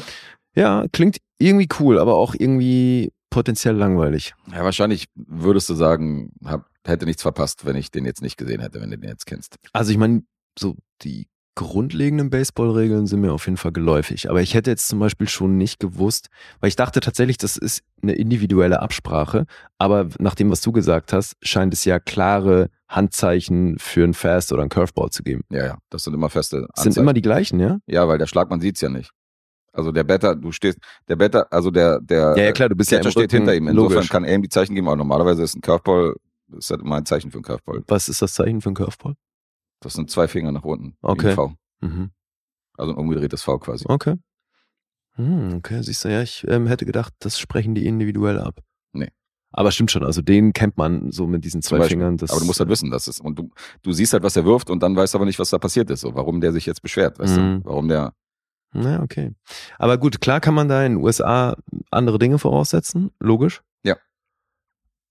Ja, 0.55 0.85
klingt 0.91 1.17
irgendwie 1.37 1.69
cool, 1.79 1.97
aber 1.99 2.15
auch 2.15 2.35
irgendwie 2.37 3.11
potenziell 3.29 3.75
langweilig. 3.75 4.33
Ja, 4.51 4.63
wahrscheinlich 4.63 5.07
würdest 5.15 5.69
du 5.69 5.73
sagen, 5.73 6.31
hab, 6.43 6.69
hätte 6.85 7.05
nichts 7.05 7.21
verpasst, 7.21 7.65
wenn 7.65 7.75
ich 7.75 7.91
den 7.91 8.05
jetzt 8.05 8.21
nicht 8.21 8.37
gesehen 8.37 8.59
hätte, 8.59 8.81
wenn 8.81 8.91
du 8.91 8.97
den 8.97 9.09
jetzt 9.09 9.25
kennst. 9.25 9.57
Also 9.73 9.91
ich 9.91 9.97
meine, 9.97 10.23
so 10.59 10.75
die 11.01 11.27
grundlegenden 11.55 12.29
Baseballregeln 12.29 13.07
sind 13.07 13.21
mir 13.21 13.33
auf 13.33 13.45
jeden 13.45 13.57
Fall 13.57 13.71
geläufig. 13.71 14.29
Aber 14.29 14.41
ich 14.41 14.53
hätte 14.53 14.69
jetzt 14.69 14.87
zum 14.87 14.99
Beispiel 14.99 15.27
schon 15.27 15.57
nicht 15.57 15.79
gewusst, 15.79 16.27
weil 16.59 16.69
ich 16.69 16.75
dachte 16.75 17.01
tatsächlich, 17.01 17.37
das 17.37 17.57
ist 17.57 17.83
eine 18.01 18.13
individuelle 18.13 18.81
Absprache. 18.81 19.45
Aber 19.77 20.07
nach 20.19 20.35
dem, 20.35 20.49
was 20.49 20.61
du 20.61 20.71
gesagt 20.71 21.11
hast, 21.13 21.35
scheint 21.41 21.73
es 21.73 21.83
ja 21.83 21.99
klare 21.99 22.69
Handzeichen 22.87 23.77
für 23.79 24.03
ein 24.03 24.13
Fast 24.13 24.53
oder 24.53 24.63
ein 24.63 24.69
Curveball 24.69 25.09
zu 25.09 25.23
geben. 25.23 25.43
Ja, 25.49 25.65
ja, 25.65 25.77
das 25.89 26.03
sind 26.03 26.13
immer 26.13 26.29
feste 26.29 26.67
Das 26.73 26.83
sind 26.83 26.97
immer 26.97 27.13
die 27.13 27.21
gleichen, 27.21 27.59
ja? 27.59 27.79
Ja, 27.85 28.07
weil 28.07 28.17
der 28.17 28.27
Schlagmann 28.27 28.61
sieht's 28.61 28.81
ja 28.81 28.89
nicht. 28.89 29.11
Also 29.73 29.91
der 29.91 30.03
Better, 30.03 30.35
du 30.35 30.51
stehst, 30.51 30.79
der 31.07 31.15
Better, 31.15 31.47
also 31.51 31.71
der, 31.71 31.99
der 32.01 32.35
Ja, 32.37 32.43
ja, 32.43 32.51
klar, 32.51 32.69
du 32.69 32.75
bist 32.75 32.91
ja 32.91 32.97
Catcher 32.97 33.07
im 33.07 33.11
steht 33.11 33.31
hinter 33.31 33.55
ihm. 33.55 33.67
Insofern 33.67 33.93
logisch. 33.93 34.09
kann 34.09 34.23
er 34.23 34.35
ihm 34.35 34.41
die 34.41 34.49
Zeichen 34.49 34.75
geben, 34.75 34.87
aber 34.87 34.97
normalerweise 34.97 35.43
ist 35.43 35.55
ein 35.55 35.61
Curveball, 35.61 36.15
das 36.47 36.65
ist 36.65 36.71
halt 36.71 36.81
immer 36.81 36.97
ein 36.97 37.05
Zeichen 37.05 37.31
für 37.31 37.37
einen 37.37 37.43
Curveball. 37.43 37.83
Was 37.87 38.09
ist 38.09 38.21
das 38.21 38.33
Zeichen 38.33 38.61
für 38.61 38.69
ein 38.69 38.75
Curveball? 38.75 39.15
Das 39.81 39.93
sind 39.93 40.09
zwei 40.09 40.27
Finger 40.27 40.51
nach 40.51 40.63
unten. 40.63 40.95
Okay. 41.01 41.33
V. 41.33 41.53
Mhm. 41.81 42.11
Also 42.77 42.93
ein 42.93 42.97
umgedrehtes 42.97 43.43
V 43.43 43.59
quasi. 43.59 43.85
Okay. 43.87 44.15
Hm, 45.15 45.55
okay, 45.57 45.81
siehst 45.83 46.05
du, 46.05 46.09
ja, 46.11 46.21
ich 46.21 46.45
ähm, 46.47 46.67
hätte 46.67 46.85
gedacht, 46.85 47.13
das 47.19 47.37
sprechen 47.37 47.75
die 47.75 47.85
individuell 47.85 48.39
ab. 48.39 48.61
Nee. 48.93 49.09
Aber 49.51 49.71
stimmt 49.71 49.91
schon, 49.91 50.05
also 50.05 50.21
den 50.21 50.53
kennt 50.53 50.77
man 50.77 51.11
so 51.11 51.27
mit 51.27 51.43
diesen 51.43 51.61
zwei 51.61 51.79
Beispiel. 51.79 51.97
Fingern. 51.97 52.17
Aber 52.29 52.39
du 52.39 52.45
musst 52.45 52.59
halt 52.61 52.69
wissen, 52.69 52.89
dass 52.91 53.07
es, 53.07 53.19
und 53.19 53.37
du, 53.37 53.49
du 53.81 53.91
siehst 53.91 54.13
halt, 54.13 54.23
was 54.23 54.37
er 54.37 54.45
wirft 54.45 54.69
und 54.69 54.81
dann 54.81 54.95
weißt 54.95 55.13
aber 55.15 55.25
nicht, 55.25 55.37
was 55.39 55.49
da 55.49 55.57
passiert 55.57 55.89
ist, 55.89 56.01
so, 56.01 56.15
warum 56.15 56.39
der 56.39 56.53
sich 56.53 56.65
jetzt 56.65 56.81
beschwert, 56.81 57.19
weißt 57.19 57.37
Mhm. 57.37 57.61
du? 57.63 57.65
Warum 57.69 57.87
der, 57.89 58.13
Na, 58.73 59.01
okay. 59.03 59.33
Aber 59.77 59.97
gut, 59.97 60.21
klar 60.21 60.39
kann 60.39 60.53
man 60.53 60.69
da 60.69 60.85
in 60.85 60.93
den 60.93 61.03
USA 61.03 61.57
andere 61.89 62.17
Dinge 62.17 62.39
voraussetzen, 62.39 63.11
logisch. 63.19 63.61
Ja. 63.83 63.97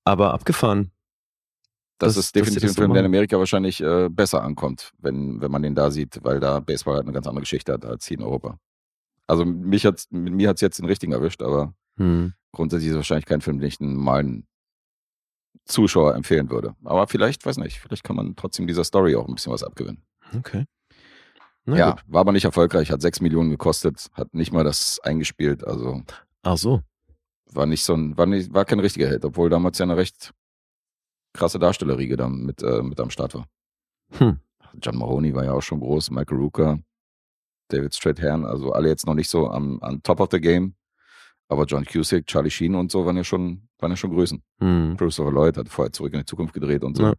Aber 0.05 0.32
abgefahren. 0.32 0.92
Das, 2.02 2.14
Das- 2.14 2.24
ist 2.24 2.36
dass 2.36 2.43
definitiv 2.43 2.62
das 2.62 2.72
ein 2.72 2.74
Film, 2.82 2.93
der 2.93 3.01
in 3.01 3.05
machen. 3.06 3.14
Amerika 3.14 3.39
wahrscheinlich 3.39 3.81
äh, 3.81 4.09
besser 4.10 4.43
ankommt, 4.43 4.93
wenn, 4.98 5.40
wenn 5.40 5.51
man 5.51 5.62
den 5.62 5.74
da 5.74 5.90
sieht, 5.90 6.18
weil 6.22 6.40
da 6.40 6.60
Baseball 6.60 6.94
halt 6.97 7.05
eine 7.05 7.12
ganz 7.12 7.27
andere 7.27 7.43
Geschichte 7.43 7.72
hat 7.72 7.85
als 7.85 8.06
hier 8.06 8.18
in 8.18 8.24
Europa. 8.24 8.59
Also 9.27 9.44
mich 9.44 9.86
hat's, 9.86 10.06
mit 10.10 10.32
mir 10.35 10.48
hat's 10.48 10.60
jetzt 10.60 10.78
den 10.78 10.86
richtigen 10.86 11.12
erwischt, 11.12 11.43
aber 11.43 11.74
Hm. 11.97 12.32
grundsätzlich 12.52 12.89
ist 12.89 12.93
es 12.94 12.97
wahrscheinlich 12.98 13.27
kein 13.27 13.40
Film, 13.43 13.59
den 13.60 13.68
ich 13.68 13.81
einem 13.81 13.94
normalen 13.94 14.47
Zuschauer 15.66 16.14
empfehlen 16.14 16.51
würde. 16.51 16.74
Aber 16.85 17.06
vielleicht, 17.06 17.44
weiß 17.47 17.59
nicht, 17.59 17.78
vielleicht 17.81 18.05
kann 18.05 18.16
man 18.16 18.35
trotzdem 18.36 18.66
dieser 18.66 18.85
Story 18.85 19.14
auch 19.16 19.28
ein 19.28 19.35
bisschen 19.35 19.52
was 19.52 19.62
abgewinnen. 19.62 20.02
Okay. 20.36 20.64
Na 21.66 21.77
ja, 21.77 21.90
gut. 21.93 22.02
war 22.06 22.22
aber 22.22 22.32
nicht 22.32 22.44
erfolgreich, 22.47 22.90
hat 22.90 23.02
sechs 23.02 23.20
Millionen 23.20 23.51
gekostet, 23.51 24.09
hat 24.14 24.35
nicht 24.35 24.52
mal 24.52 24.64
das 24.64 24.98
eingespielt, 25.02 25.64
also 25.64 26.02
Ach 26.43 26.56
so. 26.56 26.81
war 27.52 27.66
nicht 27.66 27.85
so 27.85 27.94
ein, 27.94 28.16
war 28.16 28.27
nicht, 28.27 28.52
war 28.55 28.64
kein 28.64 28.81
richtiger 28.81 29.09
Hit, 29.09 29.24
obwohl 29.24 29.51
damals 29.51 29.78
ja 29.78 29.85
eine 29.85 29.97
recht 29.97 30.32
krasse 31.32 31.59
Darstellerriege 31.59 32.16
da 32.16 32.28
mit, 32.28 32.62
äh, 32.62 32.82
mit 32.82 33.01
am 33.01 33.11
Start 33.11 33.35
war. 33.35 33.47
Hm. 34.12 34.39
John 34.81 34.97
Mahoney 34.97 35.35
war 35.35 35.44
ja 35.44 35.52
auch 35.52 35.62
schon 35.62 35.81
groß, 35.81 36.11
Michael 36.11 36.39
Rooker, 36.39 36.78
David 37.69 37.94
Strathairn, 37.94 38.44
also 38.44 38.73
alle 38.73 38.89
jetzt 38.89 39.07
noch 39.07 39.15
nicht 39.15 39.28
so 39.28 39.48
am, 39.51 39.81
am 39.81 40.02
Top 40.02 40.20
of 40.20 40.28
the 40.31 40.40
Game. 40.40 40.74
Aber 41.48 41.65
John 41.65 41.85
Cusick, 41.85 42.27
Charlie 42.27 42.51
Sheen 42.51 42.77
und 42.77 42.93
so 42.93 43.05
waren 43.05 43.16
ja 43.16 43.24
schon, 43.24 43.69
waren 43.78 43.90
ja 43.90 43.97
schon 43.97 44.11
Größen. 44.11 44.43
Hm. 44.61 44.97
Christopher 44.97 45.32
Lloyd 45.32 45.57
hat 45.57 45.69
vorher 45.69 45.93
zurück 45.93 46.12
in 46.12 46.20
die 46.20 46.24
Zukunft 46.24 46.55
gedreht 46.55 46.85
und 46.85 46.97
so. 46.97 47.02
Ja. 47.02 47.15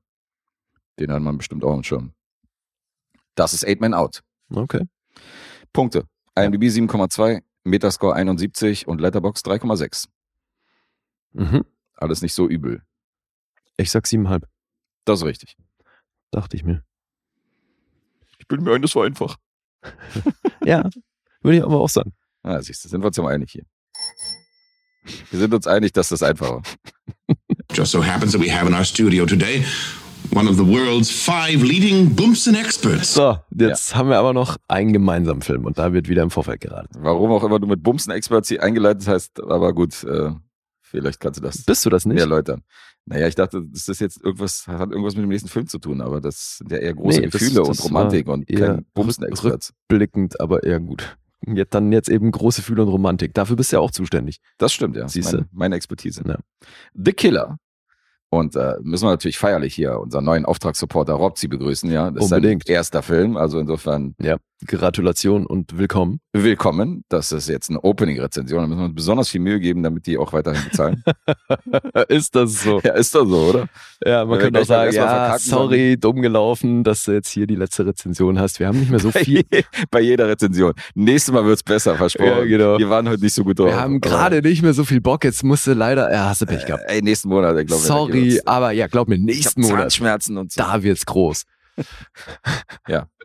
Den 1.00 1.12
hat 1.12 1.22
man 1.22 1.38
bestimmt 1.38 1.64
auch 1.64 1.76
im 1.76 1.84
Schirm. 1.84 2.14
Das 3.36 3.54
ist 3.54 3.66
Eight 3.68 3.82
Man 3.82 3.94
Out. 3.94 4.22
Okay. 4.54 4.86
Punkte. 5.74 6.06
IMDb 6.36 6.64
7,2, 6.64 7.42
Metascore 7.64 8.16
71 8.16 8.88
und 8.88 9.02
Letterbox 9.02 9.42
3,6. 9.42 10.08
Mhm. 11.34 11.66
Alles 11.96 12.22
nicht 12.22 12.34
so 12.34 12.48
übel. 12.48 12.84
Ich 13.78 13.92
sag 13.92 14.08
siebenhalb, 14.08 14.48
Das 15.06 15.20
ist 15.22 15.26
richtig. 15.26 15.56
dachte 16.32 16.56
ich 16.56 16.64
mir. 16.64 16.84
Ich 18.40 18.48
bin 18.48 18.64
mir 18.64 18.74
ein, 18.74 18.82
das 18.82 18.96
war 18.96 19.06
einfach. 19.06 19.38
Ja, 20.64 20.88
würde 21.42 21.58
ich 21.58 21.64
aber 21.64 21.80
auch 21.82 21.90
sagen. 21.90 22.14
Ah, 22.44 22.62
siehst 22.62 22.86
du, 22.86 22.90
sind 22.90 23.02
wir 23.02 23.08
uns 23.08 23.18
ja 23.18 23.24
mal 23.24 23.34
einig 23.34 23.52
hier. 23.52 23.64
Wir 25.32 25.40
sind 25.40 25.52
uns 25.56 25.66
einig, 25.66 25.92
dass 25.92 26.10
das 26.10 26.22
einfach 26.22 26.50
war. 26.52 26.62
Just 27.74 27.92
so 27.92 28.06
happens 28.06 28.34
that 28.34 28.42
we 28.42 28.52
have 28.56 28.68
in 28.68 28.76
our 28.76 28.86
studio 28.86 29.26
today 29.26 29.66
one 30.34 30.48
of 30.50 30.56
the 30.56 30.66
world's 30.66 31.10
five 31.10 31.62
leading 31.64 32.16
Bumsen 32.16 32.56
experts. 32.56 33.14
So, 33.16 33.38
jetzt 33.58 33.96
haben 33.96 34.10
wir 34.10 34.18
aber 34.18 34.34
noch 34.34 34.58
einen 34.68 34.94
gemeinsamen 34.94 35.42
Film 35.42 35.66
und 35.66 35.78
da 35.78 35.94
wird 35.94 36.08
wieder 36.10 36.24
im 36.24 36.30
Vorfeld 36.30 36.62
geraten. 36.62 36.90
Warum 37.00 37.32
auch 37.32 37.44
immer 37.44 37.60
du 37.60 37.68
mit 37.68 37.84
Bumsen 37.84 38.12
Experts 38.14 38.48
hier 38.50 38.64
eingeleitet 38.64 39.08
hast, 39.08 39.42
aber 39.42 39.74
gut, 39.74 40.04
äh, 40.04 40.32
vielleicht 40.92 41.20
kannst 41.20 41.40
du 41.40 41.44
das 41.44 41.64
Bist 41.64 41.86
du 41.86 41.90
das 41.90 42.06
nicht? 42.06 42.20
erläutern. 42.20 42.62
Naja, 43.06 43.28
ich 43.28 43.34
dachte, 43.36 43.64
das 43.64 43.88
ist 43.88 44.00
jetzt 44.00 44.24
irgendwas, 44.24 44.68
hat 44.68 44.92
irgendwas 44.92 45.16
mit 45.16 45.24
dem 45.24 45.30
nächsten 45.30 45.50
Film 45.50 45.66
zu 45.68 45.80
tun, 45.80 46.02
aber 46.02 46.22
das 46.22 46.58
sind 46.60 46.72
ja 46.72 46.78
eher 46.78 46.94
große 46.94 47.20
Nee, 47.22 47.26
das- 47.28 47.34
Gefühle 47.42 47.64
das 47.66 47.70
und 47.70 47.84
Romantik 47.86 48.28
und 48.28 48.48
kein 48.48 48.86
Bumsen 48.94 49.24
Experts. 49.26 49.74
Blickend, 49.88 50.40
aber 50.40 50.64
eher 50.64 50.80
gut. 50.80 51.18
Jetzt 51.48 51.74
dann 51.74 51.92
jetzt 51.92 52.10
eben 52.10 52.30
große 52.32 52.62
Gefühle 52.62 52.84
und 52.84 52.90
Romantik. 52.90 53.34
Dafür 53.34 53.56
bist 53.56 53.72
du 53.72 53.78
ja 53.78 53.80
auch 53.80 53.90
zuständig. 53.90 54.40
Das 54.60 54.72
stimmt, 54.74 54.96
ja. 54.96 55.02
Das 55.04 55.16
ist 55.16 55.24
Siehste? 55.24 55.38
meine, 55.38 55.48
meine 55.52 55.76
Expertise. 55.78 56.22
Ja. 56.28 56.38
The 56.94 57.14
Killer. 57.14 57.58
Und 58.30 58.56
äh, 58.56 58.76
müssen 58.84 59.06
wir 59.06 59.10
natürlich 59.10 59.40
feierlich 59.40 59.74
hier 59.74 60.00
unseren 60.00 60.24
neuen 60.24 60.46
Auftragssupporter 60.46 61.14
Robzi 61.14 61.48
begrüßen, 61.48 61.90
ja. 61.92 62.12
Das 62.12 62.26
Unbedingt. 62.26 62.64
ist 62.64 62.68
sein 62.68 62.76
erster 62.76 63.02
Film, 63.02 63.36
also 63.38 63.60
insofern 63.60 64.14
Ja. 64.22 64.38
Gratulation 64.68 65.46
und 65.46 65.78
willkommen. 65.78 66.20
willkommen. 66.34 67.04
Das 67.10 67.32
ist 67.32 67.50
jetzt 67.50 67.70
eine 67.70 67.84
Opening-Rezension. 67.84 68.62
Da 68.62 68.68
müssen 68.68 68.80
wir 68.80 68.86
uns 68.86 68.96
besonders 68.96 69.30
viel 69.30 69.42
Mühe 69.42 69.60
geben, 69.60 69.82
damit 69.82 70.06
die 70.06 70.18
auch 70.18 70.34
weiterhin 70.34 70.64
bezahlen. 70.64 71.04
ist 72.10 72.36
das 72.36 72.64
so? 72.64 72.80
ja, 72.84 72.94
ist 72.94 73.16
doch 73.16 73.26
so, 73.26 73.38
oder? 73.38 73.68
Ja, 74.06 74.24
man 74.26 74.40
könnte 74.40 74.62
auch 74.62 74.66
sagen, 74.66 74.94
ja, 74.94 75.38
sorry, 75.40 75.98
dumm 75.98 76.22
gelaufen, 76.22 76.84
dass 76.84 77.06
du 77.06 77.14
jetzt 77.14 77.30
hier 77.30 77.48
die 77.48 77.56
letzte 77.56 77.86
Rezension 77.86 78.40
hast. 78.40 78.60
Wir 78.60 78.68
haben 78.68 78.80
nicht 78.80 78.92
mehr 78.92 79.00
so 79.00 79.12
viel. 79.12 79.44
Bei 79.90 80.00
jeder 80.00 80.28
Rezension. 80.28 80.74
Nächstes 80.94 81.34
Mal 81.34 81.44
wird's 81.46 81.64
besser, 81.64 81.96
versprochen. 81.96 82.28
Ja, 82.28 82.44
genau. 82.46 82.78
Wir 82.78 82.90
waren 82.90 83.10
heute 83.10 83.24
nicht 83.24 83.34
so 83.34 83.44
gut 83.44 83.58
drauf. 83.58 83.68
Wir 83.68 83.80
haben 83.80 84.00
gerade 84.00 84.42
nicht 84.42 84.62
mehr 84.62 84.74
so 84.74 84.84
viel 84.84 85.02
Bock. 85.02 85.24
Jetzt 85.24 85.44
musste 85.44 85.74
leider, 85.74 86.12
ja, 86.12 86.30
hast 86.30 86.42
du 86.42 86.46
Pech 86.46 86.66
gehabt. 86.66 86.84
Äh, 86.88 86.96
ey, 86.96 87.02
nächsten 87.02 87.30
Monat, 87.30 87.58
ich 87.58 87.68
glaube 87.68 87.84
Sorry, 87.84 88.40
aber 88.46 88.72
ja, 88.72 88.88
glaub 88.88 89.08
mir, 89.08 89.18
nächsten 89.18 89.62
Monat, 89.62 89.92
Zahnschmerzen 89.92 90.38
und 90.38 90.52
so. 90.52 90.62
da 90.62 90.84
wird's 90.84 91.06
groß. 91.06 91.46
Ja, 92.88 93.08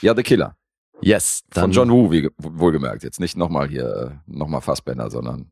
The 0.00 0.22
Killer. 0.22 0.56
Yes, 1.00 1.42
dann 1.50 1.64
Von 1.64 1.72
John 1.72 1.90
Woo, 1.90 2.10
wie, 2.12 2.28
wohlgemerkt. 2.38 3.02
Jetzt 3.02 3.18
nicht 3.18 3.36
nochmal 3.36 3.68
hier, 3.68 4.22
äh, 4.26 4.30
nochmal 4.30 4.60
Fassbender, 4.60 5.10
sondern 5.10 5.50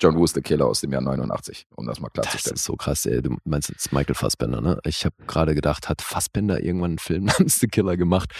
John 0.00 0.16
Woo 0.16 0.24
ist 0.24 0.34
The 0.34 0.40
Killer 0.40 0.66
aus 0.66 0.80
dem 0.80 0.90
Jahr 0.92 1.02
89, 1.02 1.66
um 1.76 1.86
das 1.86 2.00
mal 2.00 2.08
Das 2.14 2.24
klarzustellen. 2.24 2.54
ist 2.54 2.64
so 2.64 2.74
krass, 2.76 3.04
ey. 3.04 3.20
Du 3.20 3.36
meinst 3.44 3.68
jetzt 3.68 3.92
Michael 3.92 4.14
Fassbender, 4.14 4.60
ne? 4.62 4.78
Ich 4.84 5.04
habe 5.04 5.14
gerade 5.26 5.54
gedacht, 5.54 5.88
hat 5.88 6.00
Fassbender 6.00 6.60
irgendwann 6.62 6.92
einen 6.92 6.98
Film 6.98 7.24
namens 7.26 7.60
The 7.60 7.68
Killer 7.68 7.96
gemacht? 7.98 8.32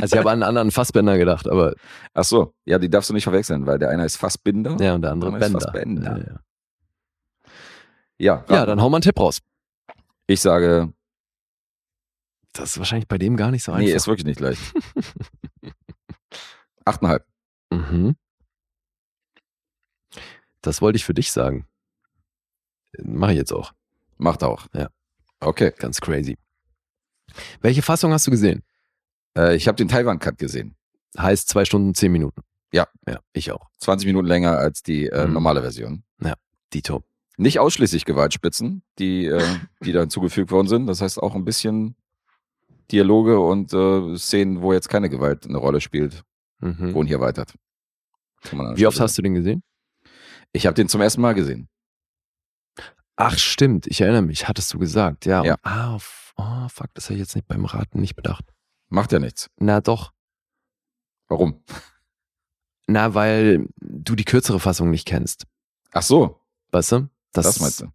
Also 0.00 0.14
ich 0.14 0.16
habe 0.18 0.30
an 0.30 0.34
einen 0.34 0.42
anderen 0.44 0.70
Fassbender 0.70 1.16
gedacht, 1.18 1.48
aber 1.48 1.74
Ach 2.14 2.24
so, 2.24 2.54
ja, 2.64 2.78
die 2.78 2.88
darfst 2.90 3.10
du 3.10 3.14
nicht 3.14 3.24
verwechseln, 3.24 3.66
weil 3.66 3.78
der 3.78 3.90
eine 3.90 4.04
ist 4.04 4.16
Fassbinder. 4.16 4.76
ja, 4.80 4.94
und 4.94 5.02
der 5.02 5.12
andere 5.12 5.32
Dann 5.32 5.40
ist 5.40 5.46
Bender. 5.48 5.60
Fassbender. 5.60 6.18
Ja, 6.18 6.24
ja. 6.26 6.40
Ja, 8.18 8.54
ja, 8.54 8.66
dann 8.66 8.80
hau 8.80 8.88
mal 8.90 8.96
einen 8.98 9.02
Tipp 9.02 9.18
raus. 9.18 9.38
Ich 10.26 10.40
sage, 10.40 10.92
Das 12.52 12.70
ist 12.70 12.78
wahrscheinlich 12.78 13.08
bei 13.08 13.18
dem 13.18 13.36
gar 13.36 13.50
nicht 13.50 13.62
so 13.64 13.72
einfach. 13.72 13.86
nee, 13.86 13.92
ist 13.92 14.06
wirklich 14.06 14.26
nicht 14.26 14.40
leicht. 14.40 14.60
Achteinhalb. 16.84 17.24
Mhm. 17.70 18.16
Das 20.62 20.82
wollte 20.82 20.96
ich 20.96 21.04
für 21.04 21.14
dich 21.14 21.30
sagen. 21.32 21.66
Mache 23.02 23.32
ich 23.32 23.38
jetzt 23.38 23.52
auch. 23.52 23.72
Macht 24.18 24.42
auch. 24.42 24.66
Ja. 24.74 24.88
Okay. 25.38 25.72
Ganz 25.78 26.00
crazy. 26.00 26.36
Welche 27.60 27.82
Fassung 27.82 28.12
hast 28.12 28.26
du 28.26 28.30
gesehen? 28.30 28.62
Äh, 29.36 29.54
ich 29.54 29.68
habe 29.68 29.76
den 29.76 29.88
Taiwan-Cut 29.88 30.38
gesehen. 30.38 30.74
Heißt 31.16 31.48
zwei 31.48 31.64
Stunden, 31.64 31.94
zehn 31.94 32.12
Minuten. 32.12 32.42
Ja. 32.72 32.88
Ja, 33.08 33.20
ich 33.32 33.52
auch. 33.52 33.68
20 33.78 34.06
Minuten 34.06 34.26
länger 34.26 34.58
als 34.58 34.82
die 34.82 35.06
äh, 35.06 35.26
Mhm. 35.26 35.32
normale 35.34 35.60
Version. 35.62 36.04
Dito. 36.72 37.02
Nicht 37.36 37.58
ausschließlich 37.58 38.04
Gewaltspitzen, 38.04 38.82
die, 39.00 39.26
äh, 39.26 39.42
die 39.82 39.90
da 39.90 40.00
hinzugefügt 40.00 40.52
worden 40.52 40.68
sind. 40.68 40.86
Das 40.86 41.00
heißt 41.00 41.18
auch 41.20 41.34
ein 41.34 41.44
bisschen 41.44 41.96
Dialoge 42.92 43.38
und 43.40 43.72
äh, 43.72 44.16
Szenen, 44.16 44.62
wo 44.62 44.72
jetzt 44.72 44.88
keine 44.88 45.08
Gewalt 45.10 45.46
eine 45.46 45.58
Rolle 45.58 45.80
spielt, 45.80 46.22
Mhm. 46.60 46.92
wurden 46.94 47.06
hier 47.06 47.16
erweitert. 47.16 47.54
Der 48.52 48.76
Wie 48.76 48.86
oft 48.86 49.00
hast 49.00 49.16
du 49.16 49.22
den 49.22 49.34
gesehen? 49.34 49.62
Ich 50.52 50.66
habe 50.66 50.74
den 50.74 50.88
zum 50.88 51.00
ersten 51.00 51.20
Mal 51.20 51.34
gesehen. 51.34 51.68
Ach, 53.16 53.36
stimmt. 53.38 53.86
Ich 53.86 54.00
erinnere 54.00 54.22
mich. 54.22 54.48
Hattest 54.48 54.72
du 54.74 54.78
gesagt. 54.78 55.26
Ja. 55.26 55.44
Ja. 55.44 55.54
Und, 55.54 55.60
ah, 55.64 55.94
oh, 56.36 56.68
fuck, 56.68 56.88
das 56.94 57.04
habe 57.06 57.14
ich 57.14 57.20
jetzt 57.20 57.34
nicht 57.36 57.46
beim 57.48 57.64
Raten 57.66 58.00
nicht 58.00 58.16
bedacht. 58.16 58.44
Macht 58.88 59.12
ja 59.12 59.18
nichts. 59.18 59.48
Na 59.58 59.80
doch. 59.80 60.12
Warum? 61.28 61.62
Na, 62.86 63.14
weil 63.14 63.68
du 63.80 64.16
die 64.16 64.24
kürzere 64.24 64.58
Fassung 64.58 64.90
nicht 64.90 65.06
kennst. 65.06 65.46
Ach 65.92 66.02
so, 66.02 66.40
Weißt 66.72 66.92
du? 66.92 67.08
Das, 67.32 67.44
das, 67.46 67.60
meinst 67.60 67.80
du. 67.82 67.86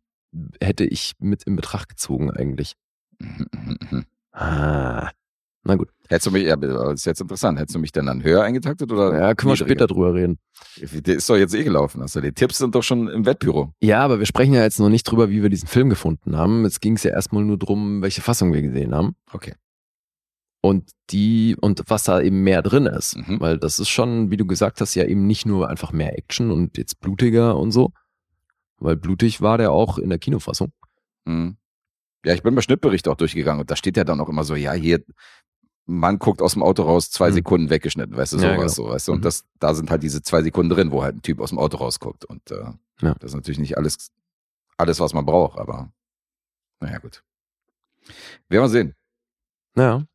hätte 0.62 0.86
ich 0.86 1.14
mit 1.20 1.44
in 1.44 1.56
Betracht 1.56 1.90
gezogen 1.90 2.32
eigentlich. 2.32 2.76
Ah. 4.36 5.12
Na 5.64 5.76
gut. 5.76 5.90
Hättest 6.07 6.28
du 6.28 6.32
mich, 6.32 6.44
ja, 6.44 6.56
das 6.56 6.99
ist 6.99 7.06
jetzt 7.06 7.22
interessant, 7.22 7.57
hättest 7.57 7.74
du 7.74 7.80
mich 7.80 7.91
denn 7.91 8.06
dann 8.06 8.24
höher 8.24 8.44
eingetaktet 8.44 8.91
oder? 8.91 9.18
Ja, 9.18 9.34
können 9.34 9.52
wir 9.52 9.57
später 9.57 9.88
drüber 9.88 10.14
reden. 10.14 10.38
Der 10.78 11.16
ist 11.16 11.28
doch 11.28 11.38
jetzt 11.38 11.56
eh 11.56 11.64
gelaufen. 11.64 12.02
Also 12.02 12.22
die 12.22 12.32
Tipps 12.32 12.60
sind 12.60 12.76
doch 12.76 12.84
schon 12.84 13.07
im 13.07 13.26
Wettbüro. 13.26 13.74
Ja, 13.82 14.02
aber 14.02 14.20
wir 14.20 14.28
sprechen 14.28 14.53
ja 14.53 14.62
jetzt 14.62 14.80
noch 14.80 14.90
nicht 14.90 15.03
drüber, 15.06 15.32
wie 15.32 15.41
wir 15.41 15.49
diesen 15.49 15.68
Film 15.68 15.90
gefunden 15.90 16.38
haben. 16.38 16.64
Jetzt 16.64 16.82
ging 16.82 16.95
es 16.95 17.03
ja 17.03 17.12
erstmal 17.12 17.44
nur 17.44 17.57
drum, 17.57 18.03
welche 18.03 18.22
Fassung 18.22 18.53
wir 18.53 18.62
gesehen 18.62 18.94
haben. 18.94 19.16
Okay. 19.32 19.56
Und 20.62 20.91
die, 21.10 21.56
und 21.60 21.82
was 21.88 22.03
da 22.03 22.22
eben 22.22 22.44
mehr 22.44 22.62
drin 22.62 22.86
ist. 22.86 23.16
Mhm. 23.16 23.40
Weil 23.40 23.57
das 23.57 23.80
ist 23.80 23.90
schon, 23.90 24.30
wie 24.30 24.38
du 24.38 24.45
gesagt 24.45 24.82
hast, 24.82 24.94
ja 24.94 25.06
eben 25.06 25.26
nicht 25.26 25.48
nur 25.48 25.70
einfach 25.70 25.91
mehr 25.91 26.16
Action 26.16 26.52
und 26.52 26.78
jetzt 26.78 26.99
blutiger 26.99 27.57
und 27.57 27.72
so. 27.72 27.91
Weil 28.78 28.98
blutig 28.98 29.41
war 29.41 29.57
der 29.57 29.72
auch 29.72 29.98
in 29.98 30.10
der 30.10 30.20
Kinofassung. 30.20 30.72
Mhm. 31.26 31.57
Ja, 32.26 32.34
ich 32.34 32.43
bin 32.43 32.56
bei 32.56 32.61
Schnittbericht 32.61 33.07
auch 33.07 33.15
durchgegangen 33.15 33.61
und 33.61 33.69
da 33.72 33.76
steht 33.76 33.97
ja 33.97 34.03
dann 34.03 34.19
auch 34.19 34.30
immer 34.30 34.43
so, 34.43 34.56
ja, 34.56 34.73
hier, 34.73 35.03
Mann 35.85 36.18
guckt 36.18 36.41
aus 36.41 36.53
dem 36.53 36.64
Auto 36.64 36.81
raus, 36.84 37.11
zwei 37.11 37.30
Mhm. 37.30 37.34
Sekunden 37.35 37.69
weggeschnitten, 37.69 38.18
weißt 38.18 38.34
du, 38.34 38.38
Ja, 38.38 38.56
sowas 38.56 38.76
genau. 38.76 38.88
so, 38.89 38.93
weißt 38.93 39.07
du. 39.07 39.11
Und 39.11 39.19
Mhm. 39.19 39.23
das, 39.23 39.43
da 39.60 39.76
sind 39.76 39.91
halt 39.91 40.02
diese 40.02 40.23
zwei 40.23 40.41
Sekunden 40.41 40.72
drin, 40.72 40.91
wo 40.91 41.03
halt 41.03 41.15
ein 41.18 41.22
Typ 41.22 41.39
aus 41.39 41.49
dem 41.49 41.60
Auto 41.60 41.77
rausguckt. 41.77 42.26
Und 42.26 42.49
äh, 42.49 42.64
Ja. 43.02 43.14
das 43.19 43.31
ist 43.31 43.35
natürlich 43.35 43.60
nicht 43.60 43.77
alles, 43.77 44.10
alles, 44.77 44.99
was 44.99 45.14
man 45.14 45.26
braucht, 45.26 45.60
aber 45.60 45.91
naja, 46.81 46.97
gut. 46.97 47.23
Werden 48.49 48.64
wir 48.64 48.69
sehen. 48.69 48.95
Ja. 49.77 50.06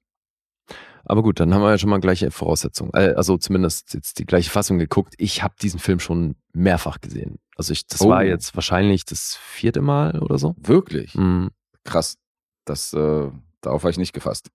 Aber 1.04 1.22
gut, 1.22 1.40
dann 1.40 1.52
haben 1.54 1.62
wir 1.62 1.70
ja 1.70 1.78
schon 1.78 1.90
mal 1.90 1.98
gleiche 2.00 2.30
Voraussetzungen. 2.30 2.90
Äh, 2.94 3.14
Also 3.16 3.36
zumindest 3.38 3.94
jetzt 3.94 4.18
die 4.18 4.26
gleiche 4.26 4.50
Fassung 4.50 4.78
geguckt. 4.78 5.14
Ich 5.18 5.42
habe 5.42 5.54
diesen 5.60 5.80
Film 5.80 5.98
schon 6.00 6.36
mehrfach 6.52 7.00
gesehen. 7.00 7.38
Also 7.56 7.72
ich, 7.72 7.86
das 7.86 8.00
Oh. 8.02 8.08
war 8.10 8.24
jetzt 8.24 8.54
wahrscheinlich 8.56 9.04
das 9.04 9.36
vierte 9.36 9.80
Mal 9.80 10.18
oder 10.20 10.38
so. 10.38 10.54
Wirklich? 10.58 11.14
Mhm. 11.14 11.50
Krass. 11.84 12.16
Das, 12.64 12.92
äh, 12.92 13.30
darauf 13.60 13.82
war 13.82 13.90
ich 13.90 13.98
nicht 13.98 14.12
gefasst. 14.12 14.50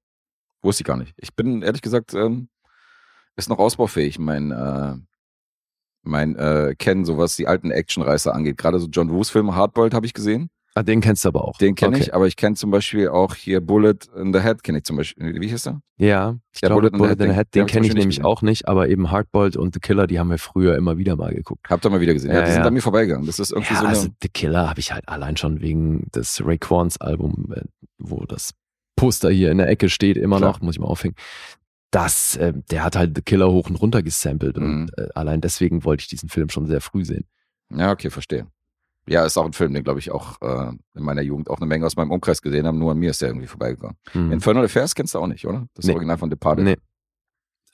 Wusste 0.62 0.82
ich 0.82 0.88
gar 0.88 0.98
nicht. 0.98 1.14
Ich 1.18 1.36
bin, 1.36 1.62
ehrlich 1.62 1.82
gesagt, 1.82 2.14
ähm, 2.14 2.50
ist 3.36 3.50
noch 3.50 3.60
ausbaufähig, 3.60 4.20
mein, 4.20 4.52
äh, 4.52 4.96
mein 6.04 6.36
äh, 6.36 6.76
Kennen, 6.78 7.06
so 7.06 7.18
was 7.18 7.36
die 7.36 7.48
alten 7.48 7.72
Actionreißer 7.72 8.34
angeht. 8.34 8.58
Gerade 8.58 8.80
so 8.80 8.88
John 8.88 9.12
Woos 9.12 9.30
Filme, 9.30 9.56
Hardboiled 9.56 9.94
habe 9.94 10.06
ich 10.06 10.14
gesehen. 10.14 10.50
Ah, 10.78 10.84
den 10.84 11.00
kennst 11.00 11.24
du 11.24 11.30
aber 11.30 11.46
auch. 11.48 11.58
Den 11.58 11.74
kenne 11.74 11.96
Okay. 11.96 12.04
ich, 12.04 12.14
aber 12.14 12.28
ich 12.28 12.36
kenne 12.36 12.56
zum 12.58 12.70
Beispiel 12.70 13.08
auch 13.08 13.34
hier 13.34 13.62
Bullet 13.62 13.96
in 14.18 14.34
the 14.34 14.42
Head, 14.42 14.62
kenne 14.62 14.80
ich 14.80 14.84
zum 14.84 14.98
Beispiel. 14.98 15.40
Wie 15.40 15.48
hieß 15.48 15.64
der? 15.64 15.80
Ja, 15.98 16.38
ich 16.54 16.60
Ja, 16.62 16.68
glaube, 16.68 16.82
Bullet 16.82 16.88
in 16.90 16.94
the 16.96 16.98
Bullet 16.98 17.10
Head, 17.12 17.20
in 17.20 17.24
the 17.24 17.26
den- 17.28 17.36
Head, 17.36 17.48
den 17.56 17.62
den 17.62 17.68
kenne 17.68 17.88
ich 17.88 17.94
nämlich 17.94 18.18
nicht 18.18 18.26
auch 18.26 18.42
nicht, 18.42 18.68
aber 18.68 18.90
eben 18.90 19.10
Hardboiled 19.10 19.56
und 19.56 19.74
The 19.74 19.80
Killer, 19.80 20.06
die 20.06 20.20
haben 20.20 20.30
wir 20.30 20.38
früher 20.38 20.76
immer 20.76 20.98
wieder 20.98 21.16
mal 21.16 21.34
geguckt. 21.34 21.66
Habt 21.70 21.86
ihr 21.86 21.90
mal 21.90 22.02
wieder 22.02 22.14
gesehen? 22.14 22.32
Ja, 22.32 22.40
Ja, 22.42 22.46
die 22.46 22.52
sind 22.52 22.62
an 22.64 22.74
mir 22.74 22.82
vorbeigegangen. 22.82 23.26
Das 23.26 23.40
ist 23.40 23.52
irgendwie 23.52 23.74
Ja, 23.74 23.80
so 23.80 23.86
eine. 23.86 23.96
also 23.98 24.10
The 24.22 24.28
Killer 24.28 24.68
habe 24.70 24.82
ich 24.82 24.92
halt 24.92 25.08
allein 25.08 25.38
schon 25.38 25.62
wegen 25.62 26.08
des 26.14 26.46
Ray 26.46 26.58
Kwans 26.58 27.00
Album, 27.00 27.54
äh, 27.56 27.62
wo 27.98 28.26
das 28.26 28.52
Poster 28.98 29.30
hier 29.30 29.52
in 29.52 29.60
der 29.60 29.70
Ecke 29.70 29.88
steht, 29.88 30.18
immer 30.18 30.38
Klar. 30.40 30.52
noch, 30.52 30.62
muss 30.62 30.76
ich 30.76 30.80
mal 30.82 30.88
aufhängen. 30.88 31.16
Das, 31.92 32.36
äh, 32.36 32.52
der 32.70 32.84
hat 32.84 32.98
halt 32.98 33.16
The 33.16 33.22
Killer 33.22 33.50
hoch 33.50 33.70
und 33.70 33.78
runter 33.78 34.04
gesampelt 34.04 34.58
Mhm. 34.58 34.64
und 34.64 34.98
äh, 34.98 35.08
allein 35.16 35.40
deswegen 35.40 35.86
wollte 35.86 36.02
ich 36.02 36.08
diesen 36.10 36.28
Film 36.28 36.50
schon 36.50 36.66
sehr 36.66 36.82
früh 36.82 37.06
sehen. 37.06 37.26
Ja, 37.74 37.92
okay, 37.92 38.10
verstehe. 38.10 38.48
Ja, 39.08 39.24
ist 39.26 39.38
auch 39.38 39.46
ein 39.46 39.54
Film, 39.54 39.74
den, 39.74 39.84
glaube 39.84 40.00
ich, 40.00 40.10
auch 40.12 40.42
äh, 40.42 40.72
in 40.96 41.04
meiner 41.04 41.22
Jugend 41.22 41.50
auch 41.50 41.58
eine 41.58 41.68
Menge 41.68 41.86
aus 41.86 41.96
meinem 41.96 42.12
Umkreis 42.12 42.42
gesehen 42.42 42.66
haben. 42.66 42.80
Nur 42.80 42.92
an 42.94 42.98
mir 42.98 43.12
ist 43.12 43.22
der 43.22 43.30
irgendwie 43.30 43.48
vorbeigegangen. 43.48 43.98
Mhm. 44.14 44.32
Infernal 44.32 44.66
Affairs 44.66 44.96
kennst 44.96 45.14
du 45.14 45.20
auch 45.20 45.28
nicht, 45.28 45.46
oder? 45.46 45.68
Das 45.76 45.86
Nee. 45.86 45.94
Original 45.94 46.18
von 46.18 46.30
Departed. 46.30 46.64
Nee. 46.66 46.78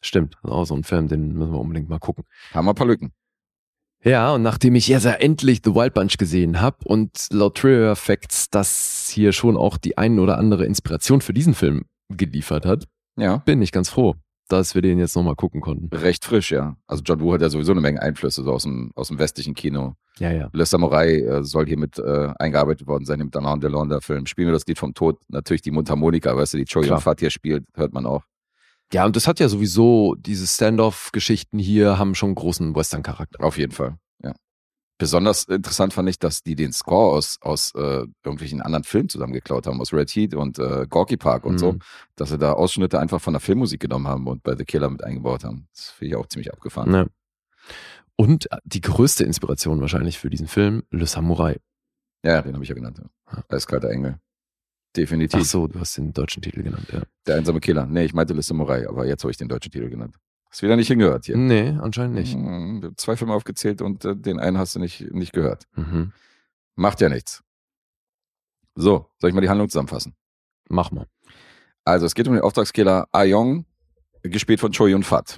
Stimmt, 0.01 0.35
auch 0.43 0.65
so 0.65 0.75
ein 0.75 0.83
Film, 0.83 1.07
den 1.07 1.33
müssen 1.33 1.53
wir 1.53 1.59
unbedingt 1.59 1.87
mal 1.87 1.99
gucken. 1.99 2.25
Haben 2.53 2.65
wir 2.65 2.71
ein 2.71 2.75
paar 2.75 2.87
Lücken. 2.87 3.11
Ja, 4.03 4.33
und 4.33 4.41
nachdem 4.41 4.73
ich 4.73 4.87
jetzt 4.87 5.03
ja 5.05 5.11
endlich 5.11 5.61
The 5.63 5.75
Wild 5.75 5.93
Bunch 5.93 6.17
gesehen 6.17 6.59
habe 6.59 6.77
und 6.85 7.27
laut 7.31 7.55
Trivia 7.57 7.93
Facts 7.93 8.49
das 8.49 9.09
hier 9.13 9.31
schon 9.31 9.55
auch 9.57 9.77
die 9.77 9.97
ein 9.99 10.17
oder 10.19 10.39
andere 10.39 10.65
Inspiration 10.65 11.21
für 11.21 11.33
diesen 11.33 11.53
Film 11.53 11.85
geliefert 12.09 12.65
hat, 12.65 12.87
Ja. 13.15 13.37
bin 13.37 13.61
ich 13.61 13.71
ganz 13.71 13.89
froh, 13.89 14.15
dass 14.51 14.75
wir 14.75 14.81
den 14.81 14.99
jetzt 14.99 15.15
nochmal 15.15 15.35
gucken 15.35 15.61
konnten. 15.61 15.95
Recht 15.95 16.25
frisch, 16.25 16.51
ja. 16.51 16.75
Also 16.87 17.03
John 17.03 17.21
Woo 17.21 17.33
hat 17.33 17.41
ja 17.41 17.49
sowieso 17.49 17.71
eine 17.71 17.81
Menge 17.81 18.01
Einflüsse 18.01 18.43
so 18.43 18.51
aus 18.51 18.63
dem, 18.63 18.91
aus 18.95 19.07
dem 19.07 19.19
westlichen 19.19 19.53
Kino. 19.53 19.95
Ja, 20.19 20.31
ja. 20.31 20.49
Le 20.53 20.65
Samurai 20.65 21.19
äh, 21.19 21.43
soll 21.43 21.65
hier 21.67 21.77
mit 21.77 21.97
äh, 21.97 22.29
eingearbeitet 22.37 22.87
worden 22.87 23.05
sein, 23.05 23.19
mit 23.19 23.35
Alain 23.35 23.59
Delon, 23.59 23.89
der 23.89 24.01
Film. 24.01 24.25
Spielen 24.25 24.47
wir 24.47 24.53
das 24.53 24.65
Lied 24.67 24.77
vom 24.77 24.93
Tod. 24.93 25.19
Natürlich 25.29 25.61
die 25.61 25.71
Mundharmonika, 25.71 26.35
weißt 26.35 26.53
du, 26.53 26.57
die 26.57 26.65
Choi 26.65 26.83
Fat 26.99 27.19
hier 27.19 27.29
spielt, 27.29 27.65
hört 27.75 27.93
man 27.93 28.05
auch. 28.05 28.23
Ja, 28.93 29.05
und 29.05 29.15
das 29.15 29.27
hat 29.27 29.39
ja 29.39 29.47
sowieso, 29.47 30.15
diese 30.19 30.45
Standoff-Geschichten 30.45 31.57
hier 31.59 31.97
haben 31.97 32.13
schon 32.13 32.35
großen 32.35 32.75
Western-Charakter. 32.75 33.41
Auf 33.43 33.57
jeden 33.57 33.71
Fall. 33.71 33.95
Besonders 35.01 35.45
interessant 35.45 35.93
fand 35.93 36.07
ich, 36.09 36.19
dass 36.19 36.43
die 36.43 36.55
den 36.55 36.71
Score 36.73 37.15
aus, 37.17 37.39
aus 37.41 37.73
äh, 37.75 38.05
irgendwelchen 38.23 38.61
anderen 38.61 38.83
Filmen 38.83 39.09
zusammengeklaut 39.09 39.65
haben, 39.65 39.81
aus 39.81 39.91
Red 39.93 40.11
Heat 40.11 40.35
und 40.35 40.59
äh, 40.59 40.85
Gorky 40.87 41.17
Park 41.17 41.43
und 41.43 41.57
so, 41.57 41.73
Mhm. 41.73 41.79
dass 42.15 42.29
sie 42.29 42.37
da 42.37 42.53
Ausschnitte 42.53 42.99
einfach 42.99 43.19
von 43.19 43.33
der 43.33 43.39
Filmmusik 43.41 43.79
genommen 43.81 44.07
haben 44.07 44.27
und 44.27 44.43
bei 44.43 44.55
The 44.55 44.63
Killer 44.63 44.89
mit 44.91 45.03
eingebaut 45.03 45.43
haben. 45.43 45.67
Das 45.73 45.89
finde 45.89 46.09
ich 46.09 46.15
auch 46.17 46.27
ziemlich 46.27 46.53
abgefahren. 46.53 46.93
Ja. 46.93 47.05
Und 48.15 48.47
die 48.63 48.81
größte 48.81 49.23
Inspiration 49.23 49.81
wahrscheinlich 49.81 50.19
für 50.19 50.29
diesen 50.29 50.47
Film, 50.47 50.83
Le 50.91 51.07
Samurai. 51.07 51.59
Ja, 52.23 52.41
den 52.43 52.53
habe 52.53 52.63
ich 52.63 52.69
ja 52.69 52.75
genannt. 52.75 52.99
Ja. 52.99 53.09
Ja. 53.37 53.43
Eiskalter 53.49 53.89
Engel. 53.89 54.19
Definitiv. 54.95 55.39
Ach 55.41 55.45
so, 55.45 55.67
du 55.67 55.79
hast 55.79 55.97
den 55.97 56.13
deutschen 56.13 56.43
Titel 56.43 56.61
genannt, 56.61 56.85
ja. 56.91 57.01
Der 57.25 57.37
einsame 57.37 57.59
Killer. 57.59 57.87
Nee, 57.87 58.03
ich 58.05 58.13
meinte 58.13 58.33
Le 58.33 58.41
Samurai, 58.43 58.87
aber 58.87 59.07
jetzt 59.07 59.23
habe 59.23 59.31
ich 59.31 59.37
den 59.37 59.47
deutschen 59.47 59.71
Titel 59.71 59.89
genannt. 59.89 60.15
Hast 60.51 60.63
wieder 60.63 60.75
nicht 60.75 60.89
hingehört 60.89 61.25
hier. 61.25 61.37
Nee, 61.37 61.77
anscheinend 61.81 62.15
nicht. 62.15 62.35
Mhm, 62.35 62.93
Zwei 62.97 63.15
Filme 63.15 63.33
aufgezählt 63.33 63.81
und 63.81 64.03
äh, 64.03 64.15
den 64.15 64.39
einen 64.39 64.57
hast 64.57 64.75
du 64.75 64.79
nicht, 64.79 65.11
nicht 65.13 65.31
gehört. 65.31 65.65
Mhm. 65.75 66.11
Macht 66.75 66.99
ja 66.99 67.07
nichts. 67.07 67.41
So, 68.75 69.07
soll 69.19 69.29
ich 69.29 69.33
mal 69.33 69.41
die 69.41 69.49
Handlung 69.49 69.69
zusammenfassen? 69.69 70.13
Mach 70.69 70.91
mal. 70.91 71.07
Also, 71.85 72.05
es 72.05 72.15
geht 72.15 72.27
um 72.27 72.33
den 72.33 72.43
Auftragskiller 72.43 73.07
Ayong, 73.11 73.65
gespielt 74.23 74.59
von 74.59 74.71
Choi 74.71 74.89
Yun 74.91 75.03
Fat. 75.03 75.37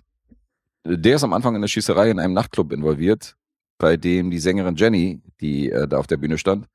Der 0.86 1.16
ist 1.16 1.24
am 1.24 1.34
Anfang 1.34 1.56
in 1.56 1.62
der 1.62 1.68
Schießerei 1.68 2.10
in 2.10 2.20
einem 2.20 2.34
Nachtclub 2.34 2.74
involviert, 2.74 3.36
bei 3.78 3.98
dem 3.98 4.32
die 4.32 4.40
Sängerin 4.40 4.76
Jenny, 4.76 5.22
die 5.40 5.70
äh, 5.72 5.88
da 5.88 5.98
auf 6.00 6.08
der 6.08 6.18
Bühne 6.18 6.38
stand, 6.38 6.68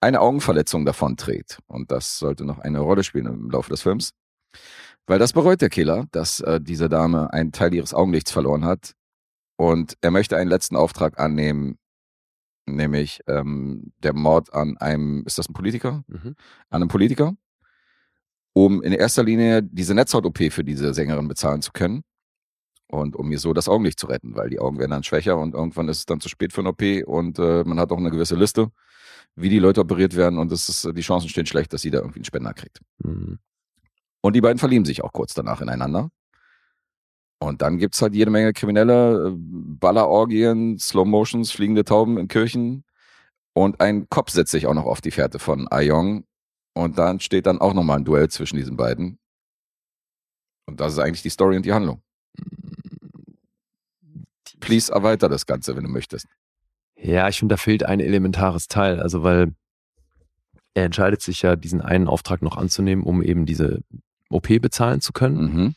eine 0.00 0.20
Augenverletzung 0.20 0.84
davonträgt. 0.84 1.58
Und 1.66 1.90
das 1.90 2.18
sollte 2.18 2.44
noch 2.44 2.58
eine 2.58 2.80
Rolle 2.80 3.04
spielen 3.04 3.26
im 3.26 3.50
Laufe 3.50 3.70
des 3.70 3.82
Films. 3.82 4.12
Weil 5.06 5.18
das 5.18 5.32
bereut 5.32 5.60
der 5.60 5.68
Killer, 5.68 6.06
dass 6.12 6.40
äh, 6.40 6.60
diese 6.60 6.88
Dame 6.88 7.32
einen 7.32 7.52
Teil 7.52 7.74
ihres 7.74 7.92
Augenlichts 7.92 8.30
verloren 8.30 8.64
hat. 8.64 8.94
Und 9.56 9.96
er 10.00 10.10
möchte 10.10 10.36
einen 10.36 10.50
letzten 10.50 10.76
Auftrag 10.76 11.20
annehmen, 11.20 11.78
nämlich 12.66 13.20
ähm, 13.26 13.92
der 13.98 14.14
Mord 14.14 14.52
an 14.52 14.76
einem, 14.78 15.24
ist 15.26 15.38
das 15.38 15.48
ein 15.48 15.52
Politiker? 15.52 16.04
Mhm. 16.08 16.34
an 16.70 16.82
einem 16.82 16.88
Politiker, 16.88 17.36
um 18.52 18.82
in 18.82 18.92
erster 18.92 19.22
Linie 19.22 19.62
diese 19.62 19.94
Netzhaut-OP 19.94 20.50
für 20.50 20.64
diese 20.64 20.94
Sängerin 20.94 21.28
bezahlen 21.28 21.62
zu 21.62 21.72
können 21.72 22.02
und 22.88 23.16
um 23.16 23.30
ihr 23.30 23.38
so 23.38 23.52
das 23.52 23.68
Augenlicht 23.68 23.98
zu 23.98 24.06
retten, 24.06 24.34
weil 24.34 24.50
die 24.50 24.60
Augen 24.60 24.78
werden 24.78 24.92
dann 24.92 25.02
schwächer 25.02 25.36
und 25.38 25.54
irgendwann 25.54 25.88
ist 25.88 25.98
es 25.98 26.06
dann 26.06 26.20
zu 26.20 26.28
spät 26.28 26.52
für 26.52 26.60
eine 26.60 26.70
OP 26.70 26.82
und 27.06 27.38
äh, 27.38 27.64
man 27.64 27.78
hat 27.78 27.92
auch 27.92 27.98
eine 27.98 28.10
gewisse 28.10 28.36
Liste, 28.36 28.68
wie 29.36 29.48
die 29.48 29.58
Leute 29.58 29.80
operiert 29.80 30.16
werden 30.16 30.38
und 30.38 30.50
es 30.52 30.68
ist, 30.68 30.88
die 30.96 31.02
Chancen 31.02 31.28
stehen 31.28 31.46
schlecht, 31.46 31.72
dass 31.72 31.82
sie 31.82 31.90
da 31.90 31.98
irgendwie 31.98 32.20
einen 32.20 32.24
Spender 32.24 32.54
kriegt. 32.54 32.80
Mhm. 32.98 33.38
Und 34.24 34.32
die 34.34 34.40
beiden 34.40 34.58
verlieben 34.58 34.86
sich 34.86 35.04
auch 35.04 35.12
kurz 35.12 35.34
danach 35.34 35.60
ineinander. 35.60 36.08
Und 37.40 37.60
dann 37.60 37.76
gibt's 37.76 38.00
halt 38.00 38.14
jede 38.14 38.30
Menge 38.30 38.54
Kriminelle, 38.54 39.28
äh, 39.28 39.32
Ballerorgien, 39.36 40.78
Slow 40.78 41.04
Motions, 41.04 41.50
fliegende 41.50 41.84
Tauben 41.84 42.16
in 42.16 42.26
Kirchen. 42.26 42.84
Und 43.52 43.82
ein 43.82 44.08
Kopf 44.08 44.30
setzt 44.30 44.52
sich 44.52 44.66
auch 44.66 44.72
noch 44.72 44.86
auf 44.86 45.02
die 45.02 45.10
Fährte 45.10 45.38
von 45.38 45.68
Ayong. 45.68 46.24
Und 46.72 46.96
dann 46.96 47.20
steht 47.20 47.44
dann 47.44 47.60
auch 47.60 47.74
nochmal 47.74 47.98
ein 47.98 48.06
Duell 48.06 48.30
zwischen 48.30 48.56
diesen 48.56 48.78
beiden. 48.78 49.18
Und 50.64 50.80
das 50.80 50.94
ist 50.94 51.00
eigentlich 51.00 51.20
die 51.20 51.28
Story 51.28 51.56
und 51.58 51.66
die 51.66 51.74
Handlung. 51.74 52.00
please 54.60 54.90
erweiter 54.90 55.28
das 55.28 55.44
Ganze, 55.44 55.76
wenn 55.76 55.84
du 55.84 55.90
möchtest. 55.90 56.28
Ja, 56.96 57.28
ich 57.28 57.40
finde, 57.40 57.52
da 57.52 57.56
fehlt 57.58 57.84
ein 57.84 58.00
elementares 58.00 58.68
Teil. 58.68 59.00
Also, 59.00 59.22
weil 59.22 59.54
er 60.72 60.86
entscheidet 60.86 61.20
sich 61.20 61.42
ja, 61.42 61.56
diesen 61.56 61.82
einen 61.82 62.08
Auftrag 62.08 62.40
noch 62.40 62.56
anzunehmen, 62.56 63.04
um 63.04 63.22
eben 63.22 63.44
diese 63.44 63.82
OP 64.30 64.48
bezahlen 64.60 65.00
zu 65.00 65.12
können. 65.12 65.54
Mhm. 65.54 65.74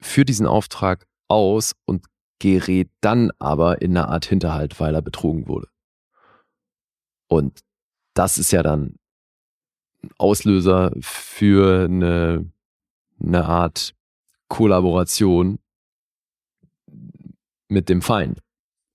Für 0.00 0.24
diesen 0.24 0.46
Auftrag 0.46 1.06
aus 1.28 1.74
und 1.84 2.06
gerät 2.38 2.90
dann 3.00 3.30
aber 3.38 3.82
in 3.82 3.96
eine 3.96 4.08
Art 4.08 4.26
Hinterhalt, 4.26 4.80
weil 4.80 4.94
er 4.94 5.02
betrogen 5.02 5.46
wurde. 5.46 5.68
Und 7.28 7.60
das 8.14 8.36
ist 8.36 8.50
ja 8.50 8.62
dann 8.62 8.96
ein 10.02 10.10
Auslöser 10.18 10.92
für 11.00 11.84
eine, 11.84 12.50
eine 13.20 13.44
Art 13.44 13.94
Kollaboration 14.48 15.58
mit 17.68 17.88
dem 17.88 18.02
Feind. 18.02 18.40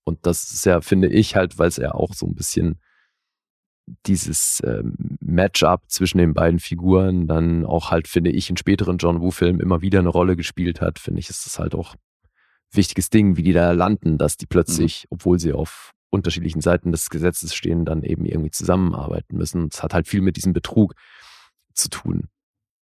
Und 0.04 0.24
das 0.24 0.52
ist 0.52 0.66
ja, 0.66 0.80
finde 0.80 1.08
ich 1.08 1.34
halt, 1.34 1.58
weil 1.58 1.68
es 1.68 1.78
ja 1.78 1.92
auch 1.92 2.14
so 2.14 2.26
ein 2.26 2.34
bisschen 2.34 2.80
dieses 4.06 4.62
ähm, 4.64 4.94
Matchup 5.20 5.82
zwischen 5.88 6.18
den 6.18 6.34
beiden 6.34 6.58
Figuren 6.58 7.26
dann 7.26 7.64
auch 7.64 7.90
halt, 7.90 8.08
finde 8.08 8.30
ich, 8.30 8.50
in 8.50 8.56
späteren 8.56 8.98
John 8.98 9.20
Woo-Filmen 9.20 9.60
immer 9.60 9.80
wieder 9.82 9.98
eine 9.98 10.08
Rolle 10.08 10.36
gespielt 10.36 10.80
hat, 10.80 10.98
finde 10.98 11.20
ich, 11.20 11.30
ist 11.30 11.46
das 11.46 11.58
halt 11.58 11.74
auch 11.74 11.94
wichtiges 12.70 13.10
Ding, 13.10 13.36
wie 13.36 13.42
die 13.42 13.52
da 13.52 13.72
landen, 13.72 14.18
dass 14.18 14.36
die 14.36 14.46
plötzlich, 14.46 15.06
obwohl 15.10 15.38
sie 15.38 15.52
auf 15.52 15.92
unterschiedlichen 16.10 16.60
Seiten 16.60 16.92
des 16.92 17.10
Gesetzes 17.10 17.54
stehen, 17.54 17.84
dann 17.84 18.02
eben 18.02 18.24
irgendwie 18.24 18.50
zusammenarbeiten 18.50 19.36
müssen. 19.36 19.68
Es 19.72 19.82
hat 19.82 19.94
halt 19.94 20.08
viel 20.08 20.20
mit 20.22 20.36
diesem 20.36 20.52
Betrug 20.52 20.94
zu 21.74 21.88
tun, 21.88 22.28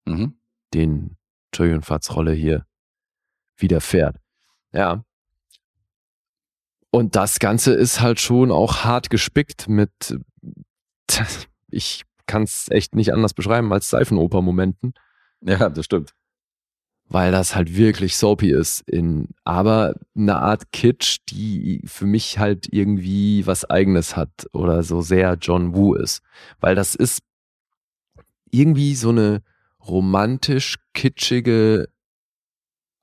Mhm. 0.06 0.34
den 0.74 1.16
Yun-Fats 1.54 2.14
Rolle 2.14 2.32
hier 2.32 2.66
widerfährt. 3.56 4.16
Ja. 4.72 5.04
Und 6.90 7.16
das 7.16 7.38
Ganze 7.38 7.74
ist 7.74 8.00
halt 8.00 8.20
schon 8.20 8.50
auch 8.50 8.84
hart 8.84 9.10
gespickt 9.10 9.68
mit, 9.68 10.18
ich 11.70 12.02
kann 12.26 12.43
es 12.43 12.66
echt 12.70 12.94
nicht 12.94 13.12
anders 13.12 13.34
beschreiben 13.34 13.72
als 13.72 13.90
Seifenoper-Momenten, 13.90 14.94
Ja, 15.43 15.68
das 15.68 15.84
stimmt. 15.84 16.12
weil 17.09 17.30
das 17.30 17.55
halt 17.55 17.76
wirklich 17.76 18.16
soapy 18.16 18.51
ist, 18.51 18.80
in, 18.88 19.28
aber 19.44 19.94
eine 20.16 20.36
Art 20.36 20.72
Kitsch, 20.72 21.18
die 21.28 21.82
für 21.84 22.06
mich 22.06 22.38
halt 22.38 22.72
irgendwie 22.72 23.47
was 23.47 23.64
Eigenes 23.64 24.16
hat 24.16 24.48
oder 24.52 24.82
so 24.82 25.02
sehr 25.02 25.34
John 25.40 25.74
Woo 25.74 25.94
ist. 25.94 26.22
Weil 26.59 26.74
das 26.74 26.97
ist 26.97 27.22
irgendwie 28.51 28.94
so 28.97 29.10
eine 29.10 29.43
romantisch 29.86 30.78
kitschige 30.94 31.88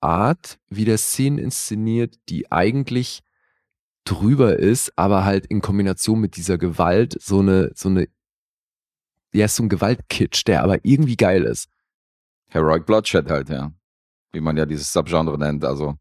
Art, 0.02 0.60
wie 0.68 0.84
der 0.84 0.98
Szenen 0.98 1.38
inszeniert, 1.38 2.18
die 2.28 2.52
eigentlich 2.52 3.22
drüber 4.06 4.58
ist, 4.58 4.92
aber 4.98 5.26
halt 5.26 5.46
in 5.46 5.62
Kombination 5.62 6.20
mit 6.20 6.36
dieser 6.36 6.58
Gewalt 6.58 7.18
so 7.22 7.40
eine, 7.40 7.72
so 7.76 7.90
eine, 7.90 8.08
ja, 9.34 9.48
so 9.48 9.64
ein 9.64 9.70
Gewaltkitsch, 9.70 10.44
der 10.46 10.64
aber 10.64 10.80
irgendwie 10.84 11.16
geil 11.16 11.44
ist. 11.44 11.68
Heroic 12.50 12.86
Bloodshed 12.86 13.30
halt, 13.30 13.50
ja. 13.50 13.72
Wie 14.32 14.42
man 14.42 14.58
ja 14.58 14.66
dieses 14.66 14.92
Subgenre 14.92 15.38
nennt. 15.38 15.64
Also 15.64 15.96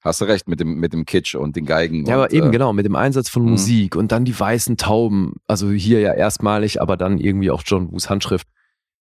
hast 0.00 0.20
du 0.20 0.24
recht 0.24 0.48
mit 0.48 0.60
dem, 0.60 0.74
mit 0.78 0.92
dem 0.92 1.04
Kitsch 1.04 1.34
und 1.34 1.56
den 1.56 1.66
Geigen. 1.66 2.06
Ja, 2.06 2.16
und, 2.16 2.22
aber 2.22 2.32
eben 2.32 2.48
äh, 2.48 2.50
genau, 2.50 2.72
mit 2.72 2.86
dem 2.86 2.96
Einsatz 2.96 3.28
von 3.28 3.42
mhm. 3.42 3.50
Musik 3.50 3.96
und 3.96 4.12
dann 4.12 4.24
die 4.24 4.38
weißen 4.38 4.76
Tauben, 4.76 5.34
also 5.46 5.70
hier 5.70 6.00
ja 6.00 6.14
erstmalig, 6.14 6.80
aber 6.80 6.96
dann 6.96 7.18
irgendwie 7.18 7.50
auch 7.50 7.62
John 7.64 7.90
Woos 7.90 8.08
Handschrift. 8.08 8.46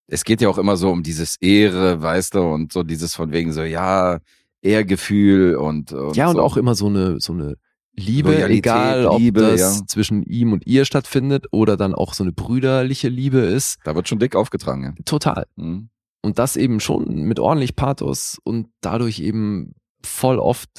Es 0.08 0.24
geht 0.24 0.42
ja 0.42 0.50
auch 0.50 0.58
immer 0.58 0.76
so 0.76 0.90
um 0.90 1.04
dieses 1.04 1.36
Ehre, 1.40 2.02
weißt 2.02 2.36
du, 2.36 2.42
und 2.42 2.74
so 2.74 2.84
dieses 2.84 3.16
von 3.16 3.32
wegen 3.32 3.54
so, 3.54 3.62
ja, 3.62 4.20
Ehrgefühl 4.62 5.56
und, 5.56 5.94
und 5.94 6.18
ja, 6.18 6.28
und 6.28 6.36
so. 6.36 6.42
auch 6.42 6.58
immer 6.58 6.76
so 6.76 6.88
eine, 6.88 7.20
so 7.20 7.32
eine 7.32 7.56
Liebe, 8.00 8.32
Loyalität, 8.32 8.58
egal 8.58 9.06
ob 9.06 9.20
Liebe, 9.20 9.42
das 9.42 9.80
ja. 9.80 9.86
zwischen 9.88 10.24
ihm 10.24 10.54
und 10.54 10.66
ihr 10.66 10.86
stattfindet 10.86 11.48
oder 11.52 11.78
dann 11.78 11.94
auch 11.94 12.14
so 12.14 12.24
eine 12.24 12.32
brüderliche 12.32 13.10
Liebe 13.10 13.40
ist. 13.40 13.78
Da 13.84 13.96
wird 13.96 14.08
schon 14.08 14.20
dick 14.20 14.36
aufgetragen, 14.36 14.84
ja. 14.84 14.94
Total. 15.06 15.46
Mhm. 15.56 15.90
Und 16.22 16.40
das 16.40 16.58
eben 16.58 16.80
schon 16.80 17.06
mit 17.24 17.40
ordentlich 17.40 17.76
Pathos 17.76 18.38
und 18.44 18.68
dadurch 18.82 19.20
eben 19.20 19.74
voll 20.04 20.40
oft 20.40 20.70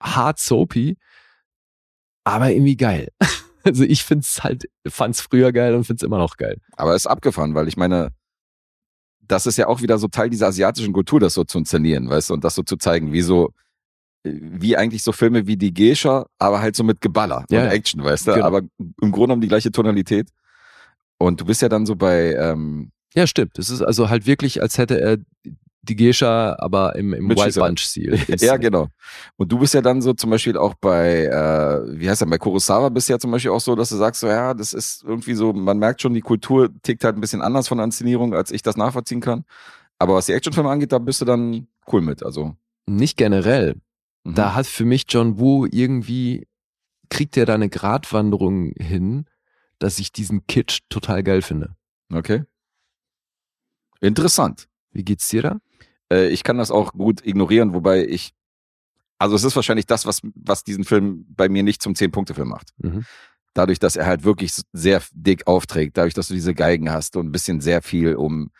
hart 0.00 0.38
soapy, 0.38 0.96
aber 2.24 2.50
irgendwie 2.50 2.76
geil. 2.76 3.08
Also 3.64 3.84
ich 3.84 4.02
find's 4.02 4.44
halt, 4.44 4.64
fand's 4.86 5.20
früher 5.20 5.52
geil 5.52 5.74
und 5.74 5.84
find's 5.84 6.02
immer 6.02 6.16
noch 6.16 6.38
geil. 6.38 6.58
Aber 6.76 6.94
ist 6.94 7.06
abgefahren, 7.06 7.54
weil 7.54 7.68
ich 7.68 7.76
meine, 7.76 8.12
das 9.20 9.46
ist 9.46 9.58
ja 9.58 9.66
auch 9.66 9.82
wieder 9.82 9.98
so 9.98 10.08
Teil 10.08 10.30
dieser 10.30 10.46
asiatischen 10.46 10.94
Kultur, 10.94 11.20
das 11.20 11.34
so 11.34 11.44
zu 11.44 11.58
inszenieren, 11.58 12.08
weißt 12.08 12.30
du, 12.30 12.34
und 12.34 12.44
das 12.44 12.54
so 12.54 12.62
zu 12.62 12.76
zeigen, 12.76 13.12
wie 13.12 13.20
so, 13.20 13.50
wie 14.24 14.76
eigentlich 14.76 15.02
so 15.02 15.12
Filme 15.12 15.46
wie 15.46 15.56
die 15.56 15.72
Geisha, 15.72 16.26
aber 16.38 16.60
halt 16.60 16.76
so 16.76 16.84
mit 16.84 17.00
Geballer 17.00 17.44
Ja, 17.50 17.62
und. 17.64 17.68
Action, 17.70 18.02
weißt 18.04 18.28
du, 18.28 18.34
Genau. 18.34 18.46
aber 18.46 18.58
im 18.78 19.12
Grunde 19.12 19.14
genommen 19.28 19.40
die 19.42 19.48
gleiche 19.48 19.70
Tonalität. 19.72 20.28
Und 21.18 21.40
du 21.40 21.44
bist 21.44 21.62
ja 21.62 21.68
dann 21.68 21.86
so 21.86 21.96
bei, 21.96 22.34
ähm, 22.34 22.90
Ja, 23.14 23.26
stimmt. 23.26 23.58
Es 23.58 23.70
ist 23.70 23.82
also 23.82 24.08
halt 24.10 24.26
wirklich, 24.26 24.60
als 24.62 24.76
hätte 24.78 25.00
er 25.00 25.16
die 25.82 25.96
Gescha, 25.96 26.56
aber 26.58 26.96
im, 26.96 27.14
im 27.14 27.28
Wild. 27.30 27.54
Bunch-Stil. 27.54 28.18
ja, 28.40 28.56
genau. 28.58 28.88
Und 29.36 29.50
du 29.50 29.58
bist 29.58 29.72
ja 29.72 29.80
dann 29.80 30.02
so 30.02 30.12
zum 30.12 30.28
Beispiel 30.30 30.56
auch 30.58 30.74
bei, 30.74 31.24
äh, 31.24 31.98
wie 31.98 32.10
heißt 32.10 32.20
der, 32.20 32.26
bei 32.26 32.36
Kurosawa 32.36 32.90
bist 32.90 33.08
du 33.08 33.14
ja 33.14 33.18
zum 33.18 33.30
Beispiel 33.30 33.52
auch 33.52 33.60
so, 33.60 33.74
dass 33.74 33.88
du 33.88 33.96
sagst, 33.96 34.20
so, 34.20 34.26
ja, 34.26 34.52
das 34.52 34.74
ist 34.74 35.02
irgendwie 35.04 35.34
so, 35.34 35.52
man 35.54 35.78
merkt 35.78 36.02
schon, 36.02 36.12
die 36.12 36.20
Kultur 36.20 36.68
tickt 36.82 37.04
halt 37.04 37.16
ein 37.16 37.20
bisschen 37.22 37.40
anders 37.40 37.68
von 37.68 37.78
der 37.78 37.86
Inszenierung, 37.86 38.34
als 38.34 38.50
ich 38.50 38.60
das 38.62 38.76
nachvollziehen 38.76 39.20
kann. 39.20 39.44
Aber 39.98 40.14
was 40.14 40.26
die 40.26 40.32
Actionfilme 40.32 40.68
angeht, 40.68 40.92
da 40.92 40.98
bist 40.98 41.20
du 41.20 41.24
dann 41.24 41.68
cool 41.90 42.02
mit, 42.02 42.22
also. 42.22 42.54
Nicht 42.86 43.16
generell. 43.16 43.76
Mhm. 44.30 44.34
Da 44.34 44.54
hat 44.54 44.66
für 44.66 44.84
mich 44.84 45.04
John 45.08 45.38
Woo 45.38 45.66
irgendwie, 45.70 46.46
kriegt 47.10 47.36
er 47.36 47.46
da 47.46 47.54
eine 47.54 47.68
Gratwanderung 47.68 48.72
hin, 48.78 49.26
dass 49.78 49.98
ich 49.98 50.12
diesen 50.12 50.46
Kitsch 50.46 50.80
total 50.88 51.22
geil 51.22 51.42
finde. 51.42 51.74
Okay. 52.12 52.44
Interessant. 54.00 54.68
Wie 54.92 55.04
geht's 55.04 55.28
dir 55.28 55.42
da? 55.42 55.58
Äh, 56.12 56.28
ich 56.28 56.42
kann 56.42 56.58
das 56.58 56.70
auch 56.70 56.92
gut 56.92 57.24
ignorieren, 57.24 57.74
wobei 57.74 58.04
ich, 58.04 58.32
also 59.18 59.36
es 59.36 59.44
ist 59.44 59.56
wahrscheinlich 59.56 59.86
das, 59.86 60.06
was, 60.06 60.20
was 60.34 60.64
diesen 60.64 60.84
Film 60.84 61.26
bei 61.28 61.48
mir 61.48 61.62
nicht 61.62 61.82
zum 61.82 61.94
Zehn-Punkte-Film 61.94 62.48
macht. 62.48 62.70
Mhm. 62.78 63.04
Dadurch, 63.54 63.78
dass 63.78 63.96
er 63.96 64.06
halt 64.06 64.24
wirklich 64.24 64.52
sehr 64.72 65.02
dick 65.12 65.46
aufträgt, 65.46 65.96
dadurch, 65.96 66.14
dass 66.14 66.28
du 66.28 66.34
diese 66.34 66.54
Geigen 66.54 66.90
hast 66.90 67.16
und 67.16 67.26
ein 67.26 67.32
bisschen 67.32 67.60
sehr 67.60 67.82
viel 67.82 68.14
um 68.14 68.50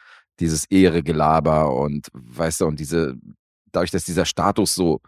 dieses 0.41 0.65
Ehre-Gelaber 0.67 1.75
und, 1.75 2.09
weißt 2.13 2.61
du, 2.61 2.67
und 2.67 2.81
diese, 2.81 3.17
dadurch, 3.73 3.91
dass 3.91 4.05
dieser 4.05 4.25
Status 4.25 4.75
so, 4.75 5.01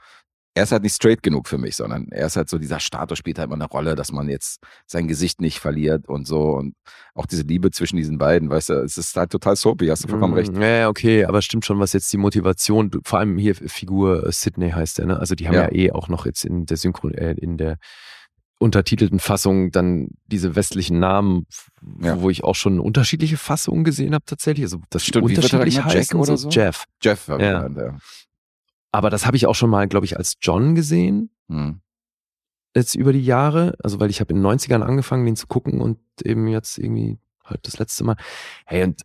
er 0.54 0.64
ist 0.64 0.72
halt 0.72 0.82
nicht 0.82 0.94
straight 0.94 1.22
genug 1.22 1.46
für 1.46 1.58
mich, 1.58 1.76
sondern 1.76 2.08
er 2.10 2.26
ist 2.26 2.36
halt 2.36 2.48
so, 2.48 2.58
dieser 2.58 2.80
Status 2.80 3.16
spielt 3.18 3.38
halt 3.38 3.46
immer 3.46 3.54
eine 3.54 3.66
Rolle, 3.66 3.94
dass 3.94 4.10
man 4.10 4.28
jetzt 4.28 4.60
sein 4.86 5.06
Gesicht 5.06 5.40
nicht 5.40 5.60
verliert 5.60 6.08
und 6.08 6.26
so 6.26 6.54
und 6.56 6.74
auch 7.14 7.26
diese 7.26 7.42
Liebe 7.42 7.70
zwischen 7.70 7.96
diesen 7.96 8.18
beiden, 8.18 8.50
weißt 8.50 8.70
du, 8.70 8.72
es 8.82 8.96
ist 8.98 9.16
halt 9.16 9.30
total 9.30 9.54
soapy, 9.54 9.86
hast 9.86 10.04
du 10.04 10.08
vollkommen 10.08 10.34
recht. 10.34 10.52
Ja, 10.56 10.88
okay, 10.88 11.24
aber 11.24 11.40
stimmt 11.40 11.64
schon, 11.64 11.78
was 11.78 11.92
jetzt 11.92 12.12
die 12.12 12.16
Motivation, 12.16 12.90
vor 13.04 13.20
allem 13.20 13.38
hier 13.38 13.54
Figur 13.54 14.26
äh, 14.26 14.32
Sydney 14.32 14.70
heißt 14.70 14.98
der, 14.98 15.06
ne? 15.06 15.20
Also 15.20 15.34
die 15.36 15.46
haben 15.46 15.54
ja, 15.54 15.68
Ja. 15.70 15.72
eh 15.72 15.92
auch 15.92 16.08
noch 16.08 16.26
jetzt 16.26 16.44
in 16.44 16.66
der 16.66 16.76
Synchron, 16.76 17.14
äh, 17.14 17.32
in 17.32 17.56
der 17.56 17.76
untertitelten 18.58 19.20
Fassung 19.20 19.70
dann 19.70 20.08
diese 20.26 20.54
westlichen 20.54 20.98
Namen, 20.98 21.46
Ja. 22.00 22.20
wo 22.20 22.28
ich 22.28 22.44
auch 22.44 22.54
schon 22.54 22.78
unterschiedliche 22.78 23.36
Fassungen 23.38 23.84
gesehen 23.84 24.14
habe 24.14 24.24
tatsächlich. 24.26 24.64
Also 24.66 24.80
das 24.90 25.04
Stimmt, 25.04 25.30
er 25.30 25.36
unterschiedlich 25.36 25.76
genannt? 25.76 25.94
Jack 25.94 26.14
oder 26.14 26.36
so 26.36 26.36
so? 26.36 26.48
Jeff. 26.50 26.84
Jeff 27.02 27.28
war 27.28 27.40
Ja. 27.40 27.62
genannt, 27.62 27.78
ja. 27.78 27.98
Aber 28.92 29.10
das 29.10 29.26
habe 29.26 29.36
ich 29.36 29.46
auch 29.46 29.54
schon 29.54 29.70
mal, 29.70 29.86
glaube 29.88 30.06
ich, 30.06 30.16
als 30.16 30.36
John 30.40 30.74
gesehen. 30.74 31.30
Hm. 31.48 31.80
jetzt 32.76 32.94
über 32.94 33.12
die 33.12 33.24
Jahre, 33.24 33.74
also 33.82 33.98
weil 33.98 34.10
ich 34.10 34.20
habe 34.20 34.32
in 34.32 34.42
den 34.42 34.46
90ern 34.46 34.82
angefangen, 34.82 35.26
den 35.26 35.34
zu 35.36 35.48
gucken 35.48 35.80
und 35.80 35.98
eben 36.22 36.46
jetzt 36.46 36.78
irgendwie 36.78 37.18
halt 37.44 37.66
das 37.66 37.78
letzte 37.78 38.04
Mal. 38.04 38.16
Hey, 38.66 38.84
und 38.84 39.02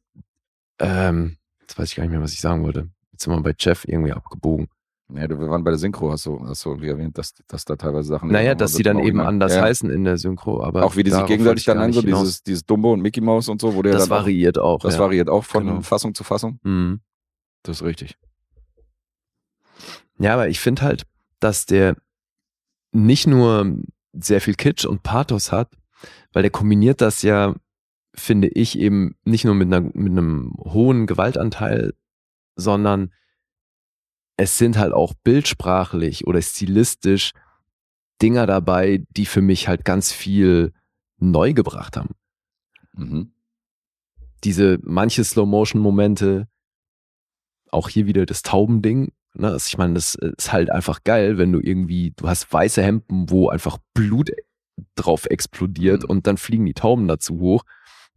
ähm, 0.79 1.37
jetzt 1.61 1.77
weiß 1.77 1.89
ich 1.89 1.95
gar 1.95 2.03
nicht 2.03 2.11
mehr, 2.11 2.21
was 2.21 2.33
ich 2.33 2.41
sagen 2.41 2.63
wollte. 2.63 2.89
Jetzt 3.11 3.23
sind 3.23 3.33
wir 3.33 3.41
bei 3.41 3.55
Jeff 3.57 3.85
irgendwie 3.87 4.11
abgebogen. 4.11 4.67
Ja, 5.13 5.29
wir 5.29 5.39
waren 5.39 5.63
bei 5.63 5.69
der 5.69 5.77
Synchro, 5.77 6.11
hast 6.11 6.25
du, 6.25 6.43
hast 6.47 6.65
du 6.65 6.69
irgendwie 6.69 6.89
erwähnt, 6.89 7.17
dass, 7.17 7.33
dass 7.47 7.63
da 7.63 7.75
teilweise 7.75 8.09
Sachen. 8.09 8.31
Naja, 8.31 8.55
dass 8.55 8.73
die 8.73 8.81
dann 8.81 8.97
eben 8.99 9.19
anders 9.19 9.53
ja. 9.55 9.61
heißen 9.61 9.89
in 9.89 10.03
der 10.03 10.17
Synchro, 10.17 10.63
aber 10.63 10.83
Auch 10.83 10.95
wie 10.95 11.03
die 11.03 11.11
sich 11.11 11.25
gegenseitig 11.25 11.65
dann 11.65 11.77
nennen, 11.77 11.93
so 11.93 12.01
dieses, 12.01 12.41
dieses 12.41 12.65
Dumbo 12.65 12.93
und 12.93 13.01
Mickey 13.01 13.21
Mouse 13.21 13.47
und 13.49 13.61
so, 13.61 13.75
wo 13.75 13.83
der. 13.83 13.93
Das 13.93 14.09
variiert 14.09 14.57
auch. 14.57 14.79
das 14.79 14.95
ja. 14.95 15.01
variiert 15.01 15.29
auch 15.29 15.43
von 15.43 15.65
Genau. 15.65 15.81
Fassung 15.81 16.15
zu 16.15 16.23
Fassung. 16.23 16.59
Mhm. 16.63 17.01
Das 17.61 17.77
ist 17.77 17.83
richtig. 17.83 18.17
Ja, 20.17 20.33
aber 20.33 20.47
ich 20.47 20.59
finde 20.59 20.81
halt, 20.83 21.05
dass 21.39 21.65
der 21.65 21.95
nicht 22.91 23.27
nur 23.27 23.77
sehr 24.13 24.41
viel 24.41 24.55
Kitsch 24.55 24.85
und 24.85 25.03
Pathos 25.03 25.51
hat, 25.51 25.75
weil 26.31 26.43
der 26.43 26.51
kombiniert 26.51 27.01
das 27.01 27.21
ja, 27.21 27.55
finde 28.13 28.47
ich, 28.47 28.79
eben 28.79 29.15
nicht 29.23 29.45
nur 29.45 29.55
mit, 29.55 29.67
einer, 29.67 29.81
mit 29.81 30.11
einem 30.11 30.53
hohen 30.59 31.05
Gewaltanteil, 31.05 31.93
sondern 32.55 33.11
es 34.37 34.57
sind 34.57 34.77
halt 34.77 34.93
auch 34.93 35.13
bildsprachlich 35.23 36.27
oder 36.27 36.41
stilistisch 36.41 37.31
Dinger 38.21 38.45
dabei, 38.45 39.05
die 39.09 39.25
für 39.25 39.41
mich 39.41 39.67
halt 39.67 39.83
ganz 39.83 40.11
viel 40.11 40.73
neu 41.17 41.53
gebracht 41.53 41.97
haben. 41.97 42.15
Mhm. 42.93 43.33
Diese 44.43 44.79
manche 44.83 45.23
Slow-Motion-Momente, 45.23 46.47
auch 47.71 47.89
hier 47.89 48.05
wieder 48.05 48.25
das 48.25 48.41
Taubending, 48.41 49.11
Ne? 49.37 49.51
Also 49.51 49.65
ich 49.67 49.77
meine, 49.77 49.93
das 49.93 50.15
ist 50.15 50.51
halt 50.51 50.69
einfach 50.71 51.03
geil, 51.03 51.37
wenn 51.37 51.51
du 51.51 51.59
irgendwie, 51.59 52.13
du 52.15 52.27
hast 52.27 52.51
weiße 52.51 52.81
Hemden, 52.81 53.29
wo 53.29 53.49
einfach 53.49 53.77
Blut 53.93 54.31
drauf 54.95 55.25
explodiert 55.25 56.03
Mhm. 56.03 56.09
und 56.09 56.27
dann 56.27 56.37
fliegen 56.37 56.65
die 56.65 56.73
Tauben 56.73 57.07
dazu 57.07 57.39
hoch. 57.39 57.63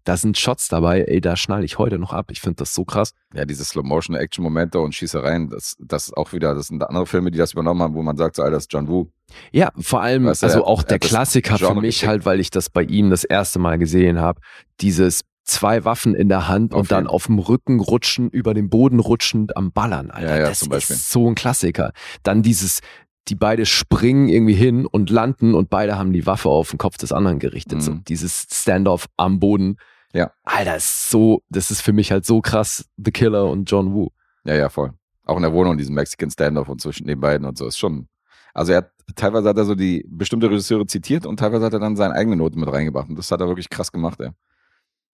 Da 0.05 0.17
sind 0.17 0.39
Shots 0.39 0.69
dabei, 0.69 1.03
ey, 1.03 1.21
da 1.21 1.37
schnalle 1.37 1.65
ich 1.67 1.77
heute 1.79 1.99
noch 1.99 2.15
ab. 2.15 2.31
Ich 2.31 2.41
finde 2.41 2.57
das 2.57 2.73
so 2.75 2.85
krass. 2.87 3.13
Ja, 3.35 3.45
diese 3.45 3.63
Slow-Motion-Action-Momente 3.65 4.81
und 4.81 4.95
Schießereien, 4.95 5.51
das, 5.51 5.77
das 5.79 6.07
ist 6.07 6.17
auch 6.17 6.33
wieder, 6.33 6.55
das 6.55 6.69
sind 6.69 6.83
andere 6.83 7.05
Filme, 7.05 7.31
die 7.31 7.37
das 7.37 7.53
übernommen 7.53 7.83
haben, 7.83 7.95
wo 7.95 8.03
man 8.03 8.17
sagt, 8.17 8.37
so, 8.37 8.43
Alter, 8.43 8.53
das 8.57 8.63
ist 8.65 8.73
John 8.73 8.89
Woo. 8.89 9.11
Ja, 9.53 9.71
vor 9.79 10.01
allem, 10.01 10.25
Weißt 10.25 10.43
du, 10.43 10.47
also 10.47 10.65
auch 10.65 10.83
er 10.83 10.87
der 10.89 10.99
Klassiker 10.99 11.59
für 11.59 11.75
mich 11.75 12.07
halt, 12.07 12.25
weil 12.25 12.41
ich 12.41 12.51
das 12.51 12.71
bei 12.71 12.83
ihm 12.85 13.11
das 13.11 13.25
erste 13.25 13.59
Mal 13.59 13.77
gesehen 13.79 14.19
habe. 14.19 14.41
Dieses 14.81 15.25
zwei 15.49 15.85
Waffen 15.85 16.15
in 16.15 16.29
der 16.29 16.49
Hand 16.49 16.73
Auf 16.75 16.81
und 16.81 16.91
dann 16.93 17.05
jeden. 17.05 17.11
auf 17.15 17.27
dem 17.27 17.39
Rücken 17.39 17.81
rutschen, 17.81 18.31
über 18.31 18.55
den 18.55 18.69
Boden 18.71 19.01
rutschend 19.01 19.57
am 19.57 19.73
Ballern, 19.73 20.11
Alter. 20.11 20.29
Ja, 20.31 20.39
ja, 20.43 20.49
das 20.49 20.61
zum 20.61 20.69
Beispiel. 20.69 20.97
ist 20.97 21.11
so 21.11 21.29
ein 21.29 21.35
Klassiker. 21.35 21.93
Dann 22.23 22.43
dieses, 22.43 22.81
die 23.29 23.35
beide 23.35 23.67
springen 23.67 24.29
irgendwie 24.29 24.55
hin 24.55 24.87
und 24.87 25.11
landen 25.11 25.55
und 25.55 25.71
beide 25.71 25.99
haben 25.99 26.13
die 26.13 26.27
Waffe 26.27 26.49
auf 26.49 26.71
den 26.71 26.79
Kopf 26.79 26.97
des 26.99 27.13
anderen 27.13 27.39
gerichtet. 27.39 27.83
So, 27.83 27.93
Mhm. 27.93 28.05
dieses 28.05 28.47
Standoff 28.53 29.07
am 29.17 29.41
Boden. 29.41 29.77
Ja. 30.15 30.31
Alter, 30.45 30.77
ist 30.77 31.11
so, 31.11 31.43
das 31.51 31.71
ist 31.71 31.81
für 31.83 31.93
mich 31.93 32.11
halt 32.13 32.25
so 32.25 32.41
krass, 32.41 32.87
The 32.97 33.11
Killer 33.11 33.47
und 33.51 33.71
John 33.71 33.93
Woo. 33.93 34.09
Ja, 34.45 34.55
ja, 34.55 34.69
voll. 34.69 34.93
Auch 35.27 35.37
in 35.37 35.43
der 35.43 35.53
Wohnung, 35.53 35.77
diesen 35.77 35.95
Mexican 35.95 36.31
Standoff 36.31 36.69
und 36.71 36.81
zwischen 36.81 37.07
den 37.07 37.21
beiden 37.21 37.47
und 37.47 37.59
so, 37.59 37.67
ist 37.67 37.77
schon. 37.79 38.09
Also 38.55 38.73
er 38.73 38.79
hat, 38.79 38.91
teilweise 39.15 39.49
hat 39.51 39.59
er 39.59 39.67
so 39.67 39.75
die 39.75 40.05
bestimmte 40.09 40.49
Regisseure 40.49 40.87
zitiert 40.87 41.27
und 41.27 41.39
teilweise 41.39 41.67
hat 41.67 41.75
er 41.75 41.79
dann 41.81 41.97
seine 41.97 42.15
eigene 42.15 42.37
Noten 42.37 42.59
mit 42.59 42.73
reingebracht. 42.73 43.09
Und 43.11 43.17
das 43.19 43.31
hat 43.31 43.41
er 43.41 43.47
wirklich 43.49 43.69
krass 43.69 43.93
gemacht, 43.93 44.19
ey. 44.21 44.31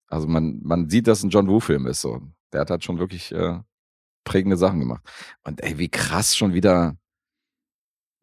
Also 0.09 0.27
man, 0.27 0.59
man 0.63 0.89
sieht, 0.89 1.07
dass 1.07 1.23
ein 1.23 1.29
John 1.29 1.47
Woo-Film 1.47 1.87
ist, 1.87 2.01
so. 2.01 2.21
Der 2.51 2.61
hat 2.61 2.71
halt 2.71 2.83
schon 2.83 2.99
wirklich 2.99 3.31
äh, 3.31 3.59
prägende 4.23 4.57
Sachen 4.57 4.79
gemacht. 4.79 5.03
Und 5.43 5.61
ey, 5.63 5.77
wie 5.77 5.89
krass 5.89 6.35
schon 6.35 6.53
wieder 6.53 6.97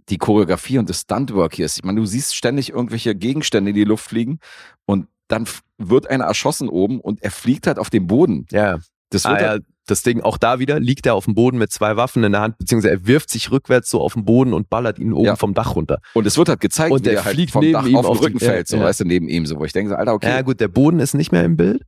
die 0.09 0.19
Choreografie 0.19 0.79
und 0.79 0.89
das 0.89 1.01
Stuntwork 1.01 1.55
hier 1.55 1.67
ist. 1.67 1.79
Ich 1.79 1.85
meine, 1.85 2.01
du 2.01 2.07
siehst 2.07 2.37
ständig 2.37 2.71
irgendwelche 2.71 3.15
Gegenstände 3.15 3.71
in 3.71 3.77
die 3.77 3.85
Luft 3.85 4.09
fliegen 4.09 4.39
und 4.85 5.09
dann 5.29 5.49
wird 5.79 6.09
einer 6.09 6.25
erschossen 6.25 6.69
oben 6.69 7.01
und 7.01 7.23
er 7.23 7.33
fliegt 7.33 7.67
halt 7.67 7.79
auf 7.79 7.91
den 7.91 8.07
Boden. 8.07 8.47
Ja, 8.51 8.79
Das 9.11 9.25
Ah, 9.27 9.31
wird 9.31 9.41
ja, 9.43 9.49
halt, 9.51 9.65
das 9.87 10.03
Ding, 10.03 10.21
auch 10.21 10.37
da 10.37 10.59
wieder, 10.59 10.81
liegt 10.81 11.07
er 11.07 11.15
auf 11.15 11.27
dem 11.27 11.35
Boden 11.37 11.59
mit 11.59 11.71
zwei 11.71 11.97
Waffen 11.97 12.25
in 12.25 12.33
der 12.33 12.41
Hand, 12.41 12.59
beziehungsweise 12.59 12.93
er 12.95 13.07
wirft 13.07 13.31
sich 13.31 13.53
rückwärts 13.53 13.89
so 13.89 14.01
auf 14.01 14.15
den 14.15 14.25
Boden 14.25 14.53
und 14.53 14.69
ballert 14.69 14.99
ihn 14.99 15.13
oben 15.13 15.27
Ja. 15.27 15.37
vom 15.37 15.55
Dach 15.55 15.77
runter. 15.77 15.99
Und 16.15 16.27
es 16.27 16.37
wird 16.37 16.49
halt 16.49 16.59
gezeigt, 16.61 16.91
Und 16.93 17.01
wie 17.01 17.05
der 17.05 17.13
er 17.19 17.25
halt 17.25 17.35
fliegt 17.37 17.53
vom 17.53 17.61
neben 17.63 17.75
Dach 17.75 17.87
ihm 17.87 17.97
auf 17.97 18.05
den 18.07 18.11
auf 18.11 18.19
die- 18.19 18.25
Rücken 18.25 18.41
fällt, 18.41 18.67
so 18.67 18.77
ja, 18.77 18.83
ja. 18.83 18.89
weißt 18.89 19.01
du, 19.01 19.05
neben 19.05 19.29
ihm, 19.29 19.47
so, 19.47 19.59
wo 19.61 19.65
ich 19.65 19.73
denke, 19.73 19.91
so, 19.91 19.97
Alter, 19.97 20.15
okay. 20.15 20.29
Ja 20.29 20.43
gut, 20.43 20.59
der 20.61 20.69
Boden 20.69 20.99
ist 20.99 21.15
nicht 21.15 21.31
mehr 21.31 21.45
im 21.45 21.57
Bild. 21.57 21.83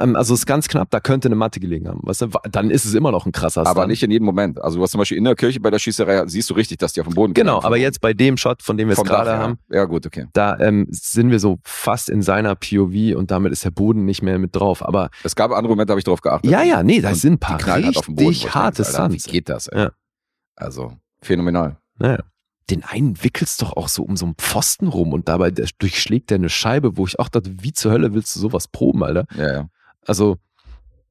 Ähm, 0.00 0.16
Also 0.16 0.34
ist 0.34 0.46
ganz 0.46 0.68
knapp, 0.68 0.90
da 0.90 1.00
könnte 1.00 1.28
eine 1.28 1.34
Matte 1.34 1.60
gelegen 1.60 1.88
haben. 1.88 2.00
Weißt 2.02 2.22
du? 2.22 2.28
Dann 2.50 2.70
ist 2.70 2.84
es 2.84 2.94
immer 2.94 3.10
noch 3.10 3.26
ein 3.26 3.32
krasser 3.32 3.62
aber 3.62 3.70
Stunt. 3.82 3.88
nicht 3.88 4.02
in 4.02 4.10
jedem 4.10 4.24
Moment. 4.26 4.60
Also 4.62 4.76
du 4.78 4.82
hast 4.82 4.90
zum 4.92 4.98
Beispiel 4.98 5.18
in 5.18 5.24
der 5.24 5.34
Kirche 5.34 5.60
bei 5.60 5.70
der 5.70 5.78
Schießerei, 5.78 6.26
siehst 6.26 6.48
du 6.50 6.54
richtig, 6.54 6.78
dass 6.78 6.92
die 6.92 7.00
auf 7.00 7.06
dem 7.08 7.14
Boden 7.14 7.34
Genau, 7.34 7.62
aber 7.62 7.76
jetzt 7.76 8.00
bei 8.00 8.12
dem 8.12 8.36
Shot, 8.36 8.62
von 8.62 8.76
dem 8.76 8.88
wir 8.88 8.96
es 8.98 9.02
gerade 9.04 9.36
haben, 9.36 9.58
Ja. 9.68 9.84
gut, 9.84 10.06
okay. 10.06 10.26
da 10.32 10.58
ähm, 10.60 10.86
sind 10.90 11.30
wir 11.30 11.40
so 11.40 11.58
fast 11.64 12.08
in 12.10 12.22
seiner 12.22 12.54
POV 12.54 13.16
und 13.16 13.30
damit 13.30 13.52
ist 13.52 13.64
der 13.64 13.70
Boden 13.70 14.04
nicht 14.04 14.22
mehr 14.22 14.38
mit 14.38 14.54
drauf. 14.54 14.86
Aber 14.86 15.10
Es 15.24 15.34
gab 15.34 15.50
andere 15.52 15.70
Momente, 15.72 15.92
habe 15.92 16.00
ich 16.00 16.04
drauf 16.04 16.20
geachtet. 16.20 16.50
ja, 16.50 16.62
ja, 16.62 16.82
nee, 16.82 17.00
da 17.00 17.14
sind 17.14 17.34
ein 17.34 17.38
paar 17.38 17.64
halt 17.66 17.96
auf 17.96 18.06
den 18.06 18.14
Boden, 18.16 18.28
richtig 18.28 18.54
harte 18.54 18.84
Stunts. 18.84 19.26
Wie 19.26 19.30
geht 19.30 19.48
das, 19.48 19.66
ey? 19.68 19.78
Ja. 19.80 19.90
Also, 20.56 20.92
phänomenal. 21.22 21.76
Naja. 21.98 22.18
Den 22.68 22.84
einen 22.84 23.22
wickelst 23.24 23.62
doch 23.62 23.72
auch 23.76 23.88
so 23.88 24.02
um 24.04 24.16
so 24.16 24.26
einen 24.26 24.34
Pfosten 24.36 24.86
rum 24.86 25.12
und 25.12 25.28
dabei 25.28 25.50
der, 25.50 25.66
durchschlägt 25.78 26.30
der 26.30 26.36
eine 26.36 26.48
Scheibe, 26.48 26.96
wo 26.96 27.04
ich 27.06 27.18
auch 27.18 27.28
dachte, 27.28 27.50
wie 27.62 27.72
zur 27.72 27.90
Hölle 27.90 28.14
willst 28.14 28.36
du 28.36 28.40
sowas 28.40 28.68
proben, 28.68 29.02
Alter? 29.02 29.24
Ja, 29.36 29.52
ja. 29.52 29.68
Also, 30.06 30.36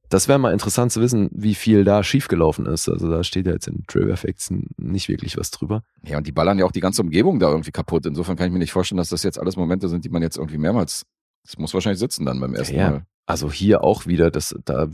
das 0.08 0.26
wäre 0.26 0.38
mal 0.38 0.52
interessant 0.52 0.90
zu 0.90 1.00
wissen, 1.00 1.28
wie 1.32 1.54
viel 1.54 1.84
da 1.84 2.02
schiefgelaufen 2.02 2.66
ist. 2.66 2.88
Also, 2.88 3.08
da 3.08 3.22
steht 3.22 3.46
ja 3.46 3.52
jetzt 3.52 3.68
in 3.68 3.84
Trailer 3.86 4.12
Effects 4.12 4.52
nicht 4.76 5.08
wirklich 5.08 5.36
was 5.36 5.50
drüber. 5.50 5.82
Ja, 6.04 6.18
und 6.18 6.26
die 6.26 6.32
ballern 6.32 6.58
ja 6.58 6.64
auch 6.64 6.72
die 6.72 6.80
ganze 6.80 7.02
Umgebung 7.02 7.38
da 7.38 7.48
irgendwie 7.48 7.70
kaputt. 7.70 8.06
Insofern 8.06 8.36
kann 8.36 8.46
ich 8.46 8.52
mir 8.52 8.58
nicht 8.58 8.72
vorstellen, 8.72 8.98
dass 8.98 9.10
das 9.10 9.22
jetzt 9.22 9.38
alles 9.38 9.56
Momente 9.56 9.88
sind, 9.88 10.04
die 10.04 10.08
man 10.08 10.22
jetzt 10.22 10.36
irgendwie 10.36 10.58
mehrmals. 10.58 11.06
Das 11.44 11.58
muss 11.58 11.72
wahrscheinlich 11.72 12.00
sitzen 12.00 12.26
dann 12.26 12.40
beim 12.40 12.54
ersten 12.54 12.76
Ja. 12.76 12.90
Mal. 12.90 13.06
Also 13.26 13.50
hier 13.52 13.84
auch 13.84 14.06
wieder, 14.06 14.32
das, 14.32 14.56
da 14.64 14.88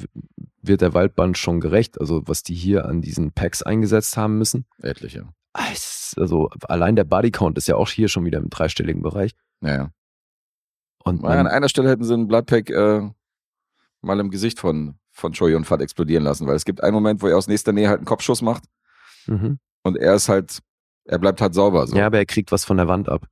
wird 0.61 0.83
der 0.83 0.93
Waldband 0.93 1.39
schon 1.39 1.61
gerecht. 1.61 1.99
Also, 1.99 2.23
was 2.27 2.43
die 2.43 2.55
hier 2.55 2.85
an 2.85 3.01
diesen 3.01 3.33
Packs 3.33 3.63
eingesetzt 3.63 4.19
haben 4.19 4.37
müssen. 4.37 4.67
Etliche. 4.83 5.27
Ah, 5.55 5.69
Also, 6.17 6.51
allein 6.69 6.97
der 6.97 7.05
Bodycount 7.05 7.57
ist 7.57 7.67
ja 7.67 7.77
auch 7.77 7.89
hier 7.89 8.09
schon 8.09 8.27
wieder 8.27 8.39
im 8.39 8.51
dreistelligen 8.51 9.03
Bereich. 9.03 9.33
Ja, 9.63 9.75
ja. 9.75 9.91
Und 11.03 11.23
Mal 11.23 11.31
An 11.39 11.45
man, 11.45 11.47
einer 11.47 11.69
Stelle 11.71 11.89
hätten 11.89 12.05
sie 12.05 12.13
einen 12.13 12.27
Bloodpack 12.29 12.69
äh, 12.69 13.09
mal 14.07 14.19
im 14.21 14.31
Gesicht 14.31 14.59
von, 14.61 14.95
von 15.13 15.33
Choi 15.33 15.55
und 15.55 15.65
Fat 15.65 15.81
explodieren 15.83 16.25
lassen, 16.25 16.47
weil 16.47 16.57
es 16.57 16.65
gibt 16.65 16.83
einen 16.83 16.95
Moment, 16.95 17.23
wo 17.23 17.27
er 17.29 17.37
aus 17.37 17.49
nächster 17.49 17.73
Nähe 17.73 17.89
halt 17.89 17.99
einen 17.99 18.07
Kopfschuss 18.07 18.41
macht 18.43 18.65
mhm. 19.27 19.59
und 19.83 19.97
er 19.97 20.15
ist 20.15 20.29
halt, 20.29 20.61
er 21.05 21.19
bleibt 21.19 21.41
halt 21.41 21.55
sauber. 21.55 21.87
So. 21.87 21.97
Ja, 21.97 22.07
aber 22.07 22.19
er 22.19 22.27
kriegt 22.27 22.51
was 22.53 22.65
von 22.65 22.77
der 22.79 22.89
Wand 22.89 23.09
ab. 23.09 23.27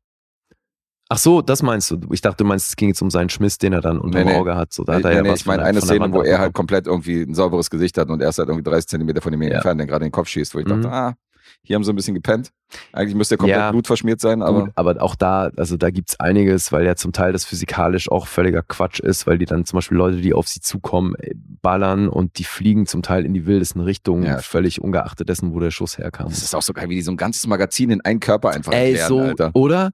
Ach 1.11 1.19
so, 1.19 1.43
das 1.43 1.63
meinst 1.63 1.91
du. 1.91 2.01
Ich 2.13 2.23
dachte, 2.23 2.39
du 2.39 2.49
meinst, 2.49 2.69
es 2.71 2.77
ging 2.77 2.89
jetzt 2.89 3.03
um 3.03 3.11
seinen 3.11 3.29
Schmiss, 3.29 3.59
den 3.59 3.75
er 3.75 3.83
dann 3.83 3.99
unter 3.99 4.19
dem 4.21 4.29
nee. 4.29 4.37
Auge 4.37 4.57
hat. 4.57 4.73
So, 4.73 4.85
da 4.85 4.93
Nee, 4.93 4.99
hat 4.99 5.05
er 5.05 5.17
ja 5.17 5.23
nee, 5.23 5.29
was 5.29 5.41
ich 5.41 5.47
meine 5.47 5.63
eine 5.63 5.81
Szene, 5.83 6.01
Wand 6.01 6.15
wo 6.15 6.23
er 6.23 6.39
halt 6.39 6.55
komplett 6.55 6.87
irgendwie 6.87 7.21
ein 7.23 7.35
sauberes 7.35 7.69
Gesicht 7.69 7.99
hat 7.99 8.09
und 8.09 8.23
er 8.23 8.31
ist 8.31 8.39
halt 8.39 8.49
irgendwie 8.49 8.65
30 8.69 8.89
Zentimeter 8.89 9.21
von 9.21 9.33
ihm 9.33 9.43
Ja. 9.43 9.49
entfernt, 9.57 9.81
der 9.81 9.87
gerade 9.87 10.05
den 10.07 10.13
Kopf 10.13 10.29
schießt, 10.29 10.55
wo 10.55 10.61
ich 10.61 10.67
Mhm. 10.67 10.81
dachte, 10.83 10.91
ah, 10.91 11.15
hier 11.63 11.77
haben 11.77 11.85
sie 11.85 11.93
ein 11.93 11.97
bisschen 11.97 12.15
gepennt. 12.15 12.51
Eigentlich 12.93 13.15
müsste 13.15 13.35
er 13.37 13.39
komplett 13.39 13.59
Ja. 13.59 13.71
blutverschmiert 13.71 14.21
sein, 14.21 14.43
aber 14.43 14.65
Gut, 14.65 14.73
aber 14.75 15.01
auch 15.03 15.15
da, 15.15 15.51
also 15.57 15.77
da 15.77 15.91
gibt's 15.91 16.19
einiges, 16.19 16.73
weil 16.73 16.85
ja 16.85 16.97
zum 16.97 17.13
Teil 17.13 17.33
das 17.33 17.45
physikalisch 17.45 18.11
auch 18.11 18.27
völliger 18.27 18.63
Quatsch 18.63 18.99
ist, 19.01 19.27
weil 19.27 19.39
die 19.39 19.45
dann 19.45 19.65
zum 19.65 19.77
Beispiel 19.77 19.97
Leute, 19.97 20.17
die 20.19 20.35
auf 20.35 20.49
sie 20.49 20.61
zukommen, 20.61 21.15
äh, 21.17 21.35
ballern 21.63 22.09
und 22.09 22.39
die 22.39 22.45
fliegen 22.45 22.87
zum 22.87 23.03
Teil 23.03 23.25
in 23.25 23.33
die 23.35 23.47
wildesten 23.47 23.81
Richtungen, 23.83 24.25
Ja. 24.25 24.39
völlig 24.39 24.81
ungeachtet 24.83 25.29
dessen, 25.29 25.55
wo 25.55 25.61
der 25.61 25.71
Schuss 25.71 25.99
herkam. 25.99 26.29
das 26.29 26.43
ist 26.43 26.55
auch 26.55 26.63
so 26.63 26.73
geil, 26.73 26.89
wie 26.89 26.97
die 26.97 27.03
so 27.03 27.11
ein 27.13 27.17
ganzes 27.17 27.47
Magazin 27.47 27.91
in 27.91 28.01
einen 28.01 28.21
Körper 28.21 28.51
einfach 28.51 28.73
Ey, 28.73 28.89
erklären, 28.93 29.09
so, 29.09 29.21
Alter. 29.21 29.51
oder? 29.55 29.91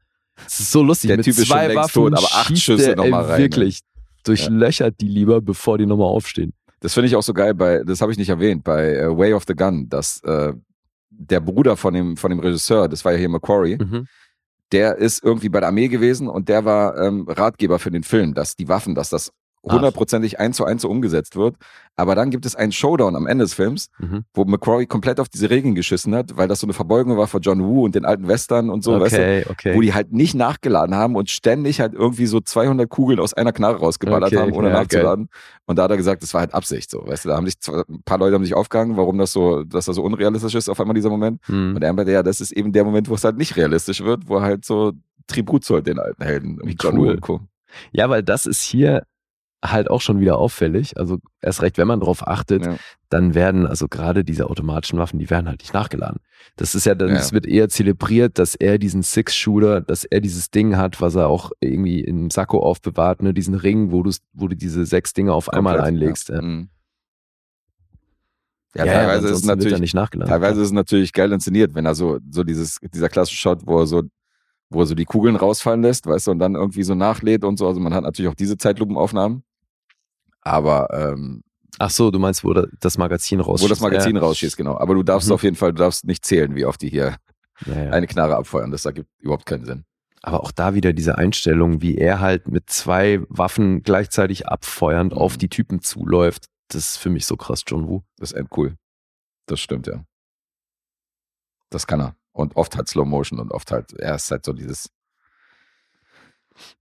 Es 0.46 0.60
ist 0.60 0.72
so 0.72 0.82
lustig. 0.82 1.08
Der 1.08 1.18
Mit 1.18 1.24
Typ 1.24 1.36
ist 1.36 1.46
schon 1.46 1.54
zwei 1.56 1.66
längst 1.66 1.76
Waffen 1.96 2.12
tot, 2.12 2.14
aber 2.16 2.28
acht 2.32 2.56
Schüsse 2.58 2.86
der, 2.86 2.96
noch 2.96 3.04
ey, 3.04 3.10
mal 3.10 3.24
rein, 3.24 3.32
ne? 3.32 3.44
Wirklich. 3.44 3.80
Durchlöchert 4.24 5.00
die 5.00 5.08
lieber, 5.08 5.40
bevor 5.40 5.76
die 5.78 5.86
nochmal 5.86 6.06
aufstehen. 6.08 6.52
Das 6.80 6.94
finde 6.94 7.08
ich 7.08 7.16
auch 7.16 7.22
so 7.22 7.34
geil 7.34 7.52
bei, 7.54 7.82
das 7.84 8.00
habe 8.00 8.10
ich 8.12 8.16
nicht 8.18 8.28
erwähnt, 8.30 8.64
bei 8.64 8.94
äh, 8.94 9.16
Way 9.18 9.34
of 9.34 9.44
the 9.46 9.54
Gun, 9.54 9.88
dass 9.90 10.22
äh, 10.24 10.54
der 11.20 11.40
Bruder 11.40 11.76
von 11.76 11.92
dem, 11.94 12.16
von 12.16 12.30
dem 12.30 12.40
Regisseur, 12.40 12.88
das 12.88 13.04
war 13.04 13.12
ja 13.12 13.18
hier 13.18 13.28
Macquarie, 13.28 13.76
Mhm. 13.76 14.06
der 14.72 14.96
ist 14.96 15.22
irgendwie 15.22 15.48
bei 15.48 15.60
der 15.60 15.68
Armee 15.68 15.88
gewesen 15.88 16.28
und 16.28 16.48
der 16.48 16.64
war 16.64 16.96
ähm, 16.98 17.26
Ratgeber 17.28 17.78
für 17.78 17.90
den 17.90 18.02
Film, 18.04 18.34
dass 18.34 18.56
die 18.56 18.68
Waffen, 18.68 18.94
dass 18.94 19.10
das 19.10 19.30
hundertprozentig 19.62 20.38
eins 20.40 20.56
zu 20.56 20.64
eins 20.64 20.82
so 20.82 20.88
umgesetzt 20.88 21.36
wird. 21.36 21.56
Aber 21.96 22.14
dann 22.14 22.30
gibt 22.30 22.46
es 22.46 22.56
einen 22.56 22.72
Showdown 22.72 23.14
am 23.14 23.26
Ende 23.26 23.44
des 23.44 23.52
Films, 23.52 23.88
Mhm. 23.98 24.24
wo 24.32 24.44
McQuarrie 24.44 24.86
komplett 24.86 25.20
auf 25.20 25.28
diese 25.28 25.50
Regeln 25.50 25.74
geschissen 25.74 26.14
hat, 26.14 26.36
weil 26.36 26.48
das 26.48 26.60
so 26.60 26.66
eine 26.66 26.72
Verbeugung 26.72 27.18
war 27.18 27.26
vor 27.26 27.40
John 27.40 27.62
Woo 27.62 27.84
und 27.84 27.94
den 27.94 28.06
alten 28.06 28.26
Western 28.26 28.70
und 28.70 28.82
so, 28.82 28.98
weißt 28.98 29.16
du? 29.16 29.18
okay, 29.18 29.44
okay. 29.50 29.74
Wo 29.76 29.82
die 29.82 29.92
halt 29.92 30.12
nicht 30.12 30.34
nachgeladen 30.34 30.94
haben 30.94 31.14
und 31.14 31.28
ständig 31.28 31.80
halt 31.80 31.92
irgendwie 31.92 32.24
so 32.26 32.40
200 32.40 32.88
Kugeln 32.88 33.20
aus 33.20 33.34
einer 33.34 33.52
Knarre 33.52 33.80
rausgeballert 33.80 34.32
Okay, 34.32 34.38
haben, 34.40 34.52
ohne 34.52 34.68
ja, 34.68 34.74
nachzuladen. 34.74 35.28
Und 35.66 35.78
da 35.78 35.82
hat 35.84 35.90
er 35.90 35.96
gesagt, 35.98 36.22
das 36.22 36.32
war 36.32 36.40
halt 36.40 36.54
Absicht 36.54 36.90
so, 36.90 37.06
weißt 37.06 37.26
du? 37.26 37.28
Da 37.28 37.36
haben 37.36 37.44
sich 37.46 37.56
ein 37.68 38.02
paar 38.04 38.18
Leute 38.18 38.34
haben 38.34 38.44
sich 38.44 38.54
aufgehangen, 38.54 38.96
warum 38.96 39.18
das 39.18 39.32
so, 39.32 39.62
dass 39.64 39.84
das 39.84 39.96
so 39.96 40.02
unrealistisch 40.02 40.54
ist 40.54 40.70
auf 40.70 40.80
einmal 40.80 40.94
dieser 40.94 41.10
Moment. 41.10 41.40
Hm. 41.46 41.76
Und 41.76 41.82
er 41.82 41.92
meinte, 41.92 42.12
ja, 42.12 42.22
das 42.22 42.40
ist 42.40 42.52
eben 42.52 42.72
der 42.72 42.84
Moment, 42.84 43.10
wo 43.10 43.14
es 43.14 43.24
halt 43.24 43.36
nicht 43.36 43.56
realistisch 43.56 44.00
wird, 44.02 44.26
wo 44.26 44.36
er 44.36 44.42
halt 44.42 44.64
so 44.64 44.92
Tribut 45.26 45.64
zollt 45.64 45.86
den 45.86 45.98
alten 45.98 46.22
Helden. 46.24 46.58
Wie 46.64 46.76
John 46.80 46.96
cool. 46.98 47.08
Woo 47.08 47.10
und 47.12 47.20
Co. 47.20 47.40
Ja, 47.92 48.08
weil 48.08 48.22
das 48.22 48.46
ist 48.46 48.62
hier 48.62 49.02
halt 49.64 49.90
auch 49.90 50.00
schon 50.00 50.20
wieder 50.20 50.38
auffällig. 50.38 50.96
Also 50.96 51.18
erst 51.42 51.60
recht, 51.62 51.76
wenn 51.78 51.86
man 51.86 52.00
drauf 52.00 52.26
achtet, 52.26 52.64
Ja. 52.64 52.76
dann 53.10 53.34
werden 53.34 53.66
also 53.66 53.88
gerade 53.88 54.24
diese 54.24 54.48
automatischen 54.48 54.98
Waffen, 54.98 55.18
die 55.18 55.28
werden 55.28 55.48
halt 55.48 55.60
nicht 55.60 55.74
nachgeladen. 55.74 56.20
Das 56.56 56.74
ist 56.74 56.86
ja, 56.86 56.94
dann, 56.94 57.10
Ja. 57.10 57.16
es 57.16 57.32
wird 57.32 57.46
eher 57.46 57.68
zelebriert, 57.68 58.38
dass 58.38 58.54
er 58.54 58.78
diesen 58.78 59.02
Six-Shooter, 59.02 59.82
dass 59.82 60.04
er 60.04 60.20
dieses 60.20 60.50
Ding 60.50 60.76
hat, 60.78 61.00
was 61.02 61.14
er 61.14 61.28
auch 61.28 61.50
irgendwie 61.60 62.00
im 62.00 62.30
Sakko 62.30 62.60
aufbewahrt, 62.60 63.22
ne, 63.22 63.34
diesen 63.34 63.54
Ring, 63.54 63.90
wo 63.92 64.02
du, 64.02 64.10
wo 64.32 64.48
du 64.48 64.56
diese 64.56 64.86
sechs 64.86 65.12
Dinge 65.12 65.34
auf 65.34 65.50
einmal 65.52 65.74
Komplett, 65.76 65.88
einlegst. 65.94 66.28
Ja, 66.30 66.40
Mhm. 66.42 66.68
ja, 68.74 68.84
Ja, 68.86 68.92
teilweise 68.92 69.28
ist 69.28 69.44
natürlich, 69.44 69.80
nicht 69.80 69.94
nachgeladen. 69.94 70.30
teilweise 70.30 70.60
ist 70.60 70.68
es 70.68 70.72
natürlich 70.72 71.12
geil 71.12 71.32
inszeniert, 71.32 71.74
wenn 71.74 71.86
er 71.86 71.94
so, 71.94 72.18
so 72.30 72.44
dieses, 72.44 72.78
dieser 72.94 73.08
klassische 73.08 73.38
Shot, 73.40 73.66
wo 73.66 73.80
er 73.80 73.86
so, 73.86 74.02
wo 74.72 74.80
er 74.82 74.86
so 74.86 74.94
die 74.94 75.04
Kugeln 75.04 75.34
rausfallen 75.34 75.82
lässt, 75.82 76.06
weißt 76.06 76.28
du, 76.28 76.30
und 76.30 76.38
dann 76.38 76.54
irgendwie 76.54 76.84
so 76.84 76.94
nachlädt 76.94 77.44
und 77.44 77.58
so. 77.58 77.66
Also 77.66 77.80
man 77.80 77.92
hat 77.92 78.04
natürlich 78.04 78.30
auch 78.30 78.36
diese 78.36 78.56
Zeitlupenaufnahmen. 78.56 79.42
Aber 80.42 80.88
ähm, 80.92 81.42
Ach 81.78 81.90
so, 81.90 82.10
du 82.10 82.18
meinst, 82.18 82.44
wo 82.44 82.52
da- 82.52 82.66
das 82.80 82.98
Magazin 82.98 83.40
raus 83.40 83.62
wo 83.62 83.68
das 83.68 83.80
Magazin 83.80 84.16
rausschießt, 84.16 84.56
genau. 84.56 84.76
Aber 84.76 84.94
du 84.94 85.02
darfst 85.02 85.28
Mhm. 85.28 85.34
auf 85.34 85.42
jeden 85.42 85.56
Fall, 85.56 85.72
du 85.72 85.78
darfst 85.78 86.04
nicht 86.04 86.24
zählen, 86.26 86.54
wie 86.54 86.66
oft 86.66 86.82
die 86.82 86.90
hier 86.90 87.16
Ja, 87.66 87.84
ja. 87.84 87.90
eine 87.90 88.06
Knarre 88.06 88.36
abfeuern. 88.36 88.70
Das 88.70 88.84
ergibt 88.84 89.08
überhaupt 89.20 89.46
keinen 89.46 89.64
Sinn. 89.64 89.84
Aber 90.22 90.42
auch 90.42 90.50
da 90.52 90.74
wieder 90.74 90.92
diese 90.92 91.16
Einstellung, 91.16 91.80
wie 91.80 91.96
er 91.96 92.20
halt 92.20 92.48
mit 92.48 92.68
zwei 92.68 93.20
Waffen 93.30 93.82
gleichzeitig 93.82 94.46
abfeuernd 94.48 95.12
Mhm. 95.12 95.18
auf 95.18 95.38
die 95.38 95.48
Typen 95.48 95.80
zuläuft. 95.80 96.46
Das 96.68 96.90
ist 96.90 96.96
für 96.98 97.08
mich 97.10 97.24
so 97.24 97.36
krass, 97.36 97.62
John 97.66 97.88
Woo. 97.88 98.02
Das 98.18 98.32
ist 98.32 98.36
endcool. 98.38 98.76
Das 99.46 99.60
stimmt, 99.60 99.86
ja. 99.86 100.04
Das 101.70 101.86
kann 101.86 102.00
er. 102.00 102.16
Und 102.32 102.56
oft 102.56 102.76
halt 102.76 102.88
Slow 102.88 103.06
Motion 103.08 103.38
und 103.40 103.52
oft 103.52 103.70
halt, 103.70 103.92
er 103.94 104.16
ist 104.16 104.30
halt 104.30 104.44
so 104.44 104.52
dieses, 104.52 104.88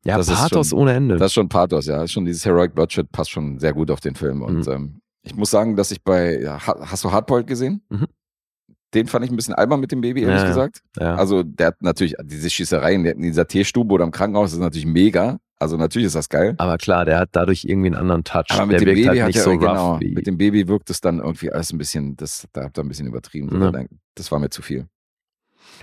Ja, 0.06 0.18
Das 0.18 0.27
ist 0.27 0.35
Pathos 0.35 0.69
schon- 0.69 0.80
ohne 0.80 0.93
Ende. 0.93 1.18
das 1.18 1.27
ist 1.27 1.34
schon 1.34 1.49
Pathos, 1.49 1.85
ja. 1.88 1.95
Das 1.97 2.06
ist 2.06 2.11
schon 2.14 2.26
dieses 2.26 2.45
Heroic 2.45 2.73
Bloodshed 2.76 3.11
passt 3.11 3.31
schon 3.31 3.60
sehr 3.60 3.73
gut 3.73 3.91
auf 3.91 3.99
den 3.99 4.15
Film. 4.15 4.41
Und 4.41 4.65
Mhm. 4.68 4.72
ähm, 4.73 5.01
Ich 5.23 5.35
muss 5.35 5.51
sagen, 5.51 5.76
dass 5.76 5.91
ich 5.91 6.01
bei, 6.03 6.39
ja, 6.39 6.65
ha- 6.65 6.80
hast 6.80 7.03
du 7.03 7.11
Hardboiled 7.11 7.45
gesehen? 7.45 7.81
Mhm. 7.89 8.07
Den 8.93 9.06
fand 9.06 9.23
ich 9.26 9.30
ein 9.31 9.35
bisschen 9.35 9.53
albern 9.53 9.80
mit 9.81 9.91
dem 9.91 10.01
Baby, 10.01 10.22
ehrlich 10.23 10.41
Ja, 10.41 10.47
gesagt. 10.47 10.81
Ja. 10.97 11.15
Also 11.15 11.43
der 11.43 11.68
hat 11.68 11.81
natürlich, 11.81 12.15
diese 12.23 12.49
Schießereien 12.49 13.06
in 13.06 13.22
dieser 13.22 13.45
Teestube 13.45 13.93
oder 13.93 14.06
im 14.06 14.11
Krankenhaus 14.11 14.53
ist 14.53 14.60
natürlich 14.60 14.88
mega. 14.88 15.38
Also 15.60 15.76
natürlich 15.76 16.06
ist 16.07 16.15
das 16.15 16.30
geil. 16.30 16.56
aber 16.57 16.77
klar, 16.77 17.03
der 17.03 17.19
hat 17.19 17.30
dadurch 17.34 17.65
irgendwie 17.65 17.88
einen 17.88 17.97
anderen 17.97 18.23
Touch. 18.23 18.45
Aber 18.51 18.65
mit 18.65 18.76
der 18.76 18.80
dem 18.80 18.85
Baby 18.95 19.03
halt 19.07 19.19
hat 19.19 19.27
nicht 19.27 19.35
er, 19.35 19.43
so 19.43 19.57
genau, 19.57 19.99
wie. 19.99 20.14
mit 20.15 20.26
dem 20.26 20.38
Baby 20.38 20.68
wirkt 20.69 20.89
es 20.89 21.01
dann 21.01 21.19
irgendwie 21.19 21.51
alles 21.51 21.73
ein 21.73 21.77
bisschen, 21.77 22.15
das, 22.15 22.47
da 22.53 22.64
habt 22.64 22.80
ihr 22.80 22.84
ein 22.84 22.88
bisschen 22.88 23.06
übertrieben. 23.07 23.61
Ja. 23.61 23.84
Das 24.15 24.31
war 24.31 24.39
mir 24.39 24.49
zu 24.49 24.61
viel. 24.61 24.88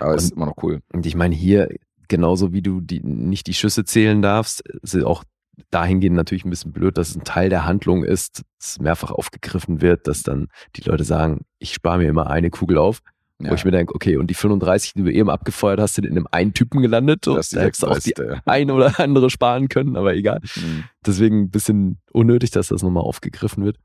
Aber 0.01 0.15
es 0.15 0.25
ist 0.25 0.33
immer 0.33 0.47
noch 0.47 0.57
cool. 0.63 0.81
Und 0.95 1.05
ich 1.07 1.15
meine, 1.15 1.35
hier, 1.35 1.69
genauso 2.09 2.53
wie 2.53 2.63
du 2.63 2.81
die, 2.81 3.01
nicht 3.01 3.47
die 3.47 3.55
Schüsse 3.55 3.85
zählen 3.85 4.23
darfst, 4.23 4.61
ist 4.83 4.97
auch 5.05 5.25
dahingehend 5.71 6.17
natürlich 6.17 6.45
ein 6.45 6.51
bisschen 6.51 6.73
blöd, 6.73 6.99
dass 6.99 7.11
es 7.11 7.17
ein 7.17 7.25
Teil 7.25 7.49
der 7.49 7.65
Handlung 7.65 8.05
ist, 8.05 8.43
dass 8.59 8.79
mehrfach 8.79 9.11
aufgegriffen 9.11 9.81
wird, 9.81 10.07
dass 10.07 10.23
dann 10.23 10.49
die 10.77 10.83
Leute 10.83 11.05
sagen, 11.05 11.45
ich 11.59 11.73
spare 11.73 11.99
mir 11.99 12.09
immer 12.09 12.29
eine 12.29 12.51
Kugel 12.51 12.79
auf. 12.79 13.01
Ja. 13.39 13.51
Wo 13.51 13.55
ich 13.55 13.67
mir 13.67 13.71
denke, 13.71 13.95
okay, 13.95 14.17
und 14.17 14.29
die 14.29 14.35
35, 14.35 14.95
die 14.95 15.03
du 15.03 15.13
eben 15.13 15.29
abgefeuert 15.29 15.79
hast, 15.79 15.95
sind 15.95 16.07
in 16.07 16.13
einem 16.13 16.27
einen 16.31 16.55
Typen 16.55 16.81
gelandet. 16.81 17.25
So. 17.25 17.35
das 17.37 17.51
da 17.51 17.61
hättest 17.61 17.83
du 17.83 17.89
auch 17.89 17.99
die 17.99 18.15
36. 18.17 18.43
ein 18.47 18.71
oder 18.71 18.99
andere 18.99 19.29
sparen 19.29 19.69
können, 19.69 19.97
aber 19.97 20.15
egal. 20.15 20.41
Mhm. 20.57 20.85
Deswegen 21.05 21.43
ein 21.43 21.51
bisschen 21.51 22.01
unnötig, 22.13 22.51
dass 22.51 22.69
das 22.69 22.83
nochmal 22.83 23.03
aufgegriffen 23.03 23.65
wird. 23.65 23.77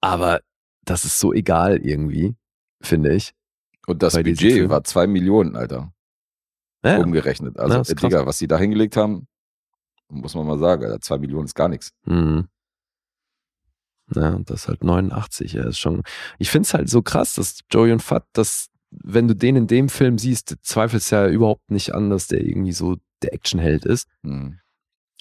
Aber 0.00 0.40
das 0.84 1.04
ist 1.04 1.20
so 1.20 1.32
egal 1.32 1.78
irgendwie, 1.78 2.34
finde 2.80 3.14
ich. 3.14 3.32
Und 3.86 4.02
das 4.02 4.14
Budget 4.14 4.68
war 4.68 4.82
zwei 4.82 5.06
Millionen, 5.06 5.54
Alter. 5.54 5.92
Ja, 6.84 6.98
Umgerechnet. 6.98 7.58
Also, 7.58 7.76
Ja, 7.76 7.80
äh. 7.82 7.94
Digga, 7.94 8.26
was 8.26 8.38
die 8.38 8.48
da 8.48 8.58
hingelegt 8.58 8.96
haben, 8.96 9.26
muss 10.08 10.34
man 10.34 10.46
mal 10.46 10.58
sagen, 10.58 10.84
Alter. 10.84 11.00
Zwei 11.00 11.18
Millionen 11.18 11.46
ist 11.46 11.54
gar 11.54 11.68
nichts. 11.68 11.92
Mhm. 12.04 12.48
Ja, 14.14 14.30
und 14.34 14.50
das 14.50 14.62
ist 14.62 14.68
halt 14.68 14.84
89. 14.84 15.54
Ja, 15.54 15.68
ist 15.68 15.78
schon. 15.78 16.02
Ich 16.38 16.50
finde 16.50 16.66
es 16.66 16.74
halt 16.74 16.88
so 16.88 17.02
krass, 17.02 17.34
dass 17.34 17.60
Joey 17.70 17.92
und 17.92 18.02
Fat, 18.02 18.26
dass, 18.32 18.68
wenn 18.90 19.28
du 19.28 19.34
den 19.34 19.56
in 19.56 19.66
dem 19.66 19.88
Film 19.88 20.18
siehst, 20.18 20.54
zweifelst 20.62 21.10
ja 21.12 21.28
überhaupt 21.28 21.70
nicht 21.70 21.94
an, 21.94 22.10
dass 22.10 22.26
der 22.26 22.44
irgendwie 22.44 22.72
so 22.72 22.96
der 23.22 23.32
Actionheld 23.32 23.86
ist. 23.86 24.08
Mhm. 24.22 24.58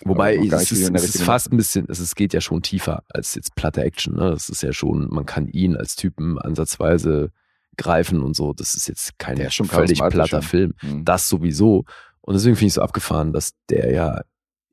Wobei 0.03 0.35
es 0.35 0.71
ist, 0.71 0.89
es 0.89 1.15
ist 1.15 1.21
fast 1.23 1.51
ein 1.51 1.57
bisschen, 1.57 1.85
es 1.87 1.99
ist, 1.99 2.15
geht 2.15 2.33
ja 2.33 2.41
schon 2.41 2.63
tiefer 2.63 3.03
als 3.09 3.35
jetzt 3.35 3.53
platte 3.55 3.83
Action. 3.83 4.15
Ne? 4.15 4.31
Das 4.31 4.49
ist 4.49 4.63
ja 4.63 4.73
schon, 4.73 5.07
man 5.09 5.27
kann 5.27 5.47
ihn 5.47 5.75
als 5.75 5.95
Typen 5.95 6.39
ansatzweise 6.39 7.31
greifen 7.77 8.21
und 8.21 8.35
so. 8.35 8.53
Das 8.53 8.75
ist 8.75 8.87
jetzt 8.87 9.17
kein 9.17 9.37
ist 9.37 9.53
schon 9.53 9.67
völlig 9.67 9.99
platter. 9.99 10.41
Film. 10.41 10.73
Mhm. 10.81 11.05
Das 11.05 11.29
sowieso. 11.29 11.85
Und 12.21 12.33
deswegen 12.35 12.55
finde 12.55 12.67
ich 12.67 12.71
es 12.71 12.75
so 12.75 12.81
abgefahren, 12.81 13.33
dass 13.33 13.53
der 13.69 13.91
ja 13.91 14.21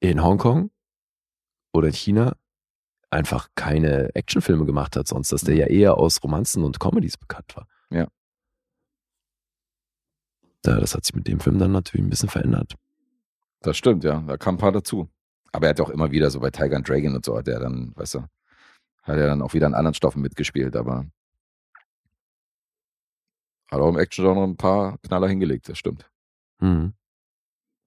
in 0.01 0.23
Hongkong 0.23 0.70
oder 1.73 1.89
in 1.89 1.95
China 1.95 2.37
einfach 3.11 3.49
keine 3.55 4.15
Actionfilme 4.15 4.66
gemacht 4.66 4.97
hat, 4.97 5.09
sonst, 5.09 5.33
dass 5.33 5.43
der 5.43 5.57
ja 5.57 5.66
eher 5.66 5.97
aus 5.97 6.23
Romanzen 6.23 6.62
und 6.62 6.79
Comedies 6.79 7.16
bekannt 7.16 7.57
war. 7.57 7.66
Ja. 7.91 8.07
Ja, 10.66 10.79
das 10.79 10.95
hat 10.95 11.05
sich 11.05 11.15
mit 11.15 11.27
dem 11.27 11.41
Film 11.41 11.59
dann 11.59 11.73
natürlich 11.73 12.05
ein 12.05 12.11
bisschen 12.11 12.29
verändert. 12.29 12.75
Das 13.61 13.77
stimmt, 13.77 14.05
ja. 14.05 14.20
Da 14.20 14.37
kam 14.37 14.57
ein 14.57 14.59
paar 14.59 14.73
dazu. 14.73 15.09
Aber 15.53 15.66
er 15.66 15.70
hat 15.70 15.81
auch 15.81 15.89
immer 15.89 16.11
wieder 16.11 16.31
so 16.31 16.41
bei 16.41 16.51
Tiger 16.51 16.77
and 16.77 16.89
Dragon 16.89 17.16
und 17.16 17.25
so 17.25 17.37
hat 17.37 17.49
er 17.49 17.61
dann, 17.61 17.93
weißt 17.97 18.16
du, 18.16 18.19
hat 19.03 19.16
er 19.16 19.27
dann 19.27 19.41
auch 19.41 19.55
wieder 19.55 19.66
an 19.66 19.75
anderen 19.75 19.95
Stoffen 19.95 20.20
mitgespielt, 20.20 20.77
aber 20.77 21.07
hat 23.70 23.81
auch 23.81 23.89
im 23.89 23.99
Action-Genre 23.99 24.45
ein 24.45 24.57
paar 24.57 24.99
Knaller 24.99 25.28
hingelegt, 25.28 25.69
das 25.69 25.78
stimmt. 25.78 26.11
Mhm. 26.61 26.95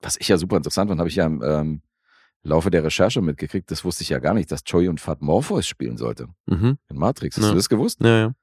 Was 0.02 0.18
ich 0.18 0.28
ja 0.28 0.38
super 0.38 0.58
interessant 0.58 0.90
fand, 0.90 1.00
habe 1.00 1.10
ich 1.10 1.16
ja 1.16 1.26
im 1.26 1.42
ähm, 1.44 1.82
Laufe 2.44 2.72
der 2.72 2.84
Recherche 2.84 3.22
mitgekriegt, 3.22 3.70
das 3.70 3.86
wusste 3.86 4.02
ich 4.04 4.10
ja 4.10 4.20
gar 4.20 4.34
nicht, 4.34 4.52
dass 4.52 4.62
Joey 4.66 4.88
und 4.88 5.00
Fat 5.00 5.22
Morpheus 5.22 5.68
spielen 5.68 5.98
sollte 5.98 6.28
Mhm. 6.48 6.78
in 6.90 6.98
Matrix. 6.98 7.38
Hast 7.38 7.44
Ja. 7.46 7.50
du 7.52 7.56
das 7.56 7.70
gewusst? 7.70 8.00
Ja, 8.02 8.18
ja. 8.18 8.34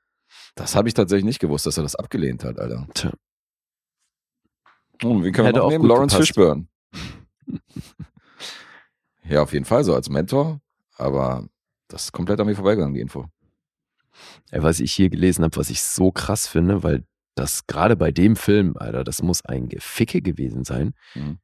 Das 0.55 0.77
habe 0.77 0.89
ich 0.89 0.95
tatsächlich 0.95 1.25
nicht 1.25 1.41
gewusst, 1.41 1.67
dass 1.67 1.77
er 1.79 1.83
das 1.83 1.97
abgelehnt 1.97 2.45
hat, 2.45 2.59
Alter. 2.59 2.87
Tja. 2.95 3.13
Oh, 5.05 5.23
wen 5.23 5.33
können 5.33 5.47
Hätte 5.47 5.59
wir 5.61 5.63
noch 5.63 5.71
nehmen? 5.71 5.87
Lawrence 5.87 6.17
gepasst. 6.17 6.29
Fishburne. 6.35 6.67
ja, 9.25 9.43
auf 9.43 9.53
jeden 9.53 9.65
Fall 9.65 9.85
so 9.85 9.95
als 9.95 10.09
Mentor, 10.09 10.61
aber 10.97 11.49
das 11.89 12.05
ist 12.05 12.13
komplett 12.13 12.41
an 12.41 12.47
mir 12.47 12.55
vorbeigegangen, 12.55 12.95
die 12.95 13.01
Info. 13.01 13.27
Ja, 14.51 14.63
was 14.63 14.81
ich 14.81 14.93
hier 14.93 15.09
gelesen 15.11 15.45
habe, 15.45 15.57
was 15.57 15.71
ich 15.71 15.83
so 15.83 16.11
krass 16.11 16.47
finde, 16.49 16.83
weil 16.83 17.05
das 17.39 17.67
gerade 17.67 17.97
bei 17.97 18.11
dem 18.13 18.37
Film, 18.37 18.77
Alter, 18.77 19.05
das 19.05 19.23
muss 19.23 19.45
ein 19.45 19.69
Geficke 19.69 20.21
gewesen 20.23 20.65
sein, 20.65 20.95
Mhm. 21.15 21.39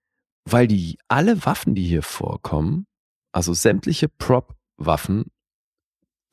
weil 0.44 0.66
die 0.66 0.98
alle 1.08 1.44
Waffen, 1.46 1.74
die 1.74 1.84
hier 1.86 2.02
vorkommen, 2.02 2.86
also 3.32 3.52
sämtliche 3.54 4.08
Prop-Waffen, 4.08 5.26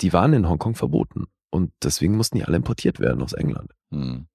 die 0.02 0.14
waren 0.14 0.34
in 0.34 0.48
Hongkong 0.50 0.76
verboten 0.76 1.28
und 1.50 1.72
deswegen 1.84 2.16
mussten 2.18 2.38
die 2.38 2.44
alle 2.46 2.58
importiert 2.58 3.00
werden 3.00 3.22
aus 3.22 3.34
England. 3.34 3.72
Hm. 3.92 4.28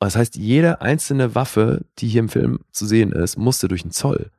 Das 0.00 0.14
heißt, 0.16 0.36
jede 0.36 0.80
einzelne 0.80 1.34
Waffe, 1.34 1.84
die 1.98 2.08
hier 2.08 2.20
im 2.20 2.28
Film 2.28 2.60
zu 2.70 2.86
sehen 2.86 3.12
ist, 3.12 3.36
musste 3.36 3.66
durch 3.68 3.82
den 3.82 3.90
Zoll. 3.90 4.30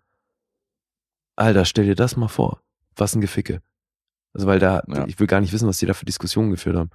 Alter, 1.35 1.65
stell 1.65 1.85
dir 1.85 1.95
das 1.95 2.15
mal 2.15 2.27
vor. 2.27 2.61
Was 2.95 3.15
ein 3.15 3.21
Geficke. 3.21 3.61
Also, 4.33 4.47
weil 4.47 4.59
da, 4.59 4.83
Ja. 4.87 5.05
ich 5.07 5.19
will 5.19 5.27
gar 5.27 5.41
nicht 5.41 5.53
wissen, 5.53 5.67
was 5.67 5.77
die 5.77 5.85
da 5.85 5.93
für 5.93 6.05
Diskussionen 6.05 6.51
geführt 6.51 6.75
haben. 6.75 6.89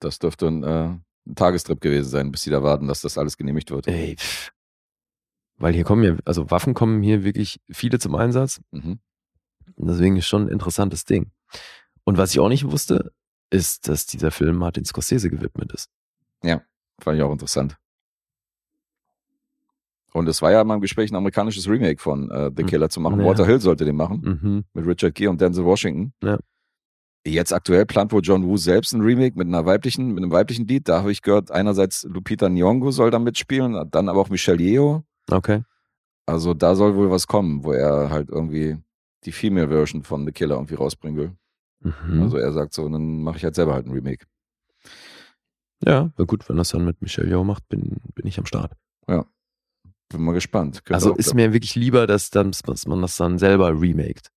Das 0.00 0.18
dürfte 0.18 0.46
ein, 0.48 0.62
äh, 0.64 0.98
ein 1.26 1.34
Tagestrip 1.34 1.80
gewesen 1.80 2.08
sein, 2.08 2.30
bis 2.32 2.42
sie 2.42 2.50
da 2.50 2.62
warten, 2.62 2.88
dass 2.88 3.00
das 3.02 3.18
alles 3.18 3.36
genehmigt 3.36 3.70
wird. 3.70 3.86
Ey. 3.88 4.16
Weil 5.58 5.74
hier 5.74 5.84
kommen 5.84 6.02
ja, 6.02 6.16
also 6.24 6.50
Waffen 6.50 6.74
kommen 6.74 7.02
hier 7.02 7.22
wirklich 7.24 7.60
viele 7.70 7.98
zum 7.98 8.14
Einsatz. 8.14 8.60
Mhm. 8.70 8.98
Und 9.76 9.86
deswegen 9.88 10.16
ist 10.16 10.26
schon 10.26 10.46
ein 10.46 10.48
interessantes 10.48 11.04
Ding. 11.04 11.30
Und 12.04 12.18
was 12.18 12.32
ich 12.32 12.40
auch 12.40 12.48
nicht 12.48 12.70
wusste, 12.70 13.12
ist, 13.50 13.88
dass 13.88 14.06
dieser 14.06 14.30
Film 14.30 14.56
Martin 14.56 14.84
Scorsese 14.84 15.28
gewidmet 15.30 15.72
ist. 15.72 15.90
Fand 17.02 17.16
ich 17.16 17.22
auch 17.22 17.32
interessant. 17.32 17.78
Und 20.12 20.28
es 20.28 20.42
war 20.42 20.50
ja 20.50 20.62
mal 20.64 20.74
im 20.74 20.80
Gespräch, 20.80 21.10
ein 21.10 21.16
amerikanisches 21.16 21.66
Remake 21.68 21.98
von 22.02 22.30
äh, 22.30 22.50
The 22.54 22.62
Hm. 22.62 22.68
Killer 22.68 22.88
zu 22.90 23.00
machen. 23.00 23.20
Ja. 23.20 23.26
Walter 23.26 23.46
Hill 23.46 23.60
sollte 23.60 23.84
den 23.86 23.96
machen, 23.96 24.20
Mhm. 24.42 24.64
mit 24.74 24.86
Richard 24.86 25.14
Gere 25.14 25.30
und 25.30 25.40
Denzel 25.40 25.64
Washington. 25.64 26.12
Ja. 26.22 26.38
Jetzt 27.26 27.52
aktuell 27.52 27.84
plant 27.84 28.12
wohl 28.12 28.22
John 28.22 28.44
Woo 28.46 28.56
selbst 28.56 28.94
ein 28.94 29.02
Remake 29.02 29.36
mit 29.36 29.46
einer 29.46 29.66
weiblichen, 29.66 30.08
mit 30.08 30.22
einem 30.22 30.32
weiblichen 30.32 30.66
Lied. 30.66 30.88
Da 30.88 31.00
habe 31.00 31.12
ich 31.12 31.20
gehört, 31.20 31.50
einerseits 31.50 32.04
Lupita 32.04 32.46
Nyong'o 32.46 32.92
soll 32.92 33.10
da 33.10 33.18
mitspielen, 33.18 33.90
dann 33.90 34.08
aber 34.08 34.20
auch 34.20 34.30
Michelle 34.30 34.62
Yeoh. 34.62 35.02
Okay. 35.30 35.62
Also 36.26 36.54
da 36.54 36.74
soll 36.74 36.96
wohl 36.96 37.10
was 37.10 37.26
kommen, 37.26 37.62
wo 37.64 37.72
er 37.72 38.08
halt 38.10 38.30
irgendwie 38.30 38.78
die 39.24 39.32
Female 39.32 39.68
Version 39.68 40.02
von 40.02 40.24
The 40.24 40.32
Killer 40.32 40.54
irgendwie 40.54 40.76
rausbringen 40.76 41.18
will. 41.18 41.32
Mhm. 41.80 42.22
Also 42.22 42.38
er 42.38 42.52
sagt 42.52 42.72
so, 42.72 42.88
dann 42.88 43.22
mache 43.22 43.36
ich 43.36 43.44
halt 43.44 43.54
selber 43.54 43.74
halt 43.74 43.86
ein 43.86 43.92
Remake. 43.92 44.24
ja, 45.84 46.10
na 46.16 46.24
gut, 46.24 46.48
wenn 46.48 46.56
das 46.56 46.70
dann 46.70 46.84
mit 46.84 47.02
Michelle 47.02 47.28
Yeoh 47.28 47.44
macht, 47.44 47.68
bin, 47.68 47.98
bin 48.14 48.26
ich 48.26 48.38
am 48.38 48.46
Start. 48.46 48.72
Bin 49.06 50.22
mal 50.22 50.32
gespannt. 50.32 50.84
Könnte 50.84 50.94
Also 50.94 51.14
ist 51.14 51.34
mir 51.34 51.52
wirklich 51.52 51.76
lieber, 51.76 52.06
dass, 52.06 52.30
dann, 52.30 52.50
dass 52.64 52.86
man 52.86 53.00
das 53.00 53.16
dann 53.16 53.38
selber 53.38 53.68
remaked. 53.80 54.28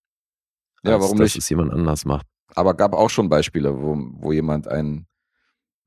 Ja, 0.84 1.00
warum 1.00 1.18
dass 1.18 1.34
nicht? 1.34 1.38
es 1.38 1.50
jemand 1.50 1.74
anders 1.74 2.06
macht. 2.06 2.28
Aber 2.56 2.74
gab 2.76 2.94
auch 2.94 3.10
schon 3.10 3.30
Beispiele, 3.30 3.82
wo, 3.82 3.98
wo 4.14 4.32
jemand 4.32 4.68
ein 4.68 5.08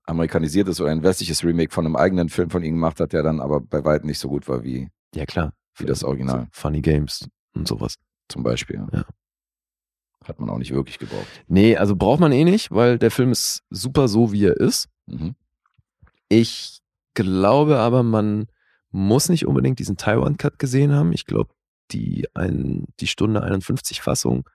amerikanisiertes 0.05 0.81
oder 0.81 0.91
ein 0.91 1.03
westliches 1.03 1.45
Remake 1.45 1.73
von 1.73 1.85
einem 1.87 1.97
eigenen 1.97 2.29
Film 2.29 2.51
von 2.51 2.63
ihm 2.63 2.75
gemacht 2.75 3.01
hat, 3.01 3.13
der 3.13 3.23
dann 3.23 3.41
aber 3.41 3.61
bei 3.61 3.85
weitem 3.85 4.07
nicht 4.07 4.19
so 4.19 4.29
gut 4.29 4.49
war 4.49 4.63
wie, 4.63 4.89
Ja, 5.15 5.25
klar. 5.27 5.53
wie 5.77 5.85
das 5.87 6.05
Original 6.05 6.43
So 6.43 6.47
Funny 6.53 6.81
Games 6.81 7.29
und 7.55 7.67
sowas. 7.67 7.97
zum 8.29 8.43
Beispiel. 8.43 8.85
Ja. 8.93 9.05
Hat 10.25 10.41
man 10.41 10.51
auch 10.51 10.59
nicht 10.59 10.73
wirklich 10.73 10.99
gebraucht. 10.99 11.27
Nee, 11.47 11.77
also 11.77 11.95
braucht 11.97 12.21
man 12.21 12.33
eh 12.33 12.45
nicht, 12.45 12.71
weil 12.73 12.99
der 12.99 13.11
Film 13.11 13.31
ist 13.33 13.63
super 13.71 14.09
so, 14.09 14.33
wie 14.33 14.45
er 14.47 14.57
ist. 14.57 14.89
Mhm. 15.07 15.35
Ich 16.29 16.81
glaube 17.15 17.79
aber, 17.79 18.03
man 18.03 18.47
muss 18.91 19.29
nicht 19.29 19.47
unbedingt 19.47 19.79
diesen 19.79 19.97
Taiwan-Cut 19.97 20.59
gesehen 20.59 20.93
haben. 20.93 21.13
Ich 21.13 21.27
glaube, 21.27 21.51
die, 21.93 22.27
ein, 22.35 22.87
die 23.01 23.07
Stunde 23.07 23.43
51 23.43 24.01
Fassung 24.03 24.49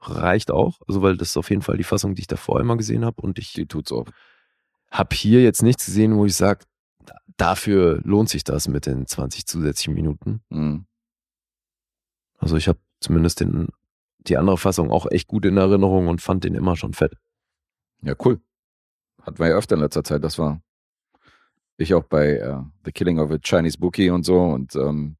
reicht 0.00 0.50
auch. 0.50 0.80
Also, 0.86 1.02
weil 1.02 1.16
das 1.16 1.30
ist 1.30 1.36
auf 1.36 1.50
jeden 1.50 1.62
Fall 1.62 1.76
die 1.76 1.84
Fassung, 1.84 2.14
die 2.14 2.20
ich 2.22 2.26
davor 2.26 2.60
immer 2.60 2.76
gesehen 2.76 3.04
habe. 3.04 3.20
Und 3.22 3.38
ich 3.38 3.52
Die 3.52 3.66
tut's 3.66 3.92
auch. 3.92 4.06
habe 4.90 5.14
hier 5.14 5.42
jetzt 5.42 5.62
nichts 5.62 5.86
gesehen, 5.86 6.16
wo 6.16 6.24
ich 6.26 6.34
sage, 6.34 6.64
dafür 7.36 8.00
lohnt 8.04 8.28
sich 8.28 8.44
das 8.44 8.68
mit 8.68 8.86
den 8.86 9.06
20 9.06 9.46
zusätzlichen 9.46 9.94
Minuten. 9.94 10.42
Mhm. 10.50 10.86
Also, 12.38 12.56
ich 12.56 12.68
habe 12.68 12.78
zumindest 13.00 13.40
den, 13.40 13.68
die 14.18 14.36
andere 14.36 14.58
Fassung 14.58 14.90
auch 14.90 15.06
echt 15.10 15.26
gut 15.28 15.44
in 15.44 15.56
Erinnerung 15.56 16.08
und 16.08 16.20
fand 16.22 16.44
den 16.44 16.54
immer 16.54 16.76
schon 16.76 16.94
fett. 16.94 17.14
Ja, 18.02 18.14
cool. 18.24 18.40
Hatten 19.22 19.38
wir 19.40 19.48
ja 19.48 19.56
öfter 19.56 19.74
in 19.74 19.82
letzter 19.82 20.04
Zeit. 20.04 20.22
Das 20.22 20.38
war 20.38 20.60
ich 21.76 21.94
auch 21.94 22.04
bei 22.04 22.34
äh, 22.38 22.60
The 22.84 22.92
Killing 22.92 23.18
of 23.20 23.30
a 23.30 23.38
Chinese 23.38 23.78
Bookie 23.78 24.10
und 24.10 24.24
so 24.24 24.40
und 24.40 24.74
ähm, 24.76 25.16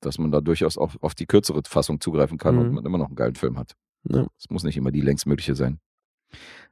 dass 0.00 0.18
man 0.18 0.30
da 0.30 0.40
durchaus 0.40 0.76
auch 0.78 0.94
auf 1.00 1.14
die 1.14 1.26
kürzere 1.26 1.62
Fassung 1.64 2.00
zugreifen 2.00 2.38
kann 2.38 2.54
Mhm. 2.56 2.60
und 2.60 2.72
man 2.72 2.86
immer 2.86 2.98
noch 2.98 3.06
einen 3.06 3.14
geilen 3.16 3.34
Film 3.36 3.56
hat. 3.58 3.74
Ja. 4.08 4.26
Es 4.38 4.50
muss 4.50 4.64
nicht 4.64 4.76
immer 4.76 4.90
die 4.90 5.00
längstmögliche 5.00 5.54
sein. 5.54 5.78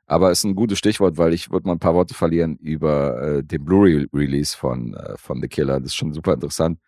Aber 0.07 0.31
es 0.31 0.39
ist 0.39 0.45
ein 0.45 0.55
gutes 0.55 0.79
Stichwort, 0.79 1.17
weil 1.17 1.33
ich 1.33 1.51
würde 1.51 1.67
mal 1.67 1.75
ein 1.75 1.79
paar 1.79 1.95
Worte 1.95 2.15
verlieren 2.15 2.57
über 2.57 3.23
äh, 3.23 3.43
den 3.43 3.65
Blu-ray-Release 3.65 4.57
von, 4.57 4.95
äh, 4.95 5.17
von 5.17 5.41
The 5.41 5.49
Killer. 5.49 5.81
Das 5.81 5.89
ist 5.89 5.95
schon 5.95 6.13
super 6.13 6.35
interessant, 6.35 6.79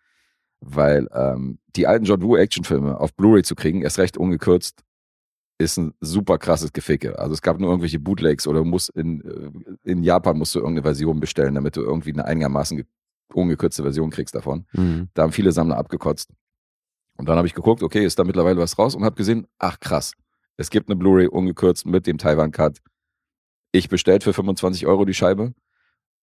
weil 0.59 1.07
ähm, 1.13 1.57
die 1.75 1.87
alten 1.87 2.05
John 2.05 2.21
Woo 2.21 2.35
Actionfilme 2.37 2.99
auf 2.99 3.15
Blu-ray 3.15 3.43
zu 3.43 3.55
kriegen, 3.55 3.81
erst 3.81 3.97
recht 3.97 4.17
ungekürzt, 4.17 4.83
ist 5.59 5.77
ein 5.77 5.95
super 5.99 6.37
krasses 6.37 6.71
Geficke. 6.71 7.17
Also 7.17 7.33
es 7.33 7.41
gab 7.41 7.59
nur 7.59 7.69
irgendwelche 7.69 7.99
Bootlegs 7.99 8.45
oder 8.45 8.63
muss 8.63 8.89
in, 8.89 9.21
äh, 9.21 9.89
in 9.89 10.03
Japan 10.03 10.37
musst 10.37 10.53
du 10.53 10.59
irgendeine 10.59 10.83
Version 10.83 11.19
bestellen, 11.19 11.55
damit 11.55 11.75
du 11.75 11.81
irgendwie 11.81 12.13
eine 12.13 12.25
einigermaßen 12.25 12.77
ge- 12.77 12.85
ungekürzte 13.33 13.81
Version 13.81 14.11
kriegst 14.11 14.35
davon. 14.35 14.67
Mhm. 14.73 15.09
Da 15.15 15.23
haben 15.23 15.31
viele 15.31 15.51
Sammler 15.51 15.77
abgekotzt. 15.77 16.29
Und 17.17 17.27
dann 17.27 17.37
habe 17.37 17.47
ich 17.47 17.55
geguckt, 17.55 17.81
okay, 17.81 18.05
ist 18.05 18.19
da 18.19 18.23
mittlerweile 18.23 18.59
was 18.59 18.77
raus 18.77 18.93
und 18.93 19.03
habe 19.03 19.15
gesehen, 19.15 19.47
ach 19.57 19.79
krass, 19.79 20.13
es 20.57 20.69
gibt 20.69 20.89
eine 20.89 20.95
Blu-ray 20.95 21.27
ungekürzt 21.27 21.85
mit 21.85 22.07
dem 22.07 22.17
Taiwan-Cut. 22.17 22.79
Ich 23.71 23.89
bestellt 23.89 24.23
für 24.23 24.33
25 24.33 24.87
Euro 24.87 25.05
die 25.05 25.13
Scheibe. 25.13 25.53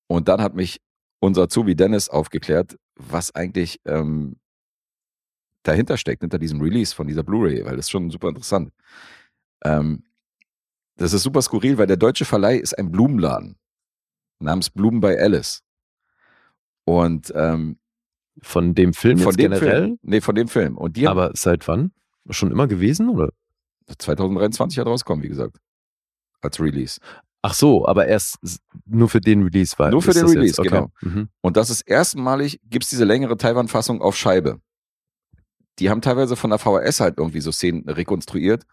Und 0.07 0.29
dann 0.29 0.43
hat 0.43 0.55
mich 0.55 0.81
unser 1.21 1.43
Azubi 1.43 1.75
Dennis 1.75 2.09
aufgeklärt, 2.09 2.77
was 2.97 3.35
eigentlich 3.35 3.81
ähm, 3.87 4.37
dahinter 5.63 5.97
steckt, 5.97 6.21
hinter 6.21 6.39
diesem 6.39 6.61
Release 6.61 6.95
von 6.95 7.07
dieser 7.07 7.23
Blu-ray, 7.23 7.65
weil 7.65 7.77
das 7.77 7.87
ist 7.87 7.91
schon 7.91 8.11
super 8.11 8.29
interessant. 8.29 8.71
Ähm, 9.65 10.05
das 10.97 11.13
ist 11.13 11.23
super 11.23 11.43
skurril, 11.43 11.79
weil 11.79 11.87
der 11.87 11.97
deutsche 11.97 12.25
Verleih 12.25 12.57
ist 12.57 12.77
ein 12.79 12.91
Blumenladen 12.91 13.57
namens 14.41 14.71
Blumen 14.71 15.01
bei 15.01 15.19
Alice. 15.19 15.63
Und 16.85 17.33
ähm, 17.35 17.79
Von 18.43 18.75
dem 18.75 18.93
Film 18.93 19.19
von 19.19 19.29
jetzt 19.29 19.39
dem 19.39 19.53
generell? 19.53 19.83
Film, 19.83 19.99
nee, 20.03 20.21
von 20.21 20.35
dem 20.35 20.49
Film. 20.49 20.77
Und 20.77 20.97
die 20.97 21.09
Aber 21.09 21.31
seit 21.35 21.67
wann? 21.67 21.93
Schon 22.31 22.51
immer 22.51 22.67
gewesen, 22.67 23.09
oder? 23.09 23.33
2023 23.87 24.79
hat 24.79 24.87
rauskommen, 24.87 25.23
wie 25.23 25.29
gesagt, 25.29 25.57
als 26.41 26.61
Release. 26.61 27.01
Ach 27.43 27.53
so, 27.55 27.87
aber 27.87 28.07
erst 28.07 28.39
nur 28.87 29.09
für 29.09 29.21
den 29.21 29.43
Release 29.43 29.79
war. 29.79 29.91
Nur 29.91 30.01
für 30.01 30.13
den 30.15 30.27
Release, 30.27 30.63
jetzt? 30.63 30.63
genau. 30.63 30.89
Mhm. 31.03 31.29
Und 31.43 31.57
das 31.59 31.69
ist 31.69 31.83
erstmalig, 31.83 32.59
gibt 32.65 32.85
es 32.85 32.91
diese 32.91 33.05
längere 33.05 33.37
Taiwan-Fassung 33.37 34.01
auf 34.01 34.17
Scheibe. 34.17 34.61
Die 35.79 35.91
haben 35.91 36.01
teilweise 36.01 36.37
von 36.37 36.51
der 36.51 36.59
VHS 36.59 37.01
halt 37.01 37.19
irgendwie 37.19 37.41
so 37.41 37.53
Szenen 37.53 37.87
rekonstruiert. 37.89 38.65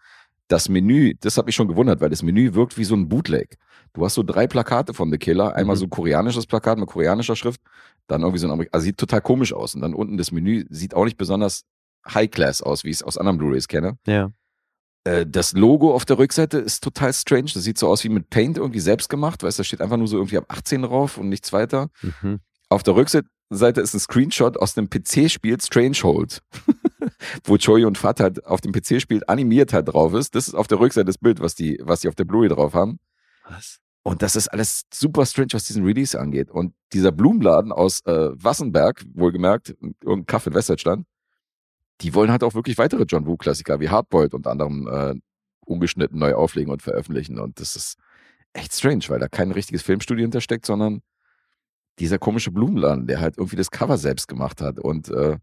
Das 0.48 0.68
Menü, 0.68 1.14
das 1.20 1.36
hat 1.36 1.46
mich 1.46 1.54
schon 1.54 1.68
gewundert, 1.68 2.00
weil 2.00 2.10
das 2.10 2.22
Menü 2.22 2.54
wirkt 2.54 2.78
wie 2.78 2.84
so 2.84 2.94
ein 2.94 3.08
Bootleg. 3.08 3.56
Du 3.92 4.04
hast 4.04 4.14
so 4.14 4.22
drei 4.22 4.46
Plakate 4.46 4.94
von 4.94 5.10
The 5.10 5.18
Killer. 5.18 5.54
Einmal 5.54 5.76
Mhm. 5.76 5.80
so 5.80 5.86
ein 5.86 5.90
koreanisches 5.90 6.46
Plakat 6.46 6.78
mit 6.78 6.88
koreanischer 6.88 7.36
Schrift, 7.36 7.60
dann 8.06 8.22
irgendwie 8.22 8.38
so 8.38 8.46
ein 8.46 8.52
Amerik 8.52 8.70
also 8.72 8.84
sieht 8.84 8.96
total 8.98 9.20
komisch 9.20 9.52
aus. 9.52 9.74
Und 9.74 9.82
dann 9.82 9.94
unten 9.94 10.16
das 10.16 10.32
Menü 10.32 10.64
sieht 10.70 10.94
auch 10.94 11.04
nicht 11.04 11.16
besonders 11.18 11.64
High-Class 12.08 12.62
aus, 12.62 12.84
wie 12.84 12.88
ich 12.90 12.96
es 12.96 13.02
aus 13.02 13.18
anderen 13.18 13.38
Blu-Rays 13.38 13.68
kenne. 13.68 13.98
Ja. 14.06 14.30
Äh, 15.04 15.26
das 15.26 15.52
Logo 15.52 15.94
auf 15.94 16.04
der 16.04 16.18
Rückseite 16.18 16.58
ist 16.58 16.82
total 16.82 17.12
strange. 17.12 17.50
Das 17.54 17.64
sieht 17.64 17.78
so 17.78 17.88
aus 17.88 18.04
wie 18.04 18.08
mit 18.08 18.30
Paint 18.30 18.58
irgendwie 18.58 18.80
selbst 18.80 19.08
gemacht. 19.08 19.42
Weißt 19.42 19.58
du, 19.58 19.62
da 19.62 19.64
steht 19.64 19.80
einfach 19.80 19.96
nur 19.96 20.08
so 20.08 20.16
irgendwie 20.16 20.38
ab 20.38 20.44
18 20.48 20.82
drauf 20.82 21.18
und 21.18 21.28
nichts 21.28 21.52
weiter. 21.52 21.88
Mhm. 22.02 22.40
Auf 22.68 22.82
der 22.82 22.94
Rückseite 22.94 23.28
ist 23.50 23.94
ein 23.94 24.00
Screenshot 24.00 24.56
aus 24.56 24.74
dem 24.74 24.88
PC-Spiel 24.88 25.60
Strangehold, 25.60 26.42
wo 27.44 27.58
Choi 27.58 27.84
und 27.84 27.98
Fat 27.98 28.20
halt 28.20 28.46
auf 28.46 28.60
dem 28.60 28.72
PC-Spiel 28.72 29.22
animiert 29.26 29.72
halt 29.72 29.88
drauf 29.88 30.14
ist. 30.14 30.34
Das 30.34 30.48
ist 30.48 30.54
auf 30.54 30.68
der 30.68 30.80
Rückseite 30.80 31.06
das 31.06 31.18
Bild, 31.18 31.40
was 31.40 31.54
die, 31.54 31.78
was 31.82 32.00
die 32.00 32.08
auf 32.08 32.14
der 32.14 32.24
Blu-ray 32.24 32.48
drauf 32.48 32.74
haben. 32.74 32.98
Was? 33.48 33.78
Und 34.04 34.22
das 34.22 34.34
ist 34.34 34.48
alles 34.48 34.82
super 34.92 35.26
strange, 35.26 35.50
was 35.52 35.64
diesen 35.64 35.84
Release 35.84 36.18
angeht. 36.18 36.50
Und 36.50 36.74
dieser 36.92 37.12
Blumenladen 37.12 37.70
aus 37.70 38.00
äh, 38.04 38.30
Wassenberg, 38.32 39.04
wohlgemerkt, 39.14 39.76
irgendein 39.80 40.26
Kaffee 40.26 40.50
in 40.50 40.56
Westdeutschland, 40.56 41.06
die 42.02 42.14
wollen 42.14 42.30
halt 42.30 42.42
auch 42.42 42.54
wirklich 42.54 42.78
weitere 42.78 43.04
John 43.04 43.26
Woo-Klassiker 43.26 43.80
wie 43.80 43.88
Hardboiled 43.88 44.34
und 44.34 44.46
anderem 44.46 44.88
äh, 44.88 45.14
ungeschnitten 45.64 46.18
neu 46.18 46.34
auflegen 46.34 46.72
und 46.72 46.82
veröffentlichen. 46.82 47.38
Und 47.38 47.60
das 47.60 47.76
ist 47.76 47.96
echt 48.52 48.74
strange, 48.74 49.04
weil 49.08 49.20
da 49.20 49.28
kein 49.28 49.52
richtiges 49.52 49.82
Filmstudio 49.82 50.22
hintersteckt, 50.22 50.66
sondern 50.66 51.02
dieser 51.98 52.18
komische 52.18 52.50
Blumenladen, 52.50 53.06
der 53.06 53.20
halt 53.20 53.38
irgendwie 53.38 53.56
das 53.56 53.70
Cover 53.70 53.98
selbst 53.98 54.28
gemacht 54.28 54.60
hat. 54.60 54.78
Und 54.78 55.08
äh, 55.10 55.36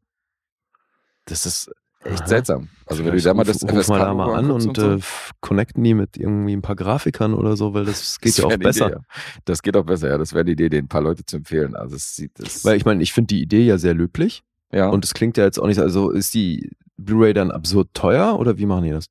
das 1.25 1.45
ist 1.45 1.71
echt 2.03 2.21
Aha. 2.21 2.27
seltsam. 2.27 2.69
Also 2.85 3.05
wenn 3.05 3.13
du 3.13 3.21
dir 3.21 3.33
mal 3.33 3.43
das 3.43 3.61
ruf 3.61 3.71
mal 3.71 3.75
da 3.75 3.81
FSK 3.81 4.15
mal 4.15 4.33
an 4.33 4.45
anguckst 4.45 4.67
und, 4.67 4.77
so. 4.77 4.93
äh, 4.95 4.99
connecten 5.41 5.83
die 5.83 5.93
mit 5.93 6.17
irgendwie 6.17 6.53
ein 6.53 6.61
paar 6.61 6.75
Grafikern 6.75 7.33
oder 7.33 7.55
so, 7.55 7.73
weil 7.73 7.85
das 7.85 8.19
geht 8.19 8.31
Das 8.31 8.37
ja 8.37 8.45
auch 8.45 8.57
besser. 8.57 8.87
Idee, 8.87 8.95
ja. 8.95 9.01
Das 9.45 9.61
geht 9.61 9.77
auch 9.77 9.85
besser, 9.85 10.09
ja. 10.09 10.17
Das 10.17 10.33
wäre 10.33 10.45
die 10.45 10.53
Idee, 10.53 10.69
den 10.69 10.85
ein 10.85 10.89
paar 10.89 11.01
Leute 11.01 11.25
zu 11.25 11.37
empfehlen. 11.37 11.75
Also 11.75 11.95
es 11.95 12.15
sieht 12.15 12.31
das. 12.35 12.65
Weil 12.65 12.77
ich 12.77 12.85
meine, 12.85 13.03
ich 13.03 13.13
finde 13.13 13.27
die 13.27 13.41
Idee 13.41 13.63
ja 13.65 13.77
sehr 13.77 13.93
löblich 13.93 14.43
ja, 14.71 14.89
und 14.89 15.03
es 15.05 15.13
klingt 15.13 15.37
ja 15.37 15.43
jetzt 15.45 15.59
auch 15.59 15.67
nicht, 15.67 15.77
so- 15.77 15.81
also 15.83 16.09
ist 16.11 16.33
die 16.33 16.71
Blu-ray 16.97 17.33
dann 17.33 17.51
absurd 17.51 17.89
teuer 17.93 18.37
oder 18.39 18.57
wie 18.57 18.65
machen 18.65 18.83
die 18.83 18.91
das? 18.91 19.05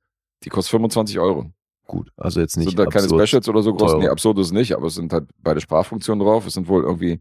die 0.45 0.51
kostet 0.51 0.71
25 0.73 1.19
Euro. 1.19 1.51
Gut, 1.87 2.13
also 2.17 2.39
jetzt 2.41 2.57
nicht 2.57 2.69
sind 2.69 2.79
da 2.79 2.85
keine. 2.87 3.09
Specials 3.09 3.49
oder 3.49 3.63
so 3.63 3.73
groß? 3.75 3.93
teuer. 3.93 4.01
Nee, 4.01 4.09
absurd 4.09 4.39
ist 4.39 4.53
nicht, 4.53 4.73
aber 4.77 4.87
es 4.89 4.95
sind 4.95 5.13
halt 5.13 5.29
beide 5.43 5.61
Sprachfunktionen 5.61 6.25
drauf. 6.25 6.47
Es 6.47 6.55
sind 6.55 6.69
wohl 6.69 6.83
irgendwie, 6.85 7.21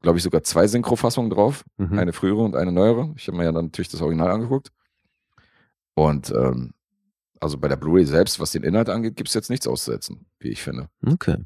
glaube 0.00 0.16
ich, 0.18 0.24
sogar 0.24 0.42
zwei 0.42 0.66
Synchrofassungen 0.66 1.30
drauf. 1.30 1.64
Mhm. 1.76 1.98
Eine 1.98 2.12
frühere 2.14 2.42
und 2.42 2.56
eine 2.56 2.72
neuere. 2.72 3.12
Ich 3.16 3.28
habe 3.28 3.36
mir 3.36 3.44
ja 3.44 3.52
dann 3.52 3.66
natürlich 3.66 3.88
das 3.90 4.00
Original 4.00 4.30
angeguckt. 4.30 4.72
Und 5.94 6.30
ähm, 6.30 6.72
also 7.40 7.58
bei 7.58 7.68
der 7.68 7.76
Blu-ray 7.76 8.04
selbst, 8.06 8.40
was 8.40 8.52
den 8.52 8.62
Inhalt 8.64 8.88
angeht, 8.88 9.16
gibt 9.16 9.28
es 9.28 9.34
jetzt 9.34 9.50
nichts 9.50 9.66
auszusetzen, 9.66 10.26
wie 10.40 10.48
ich 10.48 10.62
finde. 10.62 10.88
Okay. 11.06 11.36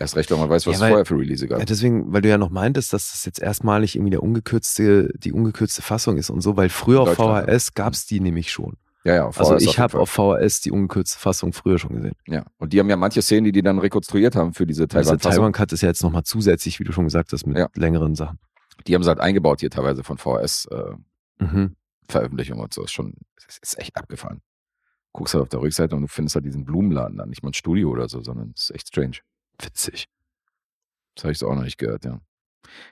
Erst 0.00 0.16
recht, 0.16 0.30
wenn 0.30 0.38
man 0.40 0.48
weiß, 0.48 0.66
was 0.66 0.72
Ja, 0.72 0.76
es 0.76 0.80
weil- 0.80 0.88
vorher 0.90 1.04
für 1.04 1.18
Release 1.18 1.46
gab. 1.46 1.58
Ja, 1.58 1.64
deswegen, 1.66 2.10
weil 2.12 2.22
du 2.22 2.28
ja 2.30 2.38
noch 2.38 2.48
meintest, 2.50 2.92
dass 2.94 3.10
das 3.12 3.24
jetzt 3.26 3.38
erstmalig 3.40 3.94
irgendwie 3.96 4.10
der 4.10 4.22
ungekürzte, 4.22 5.12
die 5.18 5.32
ungekürzte 5.32 5.82
Fassung 5.82 6.16
ist 6.16 6.30
und 6.30 6.40
so, 6.40 6.56
weil 6.56 6.70
früher 6.70 7.00
auf 7.02 7.12
VHS 7.14 7.74
gab 7.74 7.92
es 7.92 8.06
die 8.06 8.18
nämlich 8.20 8.50
schon. 8.50 8.76
ja, 9.04 9.14
ja, 9.16 9.26
auf 9.26 9.38
Also 9.38 9.52
VHS 9.52 9.62
ich 9.62 9.68
jeden 9.72 9.82
habe 9.82 9.98
auf 10.00 10.10
VHS 10.10 10.60
die 10.62 10.70
ungekürzte 10.72 11.18
Fassung 11.18 11.52
früher 11.52 11.78
schon 11.78 11.94
gesehen. 11.96 12.14
Ja, 12.26 12.44
und 12.58 12.72
die 12.72 12.80
haben 12.80 12.88
ja 12.88 12.96
manche 12.96 13.20
Szenen, 13.22 13.44
die 13.44 13.52
die 13.52 13.62
dann 13.62 13.78
rekonstruiert 13.78 14.34
haben 14.36 14.54
für 14.54 14.66
diese 14.66 14.86
Dieser 14.88 15.02
Taiwan-Fassung. 15.02 15.32
Taiwan-Cut 15.42 15.72
ist 15.72 15.82
ja 15.82 15.88
jetzt 15.88 16.02
nochmal 16.02 16.22
zusätzlich, 16.24 16.80
wie 16.80 16.84
du 16.84 16.92
schon 16.92 17.04
gesagt 17.04 17.30
hast, 17.32 17.46
mit 17.46 17.58
Ja. 17.58 17.68
längeren 17.74 18.14
Sachen. 18.14 18.38
die 18.86 18.94
haben 18.94 19.02
sie 19.02 19.08
halt 19.10 19.20
eingebaut 19.20 19.60
hier 19.60 19.68
teilweise 19.70 20.02
von 20.02 20.16
VHS-Veröffentlichungen 20.16 22.58
Mhm. 22.58 22.64
und 22.64 22.72
so. 22.74 22.82
Ist 22.84 22.92
schon, 22.92 23.14
ist, 23.46 23.58
ist 23.62 23.78
echt 23.78 23.96
abgefahren. 23.96 24.40
Guckst 25.12 25.34
halt 25.34 25.42
auf 25.42 25.48
der 25.48 25.60
Rückseite 25.60 25.94
und 25.96 26.02
du 26.02 26.08
findest 26.08 26.36
halt 26.36 26.44
diesen 26.46 26.64
Blumenladen 26.64 27.18
da, 27.18 27.26
nicht 27.26 27.42
mal 27.42 27.50
ein 27.50 27.54
Studio 27.54 27.90
oder 27.90 28.08
so, 28.08 28.22
sondern 28.22 28.52
es 28.56 28.70
ist 28.70 28.74
echt 28.74 28.88
strange. 28.88 29.18
Witzig. 29.60 30.08
Das 31.14 31.24
habe 31.24 31.32
ich 31.32 31.38
so 31.38 31.48
auch 31.48 31.54
noch 31.54 31.64
nicht 31.64 31.78
gehört, 31.78 32.04
ja. 32.04 32.20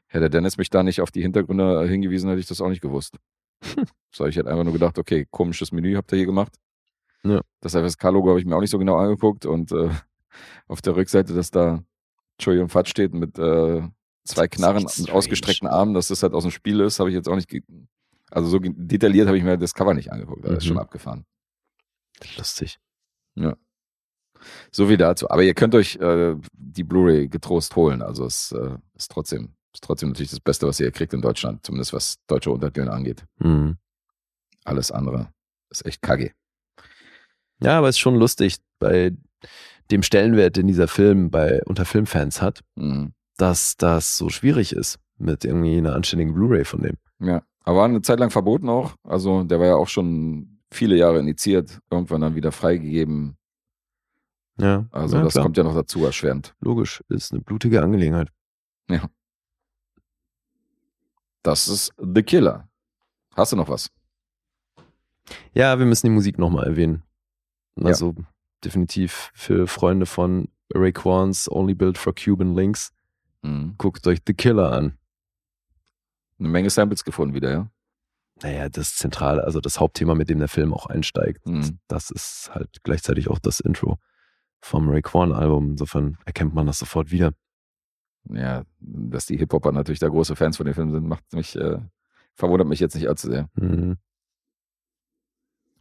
Hätte 0.07 0.29
Dennis 0.31 0.57
mich 0.59 0.71
da 0.71 0.83
nicht 0.83 1.01
auf 1.01 1.11
die 1.11 1.23
Hintergründe 1.23 1.87
hingewiesen, 1.87 2.29
hätte 2.29 2.41
ich 2.41 2.47
das 2.47 2.61
auch 2.61 2.69
nicht 2.69 2.81
gewusst. 2.81 3.17
so, 4.15 4.27
ich 4.27 4.37
hätte 4.37 4.51
einfach 4.51 4.65
nur 4.65 4.73
gedacht, 4.73 4.99
okay, 4.99 5.27
komisches 5.31 5.73
Menü 5.73 5.95
habt 5.97 6.13
ihr 6.13 6.17
hier 6.17 6.27
gemacht. 6.27 6.57
Ja. 7.25 7.41
Das 7.61 7.73
FSK-Logo 7.75 8.29
habe 8.31 8.41
ich 8.41 8.47
mir 8.47 8.57
auch 8.57 8.61
nicht 8.61 8.71
so 8.71 8.79
genau 8.79 8.97
angeguckt 8.97 9.47
und 9.47 9.73
äh, 9.73 9.91
auf 10.69 10.81
der 10.83 10.97
Rückseite, 10.97 11.35
dass 11.35 11.51
da 11.51 11.83
Choi 12.41 12.61
und 12.61 12.69
Fat 12.71 12.89
steht 12.89 13.15
mit 13.15 13.39
äh, 13.39 13.83
zwei 14.25 14.45
ist 14.45 14.51
Knarren 14.53 14.89
strange. 14.89 15.13
ausgestreckten 15.13 15.69
Armen, 15.69 15.95
dass 15.95 16.09
das 16.09 16.23
halt 16.23 16.35
aus 16.35 16.45
dem 16.45 16.53
Spiel 16.53 16.81
ist, 16.81 17.01
habe 17.01 17.11
ich 17.11 17.15
jetzt 17.17 17.29
auch 17.29 17.35
nicht. 17.37 17.51
Also 18.31 18.49
so 18.49 18.59
detailliert 18.61 19.27
habe 19.27 19.39
ich 19.39 19.45
mir 19.45 19.57
das 19.59 19.75
Cover 19.75 19.95
nicht 19.95 20.13
angeguckt. 20.13 20.45
Das 20.45 20.59
ist 20.59 20.65
Mhm. 20.65 20.69
schon 20.69 20.79
abgefahren. 20.79 21.25
Lustig. 22.37 22.79
So 24.71 24.87
viel 24.89 24.97
dazu. 24.97 25.31
Aber 25.31 25.43
ihr 25.43 25.55
könnt 25.55 25.75
euch 25.75 25.97
äh, 25.97 26.35
die 26.53 26.85
Blu-ray 26.85 27.29
getrost 27.29 27.75
holen. 27.77 28.03
Also 28.03 28.25
es 28.25 28.53
äh, 28.53 28.77
ist 28.95 29.11
trotzdem, 29.11 29.55
ist 29.73 29.85
trotzdem 29.85 30.11
natürlich 30.11 30.31
das 30.31 30.41
Beste, 30.41 30.67
was 30.67 30.81
ihr 30.81 30.91
kriegt 30.91 31.13
in 31.15 31.21
Deutschland, 31.23 31.65
zumindest 31.65 31.93
was 31.93 32.17
deutsche 32.27 32.51
Untertöne 32.51 32.93
angeht. 32.93 33.25
Mhm. 33.39 33.77
Alles 34.65 34.91
andere 34.91 35.31
ist 35.71 35.85
echt 35.87 36.03
kacke. 36.03 36.33
Ja, 37.63 37.79
aber 37.79 37.89
es 37.89 37.97
ist 37.97 38.01
schon 38.01 38.15
lustig 38.17 38.57
bei 38.79 39.13
dem 39.91 40.03
Stellenwert, 40.03 40.57
den 40.57 40.67
dieser 40.67 40.89
Film 40.89 41.31
bei 41.31 41.63
unter 41.65 41.85
Filmfans 41.85 42.41
hat, 42.43 42.61
Mhm. 42.77 43.13
dass 43.37 43.77
das 43.77 44.17
so 44.19 44.29
schwierig 44.29 44.73
ist 44.73 44.99
mit 45.17 45.45
irgendwie 45.45 45.79
einer 45.79 45.95
anständigen 45.95 46.35
Blu-ray 46.35 46.65
von 46.65 46.83
dem. 46.83 46.97
Ja, 47.21 47.43
aber 47.65 47.79
war 47.79 47.85
eine 47.87 48.03
Zeit 48.03 48.21
lang 48.21 48.31
verboten 48.31 48.69
auch. 48.69 48.95
Also 49.03 49.43
der 49.43 49.59
war 49.59 49.67
ja 49.67 49.75
auch 49.77 49.89
schon 49.89 50.61
viele 50.71 50.97
Jahre 50.97 51.19
initiiert, 51.19 51.81
irgendwann 51.91 52.21
dann 52.21 52.35
wieder 52.35 52.53
freigegeben. 52.53 53.37
Ja, 54.61 54.87
Also 54.91 55.17
ja, 55.17 55.23
das 55.23 55.33
klar. 55.35 55.45
kommt 55.45 55.57
ja 55.57 55.63
noch 55.65 55.75
dazu 55.75 56.05
erschwerend. 56.05 56.55
logisch, 56.61 57.03
ist 57.09 57.33
eine 57.33 57.41
blutige 57.41 57.83
Angelegenheit. 57.83 58.31
Das 61.43 61.69
ist 61.69 61.93
The 61.99 62.23
Killer. 62.23 62.69
Hast 63.37 63.53
du 63.53 63.57
noch 63.57 63.69
was? 63.69 63.91
Ja, 65.55 65.79
wir 65.79 65.87
müssen 65.87 66.07
die 66.07 66.13
Musik 66.13 66.39
nochmal 66.39 66.67
erwähnen. 66.67 67.03
Also 67.83 68.15
definitiv 68.65 69.31
für 69.35 69.67
Freunde 69.69 70.05
von 70.07 70.49
Ray 70.75 70.93
Kwans 70.93 71.51
Only 71.51 71.75
Built 71.75 71.97
for 71.97 72.15
Cuban 72.15 72.55
Links, 72.55 72.93
Mhm. 73.43 73.77
guckt 73.79 74.05
euch 74.09 74.19
The 74.27 74.35
Killer 74.35 74.73
an. 74.73 74.99
Eine 76.41 76.49
Menge 76.49 76.71
Samples 76.71 77.05
gefunden 77.05 77.35
wieder, 77.35 77.51
ja? 77.51 77.71
Naja, 78.43 78.69
das 78.69 78.97
Zentrale, 78.97 79.45
also 79.45 79.61
das 79.61 79.79
Hauptthema, 79.81 80.15
mit 80.17 80.29
dem 80.29 80.39
der 80.41 80.49
Film 80.49 80.75
auch 80.75 80.87
einsteigt, 80.87 81.47
Mhm. 81.47 81.79
das 81.87 82.11
ist 82.11 82.51
halt 82.53 82.83
gleichzeitig 82.83 83.29
auch 83.29 83.39
das 83.39 83.61
Intro 83.61 83.99
vom 84.61 84.89
Ray 84.89 85.03
Kwan 85.03 85.33
Album. 85.33 85.71
Insofern 85.71 86.19
erkennt 86.25 86.55
man 86.55 86.67
das 86.67 86.79
sofort 86.79 87.11
wieder. 87.11 87.33
Ja, 88.31 88.65
dass 88.81 89.27
die 89.27 89.37
Hip-Hopper 89.37 89.73
natürlich 89.73 90.01
da 90.01 90.09
große 90.09 90.37
Fans 90.37 90.57
von 90.57 90.67
dem 90.67 90.75
Film 90.75 90.91
sind, 90.91 91.07
macht 91.07 91.33
mich, 91.33 91.57
äh, 91.57 91.79
verwundert 92.35 92.69
mich 92.69 92.81
jetzt 92.81 92.95
nicht 92.95 93.09
allzu 93.09 93.29
sehr. 93.31 93.49
Mhm. 93.55 93.97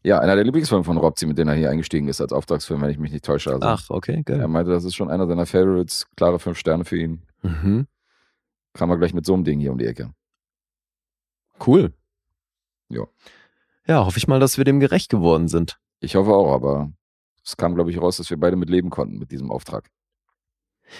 Ja, 0.04 0.20
einer 0.20 0.36
der 0.36 0.46
Lieblingsfilme 0.46 0.86
von 0.86 0.98
Robzi, 0.98 1.26
mit 1.26 1.38
denen 1.38 1.50
er 1.50 1.56
hier 1.56 1.70
eingestiegen 1.70 2.08
ist 2.08 2.22
als 2.22 2.32
Auftragsfilm, 2.32 2.82
wenn 2.82 2.92
ich 2.92 3.00
mich 3.00 3.12
nicht 3.12 3.26
täusche. 3.26 3.52
Also, 3.52 3.68
Ach, 3.68 3.90
okay, 3.90 4.24
geil. 4.24 4.40
Er 4.40 4.48
meinte, 4.48 4.72
das 4.72 4.86
ist 4.86 4.96
schon 4.96 5.10
einer 5.10 5.28
seiner 5.28 5.46
Favorites, 5.46 6.08
klare 6.16 6.40
fünf 6.40 6.58
Sterne 6.58 6.86
für 6.86 6.98
ihn. 6.98 7.24
Mhm. 7.42 7.88
Kam 8.74 8.90
er 8.90 8.98
gleich 8.98 9.14
mit 9.14 9.26
so 9.26 9.34
einem 9.34 9.44
Ding 9.44 9.60
hier 9.60 9.72
um 9.72 9.78
die 9.78 9.86
Ecke. 9.86 10.14
Cool. 11.66 11.94
Ja. 12.90 13.06
Ja, 13.86 14.06
hoffe 14.06 14.18
ich 14.18 14.28
mal, 14.28 14.40
dass 14.40 14.58
wir 14.58 14.66
dem 14.66 14.80
gerecht 14.80 15.10
geworden 15.10 15.48
sind. 15.48 15.80
Ich 16.00 16.16
hoffe 16.16 16.32
auch, 16.32 16.54
aber 16.54 16.92
es 17.48 17.58
kam, 17.58 17.76
glaube 17.76 17.92
ich, 17.92 18.00
raus, 18.02 18.18
dass 18.18 18.30
wir 18.30 18.38
beide 18.40 18.56
mit 18.58 18.70
leben 18.70 18.90
konnten 18.90 19.18
mit 19.18 19.32
diesem 19.32 19.52
Auftrag. 19.52 19.90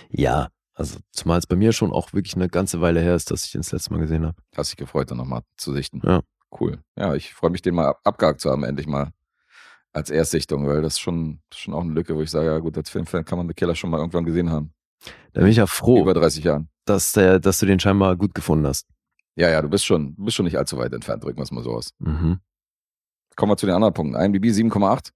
Ja, 0.10 0.50
also 0.74 1.00
zumal 1.12 1.40
es 1.40 1.48
bei 1.48 1.56
mir 1.56 1.72
schon 1.74 1.92
auch 1.92 2.14
wirklich 2.14 2.36
eine 2.36 2.50
ganze 2.50 2.82
Weile 2.82 3.00
her 3.02 3.16
ist, 3.16 3.32
dass 3.32 3.46
ich 3.46 3.52
den 3.52 3.62
das 3.62 3.72
letzte 3.72 3.92
Mal 3.94 4.00
gesehen 4.00 4.26
habe. 4.26 4.36
Hast 4.56 4.72
dich 4.72 4.78
gefreut, 4.78 5.10
dann 5.12 5.18
nochmal 5.18 5.42
zu 5.58 5.74
sichten. 5.74 6.02
Ja. 6.04 6.22
Cool. 6.60 6.80
Ja, 6.98 7.14
ich 7.16 7.34
freue 7.34 7.50
mich, 7.50 7.62
den 7.62 7.76
mal 7.76 7.88
ab- 7.90 8.00
abgehakt 8.04 8.40
zu 8.42 8.50
haben, 8.50 8.64
endlich 8.64 8.88
mal 8.88 9.12
als 9.92 10.10
Erstsichtung, 10.10 10.68
weil 10.68 10.82
das 10.82 10.94
ist 10.94 11.00
schon, 11.00 11.42
schon 11.54 11.74
auch 11.74 11.82
eine 11.82 11.92
Lücke, 11.94 12.16
wo 12.16 12.22
ich 12.22 12.30
sage, 12.32 12.48
ja 12.48 12.60
gut, 12.60 12.78
als 12.78 12.90
Filmfan 12.90 13.26
kann 13.26 13.38
man 13.38 13.48
The 13.48 13.54
Killer 13.54 13.76
schon 13.76 13.90
mal 13.90 13.98
irgendwann 13.98 14.24
gesehen 14.26 14.50
haben. 14.52 14.74
Da 15.34 15.42
bin 15.42 15.50
ich 15.50 15.58
ja 15.58 15.68
froh, 15.68 16.02
Über 16.02 16.14
30 16.14 16.44
Jahren. 16.44 16.70
dass, 16.86 17.12
der, 17.14 17.40
dass 17.40 17.60
du 17.60 17.66
den 17.66 17.80
scheinbar 17.80 18.16
gut 18.16 18.34
gefunden 18.34 18.66
hast. 18.68 18.88
Ja, 19.36 19.50
ja, 19.50 19.62
du 19.62 19.70
bist 19.70 19.86
schon, 19.86 20.16
du 20.16 20.26
bist 20.26 20.36
schon 20.38 20.46
nicht 20.46 20.58
allzu 20.58 20.78
weit 20.78 20.94
entfernt, 20.94 21.24
drücken 21.24 21.38
wir 21.38 21.44
es 21.44 21.52
mal 21.52 21.64
so 21.64 21.72
aus. 21.74 21.94
Mhm. 22.00 22.40
Kommen 23.36 23.52
wir 23.52 23.58
zu 23.58 23.66
den 23.68 23.76
anderen 23.76 23.94
Punkten. 23.94 24.16
IMDb 24.20 24.46
7,8. 24.46 25.12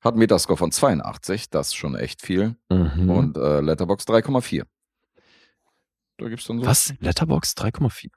Hat 0.00 0.12
einen 0.12 0.18
Metascore 0.20 0.56
von 0.56 0.72
82, 0.72 1.50
das 1.50 1.68
ist 1.68 1.74
schon 1.74 1.94
echt 1.94 2.22
viel. 2.22 2.56
Mhm. 2.70 3.10
Und 3.10 3.36
äh, 3.36 3.60
Letterbox 3.60 4.04
3,4. 4.04 4.64
Da 6.18 6.28
gibt's 6.28 6.46
dann 6.46 6.60
so. 6.60 6.66
Was? 6.66 6.94
Letterbox 7.00 7.52
3,4? 7.52 8.08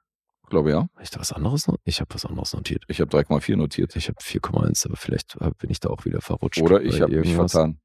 Glaube 0.49 0.71
ja. 0.71 0.77
Habe 0.77 1.03
ich 1.03 1.09
da 1.09 1.19
was 1.19 1.31
anderes 1.33 1.67
noch? 1.67 1.77
Ich 1.83 1.99
habe 1.99 2.13
was 2.13 2.25
anderes 2.25 2.53
notiert. 2.53 2.83
Ich 2.87 3.01
habe 3.01 3.09
3,4 3.17 3.55
notiert. 3.55 3.95
Ich 3.95 4.07
habe 4.07 4.19
4,1, 4.19 4.85
aber 4.85 4.97
vielleicht 4.97 5.35
äh, 5.41 5.51
bin 5.57 5.69
ich 5.69 5.79
da 5.79 5.89
auch 5.89 6.05
wieder 6.05 6.21
verrutscht. 6.21 6.61
Oder 6.61 6.81
ich 6.81 7.01
habe 7.01 7.19
mich 7.19 7.33
vertan. 7.33 7.79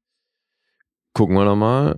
Gucken 1.13 1.35
wir 1.35 1.45
nochmal. 1.45 1.97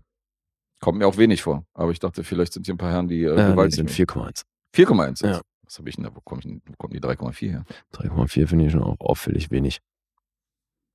Kommt 0.79 0.97
mir 0.97 1.07
auch 1.07 1.17
wenig 1.17 1.43
vor. 1.43 1.65
Aber 1.73 1.91
ich 1.91 1.99
dachte, 1.99 2.23
vielleicht 2.23 2.53
sind 2.53 2.65
hier 2.65 2.73
ein 2.73 2.77
paar 2.77 2.91
Herren, 2.91 3.07
die 3.07 3.23
äh, 3.23 3.35
Äh, 3.35 3.55
nee, 3.55 3.69
sind 3.69 3.91
4,1. 3.91 4.43
4,1 4.73 5.07
jetzt. 5.09 5.21
Ja. 5.21 5.41
Was 5.63 5.77
habe 5.77 5.89
ich 5.89 5.95
denn 5.95 6.05
da? 6.05 6.15
Wo, 6.15 6.21
komm 6.23 6.39
ich, 6.39 6.45
wo 6.45 6.73
kommen 6.77 6.93
die 6.93 6.99
3,4 6.99 7.49
her? 7.49 7.65
3,4 7.93 8.47
finde 8.47 8.65
ich 8.65 8.71
schon 8.71 8.83
auch 8.83 8.99
auffällig 8.99 9.51
wenig. 9.51 9.79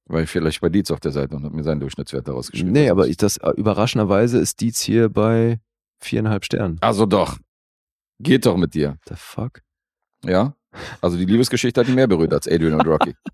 Weil 0.08 0.24
ich 0.24 0.30
vielleicht 0.30 0.60
bei 0.60 0.68
Dietz 0.68 0.90
auf 0.90 1.00
der 1.00 1.10
Seite 1.10 1.34
und 1.34 1.44
habe 1.44 1.54
mir 1.56 1.64
seinen 1.64 1.80
Durchschnittswert 1.80 2.28
daraus 2.28 2.50
geschrieben. 2.50 2.72
Nee, 2.72 2.90
aber 2.90 3.08
ich, 3.08 3.16
das 3.16 3.38
äh, 3.38 3.50
überraschenderweise 3.56 4.38
ist 4.38 4.60
Dietz 4.60 4.80
hier 4.80 5.08
bei 5.08 5.58
viereinhalb 5.98 6.44
Sternen. 6.44 6.78
Also 6.80 7.06
doch. 7.06 7.38
Geht 8.20 8.46
doch 8.46 8.56
mit 8.56 8.74
dir. 8.74 8.96
The 9.08 9.14
fuck? 9.16 9.62
Ja? 10.24 10.54
Also 11.00 11.16
die 11.16 11.24
Liebesgeschichte 11.24 11.80
hat 11.80 11.88
ihn 11.88 11.94
mehr 11.94 12.06
berührt 12.06 12.32
als 12.32 12.46
Adrian 12.48 12.74
und 12.74 12.86
Rocky. 12.86 13.14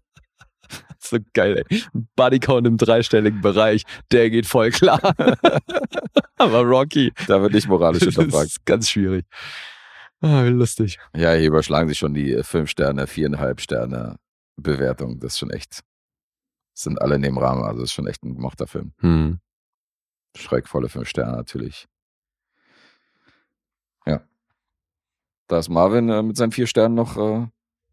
So 1.05 1.19
geil, 1.35 1.65
ey. 1.69 1.82
Bodycount 2.16 2.66
im 2.66 2.78
dreistelligen 2.78 3.40
Bereich, 3.43 3.82
der 4.12 4.31
geht 4.31 4.47
voll 4.47 4.70
klar. 4.70 5.01
aber 6.36 6.62
Rocky, 6.62 7.12
da 7.27 7.43
wird 7.43 7.53
nicht 7.53 7.69
moralisch 7.69 8.01
das 8.05 8.15
hinterfragt. 8.15 8.47
ist 8.47 8.65
ganz 8.65 8.89
schwierig. 8.89 9.27
Ah, 10.20 10.44
wie 10.44 10.51
lustig. 10.51 10.99
Ja, 11.15 11.32
hier 11.32 11.49
überschlagen 11.49 11.89
sich 11.89 11.99
schon 11.99 12.15
die 12.15 12.40
5 12.43 12.70
Sterne, 12.70 13.07
4,5 13.07 13.61
Sterne 13.61 14.16
Bewertung. 14.57 15.19
Das 15.19 15.32
ist 15.32 15.40
schon 15.40 15.51
echt. 15.51 15.81
Sind 16.82 17.00
alle 17.00 17.16
in 17.16 17.22
dem 17.22 17.38
Rahmen. 17.38 17.62
Also 17.62 17.80
das 17.80 17.90
ist 17.90 17.94
schon 17.94 18.06
echt 18.06 18.22
ein 18.24 18.34
gemochter 18.34 18.66
Film. 18.66 18.92
Hm. 18.98 19.40
Schreckvolle 20.36 20.88
5 20.88 21.09
Sterne 21.09 21.36
natürlich. 21.36 21.86
Ja. 24.06 24.22
Da 25.46 25.59
ist 25.59 25.68
Marvin 25.68 26.09
äh, 26.09 26.22
mit 26.22 26.36
seinen 26.36 26.52
4 26.52 26.66
Sternen 26.66 26.94
noch, 26.94 27.16
äh, 27.16 27.46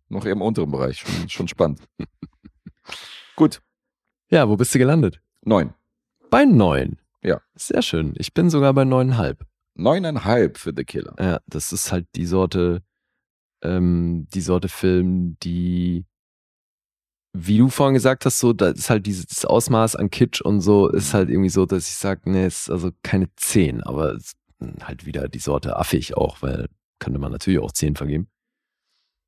noch 0.07 0.25
eher 0.25 0.31
im 0.31 0.41
unteren 0.41 0.71
Bereich. 0.71 0.99
Schon, 0.99 1.29
schon 1.29 1.47
spannend. 1.47 1.81
Gut. 3.35 3.61
Ja, 4.29 4.47
wo 4.47 4.57
bist 4.57 4.73
du 4.73 4.79
gelandet? 4.79 5.21
9. 5.41 5.73
Bei 6.29 6.45
neun. 6.45 6.99
Ja. 7.21 7.41
Sehr 7.55 7.81
schön. 7.81 8.13
Ich 8.17 8.33
bin 8.33 8.49
sogar 8.49 8.73
bei 8.73 8.85
neuneinhalb. 8.85 9.45
9,5 9.77 10.57
für 10.57 10.73
The 10.75 10.83
Killer. 10.83 11.15
Ja, 11.19 11.39
das 11.47 11.71
ist 11.71 11.91
halt 11.91 12.07
die 12.15 12.25
Sorte, 12.25 12.83
ähm, 13.61 14.27
die 14.33 14.41
Sorte 14.41 14.67
Film, 14.67 15.37
die, 15.41 16.05
wie 17.33 17.57
du 17.57 17.69
vorhin 17.69 17.93
gesagt 17.93 18.25
hast, 18.25 18.39
so, 18.39 18.53
da 18.53 18.69
ist 18.69 18.89
halt 18.89 19.05
dieses 19.05 19.45
Ausmaß 19.45 19.95
an 19.95 20.09
Kitsch 20.09 20.41
und 20.41 20.61
so, 20.61 20.87
ist 20.89 21.13
halt 21.13 21.29
irgendwie 21.29 21.49
so, 21.49 21.65
dass 21.65 21.87
ich 21.87 21.95
sage, 21.95 22.21
nee, 22.25 22.47
ist 22.47 22.69
also 22.69 22.91
keine 23.03 23.27
10, 23.35 23.83
aber 23.83 24.17
halt 24.81 25.05
wieder 25.05 25.27
die 25.27 25.39
Sorte 25.39 25.77
affig 25.77 26.17
auch, 26.17 26.41
weil 26.41 26.67
könnte 26.99 27.19
man 27.19 27.31
natürlich 27.31 27.59
auch 27.59 27.71
10 27.71 27.95
vergeben. 27.95 28.27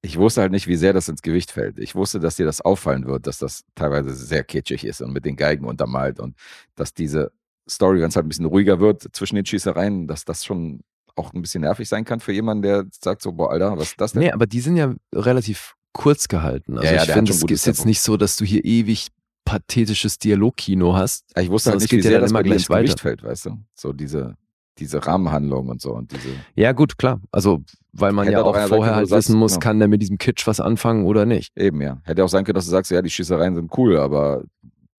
Ich 0.03 0.18
wusste 0.18 0.41
halt 0.41 0.52
nicht, 0.52 0.68
wie 0.68 0.76
sehr 0.76 0.94
das 0.94 1.07
ins 1.07 1.22
Gewicht 1.22 1.52
fällt. 1.52 1.78
Ich 1.78 1.94
wusste, 1.94 2.19
dass 2.19 2.36
dir 2.36 2.45
das 2.45 2.60
auffallen 2.61 3.06
wird, 3.06 3.28
dass 3.28 3.38
das 3.38 3.64
teilweise 3.76 4.14
sehr 4.14 4.44
kitschig 4.44 4.84
ist 4.84 5.02
und 5.02 5.14
mit 5.14 5.26
den 5.26 5.36
Geigen 5.36 5.65
untermalt 5.65 6.19
und 6.19 6.36
dass 6.76 6.94
diese 6.94 7.32
Story, 7.69 8.02
wenn 8.02 8.10
es 8.10 8.15
halt 8.15 8.26
ein 8.26 8.30
bisschen 8.30 8.45
ruhiger 8.45 8.80
wird 8.80 9.07
zwischen 9.14 9.36
den 9.36 9.45
Schießereien, 9.45 10.07
dass 10.07 10.26
das 10.26 10.44
schon 10.44 10.82
auch 11.15 11.34
ein 11.34 11.41
bisschen 11.41 11.61
nervig 11.61 11.88
sein 11.88 12.03
kann 12.03 12.19
für 12.19 12.34
jemanden, 12.34 12.64
der 12.64 12.86
sagt 12.91 13.22
so, 13.22 13.32
boah, 13.32 13.52
Alter, 13.52 13.78
was 13.78 13.90
ist 13.90 14.02
das 14.02 14.14
denn? 14.14 14.23
Nee, 14.23 14.32
aber 14.32 14.48
die 14.48 14.61
sind 14.61 14.76
ja 14.76 14.95
relativ 15.14 15.76
kurz 15.93 16.27
gehalten. 16.27 16.77
Also 16.77 16.88
Ja, 16.88 16.95
ja, 16.97 17.03
ich 17.03 17.11
finde, 17.11 17.31
es 17.31 17.43
ist 17.43 17.65
jetzt 17.65 17.85
nicht 17.85 18.01
so, 18.01 18.18
dass 18.18 18.38
du 18.38 18.45
hier 18.45 18.63
ewig 18.65 19.07
pathetisches 19.45 20.19
Dialogkino 20.19 20.95
hast. 20.95 21.26
ich 21.38 21.49
wusste 21.49 21.72
halt 21.72 21.77
das 21.77 21.84
nicht, 21.84 21.89
geht 21.91 21.99
wie 21.99 22.03
ja 22.03 22.09
sehr 22.11 22.19
dann 22.19 22.22
das 22.23 22.31
immer 22.31 22.43
gleich 22.43 22.57
ins 22.59 22.68
Gewicht 22.68 22.89
weiter. 22.93 23.01
fällt, 23.01 23.23
weißt 23.23 23.45
du? 23.47 23.57
So 23.73 23.91
diese, 23.91 24.35
diese 24.77 25.05
Rahmenhandlung 25.05 25.68
und 25.69 25.81
so 25.81 25.93
und 25.93 26.11
diese, 26.11 26.30
Ja, 26.55 26.72
gut, 26.72 26.97
klar. 26.97 27.19
Also, 27.31 27.61
weil 27.91 28.13
man 28.13 28.26
Hätte 28.26 28.38
ja 28.38 28.43
doch 28.43 28.55
auch 28.55 28.68
vorher 28.68 28.95
halt 28.95 29.09
wissen 29.09 29.38
muss, 29.38 29.53
genau. 29.53 29.59
kann 29.63 29.80
der 29.80 29.88
mit 29.88 30.01
diesem 30.01 30.18
Kitsch 30.18 30.47
was 30.47 30.59
anfangen 30.59 31.05
oder 31.05 31.26
nicht. 31.26 31.51
eben 31.57 31.81
ja. 31.81 31.99
Hätte 32.03 32.23
auch 32.23 32.30
sein 32.30 32.45
können, 32.45 32.55
dass 32.55 32.65
du 32.65 32.72
sagst, 32.72 32.91
ja, 32.91 33.01
die 33.01 33.09
Schießereien 33.09 33.55
sind 33.55 33.76
cool, 33.77 33.97
aber 33.97 34.43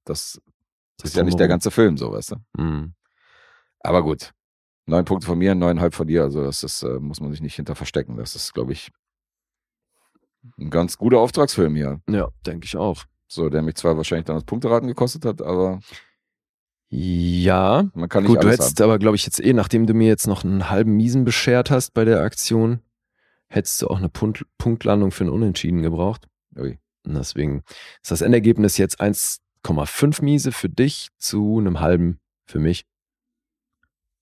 das, 0.04 0.40
Das 0.98 1.10
ist 1.10 1.16
ja 1.16 1.22
nicht 1.22 1.38
der 1.38 1.48
ganze 1.48 1.70
Film, 1.70 1.96
so, 1.96 2.12
weißt 2.12 2.32
du? 2.32 2.62
Mhm. 2.62 2.92
Aber 3.80 4.02
gut. 4.02 4.32
Neun 4.86 5.04
Punkte 5.04 5.26
von 5.28 5.38
mir, 5.38 5.54
neuneinhalb 5.54 5.94
von 5.94 6.08
dir. 6.08 6.24
Also 6.24 6.42
das 6.42 6.62
ist, 6.64 6.82
äh, 6.82 6.98
muss 6.98 7.20
man 7.20 7.30
sich 7.30 7.40
nicht 7.40 7.54
hinter 7.54 7.76
verstecken. 7.76 8.16
Das 8.16 8.34
ist, 8.34 8.52
glaube 8.52 8.72
ich, 8.72 8.90
ein 10.58 10.70
ganz 10.70 10.96
guter 10.98 11.18
Auftragsfilm 11.18 11.74
hier. 11.76 12.00
Ja, 12.08 12.28
denke 12.46 12.66
ich 12.66 12.76
auch. 12.76 13.04
So, 13.28 13.48
der 13.48 13.62
mich 13.62 13.76
zwar 13.76 13.96
wahrscheinlich 13.96 14.26
dann 14.26 14.36
das 14.36 14.44
Punkteraten 14.44 14.88
gekostet 14.88 15.24
hat, 15.24 15.40
aber 15.40 15.80
Ja, 16.90 17.84
man 17.94 18.08
kann 18.08 18.24
nicht 18.24 18.34
gut, 18.34 18.42
du 18.42 18.50
hättest 18.50 18.78
haben. 18.80 18.84
aber, 18.90 18.98
glaube 18.98 19.16
ich, 19.16 19.24
jetzt 19.24 19.40
eh, 19.40 19.52
nachdem 19.54 19.86
du 19.86 19.94
mir 19.94 20.08
jetzt 20.08 20.26
noch 20.26 20.44
einen 20.44 20.68
halben 20.68 20.96
Miesen 20.96 21.24
beschert 21.24 21.70
hast 21.70 21.94
bei 21.94 22.04
der 22.04 22.20
Aktion, 22.20 22.80
hättest 23.48 23.80
du 23.80 23.88
auch 23.88 23.96
eine 23.98 24.08
Punkt 24.10 24.44
Punktlandung 24.58 25.10
für 25.12 25.24
einen 25.24 25.32
Unentschieden 25.32 25.80
gebraucht. 25.82 26.28
Ui. 26.56 26.78
Und 27.06 27.14
deswegen 27.14 27.62
ist 28.02 28.10
das 28.10 28.20
Endergebnis 28.20 28.76
jetzt 28.76 29.00
1,5 29.00 30.22
Miese 30.22 30.52
für 30.52 30.68
dich 30.68 31.08
zu 31.18 31.58
einem 31.58 31.80
halben 31.80 32.20
für 32.46 32.58
mich. 32.58 32.84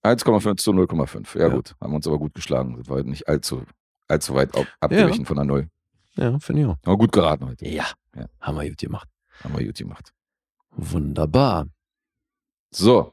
1,5 0.05 0.57
zu 0.59 0.71
0,5. 0.73 1.37
Ja, 1.39 1.49
Ja. 1.49 1.55
gut. 1.55 1.75
Haben 1.81 1.93
wir 1.93 1.97
uns 1.97 2.07
aber 2.07 2.19
gut 2.19 2.35
geschlagen. 2.35 2.77
Wir 2.79 2.95
heute 2.95 3.11
nicht 3.11 3.29
allzu, 3.29 3.65
allzu 4.09 4.35
weit 4.35 4.57
ab, 4.57 4.67
abgewichen 4.81 5.27
von 5.27 5.37
der 5.37 5.45
Null. 5.45 5.69
Ja, 6.21 6.39
finde 6.39 6.63
ich 6.63 6.69
auch. 6.69 6.77
Aber 6.85 6.97
gut 6.99 7.13
geraten 7.13 7.47
heute. 7.47 7.67
Ja, 7.69 7.87
Ja. 8.15 8.27
haben 8.41 8.57
wir 8.59 8.69
gut 8.69 8.79
gemacht. 8.79 9.09
Haben 9.43 9.59
wir 9.59 9.67
gut 9.67 9.77
gemacht. 9.77 10.13
Wunderbar. 10.71 11.67
So, 12.71 13.13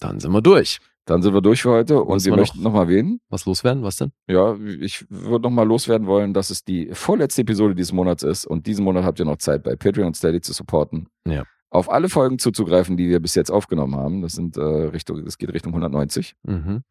Dann 0.00 0.20
sind 0.20 0.32
wir 0.32 0.42
durch. 0.42 0.78
dann 1.06 1.22
sind 1.22 1.32
wir 1.32 1.40
durch 1.40 1.62
für 1.62 1.70
heute 1.70 2.02
und 2.02 2.22
wir 2.24 2.32
noch- 2.32 2.36
möchten 2.38 2.62
nochmal 2.62 2.82
erwähnen, 2.84 3.20
Was 3.30 3.46
loswerden? 3.46 3.82
Was 3.82 3.96
denn? 3.96 4.12
Ja, 4.26 4.54
ich 4.56 5.06
würde 5.10 5.44
noch 5.44 5.50
mal 5.50 5.66
loswerden 5.66 6.06
wollen, 6.06 6.34
dass 6.34 6.50
es 6.50 6.64
die 6.64 6.90
vorletzte 6.92 7.40
Episode 7.42 7.74
dieses 7.74 7.92
Monats 7.92 8.22
ist 8.22 8.44
und 8.46 8.66
diesen 8.66 8.84
Monat 8.84 9.04
habt 9.04 9.18
ihr 9.18 9.24
noch 9.24 9.38
Zeit, 9.38 9.62
bei 9.62 9.74
Patreon 9.76 10.08
und 10.08 10.16
Steady 10.16 10.40
zu 10.42 10.52
supporten. 10.52 11.08
Ja. 11.26 11.44
Auf 11.70 11.90
alle 11.90 12.08
Folgen 12.10 12.38
zuzugreifen, 12.38 12.96
die 12.98 13.08
wir 13.08 13.20
bis 13.20 13.34
jetzt 13.34 13.50
aufgenommen 13.50 13.94
haben. 13.96 14.20
Das 14.22 14.32
sind 14.32 14.56
äh, 14.58 14.60
Richtung, 14.62 15.24
das 15.24 15.38
geht 15.38 15.52
Richtung 15.52 15.72
190. 15.72 16.34
Mhm. 16.42 16.82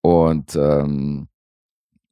Und 0.00 0.54
ähm, 0.56 1.28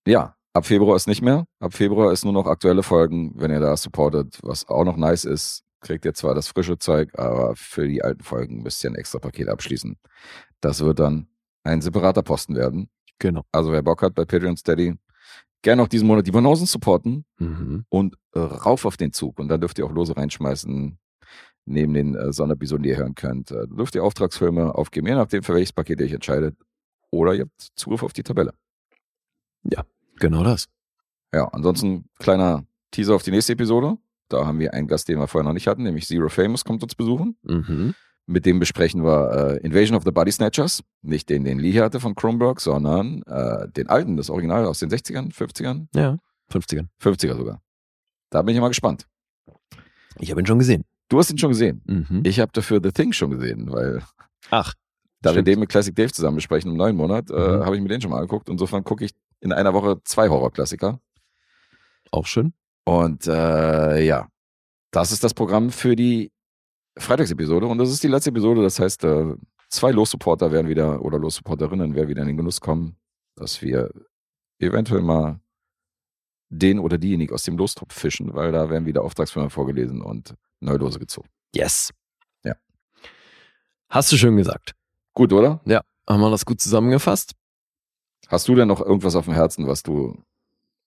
ja, 0.07 0.35
ab 0.55 0.66
Februar 0.66 0.97
ist 0.97 1.07
nicht 1.07 1.23
mehr. 1.23 1.45
Ab 1.61 1.74
Februar 1.74 2.12
ist 2.12 2.24
nur 2.24 2.33
noch 2.33 2.47
aktuelle 2.47 2.83
Folgen, 2.83 3.33
wenn 3.37 3.51
ihr 3.51 3.61
da 3.61 3.77
supportet, 3.77 4.39
was 4.43 4.69
auch 4.69 4.85
noch 4.85 4.97
nice 4.97 5.24
ist. 5.24 5.62
Kriegt 5.81 6.05
ihr 6.05 6.15
zwar 6.15 6.35
das 6.35 6.49
frische 6.49 6.79
Zeug, 6.79 7.11
aber 7.19 7.57
für 7.57 7.89
die 7.89 8.03
alten 8.03 8.23
Folgen 8.23 8.62
müsst 8.62 8.85
ihr 8.85 8.91
ein 8.91 8.95
extra 8.95 9.19
Paket 9.19 9.49
abschließen. 9.49 9.97
Das 10.61 10.81
wird 10.81 11.01
dann 11.01 11.27
ein 11.65 11.81
separater 11.81 12.23
Posten 12.23 12.55
werden. 12.55 12.89
Genau. 13.19 13.43
Also 13.53 13.73
wer 13.73 13.83
Bock 13.83 14.03
hat 14.03 14.15
bei 14.15 14.24
Patreon 14.24 14.57
Steady, 14.57 14.95
gerne 15.62 15.83
auch 15.83 15.89
diesen 15.89 16.07
Monat 16.07 16.27
die 16.27 16.31
Banausen 16.33 16.66
supporten 16.66 17.24
Mhm. 17.39 17.85
und 17.89 18.16
äh, 18.35 18.39
rauf 18.41 18.85
auf 18.85 18.97
den 18.97 19.12
Zug. 19.12 19.39
Und 19.41 19.49
dann 19.49 19.61
dürft 19.61 19.79
ihr 19.79 19.87
auch 19.87 19.93
Lose 19.93 20.16
reinschmeißen, 20.16 20.99
neben 21.66 21.95
den 21.95 22.15
äh, 22.15 22.33
Sonderepisoden, 22.33 22.83
die 22.83 22.91
ihr 22.91 22.97
hören 22.99 23.15
könnt. 23.15 23.51
Äh, 23.51 23.66
dürft 23.69 23.95
ihr 23.95 24.05
Auftragsfilme 24.05 24.74
aufgeben, 24.74 25.07
je 25.09 25.15
nachdem, 25.15 25.43
für 25.43 25.55
welches 25.55 25.73
Paket 25.73 26.01
ihr 26.01 26.07
euch 26.07 26.12
entscheidet. 26.12 26.57
Oder 27.11 27.35
ihr 27.35 27.43
habt 27.43 27.69
Zugriff 27.77 28.03
auf 28.03 28.12
die 28.12 28.23
Tabelle. 28.23 28.55
Genau 30.23 30.44
das. 30.44 30.69
Ja, 31.35 31.49
ansonsten 31.49 32.05
kleiner 32.19 32.65
Teaser 32.93 33.15
auf 33.15 33.23
die 33.24 33.31
nächste 33.32 33.55
Episode. 33.55 33.97
Da 34.28 34.47
haben 34.47 34.59
wir 34.61 34.73
einen 34.73 34.86
Gast, 34.86 35.09
den 35.09 35.19
wir 35.19 35.27
vorher 35.27 35.47
noch 35.47 35.53
nicht 35.55 35.66
hatten, 35.66 35.82
nämlich 35.82 36.07
Zero 36.07 36.28
Famous 36.28 36.65
kommt 36.65 36.82
uns 36.82 36.94
besuchen. 36.94 37.36
Mhm. 37.43 37.94
Mit 38.27 38.47
dem 38.47 38.61
besprechen 38.61 39.03
wir 39.05 39.59
äh, 39.61 39.66
Invasion 39.66 39.97
of 39.97 40.05
the 40.05 40.12
Body 40.12 40.31
Snatchers. 40.31 40.82
Nicht 41.03 41.28
den, 41.28 41.43
den 41.44 41.59
Lee 41.59 41.73
hier 41.73 41.82
hatte 41.82 41.99
von 41.99 42.15
Kronberg, 42.15 42.61
sondern 42.61 43.23
äh, 43.24 43.69
den 43.70 43.89
alten, 43.89 44.16
das 44.16 44.31
Original 44.31 44.65
aus 44.65 44.78
den 44.78 44.90
60ern, 44.90 45.35
50ern, 45.35 45.89
Ja, 45.94 46.19
50ern. 46.53 46.86
50er 47.03 47.36
sogar. 47.36 47.61
Da 48.31 48.43
bin 48.43 48.55
ich 48.55 48.61
mal 48.61 48.69
gespannt. 48.69 49.07
Ich 50.20 50.31
habe 50.31 50.40
ihn 50.40 50.47
schon 50.47 50.59
gesehen. 50.61 50.85
Du 51.09 51.19
hast 51.19 51.31
ihn 51.31 51.39
schon 51.39 51.51
gesehen. 51.51 51.82
Mhm. 51.85 52.23
Ich 52.24 52.39
habe 52.39 52.53
dafür 52.53 52.81
The 52.82 52.93
Thing 52.93 53.12
schon 53.12 53.31
gesehen, 53.32 53.70
weil 53.73 54.03
Ach, 54.51 54.73
da 55.20 55.31
wir 55.31 55.32
Stimmt. 55.35 55.49
den 55.49 55.59
mit 55.61 55.69
Classic 55.69 55.94
Dave 55.94 56.12
zusammen 56.12 56.36
besprechen 56.36 56.70
im 56.70 56.77
neuen 56.77 56.97
Monat, 56.97 57.28
äh, 57.31 57.35
Mhm. 57.35 57.65
habe 57.66 57.77
ich 57.77 57.82
mir 57.82 57.89
den 57.89 58.01
schon 58.01 58.11
mal 58.12 58.19
angeguckt. 58.19 58.49
Insofern 58.49 58.85
gucke 58.85 59.05
ich 59.05 59.12
in 59.43 59.52
einer 59.52 59.74
Woche 59.74 60.01
zwei 60.05 60.28
Horrorklassiker. 60.28 61.01
auch 62.10 62.27
schön. 62.27 62.55
Und 62.85 63.27
äh, 63.27 64.02
ja, 64.05 64.28
das 64.90 65.12
ist 65.12 65.23
das 65.23 65.35
Programm 65.35 65.70
für 65.70 65.94
die 65.97 66.32
Freitagsepisode 66.98 67.66
und 67.66 67.78
das 67.78 67.90
ist 67.90 68.02
die 68.02 68.09
letzte 68.09 68.31
Episode. 68.31 68.62
Das 68.62 68.78
heißt, 68.78 69.05
äh, 69.05 69.35
zwei 69.69 69.90
Lossupporter 69.93 70.51
werden 70.52 70.69
wieder 70.69 71.02
oder 71.02 71.19
Lossupporterinnen 71.19 71.94
werden 71.94 72.09
wieder 72.09 72.23
in 72.23 72.28
den 72.28 72.36
Genuss 72.36 72.60
kommen, 72.60 72.97
dass 73.36 73.62
wir 73.62 73.90
eventuell 74.59 75.02
mal 75.02 75.40
den 76.51 76.78
oder 76.78 76.98
diejenige 76.98 77.35
aus 77.35 77.44
dem 77.44 77.56
Lostopf 77.56 77.94
fischen, 77.94 78.35
weil 78.35 78.52
da 78.52 78.69
werden 78.69 78.85
wieder 78.85 79.02
Auftragsfirmen 79.02 79.51
vorgelesen 79.51 80.02
und 80.02 80.35
neue 80.60 80.77
Lose 80.77 80.98
gezogen. 80.98 81.28
Yes. 81.55 81.90
Ja. 82.44 82.55
Hast 83.89 84.12
du 84.12 84.16
schön 84.16 84.36
gesagt. 84.36 84.74
Gut, 85.14 85.32
oder? 85.32 85.60
Ja. 85.64 85.82
Haben 86.09 86.20
wir 86.20 86.31
das 86.31 86.44
gut 86.44 86.60
zusammengefasst? 86.60 87.32
Hast 88.28 88.49
du 88.49 88.55
denn 88.55 88.69
noch 88.69 88.81
irgendwas 88.81 89.15
auf 89.15 89.27
dem 89.27 89.35
Herzen, 89.35 89.66
was 89.66 89.82
du, 89.82 90.23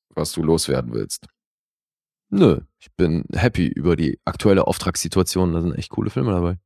was 0.10 0.32
du 0.32 0.42
loswerden 0.44 0.94
willst? 0.94 1.28
Nö. 2.30 2.62
Ich 2.80 2.92
bin 2.96 3.24
happy 3.34 3.68
über 3.68 3.96
die 3.96 4.20
aktuelle 4.26 4.68
Auftragssituation. 4.68 5.54
Da 5.54 5.62
sind 5.62 5.76
echt 5.76 5.90
coole 5.90 6.10
Filme 6.10 6.32
dabei. 6.32 6.58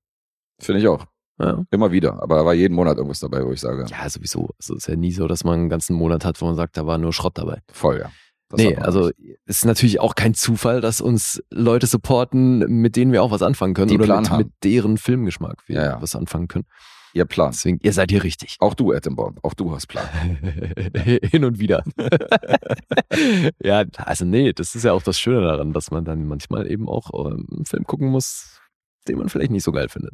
Finde 0.59 0.79
ich 0.81 0.87
auch. 0.87 1.05
Ja. 1.39 1.63
Immer 1.71 1.91
wieder. 1.91 2.21
Aber 2.21 2.35
da 2.35 2.45
war 2.45 2.53
jeden 2.53 2.75
Monat 2.75 2.97
irgendwas 2.97 3.19
dabei, 3.19 3.45
wo 3.45 3.51
ich 3.51 3.61
sage, 3.61 3.85
Ja, 3.89 4.09
sowieso. 4.09 4.49
Also 4.59 4.75
es 4.75 4.83
ist 4.83 4.87
ja 4.87 4.95
nie 4.95 5.11
so, 5.11 5.27
dass 5.27 5.43
man 5.43 5.59
einen 5.59 5.69
ganzen 5.69 5.95
Monat 5.95 6.25
hat, 6.25 6.41
wo 6.41 6.45
man 6.45 6.55
sagt, 6.55 6.75
da 6.77 6.85
war 6.85 6.97
nur 6.97 7.13
Schrott 7.13 7.37
dabei. 7.37 7.61
voll, 7.71 7.99
ja. 7.99 8.11
Das 8.51 8.59
nee, 8.59 8.75
also 8.75 9.11
es 9.45 9.57
ist 9.59 9.65
natürlich 9.65 9.99
auch 9.99 10.15
kein 10.15 10.33
Zufall, 10.33 10.81
dass 10.81 11.01
uns 11.01 11.43
Leute 11.51 11.85
supporten, 11.85 12.81
mit 12.81 12.95
denen 12.95 13.11
wir 13.11 13.21
auch 13.21 13.29
was 13.29 13.43
anfangen 13.43 13.75
können 13.75 13.89
Die 13.89 13.99
oder 13.99 14.19
mit, 14.21 14.31
mit 14.31 14.47
deren 14.63 14.97
Filmgeschmack 14.97 15.67
wir 15.67 15.75
Ja, 15.75 15.83
ja. 15.83 16.01
was 16.01 16.15
anfangen 16.15 16.47
können. 16.47 16.65
Ihr 17.13 17.25
Plan. 17.25 17.51
Deswegen, 17.51 17.79
ihr 17.81 17.93
seid 17.93 18.11
hier 18.11 18.23
richtig. 18.23 18.57
Auch 18.59 18.73
du, 18.75 18.91
Attenborough, 18.93 19.33
auch 19.43 19.53
du 19.55 19.73
hast 19.73 19.87
Plan. 19.87 20.05
Hin 21.23 21.43
und 21.45 21.59
wieder. 21.59 21.83
ja, 23.63 23.83
also 23.97 24.25
nee, 24.25 24.53
das 24.53 24.75
ist 24.75 24.83
ja 24.83 24.93
auch 24.93 25.01
das 25.03 25.19
Schöne 25.19 25.41
daran, 25.41 25.73
dass 25.73 25.91
man 25.91 26.05
dann 26.05 26.27
manchmal 26.27 26.69
eben 26.71 26.87
auch 26.87 27.09
ähm, 27.13 27.47
einen 27.51 27.65
Film 27.65 27.83
gucken 27.85 28.09
muss, 28.09 28.59
den 29.07 29.17
man 29.17 29.29
vielleicht 29.29 29.51
nicht 29.51 29.63
so 29.63 29.71
geil 29.71 29.89
findet. 29.89 30.13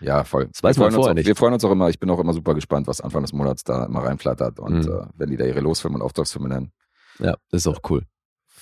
Ja, 0.00 0.22
voll. 0.22 0.46
Das 0.46 0.62
weiß 0.62 0.76
wir 0.76 0.84
man 0.84 0.92
vorher 0.92 1.10
auch, 1.10 1.14
nicht. 1.16 1.26
Wir 1.26 1.34
freuen 1.34 1.54
uns 1.54 1.64
auch 1.64 1.72
immer, 1.72 1.88
ich 1.88 1.98
bin 1.98 2.08
auch 2.10 2.20
immer 2.20 2.32
super 2.32 2.54
gespannt, 2.54 2.86
was 2.86 3.00
Anfang 3.00 3.22
des 3.22 3.32
Monats 3.32 3.64
da 3.64 3.86
immer 3.86 4.04
reinflattert. 4.04 4.60
Und 4.60 4.84
Mhm. 4.86 4.92
äh, 4.92 5.06
wenn 5.16 5.30
die 5.30 5.36
da 5.36 5.44
ihre 5.44 5.60
Losfilme 5.60 5.96
und 5.96 6.02
Auftragsfilme 6.02 6.48
nennen, 6.48 6.72
Ja, 7.18 7.34
das 7.50 7.62
ist 7.62 7.66
auch 7.66 7.80
cool. 7.90 8.04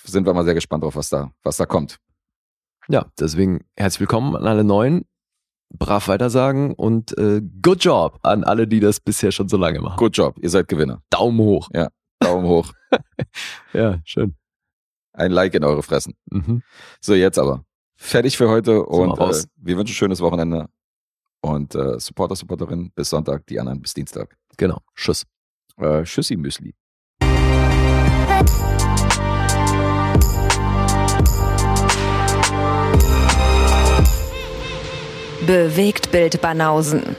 sind 0.03 0.25
wir 0.25 0.33
mal 0.33 0.45
sehr 0.45 0.55
gespannt 0.55 0.83
drauf, 0.83 0.95
was 0.95 1.09
da, 1.09 1.31
was 1.43 1.57
da 1.57 1.65
kommt. 1.67 1.97
Ja, 2.87 3.05
deswegen 3.19 3.65
herzlich 3.75 3.99
willkommen 3.99 4.35
an 4.35 4.47
alle 4.47 4.63
Neuen. 4.63 5.05
Brav 5.69 6.07
weitersagen 6.07 6.73
und 6.73 7.17
äh, 7.17 7.41
good 7.61 7.83
job 7.83 8.19
an 8.23 8.43
alle, 8.43 8.67
die 8.67 8.79
das 8.79 8.99
bisher 8.99 9.31
schon 9.31 9.49
so 9.49 9.57
lange 9.57 9.79
machen. 9.81 9.97
Good 9.97 10.17
job, 10.17 10.37
ihr 10.41 10.49
seid 10.49 10.67
Gewinner. 10.67 11.01
Daumen 11.09 11.39
hoch. 11.39 11.69
Daumen 12.19 12.47
hoch. 12.47 12.71
Ja, 13.73 13.99
schön. 14.05 14.35
Ein 15.13 15.31
Like 15.31 15.53
in 15.55 15.63
eure 15.63 15.83
Fressen. 15.83 16.13
Mhm. 16.31 16.63
So, 17.01 17.13
jetzt 17.15 17.37
aber. 17.37 17.65
Fertig 17.95 18.37
für 18.37 18.47
heute 18.49 18.83
und 18.83 19.19
äh, 19.19 19.43
wir 19.55 19.77
wünschen 19.77 19.91
ein 19.91 19.95
schönes 19.95 20.21
Wochenende. 20.21 20.67
Und 21.41 21.75
äh, 21.75 21.99
Supporter, 21.99 22.35
Supporterin 22.35 22.91
bis 22.95 23.09
Sonntag, 23.09 23.45
die 23.47 23.59
anderen 23.59 23.81
bis 23.81 23.93
Dienstag. 23.93 24.37
Genau. 24.57 24.79
Tschüss. 24.95 25.23
Äh, 25.77 26.03
Tschüssi 26.03 26.35
Müsli. 26.35 26.75
Bewegt 35.47 36.11
Bild 36.11 36.41
Banausen. 36.41 37.15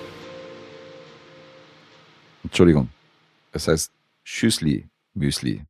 Entschuldigung. 2.45 2.91
Es 3.53 3.69
heißt 3.69 3.91
Schüssli 4.23 4.87
Müsli. 5.15 5.65